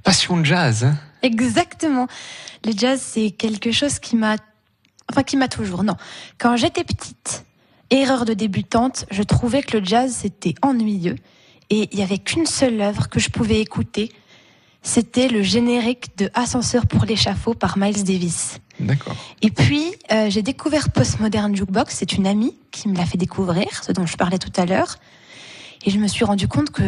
Passion 0.03 0.37
de 0.37 0.43
jazz. 0.43 0.85
Hein 0.85 0.97
Exactement. 1.21 2.07
Le 2.65 2.71
jazz, 2.75 2.99
c'est 2.99 3.29
quelque 3.29 3.71
chose 3.71 3.99
qui 3.99 4.15
m'a, 4.15 4.37
enfin, 5.11 5.21
qui 5.21 5.37
m'a 5.37 5.47
toujours, 5.47 5.83
non. 5.83 5.95
Quand 6.39 6.57
j'étais 6.57 6.83
petite, 6.83 7.45
erreur 7.91 8.25
de 8.25 8.33
débutante, 8.33 9.05
je 9.11 9.21
trouvais 9.21 9.61
que 9.61 9.77
le 9.77 9.85
jazz, 9.85 10.11
c'était 10.21 10.55
ennuyeux. 10.63 11.17
Et 11.69 11.89
il 11.91 11.99
y 11.99 12.01
avait 12.01 12.17
qu'une 12.17 12.47
seule 12.47 12.81
œuvre 12.81 13.07
que 13.07 13.19
je 13.19 13.29
pouvais 13.29 13.61
écouter. 13.61 14.11
C'était 14.81 15.27
le 15.27 15.43
générique 15.43 16.17
de 16.17 16.29
Ascenseur 16.33 16.87
pour 16.87 17.05
l'échafaud 17.05 17.53
par 17.53 17.77
Miles 17.77 18.03
Davis. 18.03 18.59
D'accord. 18.79 19.15
Et 19.43 19.51
puis, 19.51 19.93
euh, 20.11 20.29
j'ai 20.29 20.41
découvert 20.41 20.89
Postmodern 20.89 21.55
Jukebox. 21.55 21.95
C'est 21.95 22.13
une 22.13 22.25
amie 22.25 22.55
qui 22.71 22.89
me 22.89 22.97
l'a 22.97 23.05
fait 23.05 23.17
découvrir, 23.17 23.83
ce 23.83 23.91
dont 23.91 24.07
je 24.07 24.17
parlais 24.17 24.39
tout 24.39 24.51
à 24.59 24.65
l'heure. 24.65 24.97
Et 25.85 25.91
je 25.91 25.99
me 25.99 26.07
suis 26.07 26.25
rendu 26.25 26.47
compte 26.47 26.71
que, 26.71 26.83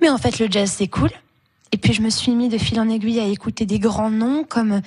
mais 0.00 0.08
en 0.08 0.16
fait, 0.16 0.38
le 0.38 0.48
jazz, 0.50 0.72
c'est 0.74 0.88
cool. 0.88 1.10
Et 1.70 1.76
puis, 1.76 1.92
je 1.92 2.00
me 2.00 2.08
suis 2.08 2.32
mis 2.32 2.48
de 2.48 2.56
fil 2.56 2.80
en 2.80 2.88
aiguille 2.88 3.20
à 3.20 3.26
écouter 3.26 3.66
des 3.66 3.78
grands 3.78 4.10
noms 4.10 4.44
comme, 4.44 4.80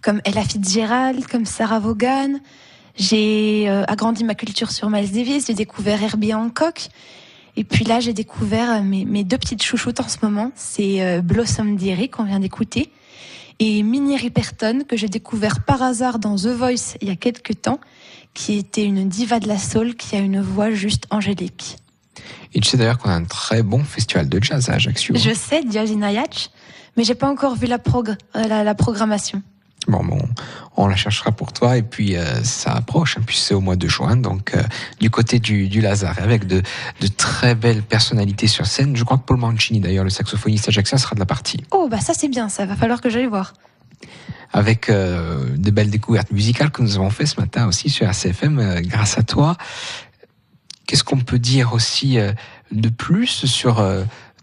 comme 0.00 0.20
Ella 0.24 0.42
Fitzgerald, 0.42 1.26
comme 1.26 1.46
Sarah 1.46 1.80
Vaughan. 1.80 2.38
J'ai 2.94 3.68
euh, 3.68 3.84
agrandi 3.88 4.22
ma 4.22 4.36
culture 4.36 4.70
sur 4.70 4.88
Miles 4.88 5.10
Davis. 5.10 5.46
J'ai 5.48 5.54
découvert 5.54 6.00
Herbie 6.00 6.32
Hancock. 6.32 6.88
Et 7.58 7.64
puis 7.64 7.84
là, 7.84 7.98
j'ai 7.98 8.12
découvert 8.12 8.70
euh, 8.70 8.82
mes, 8.82 9.04
mes, 9.04 9.24
deux 9.24 9.36
petites 9.36 9.64
chouchoutes 9.64 9.98
en 9.98 10.08
ce 10.08 10.18
moment. 10.22 10.52
C'est 10.54 11.02
euh, 11.02 11.20
Blossom 11.20 11.74
Deary 11.74 12.08
qu'on 12.08 12.22
vient 12.22 12.38
d'écouter 12.38 12.92
et 13.58 13.82
Minnie 13.82 14.16
Riperton 14.16 14.84
que 14.88 14.96
j'ai 14.96 15.08
découvert 15.08 15.64
par 15.64 15.82
hasard 15.82 16.20
dans 16.20 16.36
The 16.36 16.46
Voice 16.46 16.96
il 17.00 17.08
y 17.08 17.10
a 17.10 17.16
quelques 17.16 17.60
temps, 17.60 17.80
qui 18.32 18.56
était 18.58 18.84
une 18.84 19.08
diva 19.08 19.40
de 19.40 19.48
la 19.48 19.58
soul 19.58 19.96
qui 19.96 20.14
a 20.14 20.20
une 20.20 20.40
voix 20.40 20.70
juste 20.70 21.08
angélique. 21.10 21.78
Et 22.54 22.60
tu 22.60 22.68
sais 22.68 22.76
d'ailleurs 22.76 22.98
qu'on 22.98 23.10
a 23.10 23.14
un 23.14 23.24
très 23.24 23.64
bon 23.64 23.82
festival 23.82 24.28
de 24.28 24.40
jazz 24.40 24.70
à 24.70 24.74
Ajaccio. 24.74 25.16
Je 25.16 25.34
sais, 25.34 25.62
Jazz 25.68 25.90
in 25.90 26.02
Ayach, 26.02 26.50
mais 26.96 27.02
j'ai 27.02 27.16
pas 27.16 27.28
encore 27.28 27.56
vu 27.56 27.66
la, 27.66 27.80
progr 27.80 28.16
la, 28.34 28.62
la 28.62 28.74
programmation. 28.76 29.42
Bon, 29.88 30.04
bon, 30.04 30.20
on 30.76 30.86
la 30.86 30.96
cherchera 30.96 31.32
pour 31.32 31.54
toi 31.54 31.78
et 31.78 31.82
puis 31.82 32.16
euh, 32.16 32.44
ça 32.44 32.72
approche, 32.72 33.16
hein, 33.16 33.22
puis 33.26 33.36
c'est 33.36 33.54
au 33.54 33.60
mois 33.60 33.76
de 33.76 33.88
juin, 33.88 34.16
donc 34.16 34.52
euh, 34.54 34.62
du 35.00 35.08
côté 35.08 35.38
du, 35.38 35.66
du 35.66 35.80
Lazare, 35.80 36.18
avec 36.18 36.46
de, 36.46 36.62
de, 37.00 37.06
très 37.06 37.54
belles 37.54 37.82
personnalités 37.82 38.48
sur 38.48 38.66
scène. 38.66 38.94
Je 38.96 39.04
crois 39.04 39.16
que 39.16 39.24
Paul 39.24 39.38
Mancini, 39.38 39.80
d'ailleurs, 39.80 40.04
le 40.04 40.10
saxophoniste 40.10 40.68
ajaxien, 40.68 40.98
sera 40.98 41.14
de 41.14 41.20
la 41.20 41.26
partie. 41.26 41.64
Oh, 41.70 41.88
bah 41.90 42.00
ça 42.00 42.12
c'est 42.12 42.28
bien, 42.28 42.50
ça 42.50 42.66
va 42.66 42.76
falloir 42.76 43.00
que 43.00 43.08
j'aille 43.08 43.26
voir. 43.26 43.54
Avec 44.52 44.90
euh, 44.90 45.56
de 45.56 45.70
belles 45.70 45.90
découvertes 45.90 46.32
musicales 46.32 46.70
que 46.70 46.82
nous 46.82 46.96
avons 46.96 47.10
fait 47.10 47.26
ce 47.26 47.40
matin 47.40 47.66
aussi 47.66 47.88
sur 47.88 48.06
RCFM, 48.06 48.58
euh, 48.58 48.80
grâce 48.82 49.16
à 49.16 49.22
toi. 49.22 49.56
Qu'est-ce 50.86 51.04
qu'on 51.04 51.20
peut 51.20 51.38
dire 51.38 51.72
aussi 51.72 52.18
de 52.72 52.88
plus 52.88 53.44
sur 53.44 53.84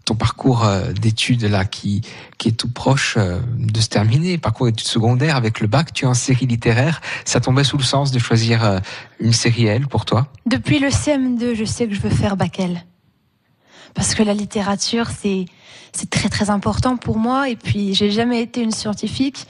ton 0.06 0.14
parcours 0.14 0.64
euh, 0.64 0.92
d'études 0.92 1.44
là 1.44 1.64
qui 1.66 2.00
qui 2.38 2.48
est 2.48 2.52
tout 2.52 2.70
proche 2.70 3.16
euh, 3.18 3.40
de 3.58 3.80
se 3.80 3.88
terminer, 3.88 4.38
parcours 4.38 4.66
d'études 4.66 4.86
secondaires 4.86 5.36
avec 5.36 5.60
le 5.60 5.66
bac, 5.66 5.92
tu 5.92 6.04
es 6.04 6.08
en 6.08 6.14
série 6.14 6.46
littéraire, 6.46 7.02
ça 7.24 7.40
tombait 7.40 7.64
sous 7.64 7.76
le 7.76 7.82
sens 7.82 8.12
de 8.12 8.18
choisir 8.18 8.64
euh, 8.64 8.78
une 9.18 9.32
série 9.32 9.66
L 9.66 9.88
pour 9.88 10.04
toi. 10.04 10.28
Depuis 10.46 10.78
le 10.78 10.88
CM2, 10.88 11.54
je 11.54 11.64
sais 11.64 11.88
que 11.88 11.94
je 11.94 12.00
veux 12.00 12.10
faire 12.10 12.36
bac 12.36 12.60
L. 12.60 12.84
Parce 13.94 14.14
que 14.14 14.22
la 14.22 14.32
littérature, 14.32 15.08
c'est 15.10 15.46
c'est 15.92 16.08
très 16.08 16.28
très 16.28 16.50
important 16.50 16.96
pour 16.96 17.18
moi. 17.18 17.50
Et 17.50 17.56
puis 17.56 17.92
j'ai 17.94 18.10
jamais 18.10 18.40
été 18.40 18.62
une 18.62 18.72
scientifique. 18.72 19.46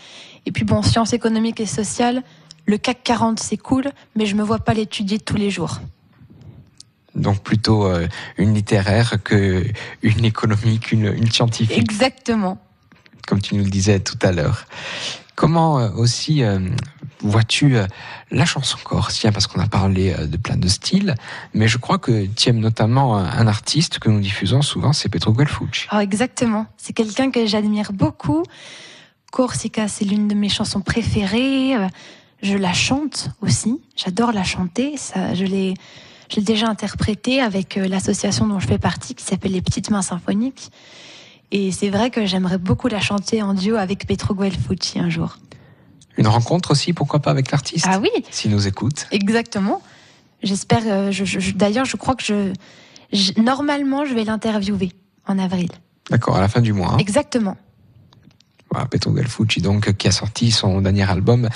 Et 0.46 0.52
puis 0.52 0.64
bon, 0.64 0.80
sciences 0.80 1.12
économiques 1.12 1.60
et 1.60 1.66
sociales, 1.66 2.22
le 2.64 2.78
CAC 2.78 3.02
40 3.04 3.40
c'est 3.40 3.58
cool, 3.58 3.90
mais 4.14 4.24
je 4.24 4.34
me 4.34 4.42
vois 4.42 4.60
pas 4.60 4.72
l'étudier 4.72 5.18
tous 5.18 5.36
les 5.36 5.50
jours 5.50 5.80
donc 7.16 7.42
plutôt 7.42 7.86
euh, 7.86 8.06
une 8.38 8.54
littéraire 8.54 9.14
que 9.24 9.64
une 10.02 10.24
économique, 10.24 10.92
une, 10.92 11.06
une 11.06 11.30
scientifique. 11.30 11.78
Exactement. 11.78 12.58
Comme 13.26 13.40
tu 13.40 13.56
nous 13.56 13.64
le 13.64 13.70
disais 13.70 14.00
tout 14.00 14.18
à 14.22 14.32
l'heure. 14.32 14.66
Comment 15.34 15.80
euh, 15.80 15.90
aussi 15.96 16.42
euh, 16.44 16.60
vois-tu 17.20 17.76
la 18.30 18.44
chanson 18.44 18.78
corse 18.84 19.26
Parce 19.32 19.46
qu'on 19.46 19.60
a 19.60 19.66
parlé 19.66 20.14
de 20.14 20.36
plein 20.36 20.56
de 20.56 20.68
styles, 20.68 21.14
mais 21.54 21.66
je 21.66 21.78
crois 21.78 21.98
que 21.98 22.26
tu 22.26 22.50
aimes 22.50 22.60
notamment 22.60 23.16
un 23.16 23.46
artiste 23.46 23.98
que 23.98 24.08
nous 24.08 24.20
diffusons 24.20 24.62
souvent, 24.62 24.92
c'est 24.92 25.08
Petro 25.08 25.32
Guelfucci. 25.32 25.86
Oh, 25.92 25.98
exactement. 25.98 26.66
C'est 26.76 26.92
quelqu'un 26.92 27.30
que 27.30 27.46
j'admire 27.46 27.92
beaucoup. 27.92 28.42
Corsica, 29.32 29.88
c'est 29.88 30.04
l'une 30.04 30.28
de 30.28 30.34
mes 30.34 30.48
chansons 30.48 30.80
préférées. 30.80 31.74
Je 32.42 32.56
la 32.56 32.72
chante 32.72 33.30
aussi. 33.40 33.80
J'adore 33.96 34.32
la 34.32 34.44
chanter. 34.44 34.96
Ça, 34.96 35.34
je 35.34 35.44
l'ai 35.44 35.74
je 36.30 36.36
l'ai 36.36 36.42
déjà 36.42 36.68
interprété 36.68 37.40
avec 37.40 37.76
euh, 37.76 37.88
l'association 37.88 38.46
dont 38.46 38.58
je 38.60 38.66
fais 38.66 38.78
partie 38.78 39.14
qui 39.14 39.24
s'appelle 39.24 39.52
les 39.52 39.62
Petites 39.62 39.90
Mains 39.90 40.02
Symphoniques. 40.02 40.70
Et 41.52 41.70
c'est 41.70 41.90
vrai 41.90 42.10
que 42.10 42.26
j'aimerais 42.26 42.58
beaucoup 42.58 42.88
la 42.88 43.00
chanter 43.00 43.42
en 43.42 43.54
duo 43.54 43.76
avec 43.76 44.06
Petro 44.06 44.34
Guelfucci 44.34 44.98
un 44.98 45.10
jour. 45.10 45.38
Une 46.16 46.26
rencontre 46.26 46.72
aussi, 46.72 46.92
pourquoi 46.92 47.20
pas 47.20 47.30
avec 47.30 47.50
l'artiste 47.50 47.86
Ah 47.88 48.00
oui 48.00 48.10
S'il 48.30 48.50
nous 48.50 48.66
écoute. 48.66 49.06
Exactement. 49.10 49.82
J'espère. 50.42 50.82
Euh, 50.86 51.10
je, 51.12 51.24
je, 51.24 51.52
D'ailleurs, 51.52 51.84
je 51.84 51.96
crois 51.96 52.14
que 52.14 52.24
je, 52.24 52.52
je 53.12 53.40
normalement, 53.40 54.04
je 54.04 54.14
vais 54.14 54.24
l'interviewer 54.24 54.92
en 55.26 55.38
avril. 55.38 55.68
D'accord, 56.10 56.36
à 56.36 56.40
la 56.40 56.48
fin 56.48 56.60
du 56.60 56.72
mois. 56.72 56.92
Hein. 56.92 56.98
Exactement. 56.98 57.56
Petro 58.90 59.12
Guelfucci, 59.12 59.60
donc, 59.60 59.92
qui 59.94 60.08
a 60.08 60.12
sorti 60.12 60.50
son 60.50 60.80
dernier 60.80 61.08
album 61.08 61.48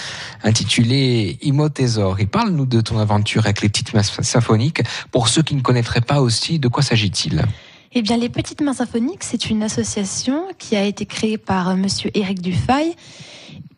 intitulé 0.43 1.39
Imo 1.43 1.69
Tesor. 1.69 2.19
Et 2.21 2.27
parle-nous 2.27 2.67
de 2.67 2.81
ton 2.81 2.99
aventure 2.99 3.45
avec 3.45 3.61
les 3.61 3.69
petites 3.69 3.93
mains 3.93 4.03
symphoniques. 4.03 4.83
Pour 5.11 5.29
ceux 5.29 5.43
qui 5.43 5.55
ne 5.55 5.61
connaîtraient 5.61 6.01
pas 6.01 6.21
aussi, 6.21 6.59
de 6.59 6.69
quoi 6.69 6.83
s'agit-il? 6.83 7.45
Eh 7.93 8.03
bien, 8.03 8.17
les 8.17 8.29
Petites 8.29 8.61
Mains 8.61 8.73
Symphoniques, 8.73 9.25
c'est 9.25 9.51
une 9.51 9.65
association 9.65 10.45
qui 10.59 10.77
a 10.77 10.85
été 10.85 11.07
créée 11.07 11.39
par 11.39 11.77
Monsieur 11.77 12.11
Éric 12.15 12.41
Dufay 12.41 12.95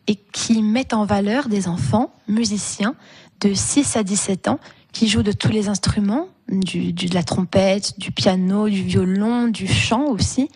et 0.05 0.19
qui 0.31 0.61
met 0.61 0.93
en 0.93 1.05
valeur 1.05 1.49
des 1.49 1.67
enfants 1.67 2.13
musiciens 2.27 2.93
de 3.41 3.53
6 3.53 3.95
à 3.95 4.03
17 4.03 4.49
ans 4.49 4.59
qui 4.91 5.07
jouent 5.07 5.23
de 5.23 5.31
tous 5.31 5.51
les 5.51 5.67
instruments, 5.67 6.27
de 6.47 7.13
la 7.13 7.23
trompette, 7.23 7.99
du 7.99 8.11
piano, 8.11 8.69
du 8.69 8.83
violon, 8.83 9.47
du 9.47 9.67
chant 9.67 10.05
aussi. 10.05 10.47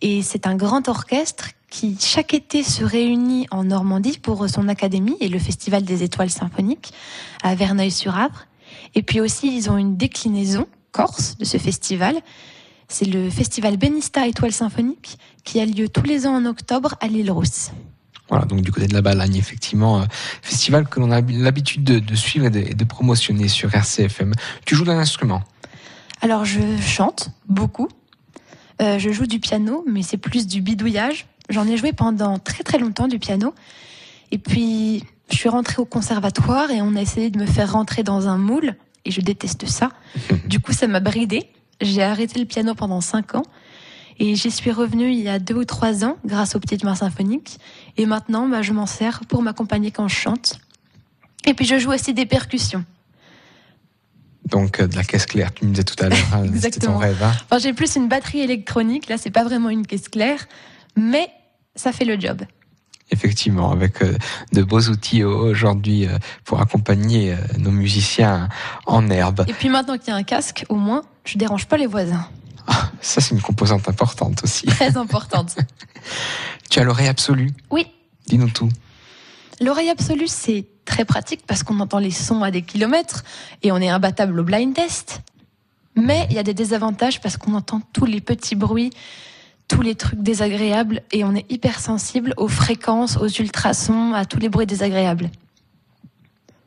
Et 0.00 0.20
c'est 0.22 0.48
un 0.48 0.56
grand 0.56 0.88
orchestre 0.88 1.50
qui 1.72 1.96
chaque 1.98 2.34
été 2.34 2.62
se 2.62 2.84
réunit 2.84 3.46
en 3.50 3.64
Normandie 3.64 4.18
pour 4.18 4.46
son 4.48 4.68
académie 4.68 5.16
et 5.20 5.28
le 5.28 5.38
Festival 5.38 5.82
des 5.84 6.02
étoiles 6.02 6.28
symphoniques 6.28 6.92
à 7.42 7.54
Verneuil-sur-Avre. 7.54 8.46
Et 8.94 9.02
puis 9.02 9.22
aussi, 9.22 9.56
ils 9.56 9.70
ont 9.70 9.78
une 9.78 9.96
déclinaison 9.96 10.66
corse 10.92 11.38
de 11.38 11.46
ce 11.46 11.56
festival. 11.56 12.16
C'est 12.88 13.06
le 13.06 13.30
festival 13.30 13.78
Benista 13.78 14.26
Étoiles 14.26 14.52
Symphoniques 14.52 15.18
qui 15.44 15.60
a 15.60 15.64
lieu 15.64 15.88
tous 15.88 16.02
les 16.02 16.26
ans 16.26 16.36
en 16.36 16.44
octobre 16.44 16.94
à 17.00 17.06
l'île 17.06 17.30
Rousse. 17.30 17.70
Voilà, 18.28 18.44
donc 18.44 18.60
du 18.60 18.70
côté 18.70 18.86
de 18.86 18.94
la 18.94 19.00
Balagne, 19.00 19.36
effectivement, 19.36 20.02
euh, 20.02 20.04
festival 20.42 20.86
que 20.86 21.00
l'on 21.00 21.10
a 21.10 21.22
l'habitude 21.22 21.84
de, 21.84 22.00
de, 22.00 22.14
suivre 22.14 22.46
et 22.46 22.50
de, 22.50 22.60
et 22.60 22.74
de, 22.74 22.84
promotionner 22.84 23.48
sur 23.48 23.74
RCFM. 23.74 24.34
Tu 24.66 24.74
joues 24.74 24.84
d'un 24.84 24.98
instrument? 24.98 25.42
Alors 26.20 26.44
je 26.44 26.60
chante 26.82 27.30
beaucoup. 27.48 27.88
Euh, 28.82 28.98
je 28.98 29.10
joue 29.10 29.26
du 29.26 29.38
piano, 29.38 29.84
mais 29.90 30.02
c'est 30.02 30.16
plus 30.16 30.46
du 30.46 30.60
bidouillage. 30.60 31.26
J'en 31.50 31.66
ai 31.66 31.76
joué 31.76 31.92
pendant 31.92 32.38
très 32.38 32.62
très 32.62 32.78
longtemps 32.78 33.08
du 33.08 33.18
piano. 33.18 33.54
Et 34.30 34.38
puis, 34.38 35.04
je 35.30 35.36
suis 35.36 35.48
rentrée 35.48 35.80
au 35.80 35.84
conservatoire 35.84 36.70
et 36.70 36.80
on 36.80 36.94
a 36.96 37.00
essayé 37.00 37.30
de 37.30 37.38
me 37.38 37.46
faire 37.46 37.72
rentrer 37.72 38.02
dans 38.02 38.28
un 38.28 38.38
moule. 38.38 38.74
Et 39.04 39.10
je 39.10 39.20
déteste 39.20 39.66
ça. 39.66 39.90
du 40.46 40.60
coup, 40.60 40.72
ça 40.72 40.86
m'a 40.86 41.00
bridée. 41.00 41.48
J'ai 41.80 42.02
arrêté 42.02 42.38
le 42.38 42.46
piano 42.46 42.74
pendant 42.74 43.00
cinq 43.00 43.34
ans. 43.34 43.44
Et 44.18 44.36
j'y 44.36 44.50
suis 44.50 44.70
revenue 44.70 45.10
il 45.10 45.20
y 45.20 45.28
a 45.28 45.38
deux 45.38 45.54
ou 45.54 45.64
trois 45.64 46.04
ans 46.04 46.16
grâce 46.24 46.54
aux 46.54 46.60
petites 46.60 46.84
mains 46.84 46.94
symphoniques. 46.94 47.58
Et 47.96 48.06
maintenant, 48.06 48.48
bah, 48.48 48.62
je 48.62 48.72
m'en 48.72 48.86
sers 48.86 49.20
pour 49.26 49.42
m'accompagner 49.42 49.90
quand 49.90 50.06
je 50.06 50.14
chante. 50.14 50.58
Et 51.44 51.54
puis, 51.54 51.64
je 51.64 51.78
joue 51.78 51.92
aussi 51.92 52.14
des 52.14 52.26
percussions. 52.26 52.84
Donc 54.46 54.80
euh, 54.80 54.86
de 54.86 54.96
la 54.96 55.04
caisse 55.04 55.26
claire, 55.26 55.52
tu 55.54 55.64
me 55.64 55.70
disais 55.70 55.84
tout 55.84 55.96
à 56.02 56.08
l'heure, 56.08 56.18
hein, 56.34 56.44
c'était 56.60 56.80
ton 56.80 56.98
rêve. 56.98 57.22
Hein 57.22 57.32
enfin, 57.44 57.58
j'ai 57.58 57.72
plus 57.72 57.96
une 57.96 58.08
batterie 58.08 58.40
électronique, 58.40 59.08
là 59.08 59.16
c'est 59.16 59.30
pas 59.30 59.44
vraiment 59.44 59.70
une 59.70 59.86
caisse 59.86 60.08
claire, 60.08 60.46
mais 60.96 61.28
ça 61.74 61.92
fait 61.92 62.04
le 62.04 62.18
job. 62.18 62.42
Effectivement, 63.10 63.70
avec 63.70 64.02
euh, 64.02 64.16
de 64.52 64.62
beaux 64.62 64.80
outils 64.80 65.22
aujourd'hui 65.22 66.06
euh, 66.06 66.16
pour 66.44 66.60
accompagner 66.60 67.32
euh, 67.32 67.36
nos 67.58 67.70
musiciens 67.70 68.48
en 68.86 69.10
herbe. 69.10 69.44
Et 69.48 69.52
puis 69.52 69.68
maintenant 69.68 69.98
qu'il 69.98 70.08
y 70.08 70.10
a 70.12 70.16
un 70.16 70.22
casque, 70.22 70.64
au 70.70 70.76
moins, 70.76 71.02
je 71.24 71.36
dérange 71.36 71.66
pas 71.66 71.76
les 71.76 71.86
voisins. 71.86 72.26
Ah, 72.66 72.90
ça, 73.00 73.20
c'est 73.20 73.34
une 73.34 73.42
composante 73.42 73.88
importante 73.88 74.42
aussi. 74.44 74.66
Très 74.66 74.96
importante. 74.96 75.56
tu 76.70 76.78
as 76.78 76.84
l'oreille 76.84 77.08
absolue? 77.08 77.50
Oui. 77.70 77.86
Dis-nous 78.28 78.50
tout. 78.50 78.70
L'oreille 79.60 79.90
absolue, 79.90 80.28
c'est 80.28 80.66
très 80.84 81.04
pratique 81.04 81.42
parce 81.46 81.62
qu'on 81.62 81.80
entend 81.80 81.98
les 81.98 82.10
sons 82.10 82.42
à 82.42 82.50
des 82.50 82.62
kilomètres 82.62 83.24
et 83.62 83.72
on 83.72 83.78
est 83.78 83.88
imbattable 83.88 84.40
au 84.40 84.44
blind 84.44 84.74
test. 84.74 85.20
Mais 85.96 86.26
il 86.30 86.36
y 86.36 86.38
a 86.38 86.42
des 86.42 86.54
désavantages 86.54 87.20
parce 87.20 87.36
qu'on 87.36 87.54
entend 87.54 87.82
tous 87.92 88.06
les 88.06 88.20
petits 88.20 88.56
bruits 88.56 88.90
tous 89.72 89.80
les 89.80 89.94
trucs 89.94 90.20
désagréables 90.20 91.00
et 91.12 91.24
on 91.24 91.34
est 91.34 91.50
hyper 91.50 91.80
sensible 91.80 92.34
aux 92.36 92.48
fréquences, 92.48 93.16
aux 93.16 93.28
ultrasons, 93.28 94.12
à 94.12 94.26
tous 94.26 94.38
les 94.38 94.50
bruits 94.50 94.66
désagréables. 94.66 95.30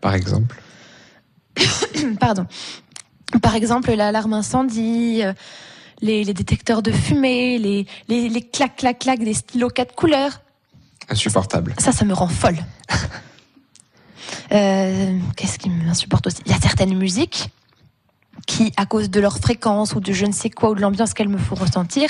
Par 0.02 0.16
exemple? 0.16 0.60
Pardon. 2.20 2.48
Par 3.44 3.54
exemple, 3.54 3.94
l'alarme 3.94 4.34
incendie, 4.34 5.22
euh, 5.24 5.34
les, 6.02 6.24
les 6.24 6.34
détecteurs 6.34 6.82
de 6.82 6.92
fumée, 6.92 7.60
les, 7.60 7.86
les, 8.08 8.28
les 8.28 8.42
clac 8.42 8.76
clac 8.76 8.98
clac 8.98 9.20
des 9.20 9.36
stylos 9.36 9.70
quatre 9.70 9.94
couleurs. 9.94 10.42
Insupportable. 11.08 11.76
Ça, 11.78 11.92
ça 11.92 12.06
me 12.06 12.14
rend 12.14 12.28
folle. 12.28 12.58
Euh, 14.52 15.18
Qu'est-ce 15.36 15.58
qui 15.58 15.70
m'insupporte 15.70 16.28
aussi? 16.28 16.38
Il 16.46 16.52
y 16.52 16.56
a 16.56 16.60
certaines 16.60 16.96
musiques 16.96 17.50
qui, 18.46 18.72
à 18.78 18.86
cause 18.86 19.10
de 19.10 19.20
leur 19.20 19.38
fréquence 19.38 19.96
ou 19.96 20.00
de 20.00 20.14
je 20.14 20.26
ne 20.26 20.32
sais 20.32 20.52
quoi 20.52 20.70
ou 20.70 20.76
de 20.76 20.82
l'ambiance 20.82 21.14
qu'elles 21.16 21.30
me 21.30 21.38
font 21.38 21.56
ressentir, 21.56 22.10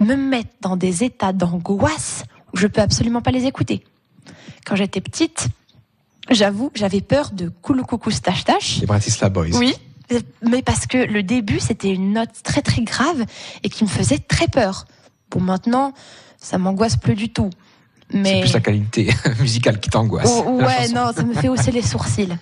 me 0.00 0.14
mettent 0.14 0.56
dans 0.60 0.76
des 0.76 1.04
états 1.04 1.32
d'angoisse 1.32 2.24
où 2.52 2.56
je 2.56 2.66
peux 2.66 2.80
absolument 2.80 3.22
pas 3.22 3.30
les 3.30 3.46
écouter. 3.46 3.84
Quand 4.64 4.76
j'étais 4.76 5.00
petite, 5.00 5.48
j'avoue, 6.30 6.70
j'avais 6.74 7.00
peur 7.00 7.30
de 7.32 7.48
Koulou 7.48 7.84
Coucou 7.84 8.10
Stache 8.10 8.44
Tache. 8.44 8.80
Les 8.80 8.86
Bratislava 8.86 9.30
Boys. 9.30 9.56
Oui, 9.56 9.74
mais 10.42 10.62
parce 10.62 10.86
que 10.86 10.98
le 10.98 11.22
début, 11.22 11.60
c'était 11.60 11.90
une 11.90 12.12
note 12.12 12.30
très 12.42 12.62
très 12.62 12.82
grave 12.82 13.24
et 13.62 13.68
qui 13.68 13.84
me 13.84 13.88
faisait 13.88 14.18
très 14.18 14.48
peur. 14.48 14.86
Bon, 15.30 15.40
maintenant, 15.40 15.92
ça 16.38 16.58
m'angoisse 16.58 16.96
plus 16.96 17.14
du 17.14 17.30
tout. 17.30 17.50
C'est 18.10 18.18
Mais 18.18 18.40
plus 18.42 18.52
la 18.52 18.60
qualité 18.60 19.10
musicale 19.40 19.80
qui 19.80 19.90
t'angoisse. 19.90 20.30
Oh, 20.46 20.60
ouais, 20.60 20.88
non, 20.88 21.12
ça 21.14 21.22
me 21.22 21.34
fait 21.34 21.48
hausser 21.48 21.70
les 21.70 21.82
sourcils. 21.82 22.36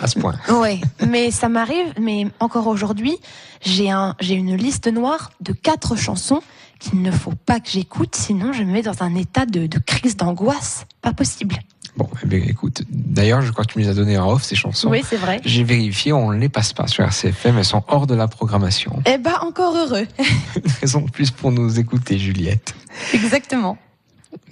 À 0.00 0.06
ce 0.06 0.18
point. 0.18 0.34
Ouais, 0.48 0.80
mais 1.06 1.30
ça 1.30 1.48
m'arrive. 1.48 1.92
Mais 2.00 2.26
encore 2.40 2.66
aujourd'hui, 2.66 3.16
j'ai 3.62 3.90
un, 3.90 4.14
j'ai 4.20 4.34
une 4.34 4.54
liste 4.56 4.86
noire 4.86 5.32
de 5.40 5.52
quatre 5.52 5.96
chansons 5.96 6.40
qu'il 6.78 7.02
ne 7.02 7.10
faut 7.10 7.34
pas 7.46 7.60
que 7.60 7.70
j'écoute, 7.70 8.14
sinon 8.14 8.52
je 8.52 8.62
me 8.62 8.72
mets 8.72 8.82
dans 8.82 9.02
un 9.02 9.14
état 9.14 9.46
de, 9.46 9.66
de 9.66 9.78
crise 9.78 10.16
d'angoisse. 10.16 10.86
Pas 11.02 11.12
possible. 11.12 11.56
Bon, 11.96 12.08
eh 12.22 12.26
bien, 12.26 12.38
écoute, 12.46 12.82
d'ailleurs, 12.90 13.42
je 13.42 13.50
crois 13.50 13.64
que 13.64 13.72
tu 13.72 13.80
les 13.80 13.88
as 13.88 13.94
données 13.94 14.18
en 14.18 14.30
off, 14.30 14.44
ces 14.44 14.54
chansons. 14.54 14.88
Oui, 14.88 15.02
c'est 15.04 15.16
vrai. 15.16 15.40
J'ai 15.44 15.64
vérifié, 15.64 16.12
on 16.12 16.30
ne 16.30 16.38
les 16.38 16.48
passe 16.48 16.72
pas 16.72 16.86
sur 16.86 17.02
RCFM, 17.02 17.58
elles 17.58 17.64
sont 17.64 17.82
hors 17.88 18.06
de 18.06 18.14
la 18.14 18.28
programmation. 18.28 19.02
Eh 19.04 19.18
ben, 19.18 19.34
encore 19.40 19.76
heureux. 19.76 20.06
Une 20.18 20.70
raison 20.80 21.00
de 21.00 21.10
plus 21.10 21.32
pour 21.32 21.50
nous 21.50 21.80
écouter, 21.80 22.16
Juliette. 22.16 22.76
Exactement. 23.12 23.78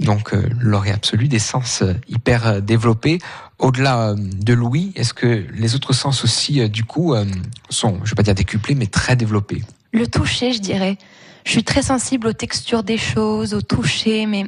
Donc, 0.01 0.35
euh, 0.35 0.43
l'oreille 0.59 0.93
absolue, 0.93 1.28
des 1.28 1.39
sens 1.39 1.82
euh, 1.82 1.94
hyper 2.09 2.47
euh, 2.47 2.61
développés. 2.61 3.20
Au-delà 3.59 4.09
euh, 4.09 4.16
de 4.16 4.53
l'ouïe, 4.53 4.93
est-ce 4.97 5.15
que 5.15 5.47
les 5.55 5.74
autres 5.77 5.93
sens 5.93 6.24
aussi, 6.24 6.61
euh, 6.61 6.69
du 6.69 6.82
coup, 6.85 7.15
euh, 7.15 7.24
sont, 7.70 8.01
je 8.03 8.11
vais 8.11 8.16
pas 8.16 8.23
dire 8.23 8.35
décuplés, 8.35 8.74
mais 8.74 8.86
très 8.86 9.15
développés? 9.15 9.62
Le 9.93 10.07
toucher, 10.07 10.53
je 10.53 10.61
dirais. 10.61 10.98
Je 11.47 11.52
suis 11.52 11.62
très 11.62 11.82
sensible 11.82 12.27
aux 12.27 12.32
textures 12.32 12.82
des 12.82 12.98
choses, 12.98 13.55
au 13.55 13.62
toucher, 13.62 14.27
mais 14.27 14.47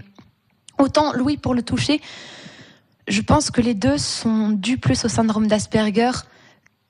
autant 0.79 1.13
Louis 1.13 1.37
pour 1.37 1.55
le 1.55 1.63
toucher, 1.63 2.01
je 3.07 3.21
pense 3.21 3.53
que 3.53 3.61
les 3.61 3.75
deux 3.75 3.99
sont 3.99 4.49
dus 4.49 4.79
plus 4.79 5.05
au 5.05 5.09
syndrome 5.09 5.47
d'Asperger 5.47 6.11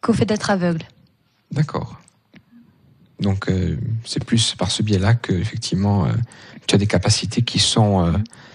qu'au 0.00 0.14
fait 0.14 0.24
d'être 0.24 0.50
aveugle. 0.50 0.82
D'accord. 1.52 2.00
Donc, 3.20 3.50
euh, 3.50 3.76
c'est 4.02 4.24
plus 4.24 4.54
par 4.54 4.70
ce 4.70 4.82
biais-là 4.82 5.12
que, 5.12 5.34
effectivement, 5.34 6.06
euh, 6.06 6.12
tu 6.66 6.74
as 6.74 6.78
des 6.78 6.86
capacités 6.86 7.42
qui 7.42 7.58
sont 7.58 8.06
euh, 8.06 8.12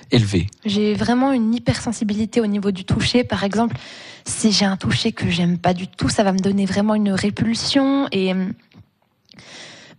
élevées. 0.09 0.47
J'ai 0.65 0.95
vraiment 0.95 1.33
une 1.33 1.53
hypersensibilité 1.53 2.41
au 2.41 2.47
niveau 2.47 2.71
du 2.71 2.83
toucher. 2.83 3.23
Par 3.23 3.43
exemple, 3.43 3.77
si 4.25 4.51
j'ai 4.51 4.65
un 4.65 4.77
toucher 4.77 5.11
que 5.11 5.29
j'aime 5.29 5.59
pas 5.59 5.75
du 5.75 5.87
tout, 5.87 6.09
ça 6.09 6.23
va 6.23 6.31
me 6.31 6.39
donner 6.39 6.65
vraiment 6.65 6.95
une 6.95 7.11
répulsion. 7.11 8.07
Et 8.11 8.33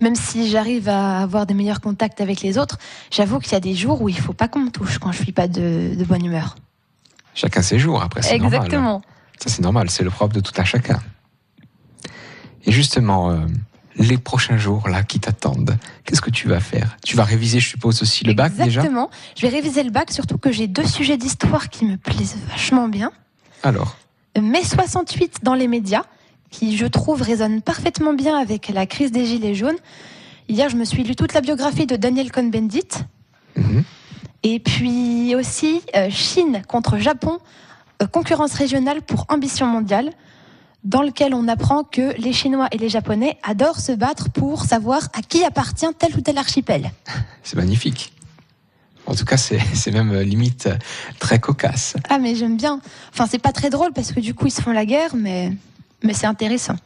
même 0.04 0.14
si 0.16 0.50
j'arrive 0.50 0.88
à 0.88 1.20
avoir 1.22 1.46
des 1.46 1.54
meilleurs 1.54 1.80
contacts 1.80 2.20
avec 2.20 2.42
les 2.42 2.58
autres, 2.58 2.78
j'avoue 3.10 3.38
qu'il 3.38 3.52
y 3.52 3.56
a 3.56 3.60
des 3.60 3.74
jours 3.74 4.02
où 4.02 4.10
il 4.10 4.18
faut 4.18 4.34
pas 4.34 4.48
qu'on 4.48 4.60
me 4.60 4.70
touche 4.70 4.98
quand 4.98 5.12
je 5.12 5.22
suis 5.22 5.32
pas 5.32 5.48
de, 5.48 5.94
de 5.96 6.04
bonne 6.04 6.24
humeur. 6.24 6.56
Chacun 7.34 7.62
ses 7.62 7.78
jours, 7.78 8.02
après, 8.02 8.20
c'est 8.22 8.38
normal. 8.38 8.60
Exactement. 8.60 9.02
Ça, 9.40 9.48
c'est 9.48 9.62
normal, 9.62 9.88
c'est 9.88 10.04
le 10.04 10.10
propre 10.10 10.34
de 10.34 10.40
tout 10.40 10.52
un 10.58 10.64
chacun. 10.64 11.00
Et 12.66 12.70
justement, 12.70 13.30
euh, 13.30 13.38
les 13.96 14.18
prochains 14.18 14.58
jours, 14.58 14.88
là, 14.88 15.02
qui 15.02 15.20
t'attendent, 15.20 15.76
qu'est-ce 16.04 16.20
que 16.20 16.30
tu 16.30 16.48
vas 16.48 16.60
faire? 16.60 16.96
Tu 17.02 17.16
vas 17.16 17.24
réviser, 17.24 17.58
je 17.58 17.68
suppose, 17.68 18.02
aussi 18.02 18.24
le 18.24 18.34
bac 18.34 18.52
déjà? 18.52 18.66
Exactement. 18.66 19.10
Je 19.36 19.42
vais 19.46 19.48
réviser 19.48 19.82
le 19.82 19.90
bac, 19.90 20.12
surtout 20.12 20.36
que 20.36 20.52
j'ai 20.52 20.68
deux 20.68 20.86
sujets 20.86 21.16
d'histoire 21.16 21.70
qui 21.70 21.86
me 21.86 21.96
plaisent 21.96 22.36
vachement 22.50 22.88
bien. 22.88 23.10
Alors, 23.62 23.96
Mai 24.40 24.64
68 24.64 25.38
dans 25.42 25.54
les 25.54 25.68
médias, 25.68 26.04
qui 26.54 26.76
je 26.76 26.86
trouve 26.86 27.20
résonne 27.20 27.62
parfaitement 27.62 28.12
bien 28.12 28.38
avec 28.38 28.68
la 28.68 28.86
crise 28.86 29.10
des 29.10 29.26
Gilets 29.26 29.56
jaunes. 29.56 29.76
Hier, 30.48 30.68
je 30.68 30.76
me 30.76 30.84
suis 30.84 31.02
lu 31.02 31.16
toute 31.16 31.34
la 31.34 31.40
biographie 31.40 31.86
de 31.86 31.96
Daniel 31.96 32.30
Cohn-Bendit. 32.30 33.04
Et 34.44 34.60
puis 34.60 35.34
aussi 35.34 35.80
euh, 35.96 36.10
Chine 36.10 36.62
contre 36.68 36.98
Japon, 36.98 37.38
euh, 38.02 38.06
concurrence 38.06 38.54
régionale 38.54 39.00
pour 39.02 39.24
ambition 39.30 39.66
mondiale, 39.66 40.10
dans 40.84 41.02
lequel 41.02 41.34
on 41.34 41.48
apprend 41.48 41.82
que 41.82 42.14
les 42.20 42.32
Chinois 42.34 42.68
et 42.70 42.76
les 42.76 42.90
Japonais 42.90 43.38
adorent 43.42 43.80
se 43.80 43.92
battre 43.92 44.30
pour 44.30 44.64
savoir 44.64 45.08
à 45.14 45.22
qui 45.22 45.42
appartient 45.44 45.86
tel 45.98 46.14
ou 46.14 46.20
tel 46.20 46.36
archipel. 46.36 46.92
c'est 47.42 47.56
magnifique. 47.56 48.12
En 49.06 49.14
tout 49.14 49.24
cas, 49.24 49.38
c'est 49.38 49.90
même 49.92 50.12
euh, 50.12 50.22
limite 50.22 50.68
très 51.18 51.40
cocasse. 51.40 51.96
Ah 52.10 52.18
mais 52.18 52.36
j'aime 52.36 52.56
bien. 52.56 52.80
Enfin 53.12 53.26
c'est 53.28 53.40
pas 53.40 53.52
très 53.52 53.70
drôle 53.70 53.92
parce 53.92 54.12
que 54.12 54.20
du 54.20 54.34
coup 54.34 54.46
ils 54.46 54.52
se 54.52 54.60
font 54.60 54.72
la 54.72 54.84
guerre, 54.84 55.16
mais 55.16 55.52
mais 56.04 56.12
c'est 56.14 56.26
intéressant. 56.26 56.76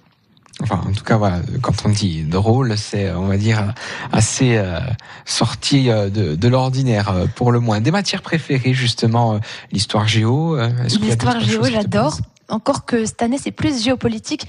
Enfin, 0.61 0.81
en 0.89 0.93
tout 0.93 1.05
cas, 1.05 1.17
voilà, 1.17 1.41
quand 1.63 1.85
on 1.85 1.89
dit 1.89 2.25
drôle, 2.25 2.77
c'est, 2.77 3.13
on 3.13 3.27
va 3.29 3.37
dire, 3.37 3.75
assez 4.11 4.57
euh, 4.57 4.81
sorti 5.25 5.89
euh, 5.89 6.11
de, 6.11 6.35
de 6.35 6.49
l'ordinaire, 6.49 7.11
euh, 7.11 7.27
pour 7.33 7.53
le 7.53 7.61
moins. 7.61 7.81
Des 7.81 7.93
matières 7.93 8.23
préférées, 8.23 8.75
justement, 8.75 9.35
euh, 9.35 9.39
l'histoire 9.71 10.09
géo. 10.09 10.57
euh, 10.57 10.69
L'histoire 11.01 11.39
géo, 11.39 11.63
j'adore. 11.65 12.19
Encore 12.49 12.87
que 12.87 13.05
cette 13.05 13.23
année, 13.23 13.39
c'est 13.41 13.53
plus 13.53 13.85
géopolitique. 13.85 14.49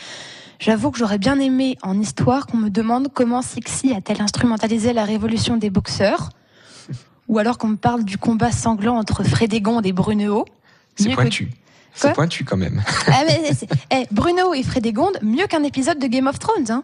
J'avoue 0.58 0.90
que 0.90 0.98
j'aurais 0.98 1.20
bien 1.20 1.40
aimé 1.40 1.78
en 1.84 2.00
histoire 2.00 2.48
qu'on 2.48 2.58
me 2.58 2.70
demande 2.70 3.10
comment 3.14 3.42
Sixi 3.44 3.94
a-t-elle 3.94 4.22
instrumentalisé 4.22 4.94
la 4.94 5.06
révolution 5.06 5.58
des 5.58 5.70
boxeurs, 5.70 6.30
ou 7.28 7.38
alors 7.38 7.58
qu'on 7.60 7.68
me 7.68 7.78
parle 7.78 8.04
du 8.04 8.18
combat 8.18 8.52
sanglant 8.52 8.98
entre 8.98 9.24
Frédégonde 9.24 9.86
et 9.86 9.92
Brunehaut. 9.94 10.46
C'est 10.96 11.10
Mieux 11.10 11.16
que- 11.16 11.22
pointu. 11.22 11.52
C'est 11.94 12.14
pointu 12.14 12.46
quand 12.46 12.58
même. 12.58 12.82
Ah, 13.08 13.24
mais 13.28 13.42
eh, 13.92 14.06
Brunehaut 14.12 14.54
et 14.54 14.64
Frédégonde, 14.64 15.18
mieux 15.22 15.48
qu'un 15.48 15.64
épisode 15.64 16.00
de 16.00 16.08
Game 16.08 16.28
of 16.28 16.40
Thrones. 16.40 16.70
Hein. 16.72 16.84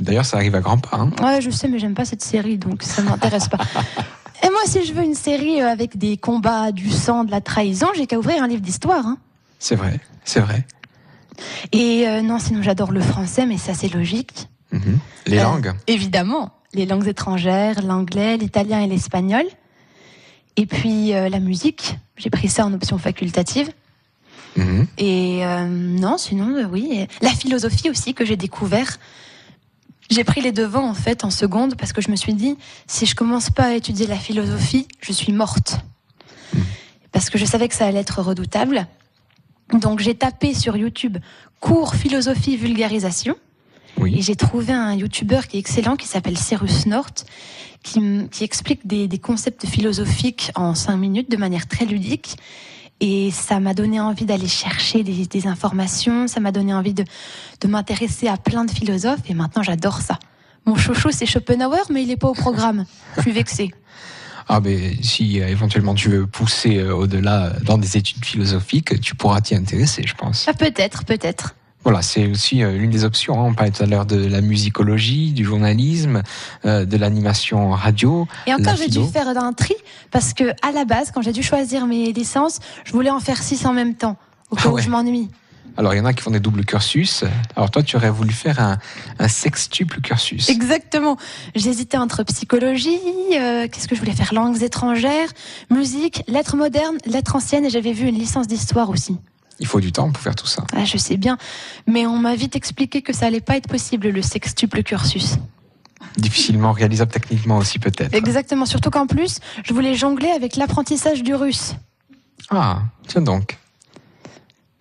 D'ailleurs, 0.00 0.24
ça 0.26 0.36
arrive 0.36 0.54
à 0.54 0.60
grands 0.60 0.78
pas. 0.78 0.96
hein. 0.98 1.10
Ouais, 1.22 1.40
je 1.40 1.50
sais, 1.50 1.68
mais 1.68 1.78
j'aime 1.78 1.94
pas 1.94 2.04
cette 2.04 2.22
série, 2.22 2.58
donc 2.58 2.82
ça 2.82 3.00
m'intéresse 3.02 3.48
pas. 3.48 3.58
Et 4.42 4.50
moi, 4.50 4.60
si 4.66 4.84
je 4.84 4.92
veux 4.92 5.02
une 5.02 5.14
série 5.14 5.62
euh, 5.62 5.68
avec 5.70 5.96
des 5.96 6.16
combats, 6.16 6.72
du 6.72 6.90
sang, 6.90 7.24
de 7.24 7.30
la 7.30 7.40
trahison, 7.40 7.86
j'ai 7.96 8.06
qu'à 8.06 8.18
ouvrir 8.18 8.42
un 8.42 8.48
livre 8.48 8.60
d'histoire. 8.60 9.06
Hein. 9.06 9.18
C'est 9.58 9.76
vrai, 9.76 9.98
c'est 10.24 10.40
vrai. 10.40 10.66
Et 11.72 12.06
euh, 12.06 12.20
non, 12.22 12.38
sinon 12.38 12.62
j'adore 12.62 12.92
le 12.92 13.00
français, 13.00 13.46
mais 13.46 13.56
ça 13.58 13.72
c'est 13.74 13.92
logique. 13.92 14.48
Mhm. 14.72 14.98
Les 15.26 15.38
Euh, 15.38 15.42
langues. 15.44 15.72
Évidemment, 15.86 16.50
les 16.74 16.86
langues 16.86 17.06
étrangères, 17.08 17.80
l'anglais, 17.82 18.36
l'italien 18.36 18.80
et 18.80 18.86
l'espagnol. 18.86 19.44
Et 20.56 20.66
puis 20.66 21.12
euh, 21.14 21.28
la 21.28 21.40
musique, 21.40 21.96
j'ai 22.16 22.30
pris 22.30 22.48
ça 22.48 22.64
en 22.66 22.72
option 22.74 22.98
facultative. 22.98 23.70
Mhm. 24.56 24.86
Et 24.98 25.44
euh, 25.44 25.66
non, 25.66 26.18
sinon, 26.18 26.56
euh, 26.56 26.64
oui. 26.64 27.06
La 27.20 27.30
philosophie 27.30 27.90
aussi 27.90 28.14
que 28.14 28.24
j'ai 28.24 28.36
découvert. 28.36 28.98
J'ai 30.10 30.24
pris 30.24 30.42
les 30.42 30.52
devants 30.52 30.88
en 30.88 30.94
fait 30.94 31.24
en 31.24 31.30
seconde 31.30 31.76
parce 31.76 31.92
que 31.92 32.02
je 32.02 32.10
me 32.10 32.16
suis 32.16 32.34
dit, 32.34 32.56
si 32.86 33.06
je 33.06 33.14
commence 33.14 33.50
pas 33.50 33.64
à 33.64 33.72
étudier 33.72 34.06
la 34.06 34.16
philosophie, 34.16 34.86
je 35.00 35.12
suis 35.12 35.32
morte. 35.32 35.78
Parce 37.10 37.30
que 37.30 37.38
je 37.38 37.44
savais 37.44 37.68
que 37.68 37.74
ça 37.74 37.86
allait 37.86 38.00
être 38.00 38.20
redoutable. 38.20 38.86
Donc 39.72 40.00
j'ai 40.00 40.14
tapé 40.14 40.52
sur 40.52 40.76
YouTube 40.76 41.16
cours 41.58 41.94
philosophie 41.94 42.56
vulgarisation. 42.56 43.36
Et 44.04 44.20
j'ai 44.22 44.36
trouvé 44.36 44.72
un 44.72 44.92
youtubeur 44.94 45.46
qui 45.46 45.56
est 45.56 45.60
excellent, 45.60 45.96
qui 45.96 46.08
s'appelle 46.08 46.36
Cyrus 46.36 46.86
North, 46.86 47.24
qui, 47.82 48.28
qui 48.30 48.44
explique 48.44 48.86
des, 48.86 49.08
des 49.08 49.18
concepts 49.18 49.66
philosophiques 49.66 50.50
en 50.56 50.74
cinq 50.74 50.96
minutes 50.96 51.30
de 51.30 51.36
manière 51.36 51.66
très 51.66 51.86
ludique. 51.86 52.36
Et 53.00 53.30
ça 53.30 53.60
m'a 53.60 53.74
donné 53.74 54.00
envie 54.00 54.24
d'aller 54.24 54.48
chercher 54.48 55.02
des, 55.02 55.26
des 55.26 55.46
informations, 55.46 56.28
ça 56.28 56.40
m'a 56.40 56.52
donné 56.52 56.72
envie 56.72 56.94
de, 56.94 57.04
de 57.60 57.68
m'intéresser 57.68 58.28
à 58.28 58.36
plein 58.36 58.64
de 58.64 58.70
philosophes, 58.70 59.28
et 59.28 59.34
maintenant 59.34 59.62
j'adore 59.62 60.00
ça. 60.00 60.18
Mon 60.66 60.76
chouchou, 60.76 61.10
c'est 61.10 61.26
Schopenhauer, 61.26 61.90
mais 61.90 62.02
il 62.02 62.08
n'est 62.08 62.16
pas 62.16 62.28
au 62.28 62.34
programme. 62.34 62.86
Je 63.16 63.22
suis 63.22 63.32
vexée. 63.32 63.70
Ah, 64.46 64.60
ben, 64.60 64.94
si 65.02 65.40
euh, 65.40 65.48
éventuellement 65.48 65.94
tu 65.94 66.10
veux 66.10 66.26
pousser 66.26 66.76
euh, 66.76 66.94
au-delà 66.94 67.46
euh, 67.46 67.60
dans 67.62 67.78
des 67.78 67.96
études 67.96 68.22
philosophiques, 68.22 69.00
tu 69.00 69.14
pourras 69.14 69.40
t'y 69.40 69.54
intéresser, 69.54 70.02
je 70.06 70.14
pense. 70.14 70.46
Ah, 70.46 70.52
peut-être, 70.52 71.06
peut-être. 71.06 71.54
Voilà, 71.84 72.00
c'est 72.02 72.26
aussi 72.26 72.62
euh, 72.62 72.72
l'une 72.78 72.90
des 72.90 73.04
options. 73.04 73.38
hein. 73.38 73.44
On 73.48 73.54
parlait 73.54 73.70
tout 73.70 73.82
à 73.82 73.86
l'heure 73.86 74.06
de 74.06 74.16
la 74.16 74.40
musicologie, 74.40 75.32
du 75.32 75.44
journalisme, 75.44 76.22
euh, 76.64 76.84
de 76.86 76.96
l'animation 76.96 77.70
radio. 77.72 78.26
Et 78.46 78.54
encore, 78.54 78.76
j'ai 78.76 78.88
dû 78.88 79.04
faire 79.04 79.28
un 79.28 79.52
tri 79.52 79.74
parce 80.10 80.32
que 80.32 80.44
à 80.66 80.72
la 80.72 80.84
base, 80.84 81.10
quand 81.12 81.20
j'ai 81.22 81.32
dû 81.32 81.42
choisir 81.42 81.86
mes 81.86 82.12
licences, 82.12 82.58
je 82.84 82.92
voulais 82.92 83.10
en 83.10 83.20
faire 83.20 83.42
six 83.42 83.66
en 83.66 83.72
même 83.74 83.94
temps, 83.94 84.16
au 84.50 84.56
cas 84.56 84.62
Ah 84.66 84.70
où 84.70 84.74
ouais. 84.74 84.82
je 84.82 84.88
m'ennuie. 84.88 85.28
Alors, 85.76 85.92
il 85.92 85.98
y 85.98 86.00
en 86.00 86.04
a 86.04 86.12
qui 86.12 86.22
font 86.22 86.30
des 86.30 86.38
doubles 86.38 86.64
cursus. 86.64 87.24
Alors, 87.56 87.68
toi, 87.68 87.82
tu 87.82 87.96
aurais 87.96 88.08
voulu 88.10 88.32
faire 88.32 88.60
un, 88.60 88.78
un 89.18 89.26
sextuple 89.26 90.00
cursus. 90.00 90.48
Exactement. 90.48 91.16
J'hésitais 91.56 91.96
entre 91.96 92.22
psychologie, 92.22 93.00
euh, 93.34 93.66
qu'est-ce 93.66 93.88
que 93.88 93.96
je 93.96 94.00
voulais 94.00 94.12
faire 94.14 94.32
Langues 94.32 94.62
étrangères, 94.62 95.28
musique, 95.70 96.22
lettres 96.28 96.54
modernes, 96.56 96.98
lettres 97.06 97.34
anciennes 97.34 97.64
et 97.64 97.70
j'avais 97.70 97.92
vu 97.92 98.06
une 98.06 98.14
licence 98.14 98.46
d'histoire 98.46 98.88
aussi. 98.88 99.16
Il 99.60 99.66
faut 99.66 99.80
du 99.80 99.92
temps 99.92 100.10
pour 100.10 100.22
faire 100.22 100.34
tout 100.34 100.46
ça. 100.46 100.64
Ah, 100.74 100.84
je 100.84 100.96
sais 100.96 101.16
bien, 101.16 101.38
mais 101.86 102.06
on 102.06 102.18
m'a 102.18 102.34
vite 102.34 102.56
expliqué 102.56 103.02
que 103.02 103.12
ça 103.12 103.26
allait 103.26 103.40
pas 103.40 103.56
être 103.56 103.68
possible 103.68 104.08
le 104.08 104.22
sextuple 104.22 104.82
cursus. 104.82 105.36
Difficilement 106.16 106.72
réalisable 106.72 107.12
techniquement 107.12 107.58
aussi, 107.58 107.78
peut-être. 107.78 108.14
Exactement, 108.14 108.66
surtout 108.66 108.90
qu'en 108.90 109.06
plus, 109.06 109.38
je 109.64 109.72
voulais 109.72 109.94
jongler 109.94 110.30
avec 110.30 110.56
l'apprentissage 110.56 111.22
du 111.22 111.34
russe. 111.34 111.74
Ah, 112.50 112.82
tiens 113.06 113.22
donc. 113.22 113.58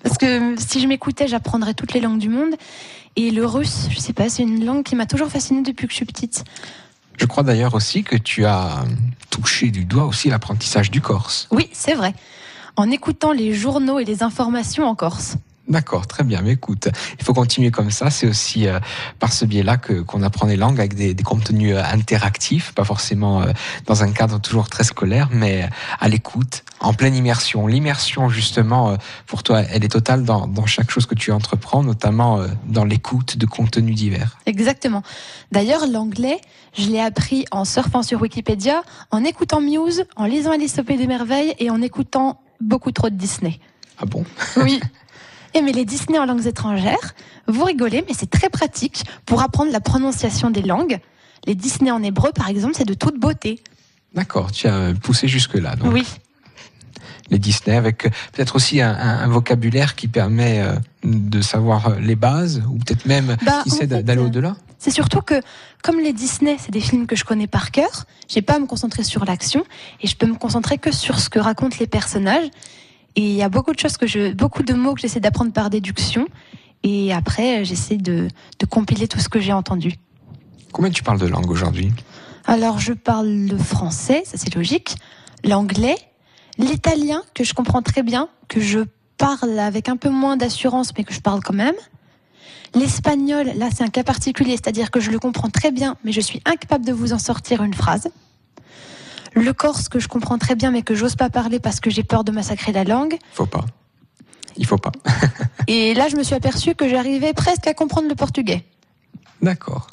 Parce 0.04 0.18
que 0.18 0.56
si 0.58 0.82
je 0.82 0.88
m'écoutais, 0.88 1.28
j'apprendrais 1.28 1.74
toutes 1.74 1.94
les 1.94 2.02
langues 2.02 2.20
du 2.20 2.30
monde. 2.30 2.56
Et 3.16 3.32
le 3.32 3.45
russe, 3.45 3.88
je 3.91 4.00
sais 4.00 4.14
pas, 4.14 4.28
c'est 4.28 4.44
une 4.44 4.66
langue 4.66 4.84
qui 4.84 4.95
m'a 4.95 5.06
toujours 5.06 5.30
fascinée 5.30 5.62
depuis 5.62 5.88
que 5.88 5.91
je 5.91 5.98
suis 5.98 6.06
petite. 6.06 6.44
Je 7.20 7.26
crois 7.26 7.44
d'ailleurs 7.44 7.76
aussi 7.76 8.04
que 8.04 8.16
tu 8.16 8.45
as 8.45 8.84
touché 9.30 9.70
du 9.70 9.86
doigt 9.86 10.06
aussi 10.06 10.30
l'apprentissage 10.30 10.91
du 10.91 11.00
corse. 11.00 11.48
Oui, 11.52 11.70
c'est 11.74 11.94
vrai. 11.94 12.14
En 12.76 12.90
écoutant 12.90 13.32
les 13.32 13.54
journaux 13.54 14.00
et 14.00 14.06
les 14.06 14.24
informations 14.24 14.86
en 14.86 14.95
Corse. 14.95 15.38
D'accord, 15.70 16.08
très 16.08 16.26
bien. 16.26 16.41
Mais 16.41 16.52
écoute, 16.52 16.90
il 17.18 17.24
faut 17.24 17.34
continuer 17.34 17.72
comme 17.72 17.90
ça. 17.90 18.10
C'est 18.10 18.28
aussi 18.28 18.68
euh, 18.68 18.80
par 19.20 19.32
ce 19.32 19.45
biais-là 19.45 19.78
que 19.78 20.02
qu'on 20.02 20.22
apprend 20.22 20.45
les 20.45 20.58
langues 20.58 20.78
avec 20.78 20.94
des, 20.94 21.14
des 21.14 21.24
contenus 21.24 21.74
euh, 21.74 21.82
interactifs, 21.82 22.74
pas 22.74 22.84
forcément 22.84 23.41
euh, 23.41 23.52
dans 23.86 24.04
un 24.04 24.12
cadre 24.12 24.41
toujours 24.41 24.68
très 24.68 24.84
scolaire, 24.84 25.30
mais 25.32 25.70
à 26.02 26.10
l'écoute, 26.10 26.66
en 26.82 26.94
pleine 26.94 27.16
immersion. 27.16 27.66
L'immersion, 27.66 28.28
justement, 28.28 28.98
pour 29.26 29.41
toi, 29.41 29.62
elle 29.62 29.86
est 29.86 29.90
totale 29.90 30.26
dans, 30.26 30.48
dans 30.48 30.66
chaque 30.66 30.91
chose 30.91 31.06
que 31.06 31.16
tu 31.16 31.32
entreprends, 31.32 31.82
notamment 31.82 32.41
dans 32.66 32.84
l'écoute 32.84 33.38
de 33.38 33.45
contenus 33.45 33.95
divers. 33.95 34.38
Exactement. 34.45 35.02
D'ailleurs, 35.54 35.88
l'anglais, 35.88 36.41
je 36.78 36.90
l'ai 36.90 37.00
appris 37.00 37.45
en 37.52 37.64
surfant 37.64 38.04
sur 38.04 38.22
Wikipédia, 38.22 38.84
en 39.12 39.24
écoutant 39.24 39.62
Muse, 39.62 40.04
en 40.18 40.26
lisant 40.26 40.52
Alice 40.52 40.78
au 40.78 40.84
Pays 40.84 40.98
des 40.98 41.08
Merveilles 41.08 41.56
et 41.60 41.70
en 41.70 41.82
écoutant 41.82 42.41
beaucoup 42.64 42.91
trop 42.91 43.10
de 43.10 43.15
Disney. 43.15 43.60
Ah 43.99 44.06
bon? 44.06 44.23
Oui. 44.57 44.80
Et 45.56 45.61
mais 45.61 45.72
les 45.72 45.85
Disney 45.85 46.18
en 46.18 46.26
langues 46.26 46.48
étrangères, 46.48 47.14
vous 47.48 47.64
rigolez, 47.64 48.03
mais 48.07 48.15
c'est 48.18 48.30
très 48.30 48.49
pratique 48.49 49.03
pour 49.26 49.41
apprendre 49.44 49.72
la 49.72 49.80
prononciation 49.81 50.49
des 50.49 50.64
langues. 50.64 50.99
Les 51.45 51.53
Disney 51.53 51.91
en 51.91 52.02
hébreu, 52.02 52.31
par 52.34 52.49
exemple, 52.49 52.73
c'est 52.76 52.88
de 52.88 52.95
toute 52.95 53.19
beauté. 53.19 53.61
D'accord, 54.15 54.52
tu 54.52 54.68
as 54.68 54.94
poussé 55.02 55.27
jusque-là. 55.27 55.76
Donc. 55.76 55.94
Oui. 55.94 56.07
Les 57.30 57.38
Disney, 57.40 57.76
avec 57.77 58.06
euh, 58.06 58.10
peut-être 58.31 58.56
aussi 58.56 58.81
un, 58.81 58.91
un- 58.94 59.19
un 59.19 59.27
vocabulaire 59.27 59.95
qui 59.95 60.07
permet 60.07 60.60
euh, 60.61 60.76
de 61.03 61.41
savoir 61.41 61.99
les 61.99 62.15
bases, 62.15 62.64
ou 62.69 62.77
peut-être 62.80 63.06
même, 63.06 63.38
Bah, 63.45 63.61
qui 63.64 63.69
sait, 63.69 63.88
d'aller 63.88 64.22
euh, 64.22 64.26
au-delà? 64.26 64.56
C'est 64.84 64.91
surtout 64.91 65.22
que, 65.22 65.39
comme 65.81 66.01
les 66.01 66.11
Disney, 66.11 66.57
c'est 66.60 66.72
des 66.72 66.81
films 66.81 67.07
que 67.07 67.15
je 67.15 67.23
connais 67.23 67.47
par 67.47 67.72
cœur, 67.72 68.03
j'ai 68.27 68.41
pas 68.41 68.55
à 68.55 68.60
me 68.60 68.65
concentrer 68.65 69.05
sur 69.05 69.23
l'action 69.23 69.64
et 70.01 70.07
je 70.07 70.18
peux 70.18 70.26
me 70.26 70.35
concentrer 70.35 70.77
que 70.77 70.91
sur 70.91 71.22
ce 71.22 71.30
que 71.30 71.39
racontent 71.39 71.77
les 71.80 71.88
personnages. 71.88 72.49
Et 73.15 73.22
il 73.22 73.34
y 73.34 73.43
a 73.43 73.47
beaucoup 73.47 73.72
de 73.72 73.80
choses 73.80 73.95
que 73.95 74.07
je, 74.07 74.34
beaucoup 74.34 74.61
de 74.61 74.73
mots 74.73 74.93
que 74.93 74.99
j'essaie 74.99 75.22
d'apprendre 75.22 75.53
par 75.53 75.69
déduction. 75.69 76.27
Et 76.84 77.14
après, 77.14 77.64
j'essaie 77.64 77.95
de, 77.95 78.27
de 78.60 78.65
compiler 78.65 79.07
tout 79.07 79.19
ce 79.19 79.30
que 79.30 79.39
j'ai 79.39 79.53
entendu. 79.53 79.93
Combien 80.73 80.91
tu 80.91 81.01
parles 81.01 81.19
de 81.19 81.27
langue 81.27 81.49
aujourd'hui? 81.49 81.93
Alors, 82.45 82.77
je 82.81 82.91
parle 82.91 83.30
le 83.30 83.57
français, 83.57 84.23
ça 84.26 84.38
c'est 84.38 84.53
logique, 84.53 84.97
l'anglais, 85.45 85.95
l'italien, 86.57 87.23
que 87.34 87.45
je 87.45 87.53
comprends 87.53 87.84
très 87.84 88.03
bien, 88.03 88.27
que 88.49 88.60
je 88.60 88.80
parle 89.18 89.57
avec 89.60 89.88
un 89.88 89.95
peu 89.95 90.10
moins 90.10 90.35
d'assurance, 90.35 90.91
mais 90.97 91.05
que 91.05 91.14
je 91.14 91.22
parle 91.22 91.41
quand 91.41 91.53
même. 91.53 91.76
L'espagnol, 92.76 93.52
là, 93.56 93.70
c'est 93.76 93.84
un 93.84 93.90
cas 93.90 94.04
particulier, 94.04 94.52
c'est-à-dire 94.54 94.90
que 94.90 95.00
je 95.00 95.12
le 95.12 95.20
comprends 95.20 95.50
très 95.50 95.72
bien, 95.72 95.95
mais 96.04 96.12
je 96.12 96.22
suis 96.22 96.41
incapable 96.45 96.86
de 96.86 96.94
vous 96.94 97.14
en 97.14 97.20
sortir 97.20 97.64
une 97.64 97.74
phrase. 97.74 98.10
Le 99.36 99.54
corse, 99.54 99.90
que 99.90 100.00
je 100.00 100.08
comprends 100.08 100.38
très 100.38 100.56
bien, 100.56 100.72
mais 100.72 100.82
que 100.82 100.95
j'ose 100.95 101.16
pas 101.16 101.30
parler 101.30 101.60
parce 101.60 101.80
que 101.80 101.90
j'ai 101.90 102.04
peur 102.04 102.24
de 102.24 102.32
massacrer 102.32 102.72
la 102.72 102.84
langue. 102.84 103.18
Faut 103.34 103.45
pas. 103.45 103.66
Il 104.58 104.66
faut 104.66 104.78
pas. 104.78 104.91
Et 105.68 105.94
là, 105.94 106.08
je 106.08 106.16
me 106.16 106.24
suis 106.24 106.36
aperçue 106.36 106.76
que 106.76 106.88
j'arrivais 106.88 107.34
presque 107.34 107.68
à 107.68 107.74
comprendre 107.74 108.08
le 108.08 108.16
portugais. 108.16 108.64
D'accord. 109.41 109.88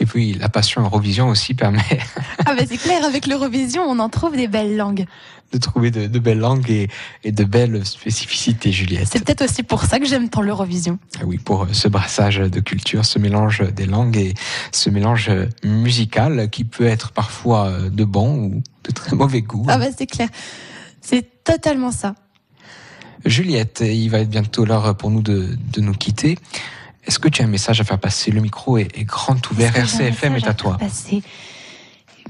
Et 0.00 0.06
puis 0.06 0.34
la 0.34 0.48
passion 0.48 0.82
Eurovision 0.82 1.28
aussi 1.28 1.54
permet 1.54 2.00
Ah, 2.46 2.54
ben 2.54 2.66
c'est 2.68 2.78
clair, 2.78 3.04
avec 3.04 3.26
l'Eurovision, 3.26 3.82
on 3.82 3.98
en 4.00 4.08
trouve 4.08 4.36
des 4.36 4.48
belles 4.48 4.76
langues. 4.76 5.06
De 5.54 5.60
trouver 5.60 5.90
de, 5.90 6.06
de 6.06 6.18
belles 6.18 6.38
langues 6.38 6.70
et, 6.70 6.88
et 7.22 7.32
de 7.32 7.44
belles 7.44 7.84
spécificités, 7.86 8.72
Juliette. 8.72 9.08
C'est 9.10 9.24
peut-être 9.24 9.44
aussi 9.44 9.62
pour 9.62 9.84
ça 9.84 9.98
que 9.98 10.06
j'aime 10.06 10.28
tant 10.28 10.42
l'Eurovision. 10.42 10.98
Ah 11.18 11.24
Oui, 11.24 11.38
pour 11.38 11.66
ce 11.72 11.88
brassage 11.88 12.38
de 12.38 12.60
culture, 12.60 13.04
ce 13.04 13.18
mélange 13.18 13.62
des 13.72 13.86
langues 13.86 14.16
et 14.16 14.34
ce 14.72 14.90
mélange 14.90 15.30
musical 15.62 16.50
qui 16.50 16.64
peut 16.64 16.86
être 16.86 17.12
parfois 17.12 17.72
de 17.90 18.04
bon 18.04 18.36
ou 18.36 18.62
de 18.84 18.92
très 18.92 19.16
mauvais 19.16 19.42
goût. 19.42 19.64
Ah, 19.68 19.78
bah 19.78 19.86
c'est 19.96 20.06
clair. 20.06 20.28
C'est 21.00 21.44
totalement 21.44 21.92
ça. 21.92 22.14
Juliette, 23.24 23.82
il 23.86 24.08
va 24.08 24.18
être 24.18 24.28
bientôt 24.28 24.64
l'heure 24.64 24.96
pour 24.96 25.10
nous 25.10 25.22
de, 25.22 25.56
de 25.72 25.80
nous 25.80 25.94
quitter. 25.94 26.38
Est-ce 27.06 27.18
que 27.18 27.28
tu 27.28 27.42
as 27.42 27.44
un 27.44 27.48
message 27.48 27.80
à 27.80 27.84
faire 27.84 27.98
passer? 27.98 28.30
Le 28.30 28.40
micro 28.40 28.78
est, 28.78 28.88
est 28.98 29.04
grand 29.04 29.50
ouvert. 29.50 29.76
RCFM 29.76 30.36
est 30.36 30.46
à 30.48 30.54
toi. 30.54 30.78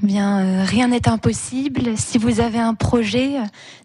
Eh 0.01 0.05
bien, 0.05 0.39
euh, 0.39 0.63
rien 0.63 0.89
n'est 0.89 1.07
impossible. 1.07 1.97
Si 1.97 2.17
vous 2.17 2.39
avez 2.39 2.59
un 2.59 2.73
projet, 2.73 3.37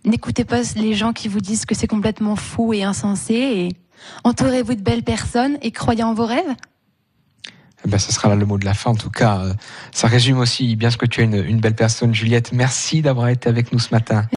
n'écoutez 0.04 0.44
pas 0.44 0.60
les 0.76 0.94
gens 0.94 1.12
qui 1.12 1.28
vous 1.28 1.40
disent 1.40 1.64
que 1.64 1.74
c'est 1.74 1.86
complètement 1.86 2.36
fou 2.36 2.72
et 2.72 2.82
insensé. 2.82 3.70
Entourez-vous 4.24 4.74
de 4.74 4.82
belles 4.82 5.04
personnes 5.04 5.58
et 5.62 5.70
croyez 5.70 6.02
en 6.02 6.14
vos 6.14 6.26
rêves. 6.26 6.54
Eh 7.84 7.88
Ben, 7.88 7.98
ce 7.98 8.12
sera 8.12 8.28
là 8.28 8.34
le 8.34 8.44
mot 8.44 8.58
de 8.58 8.64
la 8.64 8.74
fin. 8.74 8.90
En 8.90 8.96
tout 8.96 9.10
cas, 9.10 9.40
euh, 9.40 9.54
ça 9.92 10.08
résume 10.08 10.38
aussi 10.38 10.76
bien 10.76 10.90
ce 10.90 10.96
que 10.96 11.06
tu 11.06 11.22
es 11.22 11.24
une 11.24 11.60
belle 11.60 11.76
personne, 11.76 12.14
Juliette. 12.14 12.52
Merci 12.52 13.02
d'avoir 13.02 13.28
été 13.28 13.48
avec 13.48 13.72
nous 13.72 13.78
ce 13.78 13.94
matin. 13.94 14.26